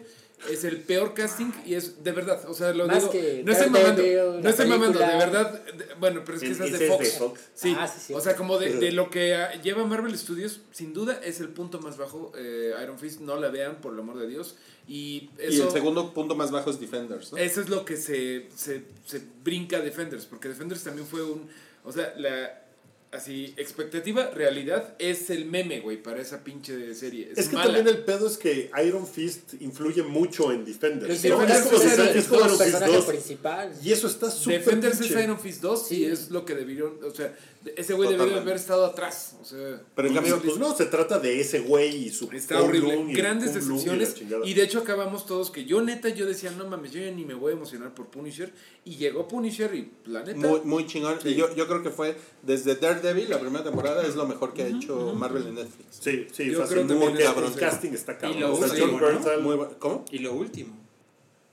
Es 0.51 0.63
el 0.63 0.77
peor 0.81 1.13
casting 1.13 1.51
y 1.65 1.75
es 1.75 2.03
de 2.03 2.11
verdad, 2.11 2.43
o 2.49 2.53
sea, 2.53 2.73
lo 2.73 2.85
Más 2.87 2.99
digo, 2.99 3.11
que 3.11 3.43
no 3.45 3.51
estoy 3.53 3.69
mamando, 3.69 4.03
no 4.41 4.49
estoy 4.49 4.67
mamando, 4.67 4.99
de 4.99 5.05
verdad, 5.05 5.63
de- 5.65 5.93
bueno, 5.99 6.21
pero 6.25 6.37
es 6.37 6.43
que 6.43 6.51
Ese 6.51 6.65
esa 6.65 6.73
es 6.73 6.79
de 6.79 6.85
de 6.97 7.05
Fox. 7.11 7.39
Sí, 7.53 7.75
Ah, 7.77 7.87
sí, 7.87 7.99
sí. 8.07 8.13
o 8.13 8.19
sea, 8.19 8.35
como 8.35 8.57
de, 8.59 8.73
de 8.73 8.91
lo 8.91 9.09
que 9.09 9.35
ah, 9.35 9.53
lleva 9.61 9.85
Marvel 9.85 10.17
Studios, 10.17 10.61
sin 10.71 10.93
duda 10.93 11.19
es 11.23 11.39
el 11.39 11.49
punto 11.49 11.79
más 11.79 11.97
bajo. 11.97 12.31
eh, 12.37 12.73
Iron 12.83 12.99
Fist, 12.99 13.21
no 13.21 13.39
la 13.39 13.49
vean, 13.49 13.79
por 13.81 13.93
el 13.93 13.99
amor 13.99 14.17
de 14.19 14.27
Dios. 14.27 14.55
Y 14.87 14.93
Y 14.93 15.29
eso, 15.39 15.67
el 15.67 15.71
segundo 15.71 16.13
punto 16.13 16.35
más 16.35 16.51
bajo 16.51 16.69
es 16.69 16.79
Defenders, 16.79 17.31
¿no? 17.31 17.37
eso 17.37 17.61
es 17.61 17.69
lo 17.69 17.85
que 17.85 17.95
se, 17.95 18.47
se, 18.55 18.83
se 19.05 19.21
brinca 19.43 19.79
Defenders, 19.79 20.25
porque 20.25 20.49
Defenders 20.49 20.83
también 20.83 21.07
fue 21.07 21.23
un. 21.23 21.47
O 21.85 21.91
sea, 21.91 22.13
la. 22.17 22.62
Así, 23.13 23.53
expectativa, 23.57 24.31
realidad, 24.31 24.95
es 24.97 25.29
el 25.29 25.45
meme, 25.45 25.81
güey, 25.81 26.01
para 26.01 26.19
esa 26.19 26.43
pinche 26.43 26.95
serie. 26.95 27.29
Es, 27.31 27.37
Es 27.37 27.47
que 27.49 27.55
mala. 27.55 27.67
también 27.73 27.87
el 27.95 28.03
pedo 28.03 28.25
es 28.25 28.37
que 28.37 28.71
Iron 28.85 29.05
Fist 29.07 29.53
influye 29.61 30.01
mucho 30.01 30.51
en 30.51 30.65
Defenders. 30.65 31.23
¿no? 31.23 31.39
Defenders 31.39 31.59
Es 31.59 31.65
como, 31.71 31.77
es 31.83 31.99
el- 31.99 32.17
es 32.17 32.25
como 32.25 32.39
el 32.39 32.45
Iron 32.47 32.57
Fist 32.57 32.71
personaje 32.71 32.95
2. 32.95 33.05
principal. 33.05 33.73
Y 33.83 33.91
eso 33.91 34.07
está 34.07 34.31
súper 34.31 34.59
Defenders 34.63 34.97
pinche. 34.97 35.13
es 35.19 35.23
Iron 35.25 35.39
Fist 35.39 35.61
2 35.61 35.91
y 35.91 35.95
Sí. 35.95 36.05
es 36.05 36.31
lo 36.31 36.43
que 36.43 36.55
debieron. 36.55 36.97
O 37.03 37.11
sea, 37.13 37.37
ese 37.77 37.93
güey 37.93 38.09
debió 38.09 38.23
Totalmente. 38.25 38.41
haber 38.41 38.55
estado 38.55 38.85
atrás. 38.85 39.35
O 39.41 39.45
sea, 39.45 39.81
Pero 39.95 40.07
en 40.07 40.13
cambio, 40.13 40.41
pues 40.43 40.57
no, 40.57 40.75
se 40.75 40.85
trata 40.85 41.19
de 41.19 41.39
ese 41.39 41.61
güey 41.61 42.07
y 42.07 42.09
su 42.09 42.29
Está 42.31 42.61
horrible. 42.61 43.05
Y 43.07 43.13
Grandes 43.13 43.51
y 43.51 43.53
decepciones. 43.55 44.15
Y 44.43 44.53
de 44.53 44.63
hecho 44.63 44.79
acabamos 44.79 45.25
todos 45.25 45.51
que 45.51 45.65
yo 45.65 45.81
neta, 45.81 46.09
yo 46.09 46.25
decía, 46.25 46.51
no 46.51 46.67
mames, 46.67 46.91
yo 46.91 47.01
ya 47.01 47.11
ni 47.11 47.25
me 47.25 47.33
voy 47.33 47.51
a 47.53 47.55
emocionar 47.55 47.93
por 47.93 48.07
Punisher. 48.07 48.51
Y 48.85 48.97
llegó 48.97 49.27
Punisher 49.27 49.73
y 49.73 49.91
la 50.05 50.23
neta. 50.23 50.39
muy, 50.47 50.59
muy 50.61 50.85
chingón. 50.87 51.19
Sí. 51.21 51.29
Y 51.29 51.35
yo, 51.35 51.53
yo 51.55 51.67
creo 51.67 51.81
que 51.81 51.89
fue 51.89 52.17
desde 52.41 52.75
Daredevil, 52.75 53.29
la 53.29 53.39
primera 53.39 53.63
temporada, 53.63 54.05
es 54.05 54.15
lo 54.15 54.27
mejor 54.27 54.53
que 54.53 54.63
ha 54.63 54.67
hecho 54.67 55.13
Marvel 55.15 55.47
en 55.47 55.55
Netflix. 55.55 55.85
Sí, 56.01 56.27
sí, 56.33 56.51
Yo 56.51 56.59
fácil. 56.59 56.85
creo 56.85 56.97
muy 56.97 57.13
cabrón. 57.13 57.53
el 57.53 57.59
casting 57.59 57.91
está 57.91 58.17
cabrón. 58.17 58.41
lo 58.41 58.53
o 58.53 58.57
sea, 58.57 58.67
último, 58.67 58.99
John 58.99 59.59
¿no? 59.59 59.79
¿Cómo? 59.79 60.05
Y 60.11 60.19
lo 60.19 60.33
último. 60.33 60.82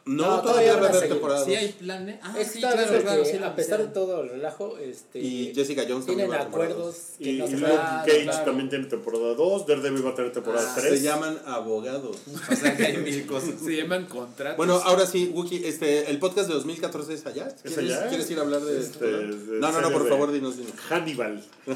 No, 0.06 0.36
No, 0.36 0.42
todavía 0.42 0.72
todavía 0.72 0.74
va 0.76 0.86
a 0.86 0.98
haber 0.98 1.08
temporada. 1.08 1.44
Sí 1.44 1.54
hay 1.54 1.68
planes. 1.72 2.18
Ah, 2.22 2.34
Es 2.38 2.46
sí, 2.48 2.52
que 2.52 2.58
está 2.58 2.72
claro, 2.72 2.88
viendo 2.90 3.04
claro, 3.06 3.22
que 3.22 3.30
sí 3.30 3.38
la 3.38 3.46
a 3.48 3.56
pesar 3.56 3.78
de 3.80 3.86
todo 3.88 4.22
el 4.22 4.28
relajo, 4.30 4.78
este, 4.78 5.18
Y 5.20 5.52
Jessica 5.54 5.82
Jones 5.88 6.06
también 6.06 6.28
tienen 6.28 6.30
va 6.30 6.36
a 6.36 6.44
temporada 6.44 6.70
acuerdos 6.72 6.96
que 7.18 7.30
Y, 7.30 7.38
no 7.38 7.46
y 7.46 7.50
Luke. 7.50 7.66
Cage 8.06 8.22
claro. 8.24 8.44
también 8.44 8.68
tiene 8.70 8.84
temporada 8.86 9.34
2, 9.34 9.66
Daredevil 9.66 10.06
va 10.06 10.10
a 10.10 10.14
tener 10.14 10.32
temporada 10.32 10.72
Ah, 10.74 10.80
3. 10.80 10.98
Se 10.98 11.04
llaman 11.04 11.38
abogados. 11.46 12.16
O 12.50 12.56
sea 12.56 12.76
que 12.76 12.86
hay 12.86 12.96
mil 12.96 13.26
cosas. 13.26 13.54
Se 13.62 13.76
llaman 13.76 14.06
contratos. 14.06 14.56
Bueno, 14.56 14.74
ahora 14.84 15.06
sí, 15.06 15.30
Wookie, 15.34 15.64
este, 15.66 16.10
el 16.10 16.18
podcast 16.18 16.48
de 16.48 16.54
2014 16.54 17.14
es 17.14 17.26
allá. 17.26 17.48
¿Quieres, 17.62 17.78
allá? 17.78 18.08
¿quieres 18.08 18.30
ir 18.30 18.38
a 18.38 18.42
hablar 18.42 18.62
de 18.62 18.80
Este, 18.80 19.04
de 19.06 19.58
No, 19.60 19.70
no, 19.72 19.80
no, 19.80 19.90
por 19.92 20.04
de- 20.04 20.08
favor, 20.10 20.32
dinos, 20.32 20.56
dinos. 20.56 20.72
Hannibal. 20.88 21.44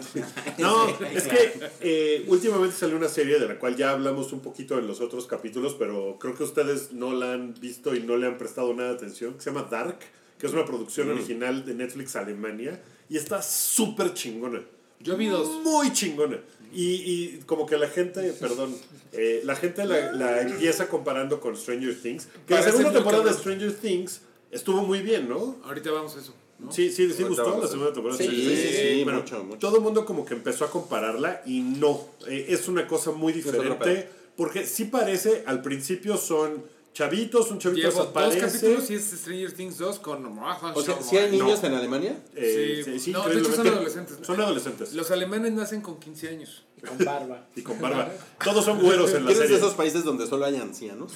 No, 0.58 0.88
es 0.88 1.24
que 1.24 1.52
eh, 1.80 2.24
últimamente 2.28 2.74
salió 2.76 2.96
una 2.96 3.08
serie 3.08 3.38
de 3.38 3.46
la 3.46 3.58
cual 3.58 3.76
ya 3.76 3.90
hablamos 3.90 4.32
un 4.32 4.40
poquito 4.40 4.78
en 4.78 4.86
los 4.86 5.00
otros 5.00 5.26
capítulos, 5.26 5.76
pero 5.78 6.16
creo 6.18 6.34
que 6.34 6.42
ustedes 6.44 6.92
no 6.92 7.12
la 7.12 7.32
han 7.32 7.54
visto 7.60 7.94
y 7.94 8.00
no 8.00 8.13
le 8.16 8.26
han 8.26 8.38
prestado 8.38 8.72
nada 8.74 8.90
de 8.90 8.94
atención, 8.96 9.34
que 9.34 9.40
se 9.40 9.50
llama 9.50 9.68
Dark, 9.70 9.98
que 10.38 10.46
es 10.46 10.52
una 10.52 10.64
producción 10.64 11.10
original 11.10 11.64
de 11.64 11.74
Netflix 11.74 12.16
Alemania 12.16 12.80
y 13.08 13.16
está 13.16 13.42
súper 13.42 14.14
chingona. 14.14 14.62
Yo 15.00 15.16
vi 15.16 15.26
dos. 15.28 15.48
Muy 15.62 15.92
chingona. 15.92 16.38
Y, 16.72 16.84
y 16.84 17.40
como 17.46 17.66
que 17.66 17.76
la 17.76 17.88
gente, 17.88 18.32
perdón, 18.40 18.74
eh, 19.12 19.42
la 19.44 19.54
gente 19.54 19.84
la, 19.84 20.12
la 20.12 20.40
empieza 20.40 20.88
comparando 20.88 21.40
con 21.40 21.56
Stranger 21.56 21.94
Things. 22.00 22.26
Que 22.46 22.54
la 22.54 22.60
Parece 22.60 22.78
segunda 22.78 22.90
muy 22.90 22.98
temporada 22.98 23.24
de. 23.24 23.38
Stranger 23.38 23.74
Things 23.74 24.22
estuvo 24.50 24.82
muy 24.82 25.00
bien, 25.00 25.28
¿no? 25.28 25.58
Ahorita 25.64 25.90
vamos 25.90 26.16
a 26.16 26.20
eso. 26.20 26.34
¿no? 26.58 26.72
Sí, 26.72 26.90
sí, 26.90 27.12
sí 27.12 27.22
gustó 27.24 27.60
la 27.60 27.68
segunda 27.68 27.92
temporada. 27.92 28.18
Sí, 28.18 28.28
sí, 28.28 28.56
sí, 28.56 29.04
mucho, 29.04 29.44
mucho. 29.44 29.58
Todo 29.58 29.76
el 29.76 29.82
mundo 29.82 30.04
como 30.04 30.24
que 30.24 30.34
empezó 30.34 30.64
a 30.64 30.70
compararla 30.70 31.42
y 31.44 31.60
no, 31.60 32.08
eh, 32.28 32.46
es 32.48 32.68
una 32.68 32.86
cosa 32.86 33.10
muy 33.10 33.32
diferente. 33.32 34.08
Porque 34.36 34.66
sí 34.66 34.86
parece, 34.86 35.44
al 35.46 35.62
principio 35.62 36.16
son 36.16 36.64
chavitos, 36.94 37.50
un 37.50 37.58
chavito 37.58 37.88
Llevo 37.88 38.04
dos 38.04 38.14
desaparece. 38.14 38.38
capítulos 38.40 38.90
y 38.90 38.94
es 38.94 39.04
Stranger 39.10 39.52
Things 39.52 39.76
2 39.78 39.98
con... 39.98 40.24
O 40.38 40.82
sea, 40.82 41.02
¿sí 41.02 41.16
hay 41.18 41.30
niños 41.32 41.62
en 41.64 41.74
Alemania? 41.74 42.16
eh, 42.34 42.82
Sí. 42.84 42.98
sí, 43.00 43.10
No, 43.12 43.28
de 43.28 43.38
hecho 43.40 43.52
son 43.52 43.66
adolescentes. 43.66 44.18
Son 44.22 44.40
adolescentes. 44.40 44.94
Los 44.94 45.10
alemanes 45.10 45.52
nacen 45.52 45.80
con 45.82 45.98
15 45.98 46.28
años. 46.30 46.62
con 46.86 47.04
barba. 47.04 47.46
Y 47.56 47.62
con 47.62 47.80
barba. 47.80 48.12
Todos 48.44 48.64
son 48.64 48.80
güeros 48.80 49.10
en 49.12 49.24
la 49.24 49.30
¿Quieres 49.32 49.38
de 49.38 49.44
serie. 49.48 49.56
esos 49.56 49.74
países 49.74 50.04
donde 50.04 50.26
solo 50.26 50.44
hay 50.44 50.56
ancianos? 50.56 51.12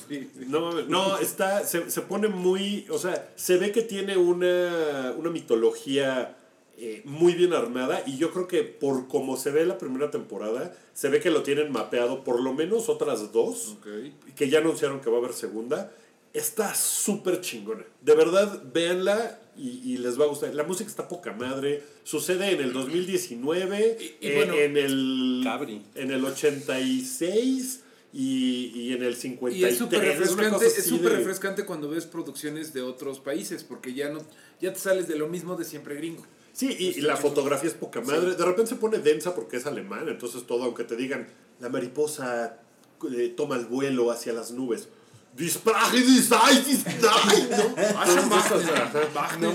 No, 0.49 0.61
mames, 0.63 0.89
no, 0.89 1.17
está, 1.19 1.65
se, 1.65 1.91
se 1.91 2.01
pone 2.03 2.29
muy, 2.29 2.87
o 2.91 2.99
sea, 2.99 3.31
se 3.37 3.57
ve 3.59 3.71
que 3.71 3.83
tiene 3.83 4.17
una, 4.17 5.15
una 5.17 5.31
mitología 5.31 6.38
eh, 6.81 7.03
muy 7.05 7.35
bien 7.35 7.53
armada 7.53 8.03
y 8.07 8.17
yo 8.19 8.31
creo 8.33 8.47
que 8.49 8.63
por 8.63 9.09
como 9.09 9.37
se 9.37 9.51
ve 9.51 9.67
la 9.67 9.79
primera 9.79 10.11
temporada, 10.11 10.77
se 10.95 11.09
ve 11.09 11.21
que 11.21 11.31
lo 11.31 11.43
tienen 11.43 11.73
mapeado 11.73 12.23
por 12.25 12.41
lo 12.41 12.55
menos 12.55 12.89
otras 12.89 13.33
dos, 13.33 13.77
que 14.37 14.49
ya 14.49 14.59
anunciaron 14.61 15.01
que 15.01 15.11
va 15.11 15.17
a 15.17 15.21
haber 15.21 15.33
segunda. 15.33 15.93
Está 16.35 16.75
súper 16.75 17.41
chingona. 17.41 17.85
De 18.03 18.15
verdad, 18.15 18.63
véanla 18.73 19.41
y, 19.57 19.93
y 19.93 19.97
les 19.97 20.21
va 20.21 20.25
a 20.25 20.29
gustar. 20.29 20.55
La 20.55 20.63
música 20.63 20.89
está 20.89 21.09
poca 21.09 21.33
madre. 21.33 21.83
Sucede 22.05 22.51
en 22.53 22.61
el 22.61 22.73
2019, 22.75 23.97
Y- 23.99 24.05
y 24.27 24.29
eh, 24.29 24.35
bueno, 24.37 24.55
en 24.55 24.77
el 24.77 25.41
Cabri. 25.43 25.83
en 25.95 26.11
el 26.11 26.23
86 26.25 27.81
y, 28.13 28.73
y 28.75 28.93
en 28.93 29.03
el 29.03 29.17
53. 29.17 29.61
Y 29.61 29.65
es 29.73 29.79
súper 29.79 30.01
refrescante, 30.01 30.67
es 30.67 30.85
súper 30.87 31.11
de- 31.13 31.17
refrescante 31.19 31.65
cuando 31.65 31.89
ves 31.91 32.07
producciones 32.07 32.73
de 32.73 32.83
otros 32.83 33.21
países, 33.21 33.65
porque 33.65 33.95
ya 33.95 34.09
no 34.11 34.21
ya 34.61 34.73
te 34.73 34.79
sales 34.79 35.09
de 35.09 35.17
lo 35.17 35.29
mismo 35.29 35.57
de 35.57 35.65
siempre 35.65 35.95
gringo. 35.95 36.25
Sí, 36.59 36.75
y, 36.77 36.99
y 36.99 37.01
la 37.03 37.17
fotografía 37.17 37.69
es 37.69 37.77
poca 37.77 38.01
madre. 38.01 38.35
De 38.35 38.45
repente 38.45 38.71
se 38.71 38.75
pone 38.75 38.99
densa 38.99 39.33
porque 39.33 39.59
es 39.59 39.67
alemán, 39.67 40.09
entonces 40.09 40.45
todo, 40.45 40.65
aunque 40.65 40.83
te 40.83 40.97
digan, 40.97 41.29
la 41.61 41.69
mariposa 41.69 42.59
eh, 43.17 43.33
toma 43.37 43.55
el 43.55 43.67
vuelo 43.67 44.11
hacia 44.11 44.33
las 44.33 44.51
nubes. 44.51 44.89
Die 45.37 45.49
Sprache 45.49 46.01
des 46.01 46.33
Eis 46.33 46.67
ist 46.67 46.85
nein, 46.85 47.49
¿no? 47.51 47.77
Ajá. 49.21 49.37
No. 49.39 49.53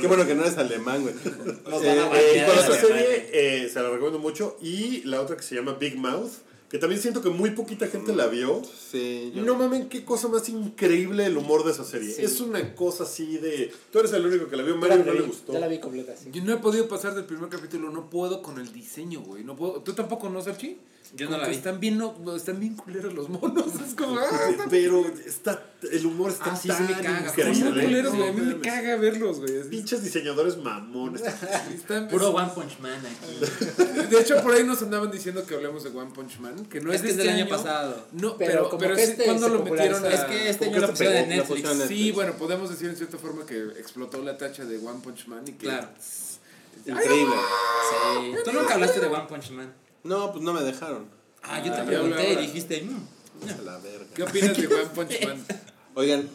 Qué 0.00 0.06
bueno 0.08 0.26
que 0.26 0.34
no 0.34 0.42
eres 0.42 0.58
alemán, 0.58 1.02
güey. 1.02 1.14
Eh, 1.14 2.10
eh. 2.14 2.42
Y 2.42 2.66
con 2.66 2.74
serie 2.74 3.30
eh, 3.32 3.68
se 3.72 3.80
la 3.80 3.90
recomiendo 3.90 4.18
mucho. 4.18 4.56
Y 4.60 5.02
la 5.04 5.20
otra 5.20 5.36
que 5.36 5.44
se 5.44 5.54
llama 5.54 5.74
Big 5.74 5.96
Mouth, 5.96 6.32
que 6.68 6.78
también 6.78 7.00
siento 7.00 7.22
que 7.22 7.30
muy 7.30 7.50
poquita 7.50 7.86
gente 7.86 8.14
la 8.14 8.26
vio. 8.26 8.62
Sí, 8.64 9.32
yo 9.34 9.42
No 9.42 9.54
mamen, 9.54 9.88
qué 9.88 10.04
cosa 10.04 10.28
más 10.28 10.48
increíble 10.48 11.24
el 11.24 11.36
humor 11.36 11.64
de 11.64 11.72
esa 11.72 11.84
serie. 11.84 12.12
Sí. 12.12 12.22
Es 12.22 12.40
una 12.40 12.74
cosa 12.74 13.04
así 13.04 13.38
de. 13.38 13.72
Tú 13.90 14.00
eres 14.00 14.12
el 14.12 14.26
único 14.26 14.48
que 14.48 14.56
la 14.56 14.62
vio, 14.62 14.76
Mario 14.76 15.04
no 15.04 15.12
le 15.12 15.22
gustó. 15.22 15.52
Ya 15.52 15.60
la 15.60 15.68
vi 15.68 15.80
completa, 15.80 16.14
sí. 16.16 16.28
Yo 16.30 16.44
no 16.44 16.52
he 16.52 16.58
podido 16.58 16.86
pasar 16.86 17.14
del 17.14 17.24
primer 17.24 17.48
capítulo, 17.48 17.90
no 17.90 18.10
puedo 18.10 18.42
con 18.42 18.58
el 18.58 18.72
diseño, 18.72 19.20
güey. 19.20 19.44
No 19.44 19.56
puedo. 19.56 19.80
¿Tú 19.82 19.94
tampoco 19.94 20.28
no, 20.28 20.42
Sarchi? 20.42 20.78
Yo 21.14 21.26
Como 21.26 21.38
no 21.38 21.42
la 21.42 21.48
vi. 21.48 21.56
Están 21.56 21.80
bien, 21.80 21.96
no, 21.96 22.14
están 22.36 22.60
bien 22.60 22.74
culeros 22.76 23.14
los 23.14 23.28
monos. 23.30 23.66
Es 23.86 23.94
como. 23.94 24.18
ah, 24.18 24.26
Pero 24.68 25.06
está, 25.26 25.62
el 25.90 26.04
humor 26.06 26.30
está 26.30 26.52
Ah, 26.52 26.56
sí, 26.56 26.62
sí 26.62 26.68
tan 26.68 26.86
me 26.86 26.92
caga. 27.02 27.32
culeros, 27.32 28.14
güey. 28.14 28.28
A 28.28 28.32
mí 28.32 28.40
me 28.42 28.60
caga 28.60 28.96
verlos, 28.96 29.40
güey. 29.40 29.56
Es- 29.56 29.66
Pinches 29.68 30.02
diseñadores 30.04 30.58
mamones. 30.58 31.22
están- 31.74 32.08
Puro 32.08 32.30
One 32.30 32.50
Punch 32.54 32.78
Man 32.80 32.92
aquí. 33.06 34.04
De 34.10 34.20
hecho, 34.20 34.42
por 34.42 34.52
ahí 34.54 34.64
nos 34.64 34.82
andaban 34.82 35.10
diciendo 35.10 35.44
que 35.46 35.54
hablemos 35.54 35.82
de 35.84 35.90
One 35.90 36.10
Punch 36.14 36.40
Man, 36.40 36.66
que 36.66 36.80
no 36.80 36.92
es, 36.92 36.96
es 36.96 37.02
que 37.02 37.06
de 37.06 37.10
es 37.12 37.16
del 37.18 37.28
este 37.28 37.40
año 37.42 37.48
pasado. 37.50 38.06
No, 38.12 38.36
Pero 38.36 38.50
pero, 38.52 38.68
como 38.70 38.80
pero, 38.80 38.96
que 38.96 39.04
sí, 39.06 39.10
este 39.12 39.24
¿cuándo 39.24 39.46
se 39.48 39.52
lo 39.54 39.64
metieron 39.64 40.04
a... 40.04 40.08
Es 40.08 40.20
que 40.24 40.48
este 40.50 40.64
¿Cómo 40.66 40.76
año 40.76 40.80
lo 40.82 40.86
se 40.88 40.92
pusieron 40.92 41.16
en 41.16 41.28
Netflix. 41.30 41.68
Sí, 41.88 42.12
bueno, 42.12 42.32
podemos 42.34 42.68
decir 42.70 42.88
en 42.90 42.96
cierta 42.96 43.16
forma 43.18 43.46
que 43.46 43.56
explotó 43.78 44.22
la 44.22 44.36
tacha 44.36 44.64
de 44.66 44.76
One 44.78 45.00
Punch 45.02 45.26
Man 45.26 45.42
y 45.46 45.52
que... 45.52 45.66
Claro. 45.66 45.88
Increíble. 46.86 47.34
Sí. 47.90 48.32
Tú 48.44 48.52
nunca 48.52 48.74
hablaste 48.74 49.00
de 49.00 49.06
One 49.06 49.24
Punch 49.28 49.50
Man. 49.50 49.72
No, 50.08 50.32
pues 50.32 50.42
no 50.42 50.52
me 50.52 50.62
dejaron. 50.62 51.06
Ah, 51.42 51.62
yo 51.64 51.72
te 51.72 51.80
Ah, 51.80 51.84
pregunté 51.84 52.34
ya 52.34 52.40
y 52.40 52.46
dijiste, 52.46 52.82
mm. 52.82 53.48
A 53.48 53.62
la 53.62 53.78
verga. 53.78 54.06
¿Qué 54.14 54.22
opinas 54.24 54.56
de 54.56 54.66
One 54.66 54.86
Punch 54.94 55.24
Man? 55.26 55.44
Oigan. 55.94 56.28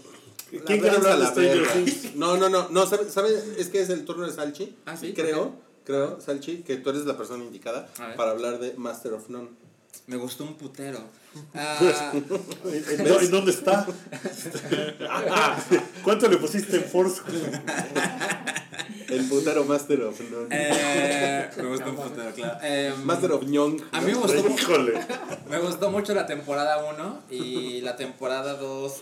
¿Quién 0.50 0.62
la 0.62 0.66
quiere 0.68 0.82
verga, 0.82 1.14
hablar 1.14 1.34
de 1.36 1.56
la 1.56 1.56
verga. 1.64 1.74
No, 2.16 2.38
no, 2.38 2.48
no, 2.50 2.70
no, 2.70 2.86
¿sabe, 2.86 3.10
sabe? 3.10 3.30
Es 3.58 3.70
que 3.70 3.82
es 3.82 3.90
el 3.90 4.06
turno 4.06 4.26
de 4.26 4.32
Salchi. 4.32 4.78
Ah, 4.86 4.96
sí, 4.96 5.08
Y 5.08 5.12
¿por 5.14 5.24
creo, 5.26 5.56
creo, 5.84 6.22
Salchi, 6.22 6.58
que 6.64 6.78
tú 6.78 6.92
eres 6.92 7.06
la 7.06 7.18
persona 7.18 7.44
indicada 7.44 7.90
para 8.16 8.32
hablar 8.32 8.60
de 8.60 8.74
Master 8.76 9.14
of 9.14 9.30
None. 9.30 9.50
Me 10.08 10.18
gustó 10.18 10.44
un 10.44 10.56
putero. 10.56 11.00
Ah, 11.56 12.12
¿En, 12.14 13.00
en 13.00 13.06
dó- 13.08 13.20
en 13.20 13.32
dónde 13.32 13.52
está? 13.52 13.88
¿Cuánto 16.04 16.28
le 16.28 16.38
pusiste 16.38 16.78
en 16.78 16.84
Force? 16.84 17.22
El 19.08 19.26
putero 19.28 19.64
Master 19.66 20.02
of 20.04 20.20
None. 20.32 20.48
Eh, 20.52 21.50
me 21.58 21.68
gustó 21.70 21.90
un 21.92 21.96
putero, 21.96 22.34
claro. 22.34 22.60
Em, 22.64 23.04
Master 23.04 23.32
of 23.32 23.46
Young. 23.50 23.82
a 23.92 24.02
mí 24.02 24.12
me 24.12 24.18
gustó, 24.18 24.48
Híjole. 24.48 25.00
me 25.50 25.60
gustó 25.60 25.92
mucho 25.92 26.14
la 26.14 26.26
temporada 26.26 26.84
1 26.94 27.24
y 27.30 27.82
la 27.82 27.96
temporada 27.96 28.56
2. 28.56 29.02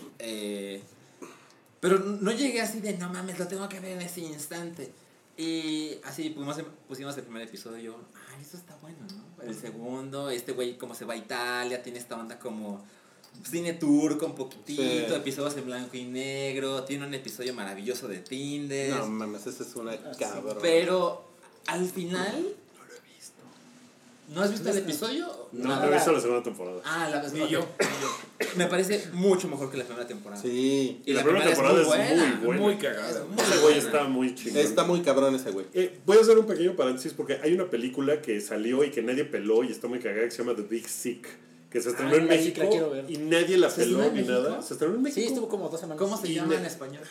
pero 1.80 2.00
no 2.00 2.32
llegué 2.32 2.62
así 2.62 2.80
de 2.80 2.98
no 2.98 3.10
mames, 3.10 3.40
lo 3.40 3.48
tengo 3.48 3.68
que 3.70 3.80
ver 3.80 3.92
en 3.94 4.02
ese 4.02 4.22
instante. 4.22 4.92
Y 5.38 5.98
así 6.04 6.30
pusimos, 6.30 6.58
pusimos 6.88 7.18
el 7.18 7.24
primer 7.24 7.44
episodio 7.44 7.78
y 7.78 7.84
yo, 7.84 8.00
ay, 8.36 8.42
eso 8.42 8.58
está 8.58 8.76
bueno, 8.82 8.98
¿no? 9.16 9.24
El 9.46 9.56
segundo, 9.56 10.30
este 10.30 10.52
güey 10.52 10.78
como 10.78 10.96
se 10.96 11.06
va 11.06 11.14
a 11.14 11.18
Italia, 11.18 11.82
tiene 11.82 12.00
esta 12.00 12.18
onda 12.18 12.38
como 12.40 12.84
cine 13.50 13.74
tour 13.74 14.18
con 14.18 14.36
poquitito, 14.36 14.82
Sí. 14.82 15.14
episodios 15.16 15.56
en 15.58 15.66
blanco 15.66 15.96
y 15.98 16.04
negro, 16.04 16.84
tiene 16.84 17.06
un 17.08 17.14
episodio 17.14 17.54
maravilloso 17.54 18.08
de 18.08 18.20
Tinder. 18.20 18.96
No 18.96 19.08
mames, 19.08 19.48
esa 19.48 19.64
es 19.64 19.76
una 19.76 19.98
cabrón. 20.18 20.58
Pero 20.62 21.26
al 21.68 21.86
final. 21.88 22.56
¿No 24.32 24.42
has 24.42 24.52
visto 24.52 24.70
el 24.70 24.78
episodio? 24.78 25.28
No, 25.52 25.76
no 25.76 25.84
he 25.84 25.94
visto 25.94 26.12
la 26.14 26.20
segunda 26.22 26.42
temporada. 26.42 26.82
Ah, 26.86 27.10
la 27.10 27.22
Ni 27.30 27.50
yo. 27.50 27.66
Me 28.56 28.66
parece 28.68 29.10
mucho 29.12 29.50
mejor 29.50 29.70
que 29.70 29.78
la 29.78 29.84
primera 29.84 30.08
temporada. 30.08 30.42
Sí. 30.42 31.02
Y 31.06 31.14
La 31.14 31.24
primera 31.24 31.46
temporada 31.46 31.82
es 31.82 31.88
muy 31.88 32.46
buena. 32.46 32.62
Muy 32.62 32.78
cagada. 32.78 33.10
Es 33.10 33.28
muy 33.28 33.42
Ese 33.44 33.58
güey 33.62 33.78
está 33.78 34.04
muy 34.06 34.34
chingón. 34.36 34.58
Está 34.58 34.84
muy 34.86 35.02
cabrón 35.02 35.36
ese 35.36 35.52
güey. 35.52 35.66
Eh, 35.74 36.00
voy 36.06 36.18
a 36.18 36.22
hacer 36.22 36.38
un 36.40 36.46
pequeño 36.46 36.76
paréntesis 36.78 37.14
porque 37.14 37.40
hay 37.44 37.54
una 37.54 37.70
película 37.70 38.22
que 38.22 38.40
salió 38.40 38.84
y 38.86 38.92
que 38.92 39.02
nadie 39.02 39.26
peló 39.26 39.64
y 39.66 39.72
está 39.72 39.88
muy 39.88 40.00
cagada 40.00 40.24
que 40.24 40.32
se 40.32 40.38
llama 40.44 40.56
The 40.56 40.64
Big 40.64 40.88
Sick. 40.88 41.28
Que 41.70 41.82
se 41.82 41.90
estrenó 41.90 42.12
Ay, 42.12 42.20
en 42.20 42.28
México 42.28 42.96
y 43.08 43.18
nadie 43.18 43.58
la 43.58 43.70
¿Se 43.70 43.84
peló 43.84 44.02
estrenó 44.02 44.04
en 44.04 44.14
ni 44.14 44.22
México? 44.30 44.50
nada. 44.50 44.62
Se 44.62 44.74
estrenó 44.74 44.96
en 44.96 45.02
México. 45.04 45.22
Sí, 45.22 45.28
estuvo 45.28 45.48
como 45.50 45.68
dos 45.70 45.80
semanas. 45.80 46.02
¿Cómo 46.02 46.18
se 46.18 46.28
Y 46.30 46.36
llama 46.36 46.56
en 46.56 46.66
español? 46.66 47.04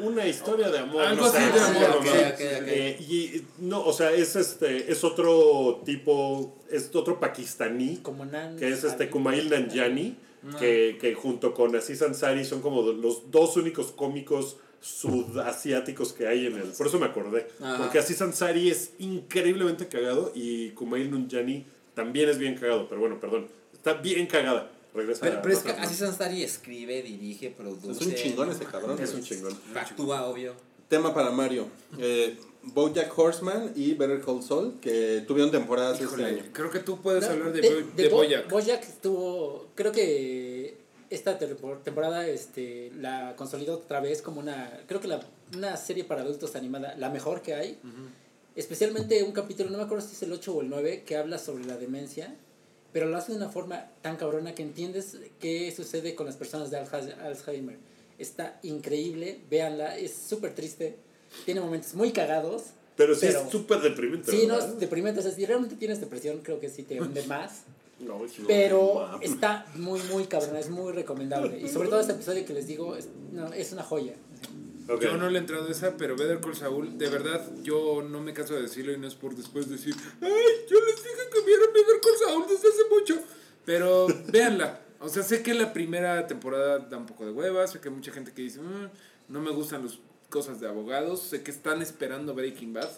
Una 0.00 0.26
historia 0.26 0.68
de 0.70 0.78
amor. 0.78 1.02
Algo 1.02 1.22
no 1.22 1.28
así 1.28 1.42
de 1.44 1.50
no 1.60 1.64
amor, 1.66 2.04
no. 2.04 2.12
Eh, 2.14 2.96
y 3.08 3.42
no, 3.58 3.84
o 3.84 3.92
sea, 3.92 4.12
es 4.12 4.36
este, 4.36 4.90
es 4.92 5.04
otro 5.04 5.82
tipo, 5.84 6.56
es 6.70 6.90
otro 6.94 7.18
pakistaní 7.20 7.98
Como 7.98 8.24
Nan. 8.24 8.56
que 8.56 8.68
es 8.68 8.84
este 8.84 9.10
Kumail 9.10 9.50
Nanjiani, 9.50 10.16
Ah. 10.46 10.56
que, 10.58 10.98
que 11.00 11.14
junto 11.14 11.54
con 11.54 11.74
Aziz 11.74 12.02
Ansari 12.02 12.44
son 12.44 12.60
como 12.60 12.82
los 12.82 13.30
dos 13.30 13.56
únicos 13.56 13.92
cómicos 13.92 14.58
sudasiáticos 14.82 16.12
que 16.12 16.26
hay 16.26 16.46
en 16.46 16.56
el. 16.56 16.64
Por 16.64 16.86
eso 16.86 16.98
me 16.98 17.06
acordé. 17.06 17.46
Ajá. 17.62 17.78
Porque 17.78 17.98
Aziz 17.98 18.20
Ansari 18.20 18.68
es 18.70 18.92
increíblemente 18.98 19.88
cagado 19.88 20.32
y 20.34 20.70
Kumail 20.70 21.10
Nanjiani 21.10 21.64
también 21.94 22.28
es 22.28 22.38
bien 22.38 22.56
cagado, 22.56 22.88
pero 22.88 23.00
bueno, 23.00 23.18
perdón. 23.20 23.48
Está 23.72 23.94
bien 23.94 24.26
cagada. 24.26 24.70
Regresa 24.94 25.20
Pero, 25.22 25.38
a 25.38 25.42
pero 25.42 25.54
es 25.54 25.60
que 25.60 25.68
Batman. 25.70 25.86
Aziz 25.88 26.02
Ansari 26.02 26.42
escribe, 26.44 27.02
dirige, 27.02 27.50
produce. 27.50 27.90
Es 27.90 28.00
un 28.06 28.14
chingón 28.14 28.50
ese 28.50 28.64
cabrón. 28.64 28.96
Es 29.00 29.12
un 29.12 29.22
chingón. 29.22 29.52
Actúa, 29.74 30.26
obvio. 30.26 30.54
Tema 30.88 31.12
para 31.12 31.30
Mario. 31.30 31.66
Eh, 31.98 32.38
Bojack 32.62 33.18
Horseman 33.18 33.72
y 33.74 33.94
Better 33.94 34.20
Call 34.20 34.42
Saul, 34.42 34.78
que 34.80 35.24
tuvieron 35.26 35.50
temporadas 35.50 36.00
Híjole, 36.00 36.28
este 36.30 36.40
año. 36.42 36.50
creo 36.52 36.70
que 36.70 36.78
tú 36.78 37.00
puedes 37.00 37.24
No, 37.24 37.30
hablar 37.30 37.52
de, 37.52 37.60
Bo- 37.68 37.90
de 37.96 38.08
Bo- 38.08 38.16
Boyack. 38.18 38.48
Bojack 38.50 38.82
estuvo. 38.84 39.66
Creo 39.74 39.90
que 39.92 40.76
esta 41.10 41.38
tempo- 41.38 41.78
temporada 41.82 42.26
este, 42.28 42.90
la 43.00 43.34
consolidó 43.36 43.74
otra 43.74 44.00
vez 44.00 44.22
como 44.22 44.40
una. 44.40 44.80
Creo 44.86 45.00
que 45.00 45.08
la, 45.08 45.20
una 45.56 45.76
serie 45.76 46.04
para 46.04 46.22
adultos 46.22 46.54
animada, 46.54 46.94
la 46.96 47.10
mejor 47.10 47.42
que 47.42 47.54
hay. 47.54 47.78
Especialmente 48.56 49.22
un 49.24 49.32
capítulo, 49.32 49.68
no 49.70 49.78
me 49.78 49.84
acuerdo 49.84 50.06
si 50.06 50.14
es 50.14 50.22
el 50.22 50.32
8 50.32 50.54
o 50.54 50.60
el 50.62 50.68
9, 50.68 51.02
que 51.04 51.16
habla 51.16 51.38
sobre 51.38 51.64
la 51.64 51.76
demencia. 51.76 52.36
Pero 52.94 53.06
lo 53.10 53.16
hace 53.18 53.32
de 53.32 53.38
una 53.38 53.48
forma 53.50 53.90
tan 54.00 54.16
cabrona 54.16 54.54
que 54.54 54.62
entiendes 54.62 55.18
qué 55.40 55.70
sucede 55.76 56.14
con 56.14 56.24
las 56.26 56.36
personas 56.36 56.70
de 56.70 56.78
Alzhe- 56.78 57.18
Alzheimer. 57.20 57.76
Está 58.18 58.58
increíble, 58.62 59.40
véanla, 59.50 59.98
es 59.98 60.14
súper 60.14 60.54
triste. 60.54 60.96
Tiene 61.44 61.60
momentos 61.60 61.92
muy 61.94 62.12
cagados. 62.12 62.62
Pero 62.96 63.14
sí 63.16 63.26
Pero- 63.26 63.40
es 63.42 63.50
súper 63.50 63.80
deprimente. 63.80 64.30
Sí, 64.30 64.46
no, 64.46 64.54
¿verdad? 64.54 64.70
es 64.74 64.78
deprimente. 64.80 65.18
O 65.20 65.22
sea, 65.24 65.32
si 65.32 65.44
realmente 65.44 65.74
tienes 65.74 66.00
depresión, 66.00 66.38
creo 66.44 66.60
que 66.60 66.70
sí 66.70 66.84
te 66.84 67.00
hunde 67.00 67.22
más. 67.26 67.64
No, 67.98 68.18
no, 68.20 68.46
Pero 68.48 69.20
está 69.22 69.66
muy, 69.76 70.00
muy 70.12 70.24
cabrón, 70.26 70.56
es 70.56 70.68
muy 70.70 70.92
recomendable. 70.92 71.60
Y 71.60 71.68
sobre 71.68 71.88
todo 71.88 72.00
este 72.00 72.12
episodio 72.12 72.44
que 72.46 72.52
les 72.52 72.66
digo, 72.66 72.96
es, 72.96 73.08
no, 73.32 73.52
es 73.52 73.72
una 73.72 73.82
joya. 73.82 74.14
Yo 74.86 75.16
no 75.16 75.30
le 75.30 75.38
he 75.38 75.40
entrado 75.40 75.66
a 75.66 75.70
esa, 75.70 75.96
pero 75.96 76.16
Better 76.16 76.40
Call 76.40 76.56
Saul, 76.56 76.98
de 76.98 77.08
verdad, 77.08 77.50
yo 77.62 78.02
no 78.02 78.20
me 78.20 78.32
canso 78.34 78.54
de 78.54 78.62
decirlo 78.62 78.92
y 78.92 78.98
no 78.98 79.06
es 79.06 79.14
por 79.14 79.34
después 79.34 79.68
decir, 79.68 79.94
ay, 80.20 80.30
yo 80.68 80.78
les 80.80 80.96
dije 80.96 81.22
que 81.32 81.40
vieran 81.46 81.68
Better 81.72 82.00
Call 82.02 82.18
Saul 82.28 82.44
desde 82.48 82.68
hace 82.68 82.82
mucho. 82.90 83.18
Pero 83.64 84.06
véanla. 84.28 84.80
O 85.00 85.08
sea, 85.08 85.22
sé 85.22 85.42
que 85.42 85.54
la 85.54 85.72
primera 85.72 86.26
temporada 86.26 86.78
da 86.78 86.96
un 86.98 87.06
poco 87.06 87.24
de 87.24 87.32
hueva, 87.32 87.66
sé 87.66 87.80
que 87.80 87.88
hay 87.88 87.94
mucha 87.94 88.12
gente 88.12 88.32
que 88.32 88.42
dice, 88.42 88.60
"Mm, 88.60 88.90
no 89.28 89.40
me 89.40 89.50
gustan 89.50 89.84
las 89.84 89.98
cosas 90.28 90.60
de 90.60 90.68
abogados, 90.68 91.22
sé 91.22 91.42
que 91.42 91.50
están 91.50 91.80
esperando 91.82 92.34
Breaking 92.34 92.72
Bad. 92.72 92.90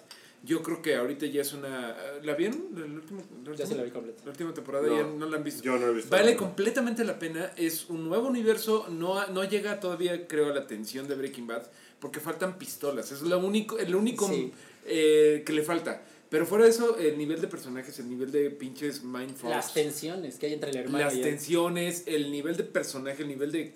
Yo 0.47 0.63
creo 0.63 0.81
que 0.81 0.95
ahorita 0.95 1.27
ya 1.27 1.43
es 1.43 1.53
una... 1.53 1.95
¿La 2.23 2.35
vieron? 2.35 2.69
¿La, 2.75 2.87
la 2.87 2.95
última, 2.95 3.21
la 3.45 3.51
Ya 3.55 3.57
se 3.57 3.63
última- 3.75 3.77
la 3.79 3.83
vi 3.85 3.91
completa. 3.91 4.23
la 4.25 4.31
última 4.31 4.55
temporada 4.55 4.87
No. 4.87 4.97
ya 4.97 5.03
no 5.03 5.27
la 5.29 5.37
han 5.37 5.45
visto. 5.45 5.63
Yo 5.63 5.77
no 5.77 5.89
he 5.89 5.93
visto. 5.93 6.11
Vale 6.11 6.25
nada. 6.27 6.37
completamente 6.37 7.05
la 7.05 7.19
pena, 7.19 7.53
es 7.57 7.91
un 7.91 8.09
nuevo 8.09 8.29
universo, 8.29 8.87
no, 8.89 9.27
no 9.29 9.45
llega 9.45 9.81
todavía 9.81 10.27
creo 10.29 10.51
a 10.51 10.55
la 10.55 10.67
tensión 10.67 11.09
de 11.09 11.17
Breaking 11.17 11.47
Bad, 11.49 11.67
porque 11.99 12.21
faltan 12.21 12.59
pistolas, 12.59 13.11
es 13.13 13.23
lo 13.23 13.39
único, 13.41 13.79
el 13.79 13.95
único 13.95 14.29
Sí. 14.29 14.53
eh, 14.87 15.43
que 15.45 15.53
le 15.53 15.63
falta. 15.63 16.03
Pero 16.31 16.45
fuera 16.47 16.65
de 16.65 16.71
eso, 16.71 16.97
el 16.99 17.19
nivel 17.19 17.41
de 17.41 17.49
personajes, 17.49 17.99
el 17.99 18.09
nivel 18.09 18.31
de 18.33 18.51
pinches 18.51 19.03
mindfucks, 19.05 19.51
Las 19.51 19.75
tensiones 19.75 20.39
que 20.39 20.47
hay 20.47 20.55
entre 20.55 20.71
el 20.71 20.77
hermano 20.77 21.05
las 21.05 21.15
y 21.15 21.23
tensiones, 21.23 22.05
el 22.07 22.31
nivel 22.31 22.57
de 22.57 22.65
personaje, 22.65 23.23
el 23.23 23.29
nivel 23.29 23.53
de, 23.53 23.75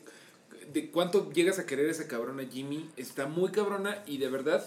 de 0.73 0.91
cuánto 0.91 1.31
llegas 1.33 1.59
a 1.59 1.67
querer 1.67 1.89
a 1.89 1.93
esa 1.93 2.07
cabrona 2.09 2.45
Jimmy, 2.51 2.89
está 2.97 3.27
muy 3.27 3.51
cabrona 3.51 4.03
y 4.07 4.19
de 4.19 4.29
verdad, 4.29 4.65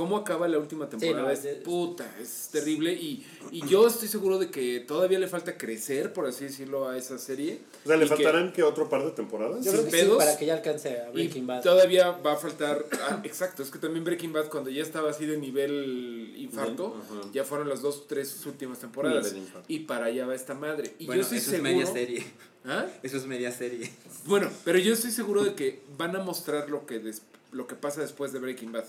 cómo 0.00 0.16
acaba 0.16 0.48
la 0.48 0.58
última 0.58 0.88
temporada 0.88 1.24
no, 1.24 1.30
es 1.30 1.44
es- 1.44 1.58
puta, 1.58 2.10
es 2.18 2.48
terrible 2.50 2.94
y, 2.94 3.22
y 3.52 3.66
yo 3.68 3.86
estoy 3.86 4.08
seguro 4.08 4.38
de 4.38 4.50
que 4.50 4.80
todavía 4.80 5.18
le 5.18 5.28
falta 5.28 5.58
crecer, 5.58 6.14
por 6.14 6.24
así 6.26 6.44
decirlo, 6.44 6.88
a 6.88 6.96
esa 6.96 7.18
serie. 7.18 7.58
O 7.84 7.88
sea, 7.88 7.98
¿le 7.98 8.04
que- 8.04 8.08
faltarán 8.08 8.50
que 8.54 8.62
otro 8.62 8.88
par 8.88 9.04
de 9.04 9.10
temporadas? 9.10 9.62
Yo 9.62 9.72
creo 9.72 9.84
que 9.84 9.90
sí, 9.90 10.08
para 10.16 10.38
que 10.38 10.46
ya 10.46 10.54
alcance 10.54 10.88
a 10.88 11.10
y 11.10 11.12
Breaking 11.12 11.46
Bad. 11.46 11.62
todavía 11.62 12.12
va 12.12 12.32
a 12.32 12.36
faltar. 12.36 12.82
ah, 13.10 13.20
exacto, 13.24 13.62
es 13.62 13.70
que 13.70 13.78
también 13.78 14.02
Breaking 14.02 14.32
Bad, 14.32 14.48
cuando 14.48 14.70
ya 14.70 14.82
estaba 14.82 15.10
así 15.10 15.26
de 15.26 15.36
nivel 15.36 16.32
infarto, 16.38 16.96
ya 17.34 17.44
fueron 17.44 17.68
las 17.68 17.82
dos, 17.82 18.06
tres 18.08 18.46
últimas 18.46 18.78
temporadas. 18.78 19.34
Y 19.68 19.80
para 19.80 20.06
allá 20.06 20.24
va 20.24 20.34
esta 20.34 20.54
madre. 20.54 20.94
Y 20.98 21.04
bueno, 21.04 21.20
yo 21.20 21.24
estoy 21.24 21.38
eso 21.38 21.50
seguro. 21.50 21.68
es 21.68 21.76
media 21.76 21.92
serie. 21.92 22.24
¿Ah? 22.64 22.86
Eso 23.02 23.18
es 23.18 23.26
media 23.26 23.52
serie. 23.52 23.90
Bueno, 24.24 24.48
pero 24.64 24.78
yo 24.78 24.94
estoy 24.94 25.10
seguro 25.10 25.44
de 25.44 25.54
que 25.54 25.82
van 25.98 26.16
a 26.16 26.20
mostrar 26.20 26.70
lo 26.70 26.86
que, 26.86 26.98
des- 27.00 27.22
lo 27.52 27.66
que 27.66 27.74
pasa 27.74 28.00
después 28.00 28.32
de 28.32 28.38
Breaking 28.38 28.72
Bad. 28.72 28.84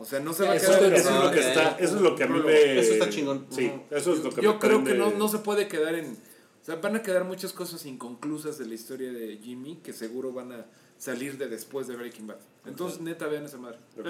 O 0.00 0.04
sea, 0.06 0.18
no 0.18 0.32
se 0.32 0.44
va 0.44 0.52
a 0.52 0.56
Eso, 0.56 0.78
quedar. 0.78 0.94
eso 0.94 1.10
es 1.10 1.24
lo 1.24 1.30
que 1.30 1.40
está, 1.40 1.76
eso 1.78 1.96
es 1.96 2.00
lo 2.00 2.16
que 2.16 2.24
a 2.24 2.26
mí 2.26 2.40
me... 2.40 2.78
Eso 2.78 2.92
está 2.94 3.10
chingón. 3.10 3.46
Sí, 3.50 3.70
eso 3.90 4.14
es 4.14 4.24
lo 4.24 4.30
que 4.30 4.40
Yo 4.40 4.54
me 4.54 4.58
creo 4.58 4.82
que 4.82 4.94
no, 4.94 5.10
no 5.10 5.28
se 5.28 5.38
puede 5.38 5.68
quedar 5.68 5.94
en. 5.94 6.16
O 6.62 6.64
sea, 6.64 6.76
van 6.76 6.96
a 6.96 7.02
quedar 7.02 7.24
muchas 7.24 7.52
cosas 7.52 7.84
inconclusas 7.84 8.56
de 8.56 8.64
la 8.64 8.74
historia 8.74 9.12
de 9.12 9.36
Jimmy 9.42 9.76
que 9.76 9.92
seguro 9.92 10.32
van 10.32 10.52
a 10.52 10.66
salir 10.96 11.36
de 11.36 11.48
después 11.48 11.86
de 11.86 11.96
Breaking 11.96 12.28
Bad. 12.28 12.38
Entonces, 12.64 13.00
neta, 13.02 13.26
vean 13.26 13.44
esa 13.44 13.58
madre. 13.58 13.78
Ok. 13.98 14.06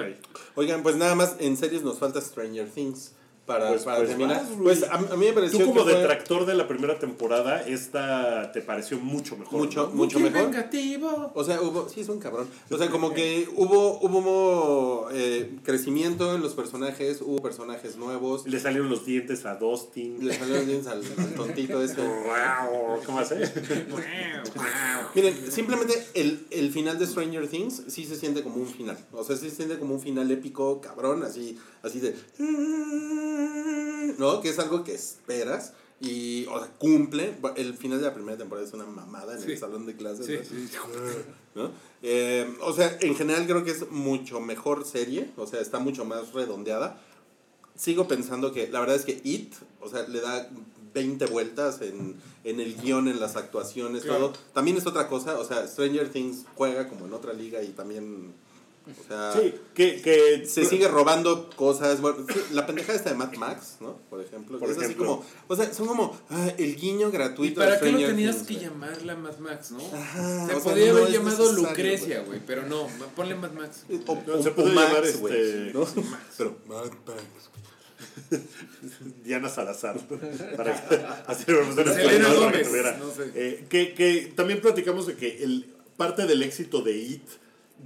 Oigan, 0.55 0.83
pues 0.85 0.95
nada 0.95 1.17
más, 1.17 1.37
en 1.41 1.57
series 1.57 1.83
nos 1.83 1.99
falta 1.99 2.21
Stranger 2.21 2.69
Things 2.71 3.13
para, 3.51 3.69
Pues- 3.71 3.83
para 3.83 3.97
pues 3.99 4.09
terminar. 4.11 4.37
vas, 4.43 4.49
pues 4.63 4.83
a, 4.85 4.95
a 4.95 5.17
mí 5.17 5.27
me 5.27 5.33
pareció 5.33 5.59
Tú 5.59 5.67
como 5.67 5.85
que 5.85 5.91
fue 5.91 5.99
detractor 6.01 6.47
de 6.47 6.55
la 6.55 6.69
primera 6.69 6.99
temporada, 6.99 7.61
esta 7.63 8.53
te 8.53 8.61
pareció 8.63 8.99
mucho 8.99 9.37
mejor. 9.37 9.59
mucho, 9.59 9.89
¿no? 9.89 9.95
mucho 9.97 10.19
¡Qué 10.19 10.25
mejor. 10.31 10.43
vengativo! 10.51 11.33
O 11.35 11.43
sea, 11.45 11.61
hubo, 11.61 11.89
sí, 11.89 12.01
es 12.03 12.09
un 12.09 12.19
cabrón. 12.21 12.49
O 12.71 12.79
sea, 12.79 12.89
como 12.91 13.13
que 13.13 13.49
hubo, 13.57 13.99
hubo 14.01 15.09
eh, 15.13 15.59
crecimiento 15.65 16.35
en 16.35 16.43
los 16.43 16.55
personajes, 16.55 17.21
hubo 17.23 17.43
personajes 17.43 17.97
nuevos. 17.97 18.47
Le 18.47 18.61
salieron 18.61 18.89
los 18.89 19.05
dientes 19.05 19.45
a 19.47 19.57
Dustin. 19.57 20.25
Le 20.25 20.33
salieron 20.39 20.67
bien 20.67 20.83
al, 20.87 21.03
al 21.19 21.35
tontito 21.35 21.83
ese. 21.83 22.01
Wow, 22.01 23.01
¿Cómo 23.05 23.19
hace? 23.19 23.41
Miren, 25.15 25.51
simplemente 25.51 25.95
el, 26.15 26.47
el 26.51 26.71
final 26.71 26.99
de 26.99 27.07
Stranger 27.07 27.49
Things 27.49 27.83
sí 27.89 28.05
se 28.05 28.17
siente 28.17 28.43
como 28.43 28.57
un 28.57 28.67
final. 28.69 28.97
O 29.13 29.25
sea, 29.25 29.37
sí 29.37 29.51
se 29.51 29.57
siente 29.57 29.79
como 29.79 29.95
un 29.95 30.01
final 30.01 30.31
épico, 30.31 30.81
cabrón, 30.81 31.23
así, 31.25 31.59
así 31.83 32.01
de. 32.01 32.15
¿No? 34.19 34.41
Que 34.41 34.51
es 34.51 34.59
algo 34.59 34.85
que 34.85 34.95
esperas 34.95 35.73
y, 36.01 36.47
o 36.47 36.59
sea, 36.59 36.71
cumple. 36.79 37.35
El 37.57 37.75
final 37.75 37.99
de 38.01 38.07
la 38.07 38.15
primera 38.15 38.37
temporada 38.39 38.67
es 38.67 38.73
una 38.73 38.85
mamada 38.87 39.35
en 39.35 39.41
Sí. 39.43 39.53
el 39.53 39.59
salón 39.59 39.87
de 39.87 39.97
clases. 39.97 40.27
Sí, 40.27 40.55
¿no? 40.57 41.09
sí. 41.11 41.17
¿no? 41.55 41.71
Eh, 42.03 42.53
o 42.63 42.73
sea, 42.73 42.97
en 43.01 43.15
general 43.17 43.47
creo 43.47 43.65
que 43.65 43.71
es 43.73 43.91
mucho 43.91 44.41
mejor 44.41 44.85
serie, 44.87 45.31
o 45.37 45.47
sea, 45.47 45.61
está 45.61 45.79
mucho 45.79 46.05
más 46.05 46.33
redondeada. 46.33 47.01
Sigo 47.77 48.07
pensando 48.09 48.53
que 48.53 48.69
la 48.69 48.81
verdad 48.81 48.97
es 48.97 49.05
que 49.05 49.21
It, 49.25 49.55
o 49.81 49.89
sea, 49.89 50.07
le 50.09 50.21
da 50.21 50.49
20 50.93 51.27
vueltas 51.27 51.81
en, 51.83 52.17
en 52.45 52.61
el 52.61 52.77
guion, 52.81 53.09
en 53.09 53.21
las 53.21 53.37
actuaciones, 53.37 54.03
Claro. 54.05 54.31
todo. 54.31 54.39
También 54.53 54.77
es 54.77 54.87
otra 54.87 55.09
cosa, 55.09 55.39
o 55.39 55.45
sea, 55.45 55.67
Stranger 55.67 56.09
Things 56.11 56.45
juega 56.57 56.89
como 56.89 57.07
en 57.07 57.13
otra 57.15 57.33
liga 57.33 57.63
y 57.63 57.69
también 57.69 58.33
O 58.99 59.07
sea, 59.07 59.33
Sí, 59.33 59.55
que, 59.75 60.01
que 60.01 60.47
se 60.47 60.65
sigue 60.65 60.89
robando 60.89 61.51
cosas. 61.51 62.01
Bueno, 62.01 62.27
la 62.53 62.67
pendejada 62.67 62.97
está 62.97 63.11
de 63.11 63.17
Mad 63.17 63.33
Max, 63.35 63.77
¿no? 63.81 63.99
Por 64.09 64.21
ejemplo. 64.21 64.59
Por 64.59 64.71
es 64.71 64.79
así 64.79 64.95
como. 64.95 65.25
O 65.49 65.57
sea, 65.57 65.73
son 65.73 65.87
como 65.87 66.19
ah, 66.31 66.53
el 66.59 66.77
guiño 66.77 67.09
¿Y 67.09 67.13
gratuito 67.13 67.61
para 67.61 67.77
de 67.77 67.81
qué 67.81 67.93
lo 67.93 68.07
tenías 68.07 68.37
que 68.43 68.57
llamarla 68.57 69.17
Mad 69.17 69.39
Max, 69.39 69.71
no? 69.73 69.81
Ajá, 69.93 70.47
Se 70.47 70.55
o 70.55 70.61
sea, 70.61 70.75
no 70.75 70.99
haber 70.99 71.11
llamado 71.13 71.53
Lucrecia, 71.53 72.23
güey, 72.23 72.41
pero 72.47 72.67
no, 72.67 72.89
ponle 73.15 73.35
Mad 73.35 73.53
Max. 73.53 73.85
O, 74.07 74.15
No, 74.27 74.43
se 74.43 74.49
o- 74.49 74.55
puede 74.55 74.71
o 74.71 74.75
Max, 74.75 74.89
llamar, 74.93 75.19
güey, 75.19 75.35
este, 75.35 75.73
¿no? 75.73 75.87
Pero 76.39 76.57
Mad 76.67 76.91
Max. 77.07 77.51
Diana 79.25 79.49
Salazar. 79.49 79.99
Para 80.57 80.75
hacer 81.27 81.55
una 81.55 81.83
española 81.83 82.47
para 82.47 82.63
que 82.63 82.99
no 82.99 83.11
sé. 83.11 83.31
Eh, 83.35 83.67
que, 83.69 83.95
que 83.95 84.33
también 84.35 84.61
platicamos 84.61 85.07
de 85.07 85.17
que 85.17 85.43
el, 85.43 85.67
parte 85.97 86.27
del 86.27 86.43
éxito 86.43 86.81
de 86.81 86.97
It 86.97 87.29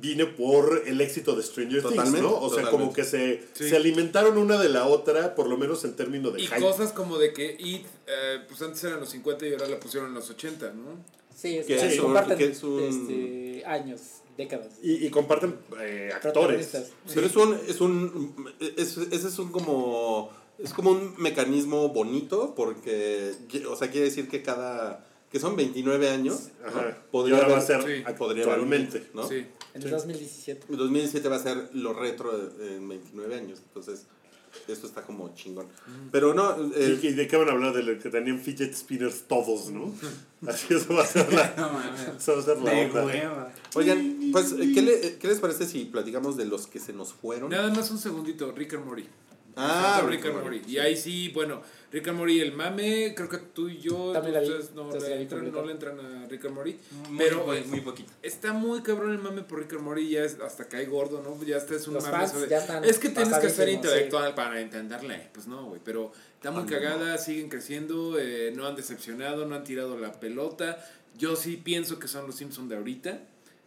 viene 0.01 0.27
por 0.27 0.83
el 0.87 1.01
éxito 1.01 1.35
de 1.37 1.43
Stranger 1.43 1.81
Things, 1.83 1.95
Totalmente, 1.95 2.21
¿no? 2.27 2.39
O 2.39 2.53
sea, 2.53 2.65
como 2.71 2.93
que 2.93 3.05
se, 3.05 3.43
Sí. 3.53 3.69
se 3.69 3.77
alimentaron 3.77 4.37
una 4.39 4.61
de 4.61 4.69
la 4.69 4.87
otra, 4.87 5.35
por 5.35 5.49
lo 5.49 5.57
menos 5.57 5.85
en 5.85 5.95
términos 5.97 6.35
de 6.35 6.41
Y 6.43 6.47
hype. 6.47 6.61
cosas 6.61 6.93
como 6.93 7.19
de 7.19 7.33
que 7.33 7.57
It, 7.59 7.87
eh, 8.07 8.39
pues 8.49 8.61
antes 8.63 8.83
eran 8.85 9.01
los 9.01 9.09
50 9.11 9.47
y 9.47 9.53
ahora 9.53 9.69
la 9.69 9.79
pusieron 9.81 10.09
en 10.11 10.15
los 10.15 10.29
80, 10.31 10.73
¿no? 10.73 11.03
Sí, 11.35 11.59
es 11.59 11.67
Que 11.67 11.99
un- 12.01 12.05
comparten 12.07 12.39
que 12.39 12.45
es 12.47 12.63
un- 12.63 12.81
este, 12.83 13.63
años, 13.67 14.01
décadas. 14.37 14.69
Y, 14.83 15.07
y 15.07 15.11
comparten 15.11 15.57
eh, 15.81 16.11
actores. 16.15 16.71
Pero 17.13 17.27
es 17.27 17.37
un, 17.37 17.59
es 17.69 17.81
un, 17.81 18.55
es, 18.77 18.97
ese 18.97 19.29
es 19.29 19.39
un 19.39 19.51
como, 19.53 20.31
es 20.59 20.73
como 20.73 20.91
un 20.91 21.15
mecanismo 21.19 21.89
bonito 21.91 22.55
porque, 22.57 23.33
o 23.69 23.77
sea, 23.77 23.91
quiere 23.91 24.07
decir 24.07 24.29
que 24.29 24.43
cada, 24.43 25.05
que 25.35 25.41
son 25.41 25.57
29 25.57 26.11
años, 26.11 26.51
¿no? 26.63 26.69
Ajá. 26.69 26.97
podría 27.11 27.35
y 27.35 27.41
ahora 27.41 27.49
va 27.55 27.61
haber- 27.61 27.65
a 27.81 27.83
ser 27.83 27.97
sí, 27.99 28.05
podría 28.17 28.45
haber- 28.45 28.55
actualmente. 28.55 29.09
¿no? 29.15 29.29
Sí. 29.29 29.45
En 29.75 29.83
el 29.83 29.91
2017. 29.91 30.67
2017 30.69 31.29
va 31.29 31.35
a 31.35 31.43
ser 31.43 31.71
lo 31.73 31.93
retro 31.93 32.39
de- 32.39 32.77
en 32.77 32.89
29 32.89 33.35
años, 33.35 33.59
entonces 33.67 34.07
eso 34.69 34.87
está 34.87 35.03
como 35.03 35.35
chingón. 35.35 35.67
Pero 36.13 36.35
no, 36.35 36.55
eh, 36.77 37.01
¿Y, 37.03 37.07
y 37.09 37.13
de 37.15 37.27
qué 37.27 37.37
van 37.37 37.49
a 37.49 37.51
hablar? 37.53 37.75
De 37.75 37.83
lo 37.83 37.99
que 37.99 38.11
tenían 38.11 38.39
fidget 38.39 38.73
spinners 38.77 39.23
todos, 39.27 39.71
¿no? 39.71 39.93
Así 40.47 40.73
eso 40.73 40.95
va 40.95 41.03
a 41.03 41.07
ser 41.07 41.33
la, 41.33 41.53
No 41.57 42.17
eso 42.17 42.35
va 42.37 42.39
a 42.39 42.43
ser 42.45 42.59
la 42.59 42.71
De 42.71 42.85
onda. 42.87 43.05
hueva. 43.05 43.53
oigan, 43.75 44.21
pues, 44.31 44.53
¿qué, 44.55 44.83
le- 44.83 45.17
¿qué 45.19 45.27
les 45.27 45.41
parece 45.41 45.67
si 45.67 45.87
platicamos 45.87 46.37
de 46.37 46.45
los 46.45 46.69
que 46.69 46.79
se 46.79 46.93
nos 46.93 47.13
fueron? 47.13 47.51
Nada 47.51 47.71
más 47.75 47.91
un 47.91 47.99
segundito, 47.99 48.53
Rick 48.53 48.75
and 48.75 48.85
Morty. 48.87 49.09
Ah, 49.57 50.05
Rick 50.09 50.27
and 50.27 50.41
Morty. 50.43 50.63
Y 50.67 50.79
ahí 50.79 50.97
sí, 50.97 51.31
bueno, 51.35 51.63
Rick 51.93 52.09
and 52.09 52.19
Morty, 52.19 52.41
el 52.41 52.53
mame, 52.53 53.15
creo 53.15 53.29
que 53.29 53.39
tú 53.39 53.69
y 53.69 53.79
yo, 53.79 54.13
También 54.13 54.35
la 54.35 54.41
vi, 54.41 54.49
ustedes 54.49 54.73
no, 54.75 54.83
entonces 54.87 55.09
le 55.11 55.17
vi 55.17 55.23
entran, 55.23 55.41
completa. 55.43 55.61
no 55.61 55.67
le 55.67 55.73
entran 55.73 56.01
a 56.25 56.27
Rick 56.29 56.45
and 56.47 56.55
Morty. 56.55 56.77
Muy, 57.09 57.19
Pero 57.19 57.47
muy, 57.47 57.61
muy 57.65 57.81
poquito. 57.83 58.13
está 58.23 58.53
muy 58.53 58.83
cabrón 58.83 59.13
el 59.13 59.19
mame 59.19 59.43
por 59.43 59.61
Rick 59.61 59.75
and 59.75 59.83
Morty, 59.83 60.09
ya 60.09 60.25
es, 60.25 60.39
hasta 60.41 60.67
cae 60.67 60.87
gordo, 60.87 61.23
¿no? 61.23 61.41
Ya 61.45 61.57
hasta 61.59 61.75
es 61.77 61.87
un 61.87 61.95
Los 61.95 62.03
mame 62.05 62.17
fans 62.19 62.33
sobre- 62.33 62.49
ya 62.51 62.59
están 62.59 62.85
Es 62.85 62.99
que 62.99 63.11
tienes 63.11 63.29
que 63.35 63.41
ser 63.43 63.51
pasadísimos, 63.51 63.85
intelectual 63.87 64.35
para 64.35 64.61
entenderle. 64.61 65.29
Pues 65.33 65.47
no, 65.47 65.67
güey, 65.67 65.81
pero 65.85 66.11
está 66.35 66.51
muy 66.51 66.65
cagada, 66.65 67.17
siguen 67.19 67.49
creciendo, 67.49 68.19
eh, 68.19 68.53
no 68.57 68.67
han 68.67 68.75
decepcionado, 68.77 69.47
no 69.47 69.55
han 69.55 69.65
tirado 69.65 69.97
la 69.99 70.13
pelota. 70.21 70.85
Yo 71.17 71.37
sí 71.37 71.57
pienso 71.57 72.01
que 72.01 72.09
son 72.09 72.27
los 72.27 72.35
Simpsons 72.35 72.69
de 72.69 72.77
ahorita, 72.77 73.21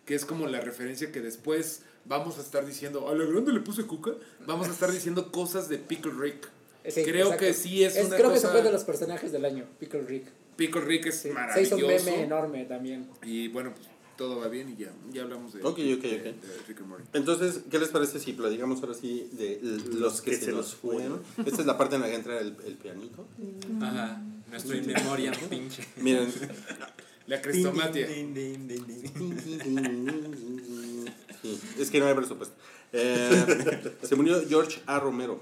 que 0.05 0.15
es 0.15 0.25
como 0.25 0.47
la 0.47 0.59
referencia 0.59 1.11
que 1.13 1.21
después 1.21 1.83
vamos 2.07 2.37
a 2.37 2.41
estar 2.41 2.65
diciendo, 2.65 3.07
a 3.09 3.15
la 3.15 3.25
grande 3.25 3.51
le 3.53 3.59
puse 3.59 3.83
cuca, 3.85 4.11
vamos 4.45 4.67
a 4.67 4.71
estar 4.71 4.91
diciendo 4.91 5.31
cosas 5.31 5.69
de 5.69 5.77
Pickle 5.77 6.13
Rick. 6.17 6.49
Sí, 6.89 7.03
Creo 7.03 7.25
exacto. 7.27 7.45
que 7.45 7.53
sí 7.53 7.83
es 7.83 7.95
una 7.97 8.15
Creo 8.15 8.29
que 8.29 8.35
cosa- 8.35 8.47
ese 8.47 8.47
fue 8.49 8.61
de 8.61 8.71
los 8.71 8.83
personajes 8.85 9.31
del 9.31 9.43
año, 9.45 9.65
Pickle 9.79 10.01
Rick. 10.03 10.27
Pickle 10.55 10.81
Rick 10.81 11.07
es 11.07 11.15
Sí, 11.15 11.21
Se 11.23 11.29
hizo 11.29 11.35
maravilloso. 11.35 11.75
un 11.75 11.87
meme 12.05 12.23
enorme 12.23 12.65
también. 12.65 13.07
Y 13.23 13.49
bueno, 13.49 13.73
pues 13.75 13.87
todo 14.17 14.39
va 14.39 14.47
bien 14.47 14.69
y 14.71 14.81
ya, 14.81 14.91
ya 15.11 15.21
hablamos 15.23 15.53
de, 15.53 15.59
Ok, 15.61 15.67
ok, 15.67 15.77
de- 15.77 15.91
ok. 15.91 16.01
de 16.01 16.33
Rick 16.67 16.79
and 16.79 16.87
Morty. 16.87 17.03
Entonces, 17.13 17.59
¿qué 17.69 17.77
les 17.77 17.89
parece 17.89 18.19
si 18.19 18.33
platicamos 18.33 18.81
ahora 18.81 18.93
sí 18.95 19.29
de 19.33 19.59
los 19.93 20.21
que, 20.21 20.35
se, 20.35 20.51
nos 20.51 20.73
fueron? 20.75 21.21
Esta 21.45 21.61
es 21.61 21.67
la 21.67 21.77
parte 21.77 21.95
en 21.97 22.01
la 22.01 22.07
que 22.07 22.15
entra 22.15 22.39
el, 22.39 22.55
el 22.65 22.75
pianito. 22.75 23.27
Ajá. 23.81 24.21
Nuestro 24.49 24.75
in 24.77 24.87
memoria, 24.87 25.33
pinche. 25.49 25.83
Miren. 25.97 26.31
La 27.27 27.41
crestomatia. 27.41 28.07
Sí, 31.47 31.81
es 31.81 31.89
que 31.89 31.99
no 31.99 32.07
hay 32.07 32.13
presupuesto. 32.13 32.55
Eh, 32.93 33.93
se 34.03 34.15
murió 34.15 34.41
George 34.47 34.81
A. 34.85 34.99
Romero. 34.99 35.39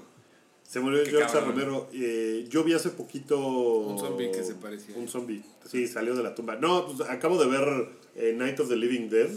Se 0.68 0.80
murió 0.80 1.02
Qué 1.04 1.10
George 1.10 1.32
cabrón. 1.32 1.50
Romero. 1.50 1.88
Eh, 1.92 2.46
yo 2.48 2.64
vi 2.64 2.72
hace 2.72 2.90
poquito. 2.90 3.38
Un 3.38 3.98
zombie 3.98 4.30
que 4.32 4.42
se 4.42 4.54
parecía. 4.54 4.96
Un 4.96 5.08
zombie. 5.08 5.42
Sí, 5.70 5.86
salió 5.86 6.14
de 6.16 6.22
la 6.24 6.34
tumba. 6.34 6.56
No, 6.56 6.86
pues 6.86 7.08
acabo 7.08 7.38
de 7.38 7.46
ver 7.48 7.88
eh, 8.16 8.34
Night 8.36 8.58
of 8.60 8.68
the 8.68 8.76
Living 8.76 9.08
Dead. 9.08 9.28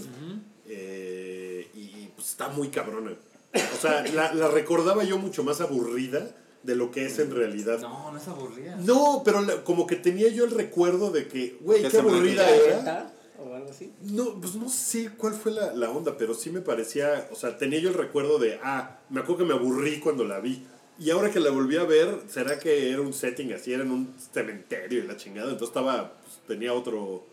eh, 0.67 1.67
y 1.73 2.09
pues 2.15 2.29
está 2.29 2.49
muy 2.49 2.69
cabrona. 2.69 3.11
O 3.53 3.81
sea, 3.81 4.05
la, 4.13 4.33
la 4.33 4.47
recordaba 4.49 5.03
yo 5.03 5.17
mucho 5.17 5.43
más 5.43 5.61
aburrida 5.61 6.35
de 6.63 6.75
lo 6.75 6.91
que 6.91 7.05
es 7.05 7.17
en 7.19 7.33
realidad. 7.33 7.79
No, 7.79 8.11
no 8.11 8.17
es 8.17 8.27
aburrida. 8.27 8.75
No, 8.77 9.21
pero 9.23 9.41
la- 9.41 9.63
como 9.63 9.87
que 9.87 9.95
tenía 9.95 10.27
yo 10.29 10.45
el 10.45 10.51
recuerdo 10.51 11.09
de 11.11 11.27
que, 11.27 11.57
güey, 11.61 11.87
qué 11.87 11.97
aburrida 11.97 12.49
era. 12.49 13.13
No, 14.01 14.39
pues 14.39 14.55
no 14.55 14.69
sé 14.69 15.11
cuál 15.17 15.33
fue 15.33 15.51
la, 15.51 15.73
la 15.73 15.89
onda, 15.89 16.17
pero 16.17 16.33
sí 16.33 16.49
me 16.49 16.61
parecía, 16.61 17.27
o 17.31 17.35
sea, 17.35 17.57
tenía 17.57 17.79
yo 17.79 17.89
el 17.89 17.95
recuerdo 17.95 18.39
de, 18.39 18.59
ah, 18.63 18.99
me 19.09 19.21
acuerdo 19.21 19.39
que 19.39 19.53
me 19.53 19.53
aburrí 19.53 19.99
cuando 19.99 20.25
la 20.25 20.39
vi. 20.39 20.65
Y 20.99 21.11
ahora 21.11 21.31
que 21.31 21.39
la 21.39 21.49
volví 21.49 21.77
a 21.77 21.85
ver, 21.85 22.19
¿será 22.27 22.59
que 22.59 22.91
era 22.91 23.01
un 23.01 23.13
setting 23.13 23.53
así? 23.53 23.71
Era 23.71 23.83
en 23.83 23.91
un 23.91 24.13
cementerio 24.33 24.99
y 24.99 25.07
la 25.07 25.15
chingada. 25.15 25.51
Entonces 25.51 25.69
estaba, 25.69 26.17
pues, 26.21 26.39
tenía 26.45 26.73
otro, 26.73 27.25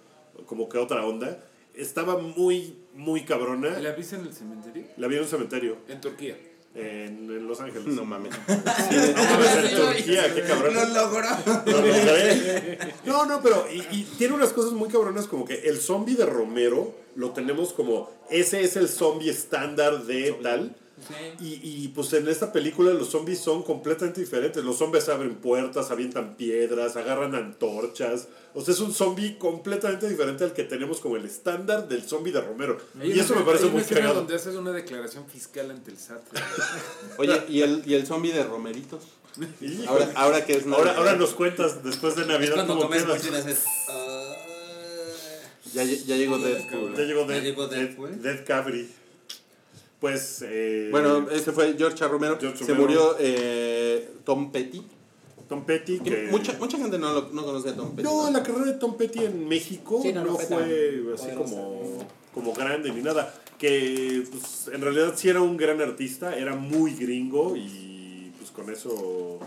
como 0.47 0.69
que 0.69 0.79
otra 0.79 1.05
onda. 1.05 1.45
Estaba 1.75 2.17
muy, 2.17 2.77
muy 2.95 3.25
cabrona. 3.25 3.79
¿La 3.81 3.93
viste 3.93 4.15
en 4.15 4.23
el 4.23 4.33
cementerio? 4.33 4.85
La 4.97 5.09
vi 5.09 5.17
en 5.17 5.23
un 5.23 5.29
cementerio, 5.29 5.79
En 5.89 6.01
Turquía. 6.01 6.37
En, 6.77 7.31
en 7.31 7.49
Los 7.49 7.61
Ángeles. 7.61 7.87
No 7.87 8.05
mames. 8.05 8.33
No 8.49 9.25
mames, 9.25 9.73
en 9.73 9.77
Turquía, 9.77 10.35
qué 10.35 10.43
cabrón. 10.43 10.75
Lo 10.75 10.85
logró. 10.87 11.29
Lo 11.67 11.81
logré. 11.81 12.79
No, 13.05 13.27
no, 13.27 13.41
pero 13.43 13.67
y, 13.73 13.79
y 13.97 14.05
tiene 14.19 14.35
unas 14.35 14.53
cosas 14.53 14.73
muy 14.73 14.89
cabronas 14.89 15.27
como 15.27 15.45
que 15.45 15.69
el 15.69 15.79
zombie 15.79 16.15
de 16.15 16.27
Romero 16.27 16.95
lo 17.15 17.31
tenemos 17.31 17.73
como 17.73 18.11
ese 18.31 18.63
es 18.63 18.77
el 18.77 18.89
zombie 18.89 19.31
estándar 19.31 20.05
de 20.05 20.33
tal. 20.43 20.77
Y, 21.41 21.61
y 21.63 21.89
pues 21.89 22.13
en 22.15 22.27
esta 22.29 22.53
película 22.53 22.93
los 22.95 23.09
zombies 23.11 23.41
son 23.41 23.63
completamente 23.63 24.21
diferentes. 24.21 24.65
Los 24.65 24.79
zombies 24.79 25.09
abren 25.09 25.35
puertas, 25.37 25.91
avientan 25.91 26.37
piedras, 26.37 26.97
agarran 26.97 27.35
antorchas. 27.35 28.29
O 28.55 28.63
sea, 28.63 28.73
es 28.73 28.81
un 28.81 28.95
zombie 28.95 29.37
completamente 29.37 30.09
diferente 30.09 30.45
al 30.45 30.55
que 30.55 30.65
tenemos 30.65 31.01
como 31.01 31.17
el 31.17 31.27
estándar 31.27 31.87
del 31.89 32.03
zombie 32.03 32.33
de 32.33 32.41
Romero. 32.41 32.79
Hay 32.99 33.11
y 33.11 33.13
una- 33.13 33.23
eso 33.23 33.35
me 33.35 33.43
parece 33.43 33.65
hay 33.67 33.71
muy 33.71 33.83
cagado. 33.83 34.15
donde 34.15 34.35
haces 34.35 34.55
una 34.55 34.73
declaración 34.73 35.27
fiscal 35.29 35.71
ante 35.71 35.91
el 35.91 35.99
SAT. 35.99 36.23
Oye, 37.19 37.43
¿y 37.49 37.61
el, 37.61 37.83
y 37.85 37.95
el 37.95 38.07
zombie 38.07 38.33
de 38.33 38.45
Romeritos? 38.45 39.03
Ahora, 39.87 40.11
ahora 40.15 40.45
que 40.47 40.55
es 40.55 40.65
ahora, 40.65 40.77
Navidad, 40.79 40.97
ahora 40.97 41.17
nos 41.17 41.35
cuentas 41.35 41.85
después 41.85 42.17
de 42.17 42.25
Navidad 42.25 42.55
Cuando 42.55 42.79
comes 42.79 43.05
ya, 45.77 45.85
ya 45.85 46.17
llegó 46.17 46.39
Deadpool. 46.39 46.97
Ya 46.97 47.03
llegó 47.05 47.23
Ya 47.23 47.35
Dead, 47.35 47.43
llegó 47.43 47.67
Dead, 47.69 48.45
Cavity. 48.47 48.89
Pues. 50.11 50.45
Eh, 50.47 50.89
Bueno, 50.91 51.29
ese 51.31 51.53
fue 51.53 51.75
George 51.77 52.03
A. 52.05 52.09
Romero. 52.09 52.39
George 52.41 52.59
Se 52.65 52.73
Romero. 52.73 52.83
murió 52.83 53.17
eh, 53.19 54.11
Tom 54.25 54.51
Petty. 54.53 54.83
Tom 55.49 55.65
Petty. 55.65 56.01
Que 56.01 56.29
Mucha, 56.31 56.55
mucha 56.59 56.79
gente 56.79 56.99
no, 56.99 57.13
lo, 57.13 57.29
no 57.33 57.45
conoce 57.45 57.71
a 57.71 57.77
Tom 57.77 57.91
Petty. 57.91 58.03
No, 58.03 58.31
la 58.31 58.43
carrera 58.43 58.67
de 58.67 58.75
Tom 58.75 58.97
Petty 58.97 59.25
en 59.25 59.49
México 59.49 60.01
Sí, 60.03 60.13
no, 60.13 60.25
no, 60.25 60.37
fue 60.37 61.05
así 61.15 61.29
como, 61.37 62.07
como 62.35 62.53
grande 62.53 62.91
ni 62.93 63.03
nada. 63.03 63.33
Que 63.59 64.25
pues, 64.31 64.69
en 64.73 64.81
realidad 64.83 65.15
sí 65.17 65.29
era 65.29 65.41
un 65.41 65.57
gran 65.57 65.81
artista, 65.81 66.37
era 66.37 66.55
muy 66.57 66.95
gringo 66.95 67.57
y 67.57 68.33
pues 68.39 68.51
con 68.51 68.71
eso. 68.71 69.39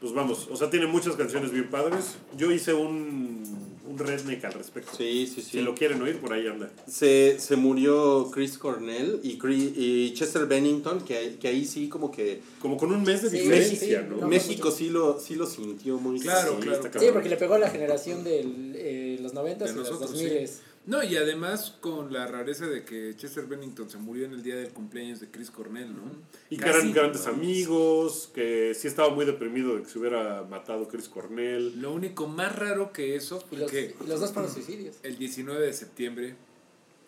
Pues 0.00 0.12
vamos, 0.12 0.48
o 0.50 0.56
sea, 0.56 0.68
tiene 0.68 0.86
muchas 0.86 1.16
canciones 1.16 1.50
bien 1.50 1.70
padres. 1.70 2.16
Yo 2.36 2.52
hice 2.52 2.74
un, 2.74 3.42
un 3.86 3.98
redneck 3.98 4.44
al 4.44 4.52
respecto. 4.54 4.92
Sí, 4.96 5.26
sí, 5.26 5.42
sí. 5.42 5.50
Si 5.50 5.60
lo 5.60 5.74
quieren 5.74 6.00
oír, 6.02 6.18
por 6.18 6.32
ahí 6.32 6.46
anda. 6.46 6.70
Se, 6.86 7.38
se 7.38 7.56
murió 7.56 8.30
Chris 8.32 8.56
Cornell 8.58 9.20
y, 9.22 9.38
Chris- 9.38 9.72
y 9.76 10.14
Chester 10.14 10.46
Bennington, 10.46 11.00
que, 11.04 11.36
que 11.40 11.48
ahí 11.48 11.64
sí 11.64 11.88
como 11.88 12.10
que 12.10 12.40
Como 12.60 12.76
con 12.76 12.92
un 12.92 13.02
mes 13.02 13.22
de 13.22 13.30
Sí, 13.30 13.38
diferencia, 13.38 14.00
sí, 14.00 14.06
¿no? 14.08 14.16
no, 14.22 14.28
México 14.28 14.70
sí 14.70 14.88
lo, 14.90 15.20
sí 15.20 15.34
lo 15.34 15.46
sintió 15.46 15.98
muy 15.98 16.18
Claro, 16.20 16.56
Sí, 16.60 16.66
claro. 16.68 16.82
Sí, 16.98 17.06
porque 17.12 17.28
le 17.28 17.36
pegó 17.36 17.54
a 17.54 17.58
la 17.58 17.70
generación 17.70 18.24
de 18.24 18.40
eh, 18.74 19.18
los 19.20 19.34
90 19.34 19.64
De 19.64 19.70
y 19.70 19.74
los 19.74 19.84
nosotros, 19.88 20.12
2000 20.12 20.48
sí. 20.48 20.54
No, 20.86 21.02
y 21.02 21.16
además 21.16 21.74
con 21.80 22.12
la 22.12 22.26
rareza 22.26 22.66
de 22.66 22.84
que 22.84 23.14
Chester 23.16 23.46
Bennington 23.46 23.88
se 23.88 23.96
murió 23.96 24.26
en 24.26 24.32
el 24.32 24.42
día 24.42 24.56
del 24.56 24.70
cumpleaños 24.70 25.18
de 25.18 25.30
Chris 25.30 25.50
Cornell, 25.50 25.94
¿no? 25.94 26.02
Y 26.50 26.58
que 26.58 26.68
eran 26.68 26.92
grandes 26.92 27.26
¿no? 27.26 27.32
amigos, 27.32 28.30
que 28.34 28.74
sí 28.74 28.88
estaba 28.88 29.08
muy 29.08 29.24
deprimido 29.24 29.76
de 29.76 29.82
que 29.82 29.88
se 29.88 29.98
hubiera 29.98 30.42
matado 30.42 30.86
Chris 30.88 31.08
Cornell. 31.08 31.80
Lo 31.80 31.92
único 31.92 32.26
más 32.26 32.54
raro 32.54 32.92
que 32.92 33.16
eso 33.16 33.40
fue 33.40 33.58
los, 33.58 33.70
que 33.70 33.94
los 34.06 34.20
dos 34.20 34.32
fueron 34.32 34.52
suicidios. 34.52 34.96
el 35.02 35.16
19 35.16 35.64
de 35.64 35.72
septiembre, 35.72 36.34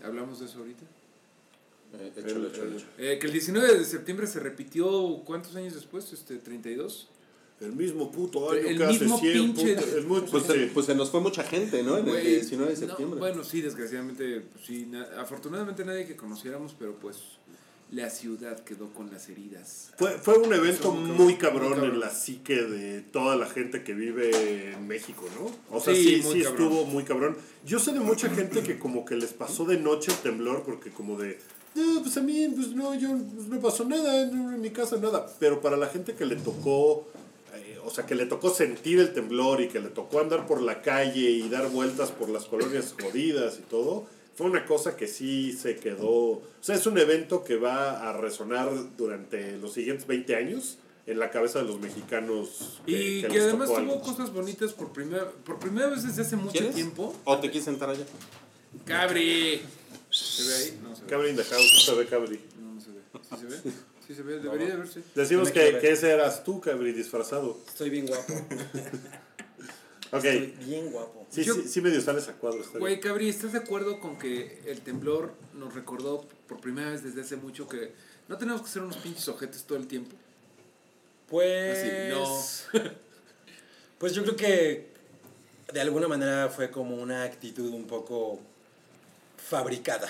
¿hablamos 0.03 0.41
de 0.41 0.47
eso 0.47 0.61
ahorita? 0.61 0.85
Eh, 1.99 2.13
échalo. 2.17 2.49
Eh, 2.99 3.19
que 3.21 3.27
el 3.27 3.33
19 3.33 3.79
de 3.79 3.85
septiembre 3.85 4.27
se 4.27 4.41
repitió, 4.41 5.23
¿cuántos 5.27 5.55
años 5.55 5.75
después? 5.75 6.13
Este, 6.15 6.39
32. 6.39 7.09
El 7.61 7.73
mismo 7.73 8.13
puto 8.13 8.51
año 8.51 8.61
El 8.61 8.77
que 8.77 8.85
hace 8.85 9.01
mismo 9.01 9.19
100 9.19 9.55
pinche- 9.55 9.75
puto- 9.77 9.97
el 9.97 10.05
Pues, 10.27 10.45
sí. 10.45 10.53
se, 10.53 10.67
pues 10.67 10.87
se 10.87 10.95
nos 10.95 11.11
fue 11.11 11.21
mucha 11.21 11.43
gente, 11.43 11.83
¿no? 11.83 11.97
En 11.97 12.05
el 12.07 12.13
Güey, 12.13 12.27
19 12.37 12.75
de 12.75 12.81
no, 12.83 12.87
septiembre. 12.89 13.19
bueno, 13.19 13.45
sí, 13.45 13.63
desgraciadamente, 13.63 14.43
pues, 14.53 14.67
sí, 14.67 14.87
na- 14.91 15.07
afortunadamente 15.19 15.83
nadie 15.85 16.07
que 16.07 16.17
conociéramos, 16.17 16.75
pero 16.79 16.95
pues 16.97 17.17
la 17.93 18.11
ciudad 18.11 18.59
quedó 18.65 18.93
con 18.93 19.11
las 19.11 19.29
heridas. 19.31 19.93
Fue, 19.97 20.11
fue 20.19 20.37
un 20.39 20.53
evento 20.53 20.93
Muy 20.93 21.37
cabrón, 21.37 21.79
muy 21.79 21.89
en 21.89 22.01
la 22.01 22.11
psique 22.11 22.57
de 22.63 23.01
toda 23.01 23.37
la 23.37 23.47
gente 23.47 23.83
que 23.85 23.95
vive 23.95 24.73
en 24.73 24.87
México, 24.87 25.25
¿no? 25.41 25.51
O 25.75 25.81
sea, 25.81 25.95
Sí, 25.95 26.17
sí, 26.17 26.23
muy 26.25 26.39
sí 26.39 26.43
cabrón. 26.43 26.63
estuvo 26.67 26.85
muy 26.87 27.05
cabrón. 27.05 27.37
Yo 27.65 27.79
sé 27.79 27.93
de 27.93 28.01
mucha 28.01 28.29
gente 28.29 28.63
que 28.65 28.79
como 28.79 29.05
que 29.07 29.15
les 29.15 29.33
pasó 29.33 29.65
de 29.65 29.79
noche 29.79 30.11
el 30.13 30.19
temblor 30.19 30.63
porque 30.65 30.91
como 30.91 31.17
de, 31.17 31.39
no, 31.75 32.03
pues 32.03 32.17
a 32.19 32.21
mí, 32.23 32.49
pues 32.55 32.69
no, 32.73 32.95
yo 32.99 33.09
pues, 33.35 33.47
no 33.49 33.61
pasó 33.61 33.85
nada, 33.87 34.27
no, 34.27 34.53
en 34.53 34.61
mi 34.61 34.71
casa 34.71 34.97
nada. 34.99 35.25
Pero 35.39 35.61
para 35.63 35.77
la 35.77 35.87
gente 35.87 36.15
que 36.15 36.25
le 36.27 36.37
tocó, 36.37 37.07
o 37.87 37.91
sea, 37.91 38.05
que 38.05 38.15
le 38.15 38.27
tocó 38.27 38.51
sentir 38.51 38.99
el 38.99 39.13
temblor 39.13 39.61
y 39.61 39.69
que 39.69 39.81
le 39.81 39.89
tocó 39.89 40.21
andar 40.21 40.47
por 40.47 40.61
la 40.61 40.83
calle 40.83 41.31
y 41.31 41.49
dar 41.49 41.69
vueltas 41.71 42.11
por 42.11 42.29
las 42.29 42.45
colonias 42.45 42.95
jodidas 43.01 43.59
y 43.59 43.63
todo, 43.63 44.07
fue 44.35 44.47
una 44.47 44.67
cosa 44.67 44.97
que 44.97 45.07
sí 45.07 45.53
se 45.53 45.77
quedó. 45.77 46.11
O 46.11 46.43
sea, 46.61 46.75
es 46.75 46.87
un 46.87 46.99
evento 46.99 47.45
que 47.45 47.57
va 47.57 48.09
a 48.09 48.13
resonar 48.13 48.71
durante 48.97 49.57
los 49.59 49.73
siguientes 49.73 50.07
20 50.07 50.37
años 50.37 50.79
en 51.07 51.19
la 51.19 51.31
cabeza 51.31 51.61
de 51.61 51.67
los 51.67 51.81
mexicanos. 51.81 52.81
Y 52.87 53.23
que, 53.23 53.29
les 53.29 53.43
además 53.45 53.69
tocó 53.69 53.81
tuvo 53.81 53.93
algo. 53.93 54.03
cosas 54.03 54.33
bonitas 54.33 54.73
por 54.73 54.93
primera, 54.93 55.31
por 55.45 55.59
primera 55.59 55.89
vez 55.89 56.03
desde 56.03 56.23
hace 56.23 56.37
mucho 56.37 56.53
¿Quieres? 56.53 56.75
tiempo. 56.75 57.15
¿O 57.25 57.39
te 57.39 57.49
quieres 57.49 57.65
sentar 57.65 57.91
allá? 57.91 58.05
Cabri. 58.85 59.63
¿Se 60.11 60.43
ve 60.43 60.55
ahí? 60.55 60.81
No 60.83 60.95
se 60.95 61.03
ve. 61.03 61.09
Cabri 61.09 61.31
in 61.31 61.37
the 61.37 61.45
house, 61.45 61.73
no 61.75 61.81
se 61.81 61.95
ve 61.95 62.07
Cabri. 62.07 62.41
No, 62.61 62.75
no 62.75 62.81
se 62.81 62.91
ve. 62.91 63.01
¿Sí 63.23 63.37
se 63.41 63.47
ve? 63.47 63.75
Sí 64.07 64.15
se 64.15 64.23
ve, 64.23 64.39
debería 64.39 64.69
de 64.69 64.77
verse. 64.77 65.03
Decimos 65.15 65.51
que, 65.51 65.79
que 65.81 65.91
ese 65.93 66.11
eras 66.11 66.45
tú, 66.45 66.61
Cabri, 66.61 66.93
disfrazado. 66.93 67.59
Estoy 67.67 67.91
bien 67.91 68.07
guapo. 68.07 68.33
Ok. 70.13 70.25
Estoy 70.25 70.65
bien 70.67 70.91
guapo. 70.93 71.27
Sí, 71.31 71.43
Yo- 71.43 71.55
sí, 71.57 71.63
sí 71.67 71.81
medio 71.81 72.01
sales 72.01 72.29
a 72.29 72.35
cuadro. 72.35 72.61
está 72.63 72.79
Güey. 72.79 73.01
Cabri, 73.01 73.29
¿estás 73.29 73.53
de 73.53 73.59
acuerdo 73.59 73.99
con 73.99 74.17
que 74.17 74.63
el 74.67 74.81
temblor 74.81 75.33
nos 75.53 75.75
recordó 75.75 76.25
por 76.47 76.61
primera 76.61 76.91
vez 76.93 77.03
desde 77.03 77.23
hace 77.23 77.35
mucho 77.35 77.67
que 77.69 77.93
no 78.29 78.39
tenemos 78.39 78.63
que 78.63 78.69
ser 78.69 78.83
unos 78.83 78.99
pinches 78.99 79.27
ojetes 79.27 79.65
todo 79.65 79.77
el 79.77 79.89
tiempo? 79.89 80.15
Pues. 81.29 82.63
Así, 82.73 82.79
Pues 83.99 84.13
yo 84.15 84.23
creo 84.23 84.37
que 84.37 84.87
de 85.73 85.81
alguna 85.81 86.07
manera 86.07 86.51
fue 86.51 86.71
como 86.71 86.95
una 86.97 87.25
actitud 87.25 87.73
un 87.75 87.87
poco 87.89 88.39
fabricada. 89.37 90.09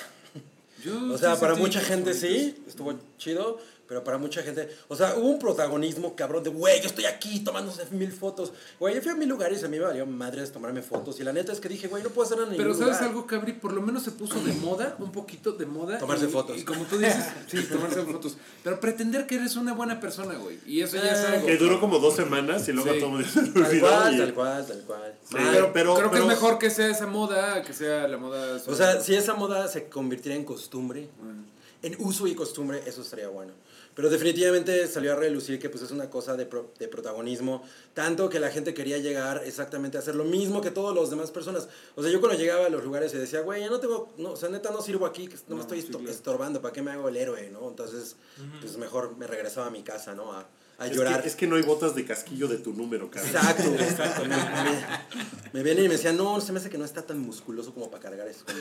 Yo 0.84 1.12
O 1.14 1.16
sea, 1.16 1.36
para 1.40 1.54
mucha 1.54 1.80
gente 1.80 2.10
bonitas. 2.12 2.20
sí, 2.30 2.62
estuvo 2.68 2.94
chido, 3.16 3.58
pero 3.88 4.02
para 4.04 4.18
mucha 4.18 4.42
gente, 4.42 4.68
o 4.88 4.96
sea, 4.96 5.14
hubo 5.16 5.28
un 5.28 5.38
protagonismo 5.38 6.16
cabrón 6.16 6.42
de, 6.42 6.50
güey, 6.50 6.80
yo 6.80 6.88
estoy 6.88 7.04
aquí 7.04 7.40
tomándose 7.40 7.84
mil 7.90 8.12
fotos. 8.12 8.52
Güey, 8.80 8.94
yo 8.96 9.02
fui 9.02 9.12
a 9.12 9.14
mil 9.14 9.28
lugares 9.28 9.62
y 9.62 9.64
a 9.64 9.68
mí 9.68 9.78
me 9.78 9.84
valió 9.84 10.06
madres 10.06 10.50
tomarme 10.52 10.82
fotos. 10.82 11.20
Y 11.20 11.24
la 11.24 11.32
neta 11.32 11.52
es 11.52 11.60
que 11.60 11.68
dije, 11.68 11.88
güey, 11.88 12.02
no 12.02 12.10
puedo 12.10 12.26
hacer 12.26 12.38
nada 12.38 12.52
Pero 12.56 12.72
¿sabes 12.74 12.94
lugar. 12.94 13.04
algo, 13.04 13.26
Cabri? 13.26 13.52
Por 13.52 13.72
lo 13.72 13.80
menos 13.82 14.02
se 14.02 14.10
puso 14.10 14.40
de 14.42 14.52
moda, 14.54 14.96
un 14.98 15.12
poquito 15.12 15.52
de 15.52 15.66
moda. 15.66 15.98
Tomarse 15.98 16.26
y- 16.26 16.28
fotos. 16.28 16.58
Y 16.58 16.64
como 16.64 16.84
tú 16.84 16.98
dices, 16.98 17.24
sí, 17.46 17.62
tomarse 17.64 18.02
fotos. 18.02 18.36
Pero 18.64 18.80
pretender 18.80 19.26
que 19.26 19.36
eres 19.36 19.56
una 19.56 19.72
buena 19.72 20.00
persona, 20.00 20.34
güey. 20.34 20.58
Y 20.66 20.80
eso 20.82 20.96
ya 20.96 21.12
es 21.12 21.20
Eh, 21.20 21.26
algo. 21.34 21.46
Que 21.46 21.56
duró 21.56 21.80
como 21.80 21.98
dos 21.98 22.16
semanas 22.16 22.66
y 22.68 22.72
luego 22.72 22.92
Sí. 22.92 23.00
todo 23.00 23.22
se 23.22 23.52
Tal 23.52 23.80
cual, 23.80 24.14
y- 24.14 24.18
tal 24.18 24.34
cual, 24.34 24.66
tal 24.66 24.80
cual. 24.82 25.14
Sí, 25.22 25.36
pero, 25.38 25.72
pero, 25.72 25.94
Creo 25.94 26.10
que 26.10 26.16
pero- 26.16 26.22
es 26.24 26.28
mejor 26.28 26.58
que 26.58 26.70
sea 26.70 26.88
esa 26.88 27.06
moda 27.06 27.62
que 27.62 27.72
sea 27.72 28.06
la 28.08 28.16
moda. 28.18 28.60
O 28.66 28.74
sea, 28.74 29.00
si 29.00 29.14
esa 29.14 29.34
moda 29.34 29.68
se 29.68 29.88
convirtiera 29.88 30.36
en 30.36 30.44
costumbre, 30.44 31.08
en 31.82 31.94
uso 31.98 32.26
y 32.26 32.34
costumbre, 32.34 32.82
eso 32.86 33.02
estaría 33.02 33.28
bueno. 33.28 33.52
Pero 33.96 34.10
definitivamente 34.10 34.86
salió 34.88 35.14
a 35.14 35.16
relucir 35.16 35.58
que 35.58 35.70
pues 35.70 35.82
es 35.82 35.90
una 35.90 36.10
cosa 36.10 36.36
de, 36.36 36.44
pro- 36.44 36.70
de 36.78 36.86
protagonismo, 36.86 37.62
tanto 37.94 38.28
que 38.28 38.38
la 38.38 38.50
gente 38.50 38.74
quería 38.74 38.98
llegar 38.98 39.42
exactamente 39.46 39.96
a 39.96 40.00
hacer 40.00 40.14
lo 40.14 40.24
mismo 40.24 40.60
que 40.60 40.70
todas 40.70 40.94
las 40.94 41.08
demás 41.08 41.30
personas. 41.30 41.66
O 41.94 42.02
sea, 42.02 42.12
yo 42.12 42.20
cuando 42.20 42.38
llegaba 42.38 42.66
a 42.66 42.68
los 42.68 42.84
lugares 42.84 43.14
y 43.14 43.16
decía, 43.16 43.40
güey, 43.40 43.62
ya 43.62 43.70
no 43.70 43.80
tengo, 43.80 44.12
no, 44.18 44.32
o 44.32 44.36
sea, 44.36 44.50
neta 44.50 44.70
no 44.70 44.82
sirvo 44.82 45.06
aquí, 45.06 45.26
que 45.28 45.36
no, 45.36 45.40
me 45.48 45.54
No, 45.56 45.60
estoy 45.62 45.80
sí, 45.80 45.90
estorbando, 46.10 46.60
¿para 46.60 46.74
qué 46.74 46.82
me 46.82 46.90
hago 46.90 47.08
el 47.08 47.16
héroe, 47.16 47.48
no? 47.50 47.66
Entonces, 47.70 48.16
pues 48.60 48.76
mejor 48.76 49.16
me 49.16 49.26
regresaba 49.26 49.68
a 49.68 49.70
mi 49.70 49.82
casa, 49.82 50.14
¿no? 50.14 50.30
A, 50.32 50.46
a 50.78 50.86
es, 50.86 50.96
llorar. 50.96 51.22
que, 51.22 51.28
es 51.28 51.36
que 51.36 51.46
no 51.46 51.56
hay 51.56 51.62
botas 51.62 51.94
de 51.94 52.04
casquillo 52.04 52.48
de 52.48 52.58
tu 52.58 52.72
número, 52.72 53.10
cabrón. 53.10 53.34
Exacto, 53.34 53.74
exacto. 53.78 54.22
Me, 54.22 54.36
me, 54.36 55.52
me 55.52 55.62
vienen 55.62 55.86
y 55.86 55.88
me 55.88 55.94
decían, 55.94 56.16
no, 56.16 56.40
se 56.40 56.52
me 56.52 56.58
hace 56.58 56.68
que 56.68 56.78
no 56.78 56.84
está 56.84 57.02
tan 57.02 57.18
musculoso 57.18 57.72
como 57.72 57.90
para 57.90 58.02
cargar 58.02 58.28
eso. 58.28 58.44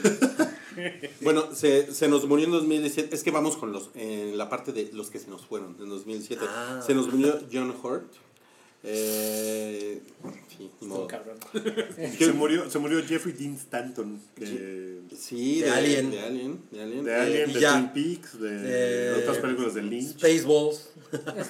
Bueno, 1.21 1.55
se, 1.55 1.93
se 1.93 2.09
nos 2.09 2.27
murió 2.27 2.47
en 2.47 2.51
2017. 2.51 3.15
Es 3.15 3.23
que 3.23 3.31
vamos 3.31 3.55
con 3.55 3.71
los 3.71 3.91
en 3.95 4.37
la 4.37 4.49
parte 4.49 4.73
de 4.73 4.89
los 4.91 5.09
que 5.09 5.19
se 5.19 5.29
nos 5.29 5.45
fueron 5.45 5.77
en 5.79 5.87
2007. 5.87 6.45
Ah. 6.45 6.81
Se 6.85 6.93
nos 6.93 7.07
murió 7.13 7.39
John 7.49 7.73
Hurt. 7.81 8.11
Eh, 8.87 9.99
sí, 10.57 10.69
modo. 10.81 11.07
Cabrón. 11.07 11.37
Se 12.17 12.31
murió, 12.33 12.69
se 12.69 12.77
murió 12.79 13.03
Jeffrey 13.03 13.33
Dean 13.33 13.55
Stanton, 13.55 14.19
que, 14.35 14.99
Sí, 15.17 15.61
De 15.61 15.65
de, 15.67 15.71
Alien. 15.71 16.11
De 16.11 16.19
Alien. 16.21 16.59
De 16.71 16.81
Alien. 16.83 17.03
de 17.03 17.11
Eh, 17.11 17.15
Alien, 17.21 17.53
de 17.53 17.59
ya. 17.59 17.73
Twin 17.73 17.89
Peaks, 18.19 18.39
de, 18.39 18.59
De- 18.59 19.13
otras 19.23 19.37
películas 19.37 19.73
de 19.73 19.81
Lynch. 19.83 20.11
Spaceballs, 20.17 20.89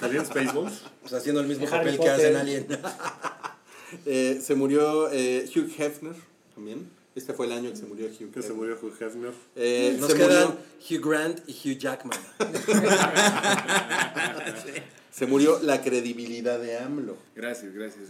¿Salía 0.00 0.20
en 0.20 0.26
Spaceballs? 0.26 0.82
pues 1.02 1.12
haciendo 1.12 1.40
el 1.42 1.46
mismo 1.46 1.66
De 1.66 1.70
papel 1.70 1.98
que 1.98 2.08
hace 2.08 2.28
en. 2.30 2.36
Alien. 2.36 2.66
eh, 4.06 4.40
se 4.42 4.54
murió 4.54 5.10
eh, 5.12 5.48
Hugh 5.54 5.70
Hefner 5.78 6.14
también. 6.54 6.88
Este 7.14 7.32
fue 7.32 7.46
el 7.46 7.52
año 7.52 7.70
que 7.70 7.76
se 7.76 7.86
murió 7.86 8.06
Hugh 8.08 8.30
Que 8.30 8.42
se 8.42 8.48
Hefner. 8.48 8.56
murió 8.56 8.78
Hugh 8.82 8.92
Hefner. 9.00 9.32
Eh, 9.56 9.96
Nos 9.98 10.10
se, 10.10 10.16
quedan 10.18 10.48
murió, 10.48 11.00
Hugh 11.00 11.08
Grant 11.10 11.40
y 11.48 11.52
Hugh 11.52 11.78
Jackman. 11.78 12.18
se 15.16 15.26
murió 15.26 15.58
la 15.62 15.80
credibilidad 15.82 16.58
de 16.58 16.78
AMLO. 16.78 17.16
Gracias, 17.34 17.72
gracias. 17.72 18.04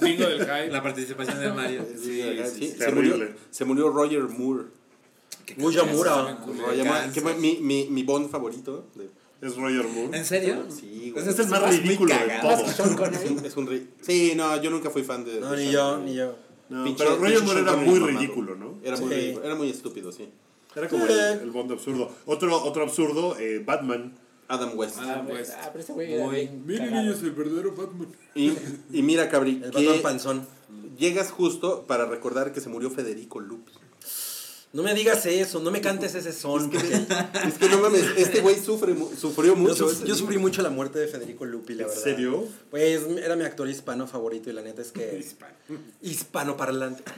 Bingo 0.00 0.26
del 0.26 0.40
hype. 0.40 0.70
La 0.70 0.82
participación 0.82 1.38
de 1.38 1.52
Mario. 1.52 1.84
Sí, 2.02 2.22
sí, 2.54 2.68
se, 2.68 2.74
terrible. 2.78 3.12
murió, 3.16 3.28
se 3.50 3.64
murió 3.64 3.90
Roger 3.90 4.22
Moore. 4.24 4.64
Roger 5.56 5.84
Moore, 5.86 7.10
que 7.14 7.20
fue 7.20 7.34
mi, 7.36 7.58
mi, 7.58 7.86
mi 7.90 8.02
Bond 8.02 8.30
favorito. 8.30 8.86
de- 8.96 9.08
Es 9.46 9.56
Roger 9.56 9.86
Moore. 9.86 10.18
¿En 10.18 10.24
serio? 10.24 10.64
Sí, 10.68 11.10
güey. 11.12 11.12
Pues 11.12 11.26
Es 11.28 11.38
el 11.38 11.46
más 11.48 11.62
ridículo 11.78 12.12
de 12.14 12.38
todos. 12.40 12.70
Sean 12.72 12.94
Connery. 12.96 13.36
Es 13.46 13.56
un 13.56 13.66
rey. 13.66 13.88
Sí, 14.02 14.32
no, 14.36 14.60
yo 14.60 14.70
nunca 14.70 14.90
fui 14.90 15.02
fan 15.04 15.24
de. 15.24 15.40
No, 15.40 15.52
de 15.52 15.64
ni 15.64 15.72
yo, 15.72 15.98
ni 15.98 16.14
yo. 16.16 16.36
No, 16.68 16.84
Pinche- 16.84 16.96
pero 16.98 17.16
Roger 17.16 17.42
Moore 17.44 17.60
era 17.60 17.76
muy 17.76 17.98
ridículo, 17.98 18.54
¿no? 18.56 18.78
Era 18.84 18.96
muy, 18.98 19.08
Sí. 19.08 19.14
ridículo, 19.20 19.46
era 19.46 19.54
muy 19.54 19.70
estúpido, 19.70 20.12
sí. 20.12 20.28
Era 20.76 20.86
como 20.88 21.06
Sí. 21.06 21.12
el, 21.12 21.40
el 21.40 21.50
Bond 21.50 21.72
absurdo. 21.72 22.10
Otro, 22.26 22.62
otro 22.62 22.82
absurdo, 22.82 23.36
eh, 23.38 23.62
Batman. 23.64 24.12
Adam 24.48 24.70
West. 24.76 24.96
Ah, 24.98 25.22
pues. 25.28 25.50
Ah, 25.50 25.68
pero 25.72 25.84
ese 25.84 25.92
güey 25.92 26.12
era 26.14 26.24
Muy- 26.24 26.36
bien 26.36 26.66
Miren, 26.66 26.86
cagado. 26.88 27.02
niños, 27.06 27.22
el 27.22 27.32
verdadero 27.32 27.72
Batman. 27.74 28.08
Y, 28.34 28.52
y 28.92 29.02
mira, 29.02 29.28
Cabri, 29.28 29.60
El 29.62 29.70
que 29.70 29.84
Batman 29.86 30.02
panzón. 30.02 30.46
llegas 30.98 31.30
justo 31.30 31.84
para 31.86 32.06
recordar 32.06 32.52
que 32.52 32.60
se 32.60 32.68
murió 32.68 32.90
Federico 32.90 33.40
Lupi. 33.40 33.72
No 34.70 34.82
me 34.82 34.92
digas 34.92 35.24
eso, 35.24 35.60
no 35.60 35.70
me 35.70 35.80
cantes 35.80 36.14
ese 36.14 36.30
son. 36.32 36.70
porque 36.70 36.86
Es 37.46 37.54
que 37.58 37.68
no 37.70 37.78
mames, 37.78 38.04
este 38.18 38.40
güey 38.42 38.54
sufre, 38.58 38.92
mu- 38.92 39.10
sufrió 39.16 39.54
yo, 39.54 39.56
mucho. 39.56 39.88
suf- 39.88 40.04
yo 40.04 40.14
sufrí 40.14 40.36
mucho 40.36 40.60
la 40.60 40.68
muerte 40.68 40.98
de 40.98 41.08
Federico 41.08 41.46
Lupi, 41.46 41.72
la 41.74 41.84
¿En 41.84 41.88
verdad. 41.88 42.02
serio? 42.02 42.44
Pues 42.70 43.00
era 43.22 43.34
mi 43.34 43.44
actor 43.44 43.66
hispano 43.68 44.06
favorito 44.06 44.50
y 44.50 44.52
la 44.52 44.60
neta 44.60 44.82
es 44.82 44.92
que... 44.92 45.24
Hispano 46.02 46.56
parlante. 46.58 47.02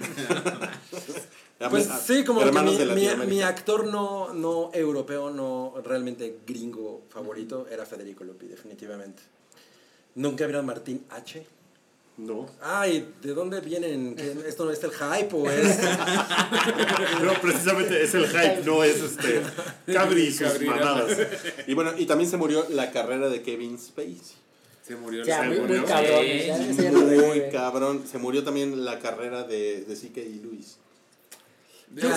Pues 1.69 1.89
sí, 2.07 2.24
como 2.24 2.41
que 2.41 2.51
mi, 2.53 2.57
de 2.57 2.62
mi, 2.62 2.70
Latinoamérica. 2.87 3.24
mi 3.27 3.43
actor 3.43 3.87
no, 3.87 4.32
no 4.32 4.70
europeo, 4.73 5.31
no 5.31 5.74
realmente 5.85 6.39
gringo 6.47 7.03
favorito 7.11 7.66
era 7.70 7.85
Federico 7.85 8.24
Lupi, 8.24 8.47
definitivamente. 8.47 9.23
¿Nunca 10.15 10.47
vieron 10.47 10.65
Martín 10.65 11.05
H? 11.11 11.47
No. 12.16 12.47
Ay, 12.62 13.15
¿de 13.23 13.32
dónde 13.35 13.61
vienen? 13.61 14.15
¿Qué- 14.16 14.37
¿Esto 14.49 14.65
no 14.65 14.70
es 14.70 14.82
el 14.85 14.91
hype 14.91 15.35
o 15.37 15.51
es...? 15.51 15.78
No, 17.23 17.32
precisamente 17.41 18.03
es 18.03 18.15
el 18.15 18.27
hype, 18.27 18.62
no 18.65 18.82
es 18.85 18.97
este. 19.03 19.43
Cabri 19.93 20.23
y 20.24 20.32
sus 20.32 20.61
mamadas. 20.62 21.16
Y 21.66 21.74
bueno, 21.74 21.93
y 21.97 22.07
también 22.07 22.28
se 22.31 22.37
murió 22.37 22.66
la 22.70 22.91
carrera 22.91 23.28
de 23.28 23.43
Kevin 23.43 23.78
Spacey. 23.78 24.19
Se 24.82 24.97
murió 24.97 25.24
Ya, 25.24 25.43
el 25.45 25.51
muy, 25.51 25.61
murió. 25.61 25.78
muy 25.81 25.87
cabrón. 25.89 26.20
Sí, 26.23 26.47
ya, 26.47 26.91
Muy. 27.70 28.07
Se 28.11 28.19
murió 28.19 28.43
también 28.45 28.85
la 28.85 28.99
carrera 28.99 29.45
de, 29.45 29.82
de 29.85 29.95
C.K. 29.97 30.20
Lewis. 30.43 30.78
Yo 30.78 30.78
Ah, 30.78 30.78
creo 30.78 30.78
que, 30.78 31.78
esa 31.78 31.80
yo. 31.95 32.09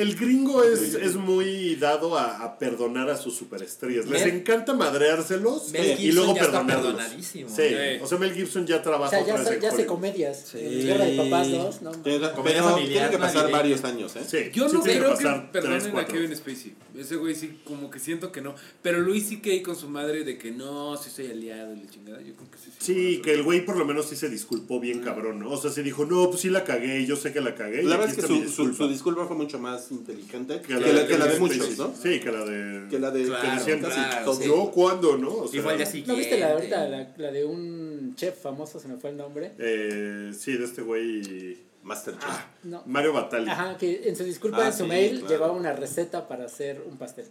El, 0.00 0.16
gringo 0.16 0.62
es, 0.64 0.94
es 0.94 1.16
muy 1.16 1.76
dado 1.76 2.16
a, 2.16 2.42
a 2.42 2.58
perdonar 2.58 3.10
a 3.10 3.16
sus 3.16 3.34
superestrellas. 3.36 4.06
Les 4.06 4.24
Mel- 4.24 4.36
encanta 4.36 4.72
madreárselos 4.74 5.70
Mel 5.72 5.98
y 6.00 6.12
luego 6.12 6.34
perdonarlos. 6.34 6.94
perdonadísimo. 6.94 7.48
Sí, 7.48 7.62
o 8.02 8.06
sea, 8.06 8.18
Mel 8.18 8.32
Gibson 8.32 8.66
ya 8.66 8.76
O 8.76 8.80
trabaja 8.82 9.10
sea, 9.10 9.26
ya, 9.26 9.34
otra 9.34 9.36
vez 9.38 9.46
hace- 9.46 9.54
en 9.56 9.60
ya 9.62 9.68
hace 9.70 9.86
comedias. 9.86 10.44
Sí. 10.50 10.58
De 10.58 11.14
Papás 11.16 11.50
2, 11.50 11.82
¿no? 11.82 11.90
Tiene- 11.92 12.30
Comedia 12.32 12.60
Pero 12.62 12.70
familiar 12.70 12.92
tiene 12.92 13.10
que 13.10 13.18
pasar 13.18 13.34
navideña. 13.42 13.56
varios 13.58 13.84
años, 13.84 14.16
¿eh? 14.16 14.20
Sí, 14.26 14.50
Yo 14.52 14.68
no 14.68 14.82
creo 14.82 15.16
que 15.18 15.26
perdonen 15.52 15.96
a. 15.96 16.06
Kevin 16.06 16.34
Spacey. 16.34 16.74
Ese 16.98 17.16
güey 17.16 17.34
sí, 17.34 17.60
como 17.64 17.90
que 17.90 17.98
siento 17.98 18.32
que 18.32 18.40
no. 18.40 18.54
Pero 18.82 18.98
Luis 19.00 19.28
C.K. 19.28 19.62
con 19.64 19.76
su 19.76 19.88
madre 19.88 20.24
de 20.24 20.38
que 20.38 20.50
no, 20.50 20.96
sí 20.96 21.10
soy 21.10 21.26
aliado 21.30 21.74
y 21.74 21.80
la 21.84 21.90
chingada. 21.90 22.20
Yo 22.20 22.34
creo 22.34 22.50
que 22.50 22.58
sí. 22.58 22.70
Sí, 22.78 23.20
que 23.22 23.32
el 23.34 23.42
güey 23.42 23.64
por 23.64 23.76
lo 23.76 23.84
menos 23.84 24.08
sí 24.08 24.16
se 24.16 24.28
disculpó 24.28 24.80
bien 24.80 25.00
cabrón, 25.00 25.38
¿no? 25.38 25.50
O 25.50 25.56
sea, 25.60 25.70
sí 25.70 25.82
dijo, 25.82 26.04
no, 26.04 26.29
pues 26.30 26.40
sí 26.40 26.50
la 26.50 26.64
cagué, 26.64 27.04
yo 27.06 27.16
sé 27.16 27.32
que 27.32 27.40
la 27.40 27.54
cagué. 27.54 27.82
La 27.82 27.96
verdad 27.96 28.10
es 28.10 28.16
que 28.16 28.22
su, 28.22 28.28
su, 28.36 28.42
disculpa". 28.42 28.76
su 28.76 28.88
disculpa 28.88 29.26
fue 29.26 29.36
mucho 29.36 29.58
más 29.58 29.90
inteligente 29.92 30.60
que, 30.60 30.68
Que 30.68 30.74
la, 30.74 31.06
que 31.06 31.18
la 31.18 31.26
de 31.26 31.32
Kevin 31.34 31.40
muchos. 31.58 31.78
¿no? 31.78 31.94
Sí, 32.00 32.20
que 32.20 32.32
la 32.32 32.44
de... 32.44 32.88
Que 32.88 32.98
la 32.98 33.10
de 33.10 33.24
Claro, 33.24 33.64
que 33.64 33.78
claro, 33.78 34.34
sí. 34.34 34.44
¿Yo 34.46 34.70
cuándo, 34.70 35.16
no? 35.18 35.30
O 35.30 35.44
Y 35.46 35.48
sea, 35.48 35.62
fue 35.62 35.72
el 35.74 35.78
día 35.92 36.04
¿No 36.06 36.16
viste 36.16 36.38
la, 36.38 36.52
ahorita 36.52 36.88
la, 36.88 37.08
la 37.16 37.30
de 37.32 37.44
un 37.44 38.14
chef 38.16 38.40
famoso, 38.40 38.80
se 38.80 38.88
me 38.88 38.96
fue 38.96 39.10
el 39.10 39.16
nombre? 39.16 39.52
eh, 39.58 40.32
sí, 40.36 40.56
de 40.56 40.64
este 40.64 40.82
güey... 40.82 41.58
Masterchef. 41.82 42.28
No. 42.64 42.82
Mario 42.84 43.14
Batali. 43.14 43.48
Ajá, 43.48 43.76
que 43.78 44.02
en 44.06 44.14
su 44.14 44.22
disculpa 44.24 44.58
Ah, 44.64 44.66
en 44.66 44.72
su 44.74 44.82
sí, 44.82 44.88
mail 44.88 45.10
claro. 45.20 45.28
llevaba 45.28 45.52
una 45.54 45.72
receta 45.72 46.28
para 46.28 46.44
hacer 46.44 46.82
un 46.86 46.98
pastel. 46.98 47.24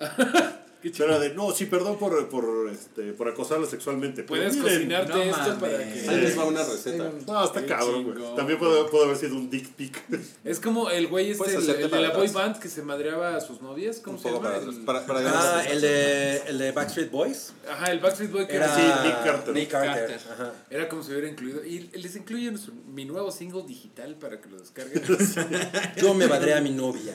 Era 0.82 1.18
de, 1.18 1.34
no, 1.34 1.50
sí, 1.52 1.66
perdón 1.66 1.98
por, 1.98 2.28
por, 2.28 2.68
este, 2.70 3.12
por 3.12 3.28
acosarla 3.28 3.66
sexualmente. 3.66 4.22
pero 4.22 4.28
Puedes 4.40 4.56
miren". 4.56 4.74
cocinarte 4.74 5.12
no 5.12 5.22
esto 5.22 5.58
para 5.58 5.78
Ahí 5.78 6.02
que. 6.06 6.16
les 6.16 6.38
va 6.38 6.44
una 6.44 6.64
receta. 6.64 7.12
No, 7.26 7.44
está 7.44 7.60
Qué 7.60 7.66
cabrón, 7.66 8.04
güey. 8.12 8.36
También 8.36 8.58
puede, 8.58 8.84
puede 8.84 9.04
haber 9.04 9.16
sido 9.16 9.36
un 9.36 9.50
dick 9.50 9.68
pic. 9.74 10.02
Es 10.44 10.58
como 10.60 10.90
el 10.90 11.06
güey 11.08 11.30
este, 11.30 11.54
el, 11.54 11.90
de 11.90 12.00
la 12.00 12.10
boy 12.10 12.28
band 12.28 12.58
que 12.58 12.68
se 12.68 12.82
madreaba 12.82 13.36
a 13.36 13.40
sus 13.40 13.60
novias. 13.60 14.00
¿Cómo 14.00 14.16
Un 14.16 14.22
se 14.22 14.28
llama? 14.30 14.40
para, 14.42 14.56
El- 14.58 14.84
para, 14.84 15.06
para 15.06 15.20
Ah, 15.58 15.64
el 15.68 15.80
de, 15.80 16.36
el 16.48 16.58
de 16.58 16.72
Backstreet 16.72 17.10
Boys. 17.10 17.52
Ajá, 17.70 17.92
el 17.92 18.00
Backstreet 18.00 18.30
Boy 18.32 18.46
que 18.46 18.56
Era 18.56 18.74
Sí, 18.74 18.82
Nick 19.06 19.24
Carter. 19.24 19.54
Nick 19.54 19.68
Carter. 19.70 20.06
Carter. 20.08 20.20
Ajá. 20.32 20.52
Era 20.70 20.88
como 20.88 21.02
si 21.02 21.10
hubiera 21.12 21.28
incluido. 21.28 21.64
Y 21.64 21.80
les 21.92 22.16
incluyo 22.16 22.56
su- 22.56 22.72
mi 22.72 23.04
nuevo 23.04 23.30
single 23.30 23.64
digital 23.66 24.14
para 24.16 24.40
que 24.40 24.48
lo 24.48 24.58
descarguen. 24.58 25.02
Yo 25.96 26.14
me 26.14 26.26
madré 26.26 26.54
a 26.54 26.60
mi 26.60 26.70
novia. 26.70 27.14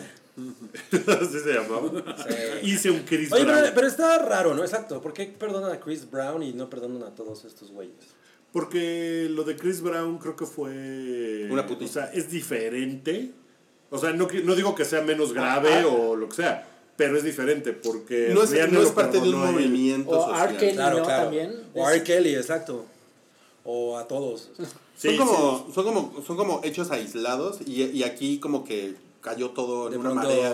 Así 1.22 1.40
se 1.40 1.54
llamaba. 1.54 1.90
Hice 2.62 2.92
un 2.92 3.00
Chris 3.00 3.32
Oye, 3.32 3.44
Brown. 3.46 3.60
pero, 3.62 3.76
pero 3.76 3.88
está 3.88 4.18
raro, 4.20 4.54
¿no? 4.54 4.64
Exacto. 4.64 5.02
¿Por 5.02 5.14
qué 5.14 5.26
perdonan 5.26 5.72
a 5.72 5.80
Chris 5.80 6.10
Brown 6.10 6.44
y 6.44 6.54
no 6.54 6.70
perdonan 6.70 7.04
a 7.04 7.16
todos 7.16 7.46
estos 7.46 7.72
güeyes? 7.72 7.96
Porque 8.52 9.28
lo 9.30 9.44
de 9.44 9.56
Chris 9.56 9.82
Brown 9.82 10.18
creo 10.18 10.36
que 10.36 10.46
fue. 10.46 11.48
Una 11.50 11.66
putita. 11.66 11.86
O 11.86 11.94
sea, 11.94 12.06
es 12.14 12.30
diferente. 12.30 13.32
O 13.90 13.98
sea, 13.98 14.14
no, 14.14 14.28
no 14.44 14.56
digo 14.56 14.76
que 14.76 14.84
sea 14.86 15.02
menos 15.02 15.34
grave 15.34 15.70
Ah, 15.74 15.88
o 15.88 16.16
lo 16.16 16.28
que 16.28 16.36
sea, 16.38 16.68
pero 16.98 17.18
es 17.18 17.24
diferente 17.24 17.72
porque. 17.74 18.32
No 18.34 18.44
es, 18.44 18.72
no 18.72 18.94
parte 18.94 19.20
de 19.20 19.30
un 19.30 19.40
movimiento 19.40 20.10
O 20.10 20.26
social. 20.28 20.50
R. 20.50 20.58
Kelly. 20.58 20.74
Claro, 20.74 20.98
¿no? 21.00 21.04
claro. 21.06 21.24
También. 21.24 21.56
O 21.74 21.90
R. 21.90 22.04
Kelly, 22.04 22.36
exacto. 22.36 22.86
O 23.64 23.98
a 23.98 24.08
todos. 24.08 24.52
Sí, 24.96 25.18
son, 25.18 25.28
como, 25.28 25.72
son, 25.74 25.84
como, 25.84 26.24
son 26.26 26.38
como 26.38 26.62
hechos 26.64 26.92
aislados 26.92 27.60
y, 27.66 27.84
y 27.84 28.04
aquí 28.04 28.40
como 28.40 28.64
que 28.64 28.96
cayó 29.26 29.50
todo 29.50 29.88
en 29.88 29.94
De 29.94 29.98
una 29.98 30.12
pronto- 30.12 30.28
marea 30.30 30.54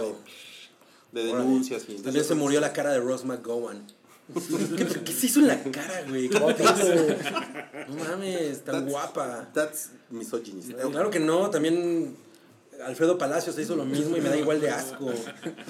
de, 1.11 1.23
denuncias. 1.25 1.81
Y 1.83 1.85
También 1.87 2.07
entonces- 2.07 2.27
se 2.27 2.35
murió 2.35 2.61
la 2.61 2.71
cara 2.71 2.91
de 2.91 2.99
Rose 3.01 3.25
McGowan. 3.25 3.85
¿Qué, 4.77 4.85
qué 5.03 5.11
se 5.11 5.25
hizo 5.25 5.39
en 5.41 5.47
la 5.49 5.61
cara, 5.61 6.05
güey? 6.07 6.29
¿Cómo 6.29 6.55
te 6.55 6.63
hizo? 6.63 6.73
No 7.89 7.95
mames, 8.05 8.63
tan 8.63 8.75
That's- 8.85 8.89
guapa. 8.89 9.49
That's 9.53 9.89
misogyny. 10.09 10.61
Claro 10.91 11.09
que 11.09 11.19
no, 11.19 11.49
también 11.49 12.15
Alfredo 12.85 13.17
Palacio 13.17 13.51
se 13.51 13.61
hizo 13.63 13.75
lo 13.75 13.83
mismo 13.83 14.15
y 14.15 14.21
me 14.21 14.29
da 14.29 14.37
igual 14.37 14.61
de 14.61 14.69
asco. 14.69 15.11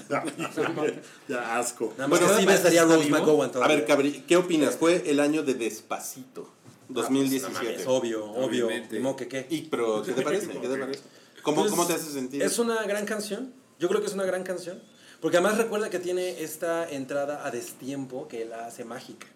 ya, 1.27 1.57
asco. 1.57 1.93
Nada 1.97 2.07
más 2.07 2.19
Bueno, 2.19 2.27
que 2.27 2.33
sí 2.35 2.41
¿está 2.41 2.53
estaría 2.55 2.83
Rose 2.83 3.05
vivo? 3.05 3.17
McGowan 3.17 3.49
A 3.49 3.51
todavía. 3.51 3.75
ver, 3.77 3.85
Cabri, 3.85 4.23
¿qué 4.27 4.37
opinas? 4.37 4.75
Fue 4.75 5.09
el 5.09 5.19
año 5.19 5.43
de 5.43 5.55
Despacito, 5.55 6.47
Ah, 6.53 6.93
pues, 6.93 7.05
2017. 7.07 7.81
Es 7.81 7.87
obvio, 7.87 8.25
obvio. 8.25 8.45
Obviamente. 8.67 9.01
Que 9.17 9.27
qué. 9.27 9.47
y, 9.49 9.61
pero, 9.63 10.03
¿qué 10.03 10.11
te 10.13 10.21
parece? 10.21 10.47
¿Qué 10.47 10.67
te 10.67 10.77
parece? 10.77 11.01
¿Cómo, 11.41 11.61
Pues, 11.61 11.71
¿Cómo 11.71 11.85
te 11.85 11.93
hace 11.93 12.11
sentir? 12.11 12.41
Es 12.41 12.59
una 12.59 12.83
gran 12.83 13.05
canción. 13.05 13.53
Yo 13.79 13.87
creo 13.87 14.01
que 14.01 14.07
es 14.07 14.13
una 14.13 14.25
gran 14.25 14.43
canción. 14.43 14.81
Porque 15.21 15.37
además 15.37 15.57
recuerda 15.57 15.89
que 15.89 15.99
tiene 15.99 16.41
esta 16.41 16.89
entrada 16.89 17.45
a 17.45 17.51
destiempo 17.51 18.27
que 18.27 18.45
la 18.45 18.65
hace 18.65 18.85
mágica. 18.85 19.27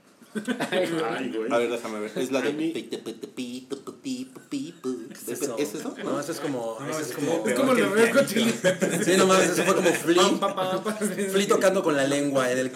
Ay, 0.71 1.31
güey. 1.31 1.51
A 1.51 1.57
ver, 1.57 1.71
déjame 1.71 1.99
ver. 1.99 2.11
Es 2.15 2.31
la 2.31 2.41
de... 2.41 2.49
¿Es 5.11 5.29
eso? 5.29 5.57
¿Es 5.57 5.75
eso? 5.75 5.95
No, 6.03 6.19
eso 6.19 6.31
es 6.31 6.39
como. 6.39 6.77
eso 6.89 6.99
es 6.99 7.11
como. 7.13 7.47
es 7.47 7.53
como 7.53 7.73
Red 7.73 8.13
Hot 8.13 8.27
Chili 8.27 8.51
Peppers. 8.51 9.05
Sí, 9.05 9.13
no 9.17 9.27
mames, 9.27 9.51
eso 9.51 9.63
fue 9.63 9.75
como 9.75 9.89
Flea. 9.91 10.23
Flea 11.31 11.47
tocando 11.47 11.83
con 11.83 11.95
la 11.95 12.05
lengua 12.05 12.51
en 12.51 12.57
el 12.57 12.71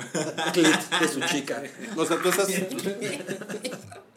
clit 0.54 1.00
de 1.02 1.08
su 1.08 1.20
chica. 1.22 1.62
O 1.98 2.06
sea, 2.06 2.18
tú 2.22 2.30
estás... 2.30 2.48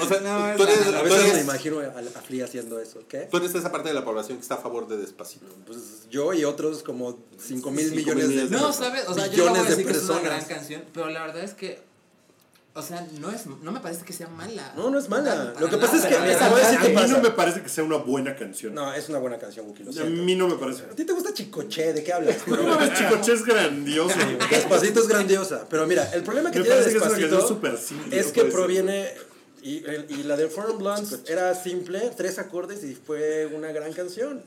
O 0.00 0.06
sea, 0.06 0.18
tú 0.18 0.26
A 0.26 0.52
eres, 0.72 0.84
tú, 0.86 1.02
veces 1.04 1.34
me 1.34 1.40
imagino 1.40 1.78
a, 1.80 1.84
a 1.84 2.22
Flea 2.22 2.44
haciendo 2.46 2.80
eso. 2.80 3.00
¿Qué? 3.08 3.28
tú 3.30 3.36
eres 3.36 3.54
esa 3.54 3.70
parte 3.70 3.88
de 3.88 3.94
la 3.94 4.04
población 4.04 4.38
que 4.38 4.42
está 4.42 4.54
a 4.56 4.58
favor 4.58 4.88
de 4.88 4.96
Despacito. 4.96 5.46
Pues 5.66 6.08
yo 6.10 6.32
y 6.32 6.44
otros 6.44 6.82
como 6.82 7.18
5 7.38 7.70
mil 7.70 7.90
millones 7.92 8.26
millones 8.28 8.50
de 8.50 8.56
No, 8.56 8.72
¿sabes? 8.72 9.04
O 9.08 9.14
sea, 9.14 9.26
yo 9.28 9.44
no 9.46 9.50
voy 9.50 9.60
a 9.60 9.62
de 9.62 9.68
decir 9.70 9.86
que 9.86 9.92
es 9.92 10.02
una 10.08 10.20
gran 10.20 10.44
canción, 10.44 10.82
pero 10.92 11.08
la 11.10 11.22
verdad 11.22 11.44
es 11.44 11.54
que. 11.54 11.82
O 12.76 12.82
sea, 12.82 13.06
no, 13.20 13.30
es, 13.30 13.46
no 13.46 13.70
me 13.70 13.78
parece 13.78 14.04
que 14.04 14.12
sea 14.12 14.26
mala. 14.26 14.72
No, 14.76 14.90
no 14.90 14.98
es 14.98 15.08
mala. 15.08 15.54
Lo 15.60 15.68
que 15.68 15.76
nada, 15.76 15.80
pasa 15.92 15.96
es 15.96 16.06
que- 16.06 16.16
a 16.16 16.24
decir 16.26 16.78
A 16.78 16.82
qué 16.82 16.88
mí 16.88 16.94
pasa. 16.96 17.06
no 17.06 17.20
me 17.22 17.30
parece 17.30 17.62
que 17.62 17.68
sea 17.68 17.84
una 17.84 17.98
buena 17.98 18.34
canción. 18.34 18.74
No, 18.74 18.92
es 18.92 19.08
una 19.08 19.18
buena 19.20 19.38
canción, 19.38 19.64
Wookie, 19.68 19.84
a 20.00 20.04
mí 20.06 20.34
no 20.34 20.48
me 20.48 20.56
parece. 20.56 20.82
¿A 20.82 20.88
ti 20.88 21.04
te 21.04 21.12
gusta 21.12 21.32
Chicoche? 21.32 21.92
¿De 21.92 22.02
qué 22.02 22.12
hablas? 22.12 22.38
No 22.48 22.60
mames, 22.64 22.98
Chicoche 22.98 23.32
es 23.32 23.44
grandioso. 23.44 24.16
Despacito 24.50 25.00
es 25.02 25.06
grandiosa. 25.06 25.66
Pero 25.70 25.86
mira, 25.86 26.10
el 26.14 26.24
problema 26.24 26.50
que 26.50 26.58
Me 26.58 26.64
tiene 26.64 26.80
parece 26.80 26.90
que 26.90 26.96
es 26.96 27.02
una 27.04 27.10
Despacito 27.12 27.36
canción 27.38 27.56
súper 27.56 27.78
simple. 27.78 28.18
es 28.18 28.26
no 28.26 28.32
que 28.32 28.44
proviene... 28.46 29.12
Y, 29.64 29.82
y 30.10 30.22
la 30.24 30.36
de 30.36 30.48
Foreign 30.48 30.78
Blondes 30.78 31.20
era 31.26 31.54
simple, 31.54 32.12
tres 32.16 32.38
acordes 32.38 32.84
y 32.84 32.94
fue 32.94 33.46
una 33.46 33.72
gran 33.72 33.92
canción. 33.94 34.42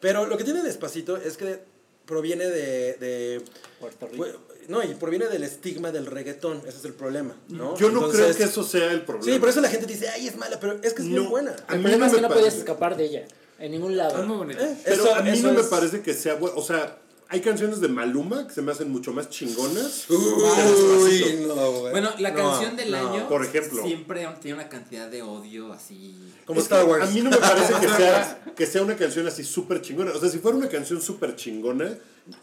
Pero 0.00 0.26
lo 0.26 0.36
que 0.36 0.44
tiene 0.44 0.62
Despacito 0.62 1.16
es 1.16 1.36
que 1.38 1.60
proviene 2.06 2.44
de... 2.46 2.94
de 2.94 3.42
Puerto 3.80 4.06
Rico. 4.06 4.24
fue- 4.24 4.36
no, 4.68 4.82
y 4.84 4.94
proviene 4.94 5.26
del 5.28 5.42
estigma 5.42 5.90
del 5.90 6.06
reggaetón. 6.06 6.58
Ese 6.68 6.78
es 6.78 6.84
el 6.84 6.92
problema, 6.92 7.34
¿no? 7.48 7.76
Yo 7.76 7.88
no 7.90 8.00
creo 8.08 8.10
Entonces- 8.26 8.36
que 8.36 8.44
eso 8.44 8.62
sea 8.62 8.92
el 8.92 9.02
problema. 9.04 9.32
Sí, 9.32 9.40
por 9.40 9.48
eso 9.48 9.60
la 9.62 9.68
gente 9.70 9.86
dice, 9.86 10.08
ay, 10.10 10.28
es 10.28 10.36
mala, 10.36 10.60
pero 10.60 10.78
es 10.82 10.92
que 10.92 11.02
es 11.02 11.08
No. 11.08 11.22
muy 11.22 11.30
buena. 11.30 11.56
A 11.66 11.72
El 11.72 11.78
mí 11.78 11.84
problema 11.84 11.96
no 11.98 12.06
es 12.06 12.12
que 12.12 12.20
me 12.22 12.28
no 12.28 12.34
podías 12.34 12.54
escapar 12.54 12.96
de 12.96 13.04
ella. 13.06 13.26
En 13.58 13.72
ningún 13.72 13.92
Es 13.92 13.96
lado. 13.96 14.22
muy 14.24 14.36
bonito. 14.36 14.62
¿Eh? 14.62 14.76
Pero 14.84 15.02
Eso- 15.02 15.14
a 15.14 15.22
mí 15.22 15.40
no 15.40 15.52
me 15.52 15.60
es- 15.62 15.66
parece 15.66 16.02
que 16.02 16.14
sea 16.14 16.34
bueno. 16.34 16.56
O 16.56 16.62
sea, 16.62 16.98
hay 17.32 17.40
canciones 17.40 17.80
de 17.80 17.86
Maluma 17.88 18.46
que 18.48 18.52
se 18.52 18.60
me 18.60 18.72
hacen 18.72 18.90
mucho 18.90 19.12
más 19.12 19.30
chingonas. 19.30 20.06
que 20.08 20.14
Uy, 20.14 21.12
Despacito. 21.18 21.54
no, 21.54 21.70
güey. 21.78 21.92
Bueno, 21.92 22.10
la 22.18 22.30
No, 22.30 22.36
canción 22.36 22.76
del 22.76 22.90
no. 22.90 22.96
año. 23.12 23.28
Por 23.28 23.44
ejemplo. 23.44 23.82
Siempre 23.84 24.28
tiene 24.42 24.56
una 24.58 24.68
cantidad 24.68 25.08
de 25.08 25.22
odio 25.22 25.72
así. 25.72 26.14
Como 26.44 26.60
Star 26.60 26.84
Wars. 26.84 27.08
A 27.08 27.10
mí 27.12 27.20
no 27.20 27.30
me 27.30 27.36
parece 27.36 27.72
que 27.80 27.88
sea, 27.88 28.44
que 28.56 28.66
sea 28.66 28.82
una 28.82 28.96
canción 28.96 29.26
así 29.28 29.44
súper 29.44 29.80
chingona. 29.80 30.10
O 30.10 30.18
sea, 30.18 30.28
si 30.28 30.38
fuera 30.40 30.58
una 30.58 30.68
canción 30.68 31.00
súper 31.00 31.36
chingona, 31.36 31.96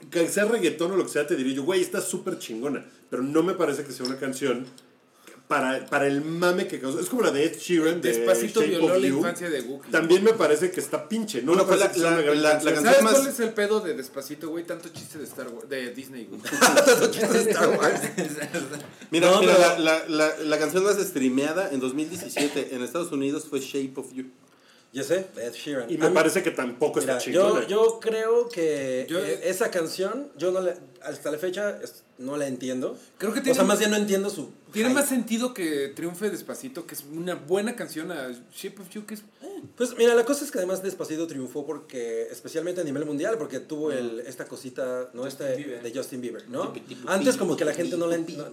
que 0.09 0.27
sea 0.29 0.45
reggaetón 0.45 0.93
o 0.93 0.95
lo 0.95 1.03
que 1.05 1.11
sea, 1.11 1.27
te 1.27 1.35
diría 1.35 1.55
yo, 1.55 1.63
güey, 1.63 1.81
está 1.81 1.99
súper 2.01 2.39
chingona. 2.39 2.85
Pero 3.09 3.23
no 3.23 3.43
me 3.43 3.53
parece 3.55 3.83
que 3.83 3.91
sea 3.91 4.05
una 4.05 4.17
canción 4.17 4.65
para, 5.47 5.85
para 5.85 6.07
el 6.07 6.21
mame 6.21 6.67
que 6.67 6.79
causó. 6.79 6.99
Es 6.99 7.07
como 7.07 7.21
la 7.21 7.31
de 7.31 7.45
Ed 7.45 7.57
Sheeran 7.57 8.01
de 8.01 8.11
Despacito 8.11 8.59
Shape 8.59 8.69
violó 8.79 8.95
of 8.95 9.01
la 9.01 9.07
You. 9.07 9.17
infancia 9.17 9.49
de 9.49 9.61
Wookiee. 9.61 9.91
También 9.91 10.23
me 10.23 10.33
parece 10.33 10.71
que 10.71 10.79
está 10.81 11.07
pinche. 11.07 11.41
No 11.41 11.53
Bueno, 11.53 11.65
me 11.69 11.77
la- 11.77 11.87
la- 11.95 12.21
la- 12.21 12.35
la 12.35 12.59
canción. 12.59 12.83
¿Sabes 12.83 13.01
más- 13.03 13.13
cuál 13.13 13.27
es 13.27 13.39
el 13.39 13.53
pedo 13.53 13.79
de 13.79 13.93
Despacito, 13.93 14.49
güey? 14.49 14.65
Tanto 14.65 14.89
chiste 14.89 15.17
de 15.17 15.23
Star 15.23 15.47
Wars, 15.47 15.69
de 15.69 15.91
Disney, 15.93 16.25
güey. 16.25 16.41
Tantos 16.59 17.11
chistes 17.11 17.45
de 17.45 17.51
Star 17.51 17.69
Wars. 17.69 18.01
Mira, 19.11 19.31
No, 19.31 19.39
mira, 19.39 19.55
pero- 19.55 19.79
la, 19.83 19.99
la, 19.99 20.07
la, 20.09 20.37
la 20.37 20.59
canción 20.59 20.83
más 20.83 20.97
streameada 20.97 21.69
en 21.71 21.79
2017 21.79 22.75
en 22.75 22.81
Estados 22.83 23.11
Unidos 23.11 23.45
fue 23.49 23.59
Shape 23.61 23.93
of 23.95 24.13
You. 24.13 24.25
Yo 24.93 25.03
sé, 25.03 25.27
Ed 25.37 25.53
Sheeran. 25.53 25.89
Y 25.91 25.97
me 25.97 26.07
mí- 26.09 26.15
parece 26.15 26.41
que 26.43 26.49
tampoco 26.51 26.99
Mira, 27.01 27.13
está 27.17 27.23
chingona. 27.31 27.67
yo, 27.67 27.85
yo 27.85 27.99
creo 27.99 28.49
que 28.49 29.05
Yo- 29.09 29.19
eh, 29.19 29.41
esa 29.43 29.69
canción, 29.69 30.29
yo 30.37 30.51
no 30.51 30.61
la, 30.61 30.75
hasta 31.03 31.29
la 31.29 31.37
fecha 31.37 31.77
no 32.17 32.37
la 32.37 32.47
entiendo. 32.47 32.97
Creo 33.17 33.33
que 33.33 33.39
O 33.39 33.43
tiene, 33.43 33.55
sea, 33.55 33.65
más 33.65 33.79
bien 33.79 33.91
no 33.91 33.97
entiendo 33.97 34.29
su... 34.29 34.49
tiene 34.83 34.93
más 34.93 35.09
sentido 35.09 35.53
que 35.53 35.89
Triunfe 35.89 36.29
Despacito, 36.29 36.85
que 36.87 36.95
es 36.95 37.03
una 37.11 37.35
buena 37.35 37.75
canción 37.75 38.11
a 38.11 38.29
Shape 38.55 38.81
of 38.81 38.89
You, 38.89 39.05
que 39.05 39.15
es... 39.15 39.21
eh, 39.41 39.61
Pues 39.75 39.95
mira, 39.97 40.15
la 40.15 40.25
cosa 40.25 40.45
es 40.45 40.51
que 40.51 40.57
además 40.59 40.81
Despacito 40.83 41.27
triunfó 41.27 41.65
porque, 41.65 42.23
especialmente 42.31 42.81
a 42.81 42.83
nivel 42.83 43.05
mundial, 43.05 43.37
porque 43.37 43.59
tuvo 43.59 43.91
el, 43.91 44.21
esta 44.21 44.45
cosita, 44.45 45.09
¿no? 45.13 45.25
Este, 45.27 45.55
Bieber. 45.55 45.81
de 45.83 45.93
Justin 45.93 46.21
Bieber, 46.21 46.47
¿no? 46.49 46.73
Antes 47.07 47.37
como 47.37 47.55
que 47.57 47.65
la 47.65 47.73
gente 47.73 47.97
no 47.97 48.07
la, 48.07 48.15
en- 48.15 48.25
no- 48.37 48.47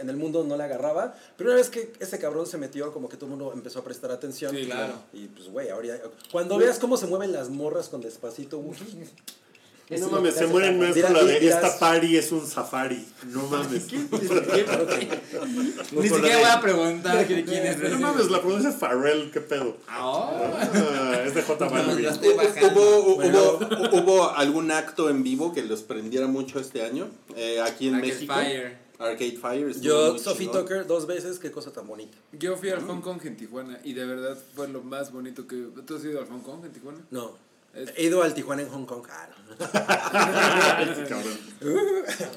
en, 0.00 0.08
el 0.08 0.16
mundo 0.16 0.44
no 0.44 0.56
la 0.56 0.64
agarraba, 0.64 1.14
pero 1.36 1.50
una 1.50 1.56
vez 1.58 1.68
que 1.70 1.92
ese 2.00 2.18
cabrón 2.18 2.46
se 2.46 2.56
metió, 2.58 2.92
como 2.92 3.08
que 3.08 3.16
todo 3.16 3.26
el 3.26 3.30
mundo 3.36 3.52
empezó 3.52 3.80
a 3.80 3.84
prestar 3.84 4.10
atención. 4.10 4.54
Sí, 4.54 4.64
claro. 4.66 4.94
Y 5.12 5.26
pues, 5.28 5.48
güey, 5.48 5.68
ahora 5.68 5.86
ya- 5.88 6.00
Cuando 6.32 6.56
veas 6.58 6.78
cómo 6.78 6.96
se 6.96 7.06
mueven 7.06 7.32
las 7.32 7.48
morras 7.50 7.88
con 7.88 8.00
Despacito, 8.00 8.58
Wookie, 8.58 8.84
No 9.90 9.96
Es 9.96 10.12
mames, 10.12 10.34
se 10.36 10.46
mueren 10.46 10.78
con 10.78 11.12
la 11.14 11.24
de 11.24 11.48
esta 11.48 11.76
party 11.78 12.16
es 12.16 12.30
un 12.30 12.46
safari. 12.46 13.04
No 13.26 13.42
mames. 13.50 13.84
que- 13.84 13.96
Ni 15.92 16.08
siquiera 16.08 16.38
voy 16.38 16.48
a 16.50 16.60
preguntar 16.60 17.26
quién 17.26 17.48
es. 17.48 17.90
No 17.90 17.98
mames, 17.98 18.30
la 18.30 18.40
pronuncia 18.40 18.70
Pharrell, 18.72 19.30
qué 19.32 19.40
pedo. 19.40 19.76
Ah, 19.88 20.30
Ah, 20.72 21.22
es 21.26 21.34
de 21.34 21.42
J 21.42 21.68
Balvin. 21.68 22.06
¿Hubo, 22.06 23.16
Bueno. 23.16 23.58
hubo, 23.58 24.00
hubo 24.00 24.30
algún 24.30 24.70
acto 24.70 25.10
en 25.10 25.22
vivo 25.24 25.52
que 25.52 25.62
los 25.64 25.82
prendiera 25.82 26.26
mucho 26.28 26.60
este 26.60 26.82
año? 26.82 27.08
Eh, 27.36 27.60
aquí 27.60 27.88
en 27.88 27.96
Arcade 27.96 28.12
México. 28.12 28.32
Fire. 28.34 28.78
Arcade 28.98 29.38
Fire. 29.40 29.80
Yo, 29.80 30.18
Sophie 30.18 30.46
chingón. 30.46 30.62
Tucker, 30.62 30.86
dos 30.86 31.06
veces, 31.06 31.38
qué 31.38 31.50
cosa 31.50 31.72
tan 31.72 31.86
bonita. 31.86 32.16
Yo 32.32 32.56
fui 32.56 32.68
al 32.70 32.82
Hong 32.86 33.00
Kong 33.00 33.18
en 33.24 33.36
Tijuana 33.36 33.80
y 33.82 33.94
de 33.94 34.04
verdad 34.04 34.36
fue 34.54 34.68
lo 34.68 34.82
más 34.82 35.10
bonito 35.10 35.46
que... 35.48 35.56
¿Tú 35.86 35.96
has 35.96 36.04
ido 36.04 36.20
al 36.20 36.26
Hong 36.28 36.42
Kong 36.42 36.64
en 36.64 36.72
Tijuana? 36.72 36.98
No. 37.10 37.32
He 37.72 38.04
ido 38.06 38.22
al 38.22 38.34
Tijuana 38.34 38.62
en 38.62 38.68
Hong 38.68 38.84
Kong. 38.84 39.06
Ah, 39.08 39.28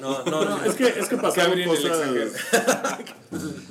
no, 0.24 0.24
no, 0.24 0.44
no. 0.44 0.64
Es 0.64 0.74
que, 0.74 0.86
es 0.86 1.08
que 1.08 1.16
pasaron 1.16 1.58
Cabri 1.58 1.62
en 1.64 1.70
el 1.70 1.76
cosas. 1.76 2.08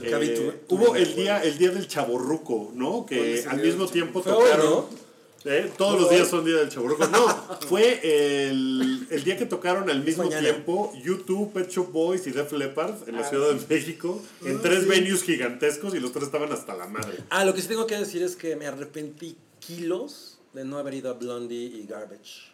eh, 0.04 0.62
hubo 0.68 0.96
el 0.96 1.16
día, 1.16 1.42
el 1.42 1.58
día 1.58 1.72
del 1.72 1.88
chaborruco, 1.88 2.72
¿no? 2.74 3.06
¿Cuál 3.06 3.08
Que 3.08 3.46
al 3.48 3.62
mismo 3.62 3.88
tiempo 3.88 4.22
tocaron. 4.22 4.66
¿no? 4.66 4.90
¿eh? 5.46 5.72
Todos 5.78 6.02
los 6.02 6.10
días 6.10 6.28
son 6.28 6.44
día 6.44 6.58
del 6.58 6.68
chaborruco. 6.68 7.08
No, 7.08 7.28
fue 7.70 8.00
el, 8.50 9.08
el 9.10 9.24
día 9.24 9.38
que 9.38 9.46
tocaron 9.46 9.90
al 9.90 10.04
mismo 10.04 10.24
Mañana. 10.24 10.42
tiempo 10.42 10.92
YouTube, 11.02 11.54
Pet 11.54 11.70
Shop 11.70 11.92
Boys 11.92 12.28
y 12.28 12.32
Def 12.32 12.52
Leppard 12.52 13.08
en 13.08 13.16
la 13.16 13.24
Ciudad 13.24 13.54
de 13.54 13.66
México 13.74 14.22
en 14.44 14.62
tres 14.62 14.86
venues 14.86 15.24
gigantescos 15.24 15.96
y 15.96 16.02
los 16.02 16.12
tres 16.12 16.26
estaban 16.26 16.52
hasta 16.52 16.76
la 16.76 16.88
madre. 16.88 17.20
Ah, 17.30 17.46
lo 17.46 17.54
que 17.54 17.62
sí 17.62 17.70
tengo 17.70 17.88
que 17.88 17.98
decir 17.98 18.22
es 18.22 18.36
que 18.36 18.58
me 18.58 18.68
arrepentí 18.68 19.38
kilos 19.60 20.33
de 20.54 20.64
no 20.66 20.78
haber 20.78 20.94
ido 20.96 21.10
a 21.10 21.14
Blondie 21.14 21.66
y 21.66 21.86
Garbage. 21.88 22.52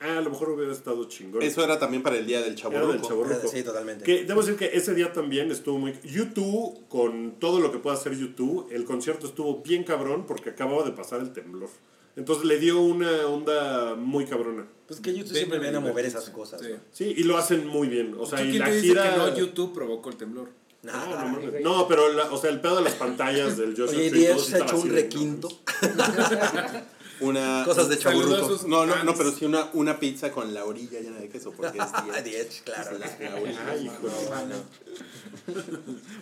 Ah, 0.00 0.18
a 0.18 0.20
lo 0.20 0.30
mejor 0.30 0.50
hubiera 0.50 0.72
estado 0.72 1.04
chingón. 1.08 1.42
Eso 1.42 1.64
era 1.64 1.76
también 1.78 2.04
para 2.04 2.16
el 2.16 2.24
día 2.26 2.40
del 2.40 2.54
chaburruco. 2.54 3.24
Sí, 3.48 3.64
totalmente. 3.64 4.04
Que 4.04 4.24
debo 4.24 4.40
decir 4.42 4.56
que 4.56 4.70
ese 4.76 4.94
día 4.94 5.12
también 5.12 5.50
estuvo 5.50 5.76
muy... 5.78 5.92
YouTube, 6.04 6.86
con 6.88 7.32
todo 7.40 7.58
lo 7.58 7.72
que 7.72 7.78
puede 7.78 7.96
hacer 7.96 8.16
YouTube, 8.16 8.68
el 8.70 8.84
concierto 8.84 9.26
estuvo 9.26 9.60
bien 9.62 9.82
cabrón 9.82 10.24
porque 10.26 10.50
acababa 10.50 10.84
de 10.84 10.92
pasar 10.92 11.20
el 11.20 11.32
temblor. 11.32 11.68
Entonces 12.14 12.44
le 12.44 12.58
dio 12.58 12.80
una 12.80 13.26
onda 13.26 13.96
muy 13.96 14.24
cabrona. 14.24 14.68
Pues 14.86 15.00
que 15.00 15.10
YouTube 15.12 15.32
Ven 15.32 15.36
siempre 15.36 15.58
viene 15.58 15.76
a 15.76 15.80
mover 15.80 16.04
esas 16.04 16.30
cosas. 16.30 16.60
Sí. 16.60 16.68
¿no? 16.72 16.78
Sí, 16.92 17.14
y 17.16 17.24
lo 17.24 17.36
hacen 17.36 17.66
muy 17.66 17.88
bien. 17.88 18.14
O 18.18 18.24
sea, 18.26 18.40
y 18.42 18.50
¿Quién 18.50 18.60
la 18.60 18.64
te 18.66 18.74
dice 18.76 18.86
gira... 18.88 19.10
que 19.10 19.16
no 19.16 19.36
YouTube 19.36 19.74
provocó 19.74 20.10
el 20.10 20.16
temblor? 20.16 20.48
No, 20.82 20.92
Nah. 20.92 21.60
no, 21.60 21.88
pero 21.88 22.12
la- 22.12 22.30
o 22.30 22.38
sea, 22.38 22.50
el 22.50 22.60
pedo 22.60 22.76
de 22.76 22.82
las 22.84 22.94
pantallas 22.94 23.56
del 23.56 23.70
Joshua 23.76 23.98
Oye, 23.98 24.10
Tree, 24.10 24.26
todo 24.26 24.34
Diez 24.34 24.44
sí 24.44 24.50
se 24.52 24.56
ha 24.56 24.58
estaba 24.60 24.78
hecho 24.78 24.86
un 24.88 24.94
requinto. 24.94 25.48
Una, 27.20 27.62
Cosas 27.64 27.88
de 27.88 27.98
chaburruco. 27.98 28.60
No, 28.68 28.86
no, 28.86 29.02
no, 29.04 29.14
pero 29.14 29.32
sí 29.32 29.44
una, 29.44 29.68
una 29.72 29.98
pizza 29.98 30.30
con 30.30 30.54
la 30.54 30.64
orilla 30.64 31.00
llena 31.00 31.18
de 31.18 31.28
queso, 31.28 31.52
porque 31.52 31.78
es 31.78 31.84
Ah, 31.92 32.04
día. 32.04 32.22
Diez, 32.22 32.62
claro. 32.64 32.96
La 32.98 33.34
orilla. 33.36 33.66
Ay, 33.68 33.86
hijo 33.86 34.08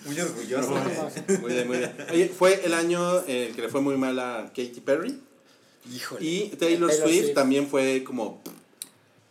Muy 0.05 0.21
orgulloso. 0.21 0.71
Muy 1.41 1.53
bien, 1.53 1.67
muy 1.69 1.79
bien. 1.79 1.97
Oye, 2.11 2.29
fue 2.29 2.65
el 2.65 2.75
año 2.75 3.21
eh, 3.27 3.53
que 3.55 3.63
le 3.63 3.69
fue 3.69 3.81
muy 3.81 3.97
mal 3.97 4.19
a 4.19 4.47
Katy 4.49 4.81
Perry. 4.85 5.21
Híjole. 5.93 6.25
Y 6.25 6.49
Taylor, 6.57 6.91
Taylor 6.91 6.93
Swift 6.93 7.23
Swift. 7.25 7.35
también 7.35 7.69
fue 7.69 8.03
como. 8.05 8.43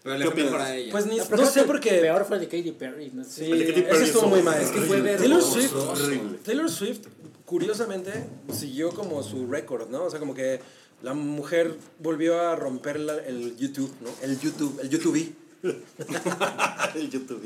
Pero 0.04 0.20
¿Qué 0.20 0.28
opinas? 0.28 0.54
a 0.54 0.76
ella. 0.76 0.92
Pues 0.92 1.06
ni, 1.08 1.18
No, 1.18 1.24
no, 1.24 1.46
sé 1.48 1.62
que 1.62 1.66
por 1.66 1.76
el 1.78 1.82
qué. 1.82 1.90
Peor 1.96 2.26
fue 2.26 2.38
el 2.38 2.42
de 2.44 2.48
Katy 2.58 2.72
Perry. 2.74 3.12
No 3.14 3.24
sé. 3.24 3.46
Sí, 3.46 3.52
El 3.52 3.60
de 3.60 3.68
Katy 3.68 3.82
Perry 3.82 4.04
estuvo 4.04 4.24
es 4.26 4.30
muy 4.30 4.42
mal. 4.44 4.62
Es 4.62 4.70
que 4.70 4.82
fue 4.82 4.98
Taylor 5.02 5.18
Taylor 5.18 5.42
Swift, 5.42 5.72
Swift, 5.72 5.84
horrible. 6.04 6.38
Taylor 6.46 6.70
Swift, 6.70 7.00
curiosamente, 7.46 8.12
siguió 8.54 8.92
como 8.92 9.24
su 9.24 9.48
récord, 9.48 9.90
¿no? 9.90 10.04
O 10.06 10.10
sea, 10.12 10.20
como 10.20 10.36
que 10.36 10.60
la 11.02 11.14
mujer 11.14 11.76
volvió 12.00 12.40
a 12.40 12.56
romper 12.56 13.00
la- 13.00 13.18
el 13.18 13.56
YouTube, 13.58 13.92
¿no? 14.02 14.10
El 14.22 14.40
YouTube, 14.40 14.80
el 14.82 14.90
YouTube. 14.90 15.34
el 16.96 17.10
YouTube. 17.10 17.42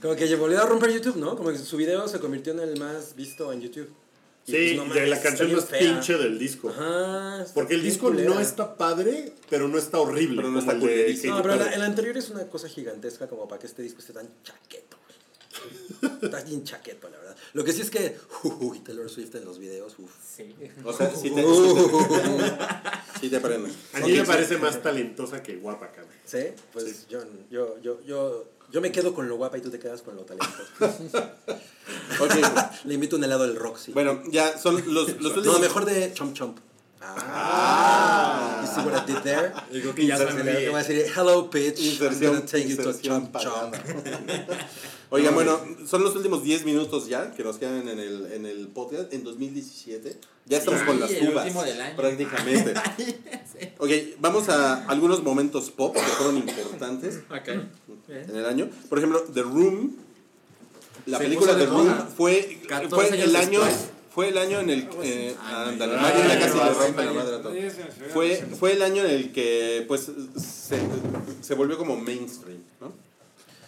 Como 0.00 0.14
que 0.14 0.36
volvió 0.36 0.62
a 0.62 0.66
romper 0.66 0.90
YouTube, 0.92 1.16
¿no? 1.16 1.36
Como 1.36 1.50
que 1.50 1.58
su 1.58 1.76
video 1.76 2.06
se 2.08 2.20
convirtió 2.20 2.52
en 2.52 2.60
el 2.60 2.78
más 2.78 3.14
visto 3.16 3.52
en 3.52 3.60
YouTube. 3.60 3.88
Y 4.46 4.50
Sí, 4.52 4.56
pues, 4.56 4.76
no 4.76 4.84
y 4.84 4.88
mames, 4.88 5.08
la 5.10 5.20
canción 5.20 5.52
más 5.52 5.64
fea. 5.66 5.78
pinche 5.80 6.16
del 6.16 6.38
disco. 6.38 6.70
Ajá. 6.70 7.44
Porque 7.52 7.74
el 7.74 7.82
disco 7.82 8.06
culera. 8.08 8.30
no 8.30 8.40
está 8.40 8.76
padre, 8.76 9.32
pero 9.50 9.68
no 9.68 9.76
está 9.76 9.98
horrible. 9.98 10.36
Pero 10.36 10.50
no 10.50 10.58
está 10.60 10.72
el 10.72 10.80
de 10.80 11.20
No, 11.24 11.42
pero 11.42 11.56
la- 11.56 11.74
el 11.74 11.82
anterior 11.82 12.16
es 12.16 12.30
una 12.30 12.46
cosa 12.46 12.68
gigantesca 12.68 13.26
como 13.28 13.46
para 13.48 13.58
que 13.60 13.66
este 13.66 13.82
disco 13.82 13.98
esté 14.00 14.12
tan 14.12 14.28
chaqueto. 14.44 14.97
Güey. 16.00 16.12
Está 16.22 16.40
bien 16.42 16.64
chaqueto, 16.64 17.08
la 17.08 17.18
verdad. 17.18 17.36
Lo 17.54 17.64
que 17.64 17.72
sí 17.72 17.80
es 17.82 17.90
que, 17.90 18.16
uy, 18.60 18.80
Taylor 18.80 19.08
Swift 19.08 19.34
en 19.36 19.44
los 19.44 19.58
videos, 19.58 19.94
uff. 19.98 20.10
Sí. 20.36 20.54
O 20.84 20.92
sea, 20.92 21.10
sí 21.14 21.30
te, 21.30 21.44
sí 23.20 23.28
te 23.30 23.40
prende. 23.40 23.70
A 23.94 24.00
mí 24.00 24.12
me 24.12 24.24
parece 24.24 24.58
más 24.58 24.82
talentosa 24.82 25.42
que 25.42 25.56
guapa, 25.56 25.88
cabrón. 25.90 26.12
¿Sí? 26.24 26.38
Pues 26.72 27.06
Yo, 27.08 27.20
yo, 27.50 27.78
yo, 27.82 28.00
yo, 28.04 28.46
yo 28.70 28.80
me 28.80 28.92
quedo 28.92 29.14
con 29.14 29.28
lo 29.28 29.36
guapa 29.36 29.58
y 29.58 29.60
tú 29.60 29.70
te 29.70 29.78
quedas 29.78 30.02
con 30.02 30.16
lo 30.16 30.22
talentoso. 30.22 30.58
Ok, 32.20 32.34
Le 32.84 32.94
invito 32.94 33.16
un 33.16 33.24
helado 33.24 33.46
del 33.46 33.56
Roxy. 33.56 33.92
bueno, 33.92 34.22
ya 34.30 34.58
son 34.58 34.76
los, 34.92 35.08
los 35.20 35.32
no, 35.32 35.36
últimos. 35.36 35.60
mejor 35.60 35.84
de 35.84 36.12
Chomp 36.12 36.34
Chomp. 36.34 36.58
Ah. 37.00 37.14
See 38.78 38.86
what 38.90 39.02
I 39.02 39.06
did 39.12 39.22
there? 39.22 39.52
Digo 39.72 39.94
que 39.94 40.06
ya 40.06 40.18
le 40.18 40.24
voy 40.70 40.74
a 40.80 40.82
decir, 40.84 41.04
hello 41.16 41.50
pitch, 41.50 42.00
I'm 42.00 42.20
gonna 42.20 42.40
take 42.46 42.68
you 42.68 42.76
to 42.76 42.92
Chomp 43.00 43.36
Chomp. 43.38 43.74
Oigan, 45.10 45.34
bueno, 45.34 45.58
son 45.86 46.02
los 46.04 46.14
últimos 46.16 46.42
10 46.42 46.64
minutos 46.66 47.08
ya 47.08 47.32
que 47.32 47.42
nos 47.42 47.56
quedan 47.56 47.88
en 47.88 47.98
el, 47.98 48.30
en 48.32 48.44
el 48.44 48.68
podcast 48.68 49.12
en 49.14 49.24
2017. 49.24 50.18
Ya 50.44 50.58
estamos 50.58 50.80
Sí, 50.80 50.86
con 50.86 51.00
las 51.00 51.10
el 51.10 51.28
uvas. 51.30 51.44
último 51.46 51.64
del 51.64 51.80
año. 51.80 51.96
Prácticamente. 51.96 52.74
Ok, 53.78 53.90
vamos 54.20 54.48
a 54.50 54.84
algunos 54.86 55.24
momentos 55.24 55.70
pop 55.70 55.92
que 55.94 56.00
fueron 56.00 56.36
importantes 56.36 57.18
en 58.08 58.36
el 58.36 58.46
año. 58.46 58.70
Por 58.88 58.98
ejemplo, 58.98 59.20
The 59.34 59.42
Room. 59.42 59.96
La 61.06 61.18
Se 61.18 61.24
película 61.24 61.56
The 61.56 61.66
Room 61.66 61.92
fue, 62.16 62.60
14 62.68 62.94
fue 62.94 63.20
el 63.20 63.34
año. 63.34 63.60
después. 63.64 63.88
Fue 64.18 64.30
el 64.30 64.38
año 64.38 64.58
en 64.58 64.70
el 64.70 64.88
que. 64.88 65.36
Ay, 65.40 65.70
ándale, 65.70 65.94
ay, 65.94 66.02
Mario 66.02 66.22
ya 66.26 66.32
ay, 66.32 66.38
casi 66.40 66.58
ay, 66.58 66.64
le 66.64 66.70
ay, 66.70 66.74
rompe 66.86 67.04
la 67.04 67.10
ay, 67.10 67.16
madre 67.16 67.36
a 67.36 67.40
todo. 67.40 67.52
Fue, 68.12 68.34
fue 68.58 68.72
el 68.72 68.82
año 68.82 69.04
en 69.04 69.10
el 69.12 69.30
que 69.30 69.84
pues 69.86 70.10
se, 70.36 70.80
se 71.40 71.54
volvió 71.54 71.78
como 71.78 71.96
mainstream, 71.96 72.58
¿no? 72.80 72.92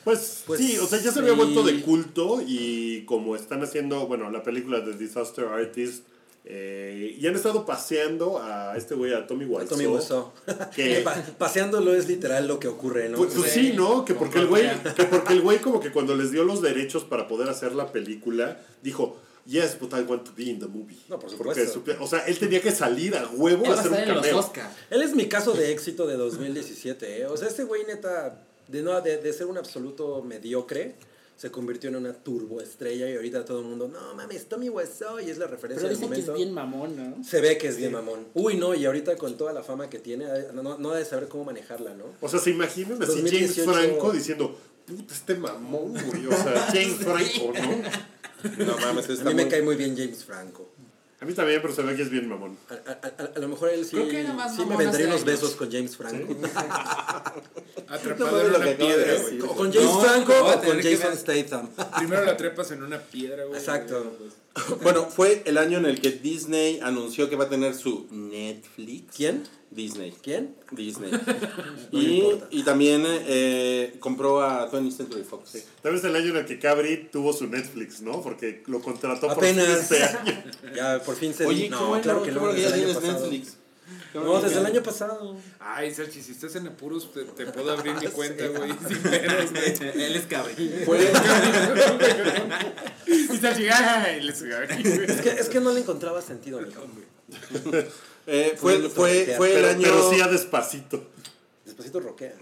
Pues, 0.02 0.42
Pues, 0.48 0.58
sí, 0.58 0.76
o 0.78 0.88
sea, 0.88 0.98
ya 0.98 1.12
se 1.12 1.20
había 1.20 1.34
sí. 1.34 1.36
vuelto 1.36 1.62
de 1.62 1.80
culto 1.82 2.42
y 2.44 3.04
como 3.04 3.36
están 3.36 3.62
haciendo, 3.62 4.08
bueno, 4.08 4.28
la 4.32 4.42
película 4.42 4.80
de 4.80 4.96
Disaster 4.96 5.44
Artist, 5.44 6.02
eh, 6.44 7.16
y 7.16 7.24
han 7.28 7.36
estado 7.36 7.64
paseando 7.64 8.42
a 8.42 8.76
este 8.76 8.96
güey, 8.96 9.14
a 9.14 9.28
Tommy 9.28 9.44
Wiseau. 9.44 9.68
Tommy 9.68 9.86
Wiseau. 9.86 10.32
Que, 10.74 11.00
Pa- 11.04 11.14
paseándolo 11.38 11.94
es 11.94 12.08
literal 12.08 12.48
lo 12.48 12.58
que 12.58 12.66
ocurre, 12.66 13.08
¿no? 13.08 13.18
pues, 13.18 13.34
pues 13.36 13.52
sí, 13.52 13.72
¿no? 13.76 14.04
Que 14.04 14.14
porque 14.14 14.40
el 14.40 14.48
güey, 14.48 14.68
que 14.96 15.04
porque 15.04 15.32
el 15.32 15.42
güey 15.42 15.58
como 15.58 15.78
que 15.78 15.92
cuando 15.92 16.16
les 16.16 16.32
dio 16.32 16.42
los 16.42 16.60
derechos 16.60 17.04
para 17.04 17.28
poder 17.28 17.48
hacer 17.48 17.72
la 17.76 17.92
película, 17.92 18.60
dijo, 18.82 19.16
yes, 19.50 19.76
but 19.78 19.92
I 19.92 20.02
want 20.02 20.24
to 20.24 20.32
be 20.32 20.50
in 20.50 20.58
the 20.60 20.66
movie. 20.68 20.96
No, 21.08 21.18
por 21.18 21.30
supuesto. 21.30 21.82
o 22.00 22.06
sea, 22.06 22.20
él 22.26 22.38
tenía 22.38 22.60
que 22.62 22.70
salir 22.70 23.14
a 23.16 23.28
huevo 23.28 23.64
Él 23.64 23.72
a 23.72 23.74
va 23.74 23.76
a 23.76 23.80
hacer 23.80 23.92
un 23.92 23.98
estar 23.98 24.08
en 24.08 24.14
los 24.14 24.26
cameo. 24.26 24.38
Oscar. 24.40 24.70
Él 24.90 25.02
es 25.02 25.14
mi 25.14 25.26
caso 25.28 25.52
de 25.52 25.72
éxito 25.72 26.06
de 26.06 26.16
2017, 26.16 27.22
¿eh? 27.22 27.26
O 27.26 27.36
sea, 27.36 27.48
este 27.48 27.64
güey 27.64 27.84
neta, 27.84 28.40
de, 28.68 28.82
no, 28.82 29.00
de, 29.00 29.18
de 29.18 29.32
ser 29.32 29.46
un 29.46 29.58
absoluto 29.58 30.22
mediocre, 30.22 30.94
se 31.36 31.50
convirtió 31.50 31.88
en 31.88 31.96
una 31.96 32.12
turboestrella 32.12 33.08
y 33.08 33.16
ahorita 33.16 33.44
todo 33.46 33.60
el 33.60 33.64
mundo, 33.64 33.88
no 33.88 34.14
mames, 34.14 34.46
Tommy 34.46 34.68
Wiseau, 34.68 35.20
y 35.20 35.30
es 35.30 35.38
la 35.38 35.46
referencia 35.46 35.88
Pero 35.88 35.88
del 35.88 35.96
dicen 35.96 36.10
que 36.10 36.16
momento. 36.16 36.32
es 36.32 36.36
bien 36.36 36.52
mamón, 36.52 36.96
¿no? 37.18 37.24
Se 37.24 37.40
ve 37.40 37.56
que 37.56 37.68
es 37.68 37.78
bien 37.78 37.92
mamón. 37.92 38.26
Uy, 38.34 38.56
no, 38.56 38.74
y 38.74 38.84
ahorita 38.84 39.16
con 39.16 39.38
toda 39.38 39.52
la 39.54 39.62
fama 39.62 39.88
que 39.88 39.98
tiene, 39.98 40.26
no, 40.52 40.62
no, 40.62 40.76
no 40.76 40.90
ha 40.90 40.98
de 40.98 41.04
saber 41.06 41.28
cómo 41.28 41.44
manejarla, 41.44 41.94
¿no? 41.94 42.04
O 42.20 42.28
sea, 42.28 42.38
se 42.38 42.50
imaginan 42.50 43.02
así 43.02 43.22
2018. 43.22 43.64
James 43.64 43.88
Franco 43.88 44.12
diciendo, 44.12 44.58
puta, 44.86 45.14
este 45.14 45.34
mamón, 45.34 45.92
güey. 45.94 46.26
O 46.26 46.30
sea, 46.30 46.60
James 46.74 46.96
Franco, 46.98 47.52
¿no? 47.54 47.90
No 48.58 48.76
mames, 48.78 49.08
A 49.08 49.12
está 49.12 49.24
mí 49.30 49.34
me 49.34 49.42
muy- 49.42 49.50
cae 49.50 49.62
muy 49.62 49.76
bien 49.76 49.96
James 49.96 50.24
Franco. 50.24 50.70
A 51.20 51.26
mí 51.26 51.34
también, 51.34 51.60
pero 51.60 51.74
se 51.74 51.82
ve 51.82 51.94
que 51.96 52.02
es 52.02 52.08
bien 52.10 52.26
mamón. 52.28 52.56
A, 52.70 52.74
a- 52.90 53.22
a- 53.22 53.32
a 53.36 53.38
lo 53.40 53.48
mejor 53.48 53.68
él 53.68 53.84
sí, 53.84 53.90
Creo 53.90 54.08
que 54.08 54.20
era 54.20 54.32
más 54.32 54.56
sí 54.56 54.64
me 54.64 54.74
vendría 54.76 55.06
unos 55.06 55.16
años. 55.22 55.24
besos 55.26 55.54
con 55.54 55.70
James 55.70 55.96
Franco. 55.96 56.34
No 57.90 57.96
Atrapado 57.96 58.30
mames 58.36 58.54
en 58.54 58.62
una 58.62 58.76
piedra, 58.76 59.22
güey. 59.22 59.40
O 59.42 59.46
con 59.48 59.72
James 59.72 59.88
No, 59.90 60.00
Franco 60.00 60.32
no, 60.32 60.46
a 60.48 60.54
o 60.56 60.62
con 60.62 60.76
Jason 60.80 61.10
ver. 61.10 61.16
Statham. 61.18 61.68
Primero 61.98 62.24
la 62.24 62.36
trepas 62.36 62.70
en 62.70 62.82
una 62.84 62.98
piedra, 63.00 63.44
güey. 63.44 63.58
Exacto. 63.58 64.16
Bueno, 64.82 65.06
fue 65.06 65.42
el 65.44 65.58
año 65.58 65.78
en 65.78 65.86
el 65.86 66.00
que 66.00 66.10
Disney 66.12 66.80
anunció 66.80 67.28
que 67.28 67.36
va 67.36 67.44
a 67.44 67.48
tener 67.48 67.74
su 67.74 68.06
Netflix. 68.12 69.16
¿Quién? 69.16 69.42
Disney. 69.70 70.12
¿Quién? 70.22 70.56
Disney. 70.72 71.10
No 71.92 72.00
y, 72.00 72.18
importa. 72.20 72.46
y 72.50 72.62
también 72.62 73.04
eh, 73.06 73.96
compró 74.00 74.42
a 74.42 74.70
20th 74.70 74.96
Century 74.96 75.22
Fox. 75.24 75.58
Tal 75.82 75.92
vez 75.92 76.04
el 76.04 76.14
año 76.14 76.30
en 76.30 76.36
el 76.38 76.44
que 76.46 76.58
Cabri 76.58 77.08
tuvo 77.10 77.32
su 77.32 77.46
Netflix, 77.46 78.00
¿no? 78.00 78.20
Porque 78.22 78.62
lo 78.66 78.80
contrató 78.80 79.30
Apenas. 79.30 79.66
por 79.66 79.96
fin 79.96 79.98
este 79.98 80.04
año. 80.04 80.44
Ya 80.74 81.02
por 81.02 81.16
fin 81.16 81.34
se 81.34 81.46
Oye, 81.46 81.68
no, 81.68 81.78
qué 81.78 81.84
bueno, 81.84 82.02
claro 82.02 82.22
que 82.22 82.32
no, 82.32 82.54
ya 82.54 82.68
el 82.68 82.74
año 82.74 82.98
tienes. 82.98 83.20
Netflix. 83.20 83.56
No, 84.14 84.40
desde 84.40 84.58
el 84.58 84.66
año 84.66 84.82
pasado. 84.82 85.36
Ay, 85.60 85.92
Sergi, 85.94 86.20
si 86.20 86.32
estás 86.32 86.54
en 86.56 86.66
apuros, 86.66 87.12
te, 87.12 87.24
te 87.24 87.46
puedo 87.46 87.70
abrir 87.76 87.94
mi 87.94 88.06
cuenta, 88.08 88.46
güey. 88.48 88.72
Sin 88.88 88.98
pedos, 88.98 89.50
güey. 89.52 90.02
Él 90.04 90.16
es 90.16 90.26
cabri. 90.26 90.82
Fue, 90.84 91.12
Y 93.06 93.36
Sergi, 93.36 93.68
ay, 93.68 94.20
les 94.22 94.42
Es 94.42 95.20
que, 95.20 95.30
es 95.30 95.48
que 95.48 95.60
no 95.60 95.72
le 95.72 95.80
encontraba 95.80 96.20
sentido, 96.22 96.60
mijo. 96.60 96.82
Eh, 98.26 98.54
fue, 98.56 98.74
Bueno, 98.74 98.90
fue, 98.90 99.22
pero- 99.26 99.36
fue 99.38 99.48
el 99.48 99.54
Pero, 99.54 99.68
año. 99.68 99.82
pero 99.82 100.10
sí 100.10 100.20
a 100.20 100.28
despacito. 100.28 101.04
Despacito 101.64 102.00
roquea. 102.00 102.34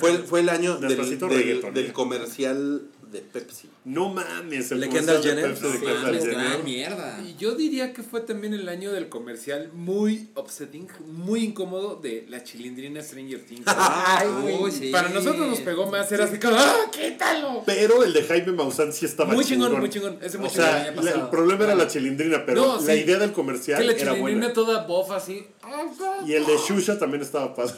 Fue, 0.00 0.18
fue 0.18 0.40
el 0.40 0.48
año 0.48 0.76
del, 0.78 0.88
Despacito 0.90 1.28
del, 1.28 1.38
reggaeton. 1.38 1.74
del 1.74 1.92
comercial 1.92 2.82
de 3.14 3.20
Pepsi. 3.20 3.70
No 3.86 4.10
mames, 4.10 4.70
el 4.72 4.80
¿De 4.80 4.88
comercial 4.88 5.20
Kendall 5.22 5.22
Jenner? 5.22 5.54
Pepsi 5.54 5.84
No 5.86 5.94
mames, 6.02 6.24
gran 6.26 6.64
mierda. 6.64 7.20
Y 7.24 7.36
yo 7.36 7.54
diría 7.54 7.92
que 7.94 8.02
fue 8.02 8.20
también 8.20 8.52
el 8.52 8.68
año 8.68 8.92
del 8.92 9.08
comercial 9.08 9.70
muy 9.72 10.28
upsetting, 10.36 10.88
muy 11.06 11.44
incómodo 11.44 11.96
de 11.96 12.26
la 12.28 12.42
chilindrina 12.44 13.00
Stranger 13.02 13.40
Things. 13.46 13.62
Ay, 13.66 14.28
uy, 14.60 14.70
sí. 14.70 14.90
Para 14.90 15.08
nosotros 15.08 15.48
nos 15.48 15.60
pegó 15.60 15.90
más, 15.90 16.10
era 16.12 16.24
así 16.24 16.38
como, 16.38 16.56
¡ah, 16.56 16.90
quítalo! 16.90 17.62
Pero 17.64 18.04
el 18.04 18.12
de 18.12 18.22
Jaime 18.24 18.52
Maussan 18.52 18.92
sí 18.92 19.06
estaba 19.06 19.32
Muy 19.32 19.44
chingón, 19.44 19.78
muy 19.80 19.88
chingón. 19.88 20.18
Ese 20.20 20.36
muy 20.38 20.48
O 20.48 20.50
chingón. 20.50 20.66
sea, 20.66 20.88
el 20.88 21.04
la- 21.04 21.30
problema 21.30 21.64
era 21.64 21.74
la 21.74 21.86
chilindrina, 21.88 22.44
pero 22.44 22.60
No, 22.62 22.74
la 22.80 22.92
sí. 22.94 23.00
idea 23.00 23.18
del 23.18 23.32
comercial 23.32 23.78
Que 23.80 23.84
la 23.86 23.92
era 23.92 24.00
chilindrina 24.12 24.40
buena. 24.40 24.52
toda 24.52 24.86
bofa 24.86 25.16
así. 25.16 25.46
Y 26.26 26.32
el 26.34 26.46
de 26.46 26.56
Shusha 26.56 26.98
también 26.98 27.22
estaba 27.22 27.54
padre. 27.54 27.74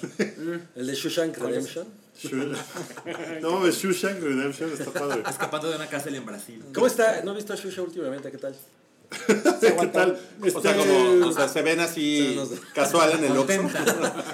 El 0.75 0.87
de 0.87 0.95
Shushank 0.95 1.37
Redemption. 1.39 1.87
Shusha- 2.21 3.41
no, 3.41 3.67
el 3.67 3.73
Shushank 3.73 4.21
Redemption 4.21 4.71
está 4.73 4.91
padre. 4.91 5.23
Escapando 5.29 5.69
de 5.71 5.77
una 5.77 5.87
cárcel 5.87 6.15
en 6.15 6.25
Brasil. 6.27 6.63
¿Cómo 6.75 6.87
está? 6.87 7.23
No 7.23 7.33
he 7.33 7.37
visto 7.37 7.53
a 7.53 7.57
Shusha 7.57 7.83
últimamente, 7.83 8.31
¿qué 8.31 8.39
tal? 8.39 8.57
¿Qué 9.27 9.35
tal? 9.93 10.19
O 10.41 10.61
sea, 10.61 10.73
Este- 10.73 10.77
como, 10.77 11.27
o 11.29 11.33
sea, 11.33 11.49
se 11.49 11.63
ven 11.63 11.79
así 11.81 12.39
casual 12.75 13.13
en 13.19 13.25
el 13.25 13.37
Oxxo. 13.37 13.61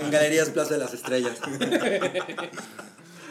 En 0.00 0.10
Galerías 0.10 0.48
Plaza 0.50 0.74
de 0.74 0.78
las 0.80 0.94
Estrellas. 0.94 1.38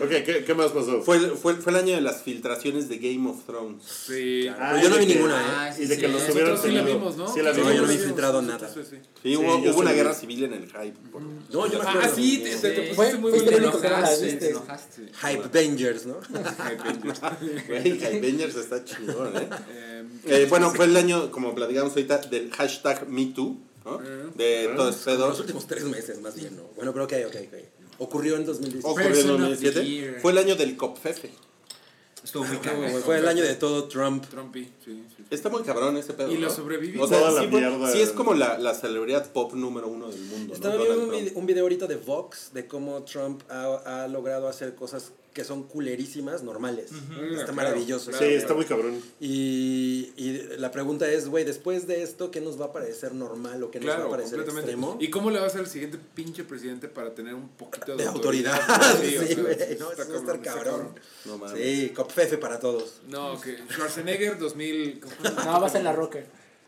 Ok, 0.04 0.10
¿qué, 0.26 0.44
qué 0.46 0.54
más 0.54 0.72
pasó? 0.72 1.02
Fue, 1.02 1.18
el- 1.18 1.32
fue, 1.32 1.56
fue 1.56 1.72
el 1.74 1.78
año 1.80 1.96
de 1.96 2.02
las 2.02 2.22
filtraciones 2.24 2.90
de 2.90 2.98
Game 2.98 3.30
of 3.30 3.44
Thrones. 3.46 3.84
Sí. 3.84 4.48
Ah, 4.48 4.72
Pero 4.74 4.84
yo 4.84 4.90
no 4.90 4.98
vi 4.98 5.08
que- 5.08 5.16
ninguna, 5.16 5.36
¿eh? 5.40 5.44
Ah, 5.48 5.74
sí, 5.76 5.84
Y 5.84 5.86
de 5.88 5.96
que 5.98 6.08
sí. 6.08 6.12
los 6.12 6.22
Nosotros 6.22 6.36
hubieran 6.36 6.62
sí 6.62 6.72
la 6.72 6.82
vimos, 6.84 7.18
¿no? 7.18 7.34
Sí 7.34 7.42
la 7.42 7.50
No, 7.52 7.56
vimos. 7.58 7.76
yo 7.76 7.82
no 7.84 7.88
vi 7.88 7.98
filtrado 7.98 8.42
nada. 8.42 8.70
sí, 8.74 8.80
sí. 8.90 8.96
Sí, 9.24 9.36
hubo, 9.38 9.56
hubo 9.58 9.80
una 9.80 9.92
vi. 9.92 9.98
guerra 9.98 10.14
civil 10.14 10.44
en 10.46 10.54
el 10.54 10.66
hype. 10.68 10.94
por- 11.12 11.22
No, 11.22 11.68
yo 11.72 11.82
Ah, 11.84 12.10
sí, 12.14 12.42
te, 12.44 12.56
te, 12.56 12.70
te 12.72 12.94
pusiste 12.94 13.18
muy 13.18 13.32
que 13.32 13.46
no 13.46 13.52
la 13.52 13.58
enojaste, 13.58 14.34
te 14.34 14.50
enojaste. 14.50 15.02
Hype 15.22 15.48
Bangers, 15.54 16.06
¿no? 16.06 16.16
Güey, 17.68 18.06
Avengers 18.06 18.56
está 18.56 18.84
chingón, 18.84 19.36
¿eh? 19.38 19.48
Eh, 19.70 20.04
Eh, 20.26 20.46
bueno, 20.50 20.72
fue 20.72 20.86
el 20.86 20.96
año, 20.98 21.32
como 21.32 21.54
platicamos 21.56 21.92
ahorita, 21.92 22.18
del 22.20 22.52
hashtag 22.52 23.08
MeToo, 23.08 23.58
¿no? 23.86 23.98
De 24.36 24.70
todo 24.76 24.90
ese 24.90 25.04
Como 25.04 25.16
pedo. 25.18 25.30
los 25.30 25.40
últimos 25.40 25.68
tres 25.68 25.84
meses, 25.86 26.20
más 26.22 26.36
bien, 26.36 26.56
¿no? 26.56 26.64
Bueno, 26.76 26.92
pero 26.94 27.06
ok, 27.06 27.14
ok, 27.28 27.36
ok. 27.48 27.81
Ocurrió 28.04 28.36
en 28.36 28.46
2017. 28.46 28.88
Ocurrió 28.88 29.08
en 29.10 29.14
Person 29.14 29.32
of 29.32 29.38
the 29.38 29.50
2017. 29.50 29.90
year. 29.90 30.20
Fue 30.22 30.32
el 30.32 30.38
año 30.40 30.56
del 30.56 30.76
COPFEFE. 30.76 31.32
Estuvo 32.24 32.44
muy 32.44 32.58
Fue- 32.58 32.66
cagado. 32.66 33.00
Fue 33.02 33.18
el 33.18 33.28
año 33.28 33.44
de 33.44 33.56
todo 33.56 33.86
Trump. 33.88 34.26
Trumpy, 34.28 34.66
sí, 34.84 35.06
sí. 35.16 35.24
Está 35.30 35.50
muy 35.50 35.62
cabrón 35.64 35.98
ese 35.98 36.14
pedo. 36.14 36.32
Y 36.32 36.38
lo 36.38 36.48
¿no? 36.48 36.54
sobreviví. 36.54 37.00
O 37.00 37.08
sea, 37.08 37.20
Toda 37.20 37.42
sí, 37.42 37.48
mierda. 37.48 37.92
sí 37.92 38.02
es 38.02 38.10
como 38.10 38.34
la, 38.34 38.58
la 38.58 38.74
celebridad 38.74 39.32
pop 39.32 39.54
número 39.54 39.88
uno 39.88 40.10
del 40.10 40.22
mundo. 40.22 40.54
Estaba 40.54 40.76
¿no? 40.76 40.84
viendo 40.84 41.32
un, 41.36 41.46
video 41.46 41.64
ahorita 41.64 41.86
de 41.88 41.96
Vox 41.96 42.52
de 42.54 42.68
cómo 42.68 43.04
Trump 43.04 43.44
ha, 43.50 44.04
ha 44.04 44.08
logrado 44.08 44.48
hacer 44.48 44.74
cosas 44.76 45.12
que 45.34 45.44
son 45.46 45.64
culerísimas, 45.64 46.44
normales. 46.44 46.92
Está 46.92 47.36
Claro, 47.36 47.54
maravilloso. 47.54 48.12
claro. 48.12 48.26
Sí, 48.26 48.34
está 48.34 48.54
muy 48.54 48.66
cabrón. 48.66 49.00
Y, 49.20 50.12
y 50.18 50.44
la 50.58 50.72
pregunta 50.72 51.10
es, 51.10 51.30
güey, 51.30 51.46
después 51.46 51.88
de 51.88 52.04
esto, 52.04 52.32
¿qué 52.32 52.42
nos 52.42 52.60
va 52.60 52.66
a 52.66 52.72
parecer 52.74 53.14
normal 53.14 53.64
o 53.64 53.72
qué 53.72 53.80
nos 53.80 53.90
va 53.90 53.96
Claro, 53.96 54.08
a 54.10 54.12
parecer 54.18 54.40
extremo? 54.42 54.98
¿Y 55.00 55.10
cómo 55.10 55.32
le 55.32 55.40
va 55.40 55.46
a 55.46 55.48
hacer 55.48 55.62
el 55.62 55.68
siguiente 55.68 55.98
pinche 56.14 56.44
presidente 56.44 56.88
para 56.90 57.16
tener 57.16 57.34
un 57.34 57.48
poquito 57.50 57.96
de, 57.96 58.04
De 58.04 58.10
autoridad. 58.10 58.60
Sí, 59.02 59.18
o 59.18 59.22
Sí, 59.26 59.36
güey, 59.36 59.58
no, 59.80 59.92
está 59.92 60.04
a 60.04 60.18
estar 60.18 60.42
cabrón. 60.42 60.90
No 61.26 61.38
mames. 61.38 61.58
Sí, 61.58 61.90
copfefe 61.96 62.38
para 62.38 62.60
todos. 62.60 63.02
No, 63.08 63.40
que 63.40 63.58
Schwarzenegger 63.72 64.38
2000. 64.38 65.00
¿cómo? 65.00 65.14
No, 65.46 65.62
vas 65.62 65.76
en 65.76 65.84
la 65.86 65.94
roca. 65.94 66.20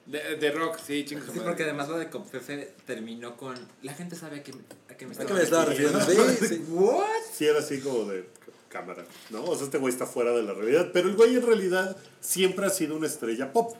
De, 0.06 0.36
de 0.36 0.52
rock, 0.52 0.78
sí, 0.86 1.06
chingas. 1.06 1.28
Sí, 1.32 1.40
porque 1.42 1.64
además 1.64 1.88
lo 1.88 1.98
de 1.98 2.10
Copfefe 2.10 2.74
terminó 2.86 3.38
con. 3.38 3.56
La 3.84 3.94
gente 3.94 4.18
sabe 4.18 4.40
a 4.40 4.44
qué, 4.44 4.52
a 4.90 4.98
qué 4.98 5.06
me 5.06 5.12
¿A 5.12 5.14
estaba 5.14 5.28
qué 5.30 5.34
me 5.34 5.44
estaba 5.44 5.64
refiriendo? 5.66 6.00
Sí, 6.06 6.46
sí. 6.46 6.64
¿What? 6.68 7.06
Sí, 7.34 7.46
era 7.46 7.60
así 7.60 7.80
como 7.80 8.04
de 8.04 8.26
cámara, 8.74 9.06
¿no? 9.30 9.44
O 9.46 9.56
sea, 9.56 9.66
este 9.66 9.78
güey 9.78 9.94
está 9.94 10.06
fuera 10.06 10.32
de 10.34 10.42
la 10.44 10.54
realidad. 10.54 10.90
Pero 10.92 11.08
el 11.08 11.16
güey 11.16 11.36
en 11.36 11.46
realidad 11.46 11.96
siempre 12.20 12.66
ha 12.66 12.70
sido 12.70 12.96
una 12.98 13.08
estrella 13.08 13.54
pop. 13.54 13.76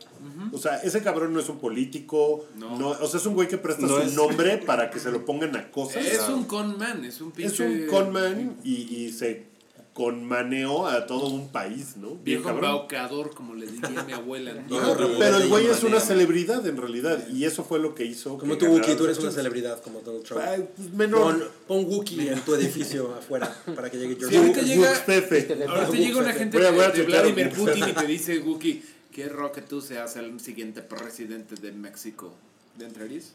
O 0.54 0.58
sea, 0.58 0.78
ese 0.78 1.02
cabrón 1.02 1.34
no 1.34 1.40
es 1.40 1.50
un 1.50 1.60
político. 1.60 2.46
No. 2.56 2.78
No. 2.78 2.90
o 2.90 3.08
sea, 3.08 3.20
es 3.20 3.26
un 3.26 3.34
güey 3.34 3.48
que 3.48 3.58
presta 3.58 3.82
No 3.88 3.98
su 3.98 4.02
es- 4.04 4.14
nombre 4.14 4.58
para 4.60 4.90
que 4.92 5.00
se 5.00 5.12
lo 5.12 5.26
pongan 5.26 5.56
a 5.58 5.72
cosas. 5.72 6.06
Es 6.06 6.30
un 6.30 6.46
conman, 6.46 7.04
es 7.04 7.20
un 7.20 7.32
pinche. 7.32 7.54
Es 7.54 7.60
un 7.82 7.88
conman 7.88 8.58
y, 8.64 8.74
y 9.06 9.12
se 9.12 9.52
conmaneó 9.94 10.88
a 10.88 11.06
todo 11.06 11.28
un 11.28 11.50
país, 11.50 11.98
¿no? 11.98 12.10
Bien 12.16 12.24
Viejo 12.42 12.50
embaucador, 12.50 13.34
como 13.36 13.54
le 13.54 13.68
diría 13.68 14.04
mi 14.04 14.14
abuela. 14.14 14.54
¿no? 14.68 14.96
Rebelde 14.96 15.18
Pero 15.20 15.38
el 15.38 15.48
güey 15.50 15.68
es 15.68 15.82
una 15.84 15.92
maneo. 15.94 16.00
celebridad 16.08 16.66
en 16.66 16.78
realidad. 16.78 17.28
Y 17.30 17.46
eso 17.46 17.64
fue 17.64 17.78
lo 17.80 17.94
que 17.94 18.04
hizo. 18.06 18.38
Como 18.40 18.58
que 18.58 18.66
tú, 18.66 18.72
Wookie, 18.72 18.96
tú 18.96 19.06
eres 19.06 19.20
una 19.20 19.32
celebridad 19.32 19.82
como 19.84 20.00
Donald 20.02 20.24
Trump. 20.26 20.42
Ay, 20.44 20.68
pues 20.76 20.90
menor. 20.94 21.22
Pon, 21.68 21.84
pon 21.86 21.94
Wookie 21.94 22.28
en 22.30 22.40
tu 22.42 22.56
edificio 22.56 23.14
afuera 23.20 23.56
para 23.76 23.92
que 23.92 23.98
llegue 24.00 24.16
George. 24.18 24.36
ahorita 24.38 24.62
Wook- 24.62 24.66
llega, 24.66 24.88
ahorita 24.90 25.98
llega 25.98 26.18
una 26.20 26.34
gente 26.34 26.58
Voy 26.58 26.66
a- 26.66 26.72
de, 26.72 26.76
voy 26.76 26.86
a 26.86 26.90
de. 26.90 27.04
Vladimir 27.04 27.50
Putin 27.52 27.84
y 27.90 27.94
te 27.94 28.08
dice, 28.08 28.40
Wookie, 28.40 28.84
quiero 29.14 29.52
que 29.52 29.62
tú 29.62 29.80
seas 29.80 30.16
el 30.16 30.40
siguiente 30.40 30.82
presidente 30.82 31.54
de 31.56 31.72
México. 31.72 32.34
¿Le 32.80 32.86
entrarías? 32.86 33.34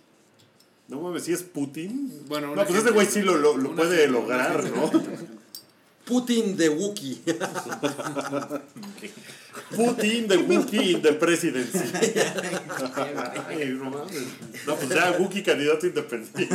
No 0.89 1.01
mames, 1.03 1.23
si 1.25 1.33
es 1.35 1.43
Putin. 1.45 2.11
Bueno, 2.27 2.49
no, 2.49 2.55
pues 2.55 2.67
gente- 2.67 2.79
este 2.81 2.91
güey 2.93 3.07
sí 3.07 3.23
lo, 3.23 3.37
lo, 3.37 3.57
lo 3.57 3.77
puede 3.77 3.91
gente- 3.99 4.09
lograr, 4.13 4.65
¿no? 4.71 4.91
Putin 6.09 6.57
de 6.57 6.69
Wookie. 6.71 7.21
Putin 9.77 10.27
de 10.29 10.37
Wookiee 10.39 10.93
in 10.93 11.03
the 11.03 11.13
presidency. 11.13 11.79
Ay, 13.49 13.67
no 13.79 13.91
mames. 13.91 14.17
No, 14.67 14.75
pues 14.77 14.89
ya 14.89 15.13
Wookiee 15.19 15.43
candidato 15.43 15.87
independiente. 15.87 16.49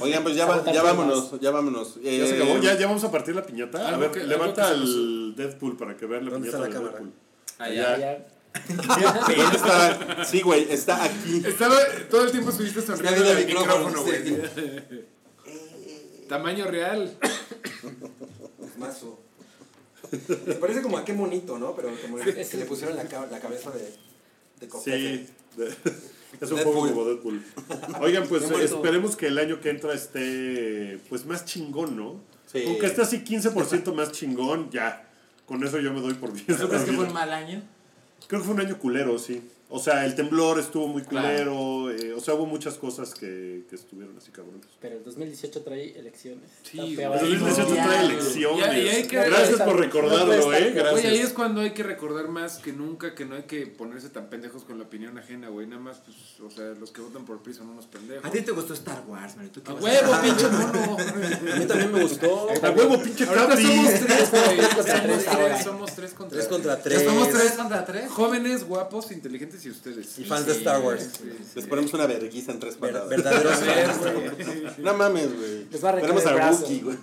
Oigan, 0.00 0.22
pues 0.22 0.34
ya, 0.36 0.46
va- 0.46 0.64
ya 0.72 0.82
vámonos, 0.82 1.38
ya 1.40 1.50
vámonos. 1.50 1.96
Ya 1.96 2.10
se 2.26 2.38
Eh, 2.38 2.42
acabó, 2.42 2.60
ya, 2.62 2.78
ya 2.78 2.86
vamos 2.86 3.04
a 3.04 3.10
partir 3.10 3.34
la 3.34 3.42
piñata. 3.44 3.88
A 3.94 3.96
ver, 3.98 4.10
que- 4.10 4.24
levanta 4.24 4.68
al 4.68 5.34
Deadpool 5.36 5.76
para 5.76 5.96
que 5.96 6.06
vean 6.06 6.24
la 6.24 6.30
¿Dónde 6.32 6.48
piñata 6.50 6.66
está 6.68 6.80
la 6.80 6.84
de 6.88 6.90
cámara? 6.90 7.04
Deadpool. 7.04 7.12
Allá. 7.58 8.26
¿Dónde 8.68 9.56
está? 9.56 10.24
Sí, 10.24 10.40
güey, 10.40 10.66
está 10.72 11.04
aquí. 11.04 11.42
Estaba, 11.46 11.76
todo 12.10 12.24
el 12.24 12.30
tiempo 12.30 12.50
estuviste 12.50 12.80
sonriendo 12.82 13.30
el 13.30 13.46
micrófono, 13.46 13.88
micrófono, 13.88 14.02
güey. 14.04 15.04
Tamaño 16.28 16.64
real. 16.66 17.12
Mazo. 18.78 19.18
Me 20.46 20.54
parece 20.54 20.80
como 20.82 20.96
a 20.98 21.04
qué 21.04 21.12
monito, 21.12 21.58
¿no? 21.58 21.74
Pero 21.74 21.90
como 22.02 22.16
que 22.18 22.32
le 22.32 22.64
pusieron 22.64 22.96
la, 22.96 23.04
ca- 23.04 23.26
la 23.30 23.40
cabeza 23.40 23.70
de, 23.70 23.80
de 24.60 24.70
Sí. 24.82 25.26
de- 25.56 25.74
Es 26.40 26.50
un 26.50 26.56
Deadpool. 26.56 26.74
poco 26.74 26.88
como 26.90 27.04
Deadpool. 27.06 27.42
Oigan, 28.02 28.28
pues 28.28 28.42
esperemos 28.50 29.16
que 29.16 29.28
el 29.28 29.38
año 29.38 29.60
que 29.62 29.70
entra 29.70 29.94
esté 29.94 30.98
pues 31.08 31.24
más 31.24 31.44
chingón, 31.46 31.96
¿no? 31.96 32.20
Sí. 32.52 32.64
Aunque 32.66 32.86
esté 32.86 33.00
así 33.02 33.18
15% 33.24 33.92
más 33.94 34.12
chingón, 34.12 34.70
ya. 34.70 35.08
Con 35.46 35.64
eso 35.64 35.78
yo 35.80 35.92
me 35.94 36.00
doy 36.02 36.14
por 36.14 36.32
bien. 36.32 36.44
¿Tú 36.46 36.68
crees 36.68 36.84
que 36.84 36.92
fue 36.92 37.06
un 37.06 37.12
mal 37.14 37.32
año? 37.32 37.62
Creo 38.26 38.40
que 38.42 38.46
fue 38.46 38.54
un 38.54 38.60
año 38.60 38.78
culero, 38.78 39.18
sí. 39.18 39.42
O 39.70 39.78
sea, 39.78 40.06
el 40.06 40.14
temblor 40.14 40.58
estuvo 40.58 40.88
muy 40.88 41.02
Claro. 41.02 41.28
culero. 41.28 41.90
eh, 41.90 42.14
o 42.14 42.20
sea, 42.20 42.32
hubo 42.34 42.46
muchas 42.46 42.74
cosas 42.78 43.12
que, 43.14 43.64
que 43.68 43.74
estuvieron 43.76 44.16
así 44.16 44.30
cabrones. 44.30 44.64
Pero 44.80 44.96
el 44.96 45.04
2018 45.04 45.60
trae 45.62 45.98
elecciones. 45.98 46.48
Sí. 46.62 46.78
El 46.98 47.10
2018 47.10 47.74
ya, 47.74 47.84
trae 47.84 48.04
elecciones. 48.06 48.60
Ya, 48.66 48.78
y 48.78 48.88
hay 48.88 49.02
que- 49.06 49.16
Gracias 49.16 49.60
por 49.60 49.78
recordarlo, 49.78 50.32
estar- 50.32 50.62
¿eh? 50.62 50.72
Gracias. 50.74 50.94
Oye, 50.94 51.08
ahí 51.08 51.18
es 51.18 51.34
cuando 51.34 51.60
hay 51.60 51.72
que 51.72 51.82
recordar 51.82 52.28
más 52.28 52.56
que 52.58 52.72
nunca 52.72 53.14
que 53.14 53.26
no 53.26 53.34
hay 53.36 53.42
que 53.42 53.66
ponerse 53.66 54.08
tan 54.08 54.30
pendejos 54.30 54.64
con 54.64 54.78
la 54.78 54.84
opinión 54.84 55.18
ajena, 55.18 55.50
güey. 55.50 55.66
Nada 55.66 55.82
más, 55.82 55.98
pues, 55.98 56.16
o 56.40 56.50
sea, 56.50 56.64
los 56.80 56.90
que 56.90 57.02
votan 57.02 57.26
por 57.26 57.42
PRI 57.42 57.52
son 57.52 57.68
unos 57.68 57.86
pendejos. 57.86 58.24
¿A 58.24 58.30
ti 58.30 58.40
te 58.40 58.52
gustó 58.52 58.72
Star 58.72 59.04
Wars, 59.06 59.36
Mario? 59.36 59.50
¿Tú 59.52 59.62
qué 59.62 59.70
¡A 59.70 59.74
huevo, 59.74 60.12
pinche 60.22 60.48
mono! 60.48 60.96
A 60.98 61.56
mí 61.58 61.64
también 61.66 61.92
me 61.92 62.02
gustó. 62.04 62.48
A 62.62 62.70
huevo, 62.70 63.02
pinche 63.02 63.26
Capri. 63.26 63.62
somos 63.66 63.92
tres, 64.00 64.30
güey. 64.30 64.56
Tres 64.56 64.74
contra 64.74 64.98
Somos 65.02 65.24
tres 65.24 65.62
somos 65.62 65.94
tres 65.94 66.14
contra 66.48 66.80
Tres 66.82 67.04
somos 67.04 67.28
¿Tres 67.28 67.38
tres 67.42 67.52
contra 67.52 67.84
tres? 67.84 68.10
jóvenes, 68.10 68.64
guapos, 68.64 69.10
inteligentes 69.12 69.57
y 69.66 69.70
ustedes. 69.70 70.18
Y 70.18 70.24
fans 70.24 70.46
de 70.46 70.52
Star 70.52 70.80
Wars. 70.82 71.08
Les 71.54 71.66
ponemos 71.66 71.92
una 71.94 72.06
verguiza 72.06 72.52
en 72.52 72.60
tres 72.60 72.78
Ver- 72.80 72.92
patadas. 72.92 73.08
verdaderos 73.10 73.60
ver, 73.60 73.86
fans. 73.86 74.78
No 74.78 74.94
mames, 74.94 75.36
güey. 75.36 75.66
Les 75.70 75.84
va 75.84 75.90
a 75.90 75.92
el 76.00 76.10
a 76.10 76.32
brazo. 76.34 76.62
Wookie, 76.62 76.80
güey. 76.80 76.96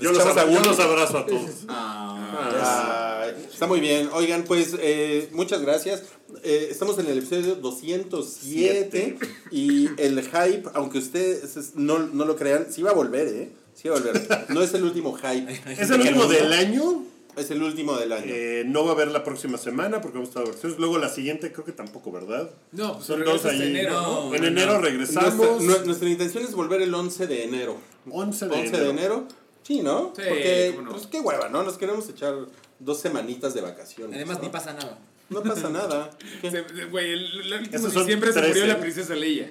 Yo 0.00 0.10
los, 0.12 0.18
echamos 0.20 0.36
a 0.36 0.40
abra- 0.42 0.52
yo 0.54 0.60
los 0.60 0.78
abrazo 0.80 1.18
a 1.18 1.26
todos. 1.26 1.50
Ah. 1.68 3.24
Ay, 3.24 3.46
está 3.52 3.66
muy 3.66 3.80
bien. 3.80 4.08
Oigan, 4.12 4.44
pues 4.44 4.74
eh, 4.78 5.28
muchas 5.32 5.60
gracias. 5.62 6.02
Eh, 6.44 6.68
estamos 6.70 6.98
en 6.98 7.06
el 7.06 7.18
episodio 7.18 7.56
207 7.56 9.18
y 9.50 9.88
el 10.00 10.22
hype, 10.22 10.64
aunque 10.74 10.98
ustedes 10.98 11.74
no, 11.74 11.98
no 11.98 12.24
lo 12.24 12.36
crean, 12.36 12.66
sí 12.70 12.82
va 12.82 12.90
a 12.90 12.94
volver, 12.94 13.26
¿eh? 13.28 13.50
Sí 13.74 13.88
va 13.88 13.96
a 13.96 14.00
volver. 14.00 14.46
No 14.50 14.62
es 14.62 14.74
el 14.74 14.82
último 14.84 15.16
hype. 15.16 15.52
Es 15.80 15.90
el 15.90 16.00
último 16.00 16.26
del 16.26 16.52
año. 16.52 17.04
Es 17.38 17.50
el 17.50 17.62
último 17.62 17.96
del 17.96 18.12
año. 18.12 18.24
Eh, 18.26 18.64
no 18.66 18.84
va 18.84 18.90
a 18.90 18.94
haber 18.94 19.08
la 19.08 19.22
próxima 19.24 19.58
semana 19.58 20.00
porque 20.00 20.18
vamos 20.18 20.28
a 20.28 20.30
estar 20.30 20.42
de 20.44 20.50
vacaciones. 20.50 20.78
Luego 20.78 20.98
la 20.98 21.08
siguiente 21.08 21.52
creo 21.52 21.64
que 21.64 21.72
tampoco, 21.72 22.10
¿verdad? 22.12 22.50
No, 22.72 22.94
pues 22.94 23.06
Son 23.06 23.24
dos 23.24 23.44
en 23.44 23.50
ahí. 23.50 23.62
enero, 23.70 23.92
No, 24.00 24.28
¿no? 24.30 24.34
en 24.34 24.44
enero 24.44 24.74
no. 24.74 24.80
regresamos. 24.80 25.34
Nuestra, 25.62 25.78
nu- 25.80 25.84
nuestra 25.86 26.08
intención 26.08 26.44
es 26.44 26.52
volver 26.54 26.82
el 26.82 26.92
11 26.92 27.26
de 27.26 27.44
enero. 27.44 27.76
11 28.10 28.46
de 28.46 28.50
11 28.52 28.66
enero. 28.68 28.84
de 28.84 28.90
enero. 28.90 29.28
Sí, 29.62 29.82
¿no? 29.82 30.12
Sí, 30.16 30.22
Porque, 30.28 30.78
no. 30.82 30.90
pues 30.90 31.06
qué 31.06 31.20
hueva, 31.20 31.48
¿no? 31.48 31.62
Nos 31.62 31.76
queremos 31.78 32.08
echar 32.08 32.34
dos 32.78 33.00
semanitas 33.00 33.54
de 33.54 33.60
vacaciones. 33.60 34.16
Además, 34.16 34.38
¿no? 34.38 34.44
ni 34.44 34.48
pasa 34.50 34.72
nada. 34.72 34.98
No 35.30 35.42
pasa 35.42 35.68
nada. 35.68 36.10
Güey, 36.90 37.18
diciembre 37.70 38.32
se 38.32 38.40
13. 38.40 38.48
murió 38.48 38.66
la 38.66 38.78
princesa 38.80 39.14
Leia. 39.14 39.50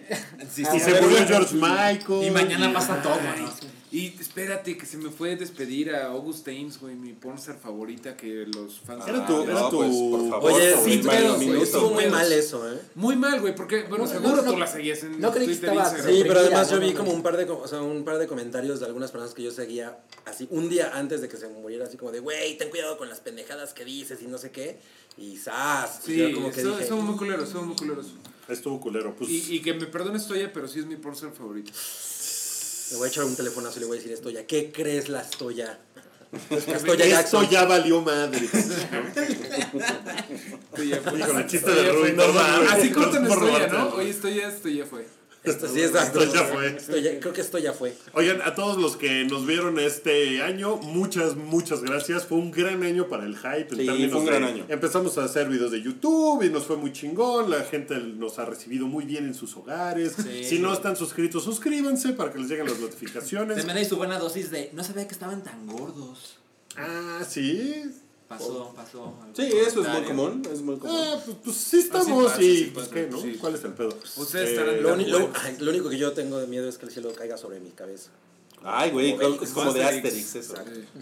Sí, 0.52 0.64
Y 0.74 0.80
se 0.80 1.02
murió 1.02 1.20
George 1.28 1.54
Michael. 1.56 2.24
Y 2.24 2.32
mañana 2.32 2.74
pasa 2.74 3.00
todo, 3.02 3.16
¿no? 3.16 3.77
Y 3.90 4.08
espérate, 4.20 4.78
que 4.78 4.86
se 4.86 4.98
me 4.98 5.10
fue 5.10 5.32
a 5.32 5.36
despedir 5.38 5.92
a 5.96 6.08
August 6.08 6.46
Ames, 6.50 6.78
güey, 6.78 6.94
mi 6.96 7.14
pornstar 7.14 7.58
favorita 7.58 8.18
que 8.18 8.46
los 8.46 8.82
fans. 8.82 9.08
Era 9.08 9.24
Ah, 9.24 9.28
tu, 9.28 9.34
no, 9.38 9.44
era 9.44 9.70
tu 9.70 9.78
pues, 9.78 9.92
por 9.96 10.30
favor, 10.30 10.52
Oye, 10.52 10.76
sí, 10.84 11.02
Minuto. 11.40 11.64
Estuvo 11.64 11.90
muy 11.92 12.04
pedos. 12.04 12.12
mal 12.12 12.34
eso, 12.34 12.74
¿eh? 12.74 12.80
Muy 12.96 13.16
mal, 13.16 13.40
güey, 13.40 13.56
porque, 13.56 13.84
bueno, 13.84 14.04
No, 14.04 14.10
seguro 14.12 14.36
no, 14.36 14.42
no, 14.42 14.52
tú 14.52 14.58
la 14.58 14.68
seguías 14.68 15.04
en 15.04 15.22
no 15.22 15.32
creí 15.32 15.48
que 15.48 15.54
Twitter, 15.56 15.70
estaba-. 15.70 16.04
Sí, 16.04 16.24
pero 16.28 16.40
además 16.42 16.70
yo 16.70 16.80
vi 16.82 16.94
como 16.94 17.12
un 17.14 17.24
par 17.24 17.38
de 17.38 17.46
o 17.46 17.66
sea, 17.68 17.82
un 17.82 18.04
par 18.04 18.18
de 18.18 18.28
comentarios 18.28 18.82
de 18.82 18.88
algunas 18.88 19.12
personas 19.12 19.34
que 19.34 19.44
yo 19.44 19.52
seguía 19.52 20.00
así 20.26 20.48
un 20.52 20.68
día 20.68 20.92
antes 20.94 21.22
de 21.22 21.30
que 21.30 21.38
se 21.38 21.48
muriera 21.48 21.86
así 21.86 21.96
como 21.96 22.12
de, 22.12 22.20
"Güey, 22.20 22.58
ten 22.58 22.70
cuidado 22.70 22.98
con 22.98 23.08
las 23.08 23.22
pendejadas 23.22 23.74
que 23.74 23.86
dices 23.86 24.20
y 24.22 24.28
no 24.28 24.38
sé 24.38 24.52
qué." 24.52 24.80
Y 25.18 25.38
zas, 25.38 26.02
y 26.10 26.12
Sí, 26.12 26.18
yo 26.18 26.34
como 26.34 26.52
que 26.52 26.62
son, 26.62 26.72
dije, 26.78 26.88
son 26.90 27.06
muy 27.06 27.16
culeros, 27.16 27.48
son 27.50 27.68
muy 27.70 27.76
culeros. 27.78 28.08
Estuvo 28.50 28.80
culero. 28.80 29.16
Pues, 29.16 29.30
Y, 29.30 29.56
y 29.56 29.62
que 29.62 29.74
me 29.74 29.88
perdones, 29.88 30.26
Toya, 30.28 30.52
pero 30.54 30.68
sí 30.68 30.80
es 30.80 30.86
mi 30.86 30.96
pornstar 30.96 31.32
favorito. 31.34 31.72
Le 32.92 32.98
voy 32.98 33.06
a 33.08 33.10
echar 33.10 33.26
un 33.26 33.36
telefonazo 33.36 33.78
y 33.78 33.80
le 33.82 33.86
voy 33.88 33.98
a 33.98 34.00
decir 34.00 34.14
esto 34.14 34.30
ya. 34.30 34.46
¿Qué 34.46 34.72
crees 34.72 35.10
la 35.10 35.24
Stoya? 35.24 35.80
La 36.50 36.58
esto 37.20 37.44
ya 37.50 37.66
valió 37.66 38.02
madre. 38.02 38.48
Toya 40.76 41.02
fue. 41.02 41.20
Híjole, 41.20 41.48
chiste 41.48 41.72
de 41.72 42.14
mames. 42.14 42.72
Así 42.72 42.92
cortan 42.92 43.28
Por 43.28 43.40
Toya, 43.40 43.68
robarte. 43.68 43.78
¿no? 43.78 43.90
Oye, 43.96 44.14
Toya, 44.14 44.56
Toya 44.62 44.86
fue. 44.86 45.08
Esto 45.50 45.68
sí 45.74 45.82
es 45.82 45.94
Esto 45.94 46.34
ya 46.34 46.44
fue. 46.44 46.68
Esto 46.68 46.98
ya- 46.98 47.20
creo 47.20 47.34
que 47.34 47.42
esto 47.42 47.58
ya 47.58 47.74
fue. 47.74 47.94
Oigan, 48.14 48.42
a 48.42 48.56
todos 48.56 48.78
los 48.78 48.96
que 48.98 49.26
nos 49.26 49.46
vieron 49.46 49.80
este 49.80 50.42
año, 50.42 50.78
muchas, 50.78 51.36
muchas 51.36 51.82
gracias. 51.82 52.26
Fue 52.26 52.38
un 52.38 52.52
gran 52.52 52.84
año 52.84 53.08
para 53.08 53.26
el 53.26 53.36
hype. 53.38 53.68
en 53.74 53.78
Sí, 53.80 53.86
términos 53.86 54.12
fue 54.12 54.20
un 54.20 54.26
de- 54.26 54.32
gran 54.32 54.44
año. 54.44 54.66
Empezamos 54.70 55.18
a 55.18 55.24
hacer 55.26 55.50
videos 55.50 55.72
de 55.72 55.82
YouTube 55.82 56.44
y 56.44 56.50
nos 56.50 56.66
fue 56.66 56.78
muy 56.78 56.92
chingón. 56.94 57.50
La 57.50 57.64
gente 57.64 57.98
nos 57.98 58.40
ha 58.40 58.46
recibido 58.46 58.88
muy 58.88 59.06
bien 59.06 59.26
en 59.26 59.34
sus 59.34 59.56
hogares. 59.58 60.14
Sí. 60.22 60.44
Si 60.44 60.60
no 60.60 60.74
están 60.74 60.96
suscritos, 60.96 61.44
suscríbanse 61.44 62.14
para 62.14 62.32
que 62.32 62.40
les 62.40 62.50
lleguen 62.50 62.66
las 62.68 62.80
notificaciones. 62.80 63.58
También 63.58 63.78
hay 63.78 63.86
su 63.86 63.98
buena 63.98 64.20
dosis 64.20 64.52
de. 64.52 64.70
No 64.74 64.84
sabía 64.84 65.08
que 65.08 65.14
estaban 65.14 65.44
tan 65.44 65.66
gordos. 65.68 66.38
Ah, 66.76 67.22
sí. 67.28 67.84
Pasó, 68.28 68.74
pasó. 68.76 69.14
Sí, 69.34 69.44
eso 69.44 69.82
es 69.82 69.88
muy 69.88 70.02
común. 70.04 70.42
Es 70.52 70.62
muy 70.62 70.78
común. 70.78 70.96
Ah, 71.00 71.18
pues, 71.26 71.38
pues 71.46 71.56
sí 71.56 71.80
estamos 71.80 72.40
y 72.40 72.44
sí 72.66 72.72
pues 72.74 72.88
pasa, 72.88 72.96
qué, 73.00 73.08
¿no? 73.10 73.22
sí. 73.22 73.38
¿Cuál 73.40 73.56
es 73.56 73.64
el 73.64 73.72
pedo? 73.74 73.90
Ustedes 74.18 74.50
Eh, 74.50 74.52
estarán 74.52 74.84
Lo, 74.84 75.70
único 75.72 75.90
que 75.90 75.98
yo 75.98 76.12
tengo 76.12 76.38
de 76.38 76.48
miedo 76.48 76.68
es 76.68 76.78
que 76.78 76.86
el 76.88 76.92
cielo 76.92 77.14
caiga 77.14 77.38
sobre 77.38 77.60
mi 77.62 77.70
cabeza. 77.70 78.10
Ay, 78.64 78.92
güey, 78.92 79.16
Como 79.16 79.42
es 79.42 79.50
como 79.52 79.72
de 79.72 79.84
Asterix. 79.84 80.36
Asterix 80.36 80.36
eso. 80.36 80.56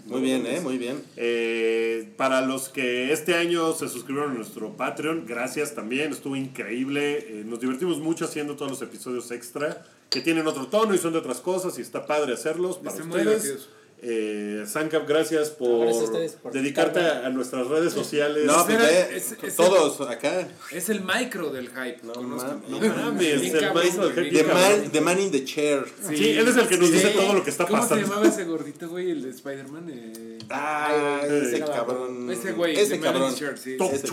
Muy 0.04 0.20
bien, 0.20 0.46
¿eh? 0.46 0.60
Muy 0.60 0.78
bien. 0.78 1.02
Eh, 1.16 2.12
para 2.16 2.42
los 2.42 2.68
que 2.68 3.12
este 3.12 3.34
año 3.34 3.72
se 3.72 3.88
suscribieron 3.88 4.32
a 4.32 4.34
nuestro 4.34 4.76
Patreon, 4.76 5.24
gracias 5.26 5.74
también, 5.74 6.12
estuvo 6.12 6.36
increíble. 6.36 7.40
Eh, 7.40 7.42
nos 7.44 7.58
divertimos 7.58 7.98
mucho 7.98 8.26
haciendo 8.26 8.54
todos 8.54 8.70
los 8.70 8.82
episodios 8.82 9.30
extra 9.32 9.84
que 10.10 10.20
tienen 10.20 10.46
otro 10.46 10.68
tono 10.68 10.94
y 10.94 10.98
son 10.98 11.12
de 11.14 11.18
otras 11.18 11.40
cosas 11.40 11.76
y 11.78 11.82
está 11.82 12.06
padre 12.06 12.34
hacerlos 12.34 12.76
para 12.76 12.90
Están 12.90 13.08
muy 13.08 13.18
ustedes. 13.18 13.42
divertidos. 13.42 13.75
Eh, 14.02 14.64
Sancap, 14.66 15.08
gracias 15.08 15.50
por, 15.50 15.80
Gracias 15.84 16.02
a 16.02 16.06
ustedes 16.06 16.32
por 16.32 16.52
dedicarte 16.52 17.00
a, 17.00 17.26
a 17.26 17.30
nuestras 17.30 17.66
redes 17.66 17.92
sociales. 17.94 18.44
No, 18.44 18.64
pues 18.64 18.76
Era- 18.78 18.84
ve, 18.84 19.16
es- 19.16 19.32
es 19.42 19.56
todos 19.56 20.00
acá. 20.08 20.46
Es 20.70 20.88
el 20.90 21.00
micro 21.02 21.50
del 21.50 21.68
hype. 21.70 22.00
No 22.02 22.12
mames. 22.22 22.68
No 22.68 22.78
mames, 22.78 23.42
el 23.42 23.52
cabrón, 23.52 23.74
maestro 23.74 24.08
del 24.10 24.24
hype, 24.26 24.38
The 24.38 24.44
man, 24.52 24.90
the 24.92 25.00
man 25.00 25.20
in 25.20 25.30
the 25.30 25.44
chair. 25.44 25.84
Sí, 26.08 26.30
él 26.30 26.46
es 26.46 26.56
el 26.56 26.68
que 26.68 26.76
nos 26.76 26.92
dice 26.92 27.08
todo 27.10 27.32
lo 27.32 27.42
que 27.42 27.50
está 27.50 27.64
¿Cómo 27.66 27.78
pasando. 27.80 28.04
se 28.04 28.10
llamaba 28.10 28.28
ese 28.28 28.44
gordito, 28.44 28.88
güey? 28.88 29.10
El 29.10 29.22
de 29.22 29.30
Spider-Man. 29.30 29.88
Eh... 29.90 30.35
Ay, 30.48 31.26
ese 31.42 31.60
cabrón. 31.60 32.30
Ese 32.30 32.52
güey. 32.52 32.76
Ese 32.78 33.00
cabrón. 33.00 33.32
the 33.34 33.38
Shirt, 33.40 33.56
sí. 33.58 33.76
Top 33.76 33.92
así. 33.92 34.06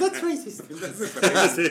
That's 0.00 0.22
racist. 0.22 0.60
Sí. 1.56 1.62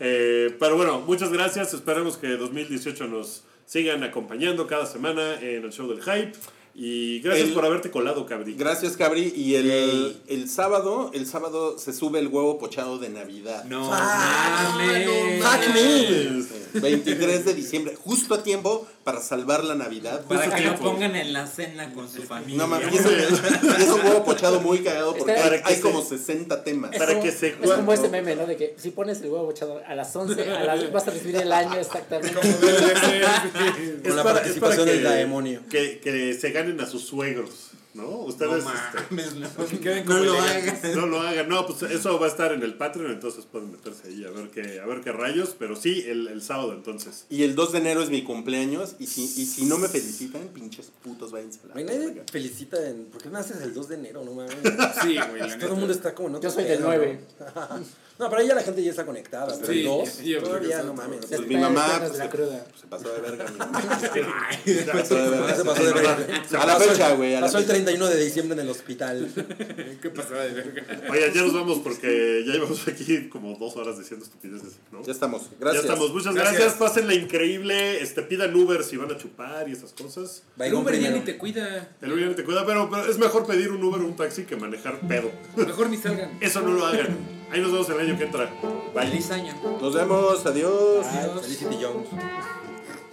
Eh, 0.00 0.56
pero 0.58 0.76
bueno, 0.76 1.00
muchas 1.00 1.30
gracias. 1.32 1.74
Esperemos 1.74 2.16
que 2.16 2.28
2018 2.28 3.06
nos 3.08 3.44
sigan 3.66 4.02
acompañando 4.02 4.66
cada 4.66 4.86
semana 4.86 5.40
en 5.40 5.64
el 5.64 5.72
show 5.72 5.88
del 5.88 6.02
hype. 6.02 6.32
Y 6.74 7.20
gracias 7.20 7.48
El- 7.48 7.54
por 7.54 7.66
haberte 7.66 7.90
colado, 7.90 8.24
cabri. 8.24 8.54
Gracias, 8.54 8.96
Cabri. 8.96 9.30
Y 9.36 9.56
el, 9.56 10.16
el 10.26 10.48
sábado, 10.48 11.10
el 11.12 11.26
sábado 11.26 11.76
se 11.78 11.92
sube 11.92 12.18
el 12.18 12.28
huevo 12.28 12.58
pochado 12.58 12.98
de 12.98 13.10
Navidad. 13.10 13.64
No, 13.64 13.90
Ah, 13.92 14.74
me. 14.78 16.42
23 16.74 17.44
de 17.44 17.54
diciembre, 17.54 17.96
justo 18.02 18.34
a 18.34 18.42
tiempo 18.42 18.86
para 19.04 19.20
salvar 19.20 19.64
la 19.64 19.74
Navidad. 19.74 20.24
Para 20.26 20.42
Justo 20.44 20.56
que 20.56 20.64
lo 20.64 20.76
pongan 20.76 21.16
en 21.16 21.32
la 21.32 21.46
cena 21.46 21.92
con 21.92 22.08
su 22.10 22.22
familia. 22.22 22.56
No 22.58 22.66
mames, 22.68 22.92
y 22.92 22.96
es, 22.96 23.04
un, 23.04 23.12
y 23.12 23.82
es 23.82 23.88
un 23.88 24.00
huevo 24.00 24.24
pochado 24.24 24.60
muy 24.60 24.78
cagado 24.80 25.14
porque 25.16 25.32
hay, 25.32 25.74
se- 25.76 25.80
como 25.80 26.02
60 26.02 26.62
temas. 26.64 26.92
Es 26.92 26.98
Para 26.98 27.12
como- 27.12 27.24
que 27.24 27.32
se 27.32 27.48
Es 27.48 27.70
como 27.70 27.92
este 27.92 28.08
meme, 28.08 28.36
¿no? 28.36 28.46
De 28.46 28.56
que 28.56 28.74
si 28.78 28.90
pones 28.90 29.20
el 29.22 29.30
huevo 29.30 29.50
echado 29.50 29.82
a 29.86 29.94
las 29.94 30.14
11, 30.14 30.40
a 30.50 30.64
las, 30.64 30.92
vas 30.92 31.08
a 31.08 31.10
recibir 31.10 31.36
el 31.36 31.52
año 31.52 31.74
exactamente. 31.78 32.32
Con 34.02 34.16
la 34.16 34.22
participación 34.22 34.86
del 34.86 35.02
demonio. 35.02 35.60
Que, 35.70 35.98
que 36.00 36.34
se 36.34 36.50
ganen 36.50 36.80
a 36.80 36.86
sus 36.86 37.04
suegros, 37.06 37.71
¿no? 37.94 38.08
Ustedes 38.20 38.64
No 38.64 38.70
este, 38.72 38.98
mames, 39.10 39.34
no. 39.34 39.66
Que 39.66 39.80
queden 39.80 40.06
No 40.06 40.18
lo 40.18 40.40
hagas. 40.40 40.82
no 40.96 41.06
lo 41.06 41.20
hagan. 41.20 41.48
No, 41.48 41.66
pues 41.66 41.82
eso 41.90 42.18
va 42.18 42.26
a 42.26 42.28
estar 42.28 42.52
en 42.52 42.62
el 42.62 42.74
Patreon, 42.74 43.10
entonces 43.10 43.44
pueden 43.44 43.72
meterse 43.72 44.08
ahí 44.08 44.24
a 44.24 44.30
ver 44.30 44.50
qué, 44.50 44.80
a 44.80 44.86
ver 44.86 45.00
qué 45.02 45.12
rayos. 45.12 45.54
Pero 45.58 45.76
sí, 45.76 46.04
el, 46.06 46.28
el 46.28 46.42
sábado 46.42 46.72
entonces. 46.72 47.26
Y 47.30 47.42
el 47.42 47.54
2 47.54 47.72
de 47.72 47.78
enero 47.78 48.02
es 48.02 48.10
mi 48.10 48.22
cumpleaños. 48.22 48.96
Y 48.98 49.06
si, 49.06 49.24
y 49.24 49.46
si 49.46 49.64
no 49.66 49.78
me 49.78 49.88
felicitan, 49.88 50.48
pinches 50.48 50.90
putos, 51.02 51.32
váyanse 51.32 51.60
a 51.64 51.66
la 51.68 51.72
Güey, 51.74 51.84
Nadie 51.84 52.22
felicita 52.30 52.88
en. 52.88 53.06
¿Por 53.06 53.22
qué 53.22 53.28
naces 53.28 53.60
el 53.62 53.74
2 53.74 53.88
de 53.88 53.94
enero? 53.96 54.24
No 54.24 54.32
mames. 54.34 54.56
Sí, 55.02 55.16
güey, 55.16 55.40
la 55.40 55.58
Todo 55.58 55.72
el 55.74 55.78
mundo 55.78 55.92
está 55.92 56.14
como 56.14 56.28
otro 56.28 56.40
Yo 56.40 56.50
soy 56.50 56.64
del 56.64 56.78
pedo, 56.78 56.88
9. 56.88 57.20
¿no? 58.18 58.34
Ahí 58.36 58.46
ya 58.46 58.54
la 58.54 58.62
gente 58.62 58.82
ya 58.82 58.90
está 58.90 59.04
conectada. 59.06 59.54
Pero 59.60 59.72
Sí, 59.72 59.78
el 59.80 59.84
2 59.86 60.18
yo- 60.18 60.22
yo 60.24 60.38
creo 60.38 60.48
todavía 60.48 60.82
no 60.82 60.94
mames. 60.94 61.26
Pues 61.26 61.46
mi 61.46 61.56
mamá, 61.56 61.96
pues, 61.98 62.12
de 62.12 62.18
la 62.18 62.30
cruda. 62.30 62.66
Se 62.80 62.86
pasó 62.86 63.12
de 63.14 63.20
verga. 63.20 63.44
mi 63.50 63.58
mamá. 63.58 63.80
Se 64.64 64.84
pasó 64.92 65.14
de 65.16 65.30
verga. 65.30 65.56
Se 65.56 65.64
pasó 65.64 65.84
de 65.84 65.92
verga. 65.92 66.18
A 66.60 66.66
la 66.66 66.76
fecha, 66.76 67.14
güey. 67.14 67.40
Pasó 67.40 67.58
el 67.58 67.64
fecha. 67.64 67.74
31 67.74 68.06
de 68.08 68.24
diciembre 68.24 68.54
en 68.54 68.66
el 68.66 68.70
hospital. 68.70 69.28
¿Qué 70.02 70.10
pasaba 70.10 70.42
de 70.42 70.52
verga? 70.54 70.82
Oigan, 71.10 71.32
ya 71.32 71.42
nos 71.42 71.54
vamos 71.54 71.78
porque 71.80 72.44
ya 72.46 72.52
llevamos 72.52 72.86
aquí 72.88 73.28
como 73.28 73.56
dos 73.58 73.76
horas 73.76 73.98
diciendo 73.98 74.24
estupideces, 74.24 74.74
¿no? 74.90 75.02
Ya 75.04 75.12
estamos. 75.12 75.42
Gracias. 75.58 75.84
Ya 75.84 75.92
estamos, 75.92 76.12
muchas 76.12 76.34
Gracias. 76.34 76.54
gracias. 76.58 76.78
Pásenla 76.78 77.14
increíble. 77.14 78.00
Este, 78.02 78.22
pidan 78.22 78.54
Uber 78.54 78.82
si 78.84 78.96
van 78.96 79.10
a 79.10 79.16
chupar 79.16 79.68
y 79.68 79.72
esas 79.72 79.92
cosas. 79.92 80.42
El 80.58 80.74
Uber 80.74 80.98
ya 80.98 81.10
ni 81.10 81.20
te 81.20 81.36
cuida. 81.38 81.88
El 82.00 82.12
Uber 82.12 82.22
ya 82.24 82.30
no 82.30 82.34
te 82.36 82.44
cuida, 82.44 82.64
pero, 82.66 82.88
pero 82.90 83.06
es 83.10 83.18
mejor 83.18 83.46
pedir 83.46 83.70
un 83.72 83.82
Uber 83.82 84.00
o 84.00 84.04
un 84.04 84.16
taxi 84.16 84.44
que 84.44 84.56
manejar 84.56 85.00
pedo. 85.08 85.30
Mejor 85.56 85.88
ni 85.90 85.96
salgan. 85.96 86.38
Eso 86.40 86.60
no 86.60 86.72
lo 86.72 86.86
hagan. 86.86 87.41
Ahí 87.52 87.60
nos 87.60 87.70
vemos 87.70 87.88
el 87.90 88.00
año 88.00 88.16
que 88.16 88.24
entra. 88.24 88.50
Bye. 88.94 89.08
Feliz 89.08 89.30
año. 89.30 89.54
Nos 89.80 89.92
vemos. 89.94 90.46
Adiós. 90.46 91.06
Felicity 91.42 91.78
Jones. 91.82 92.08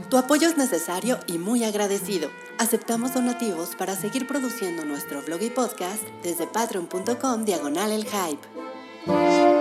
Tu 0.10 0.18
apoyo 0.18 0.48
es 0.48 0.58
necesario 0.58 1.20
y 1.28 1.38
muy 1.38 1.64
agradecido. 1.64 2.32
Aceptamos 2.58 3.14
donativos 3.14 3.76
para 3.76 3.96
seguir 3.96 4.26
produciendo 4.26 4.86
nuestro 4.86 5.22
blog 5.22 5.42
y 5.44 5.50
podcast 5.50 6.02
desde 6.24 6.48
patreon.com 6.48 7.46
diagonal 7.46 7.92
el 7.92 8.06
hype. 8.06 9.59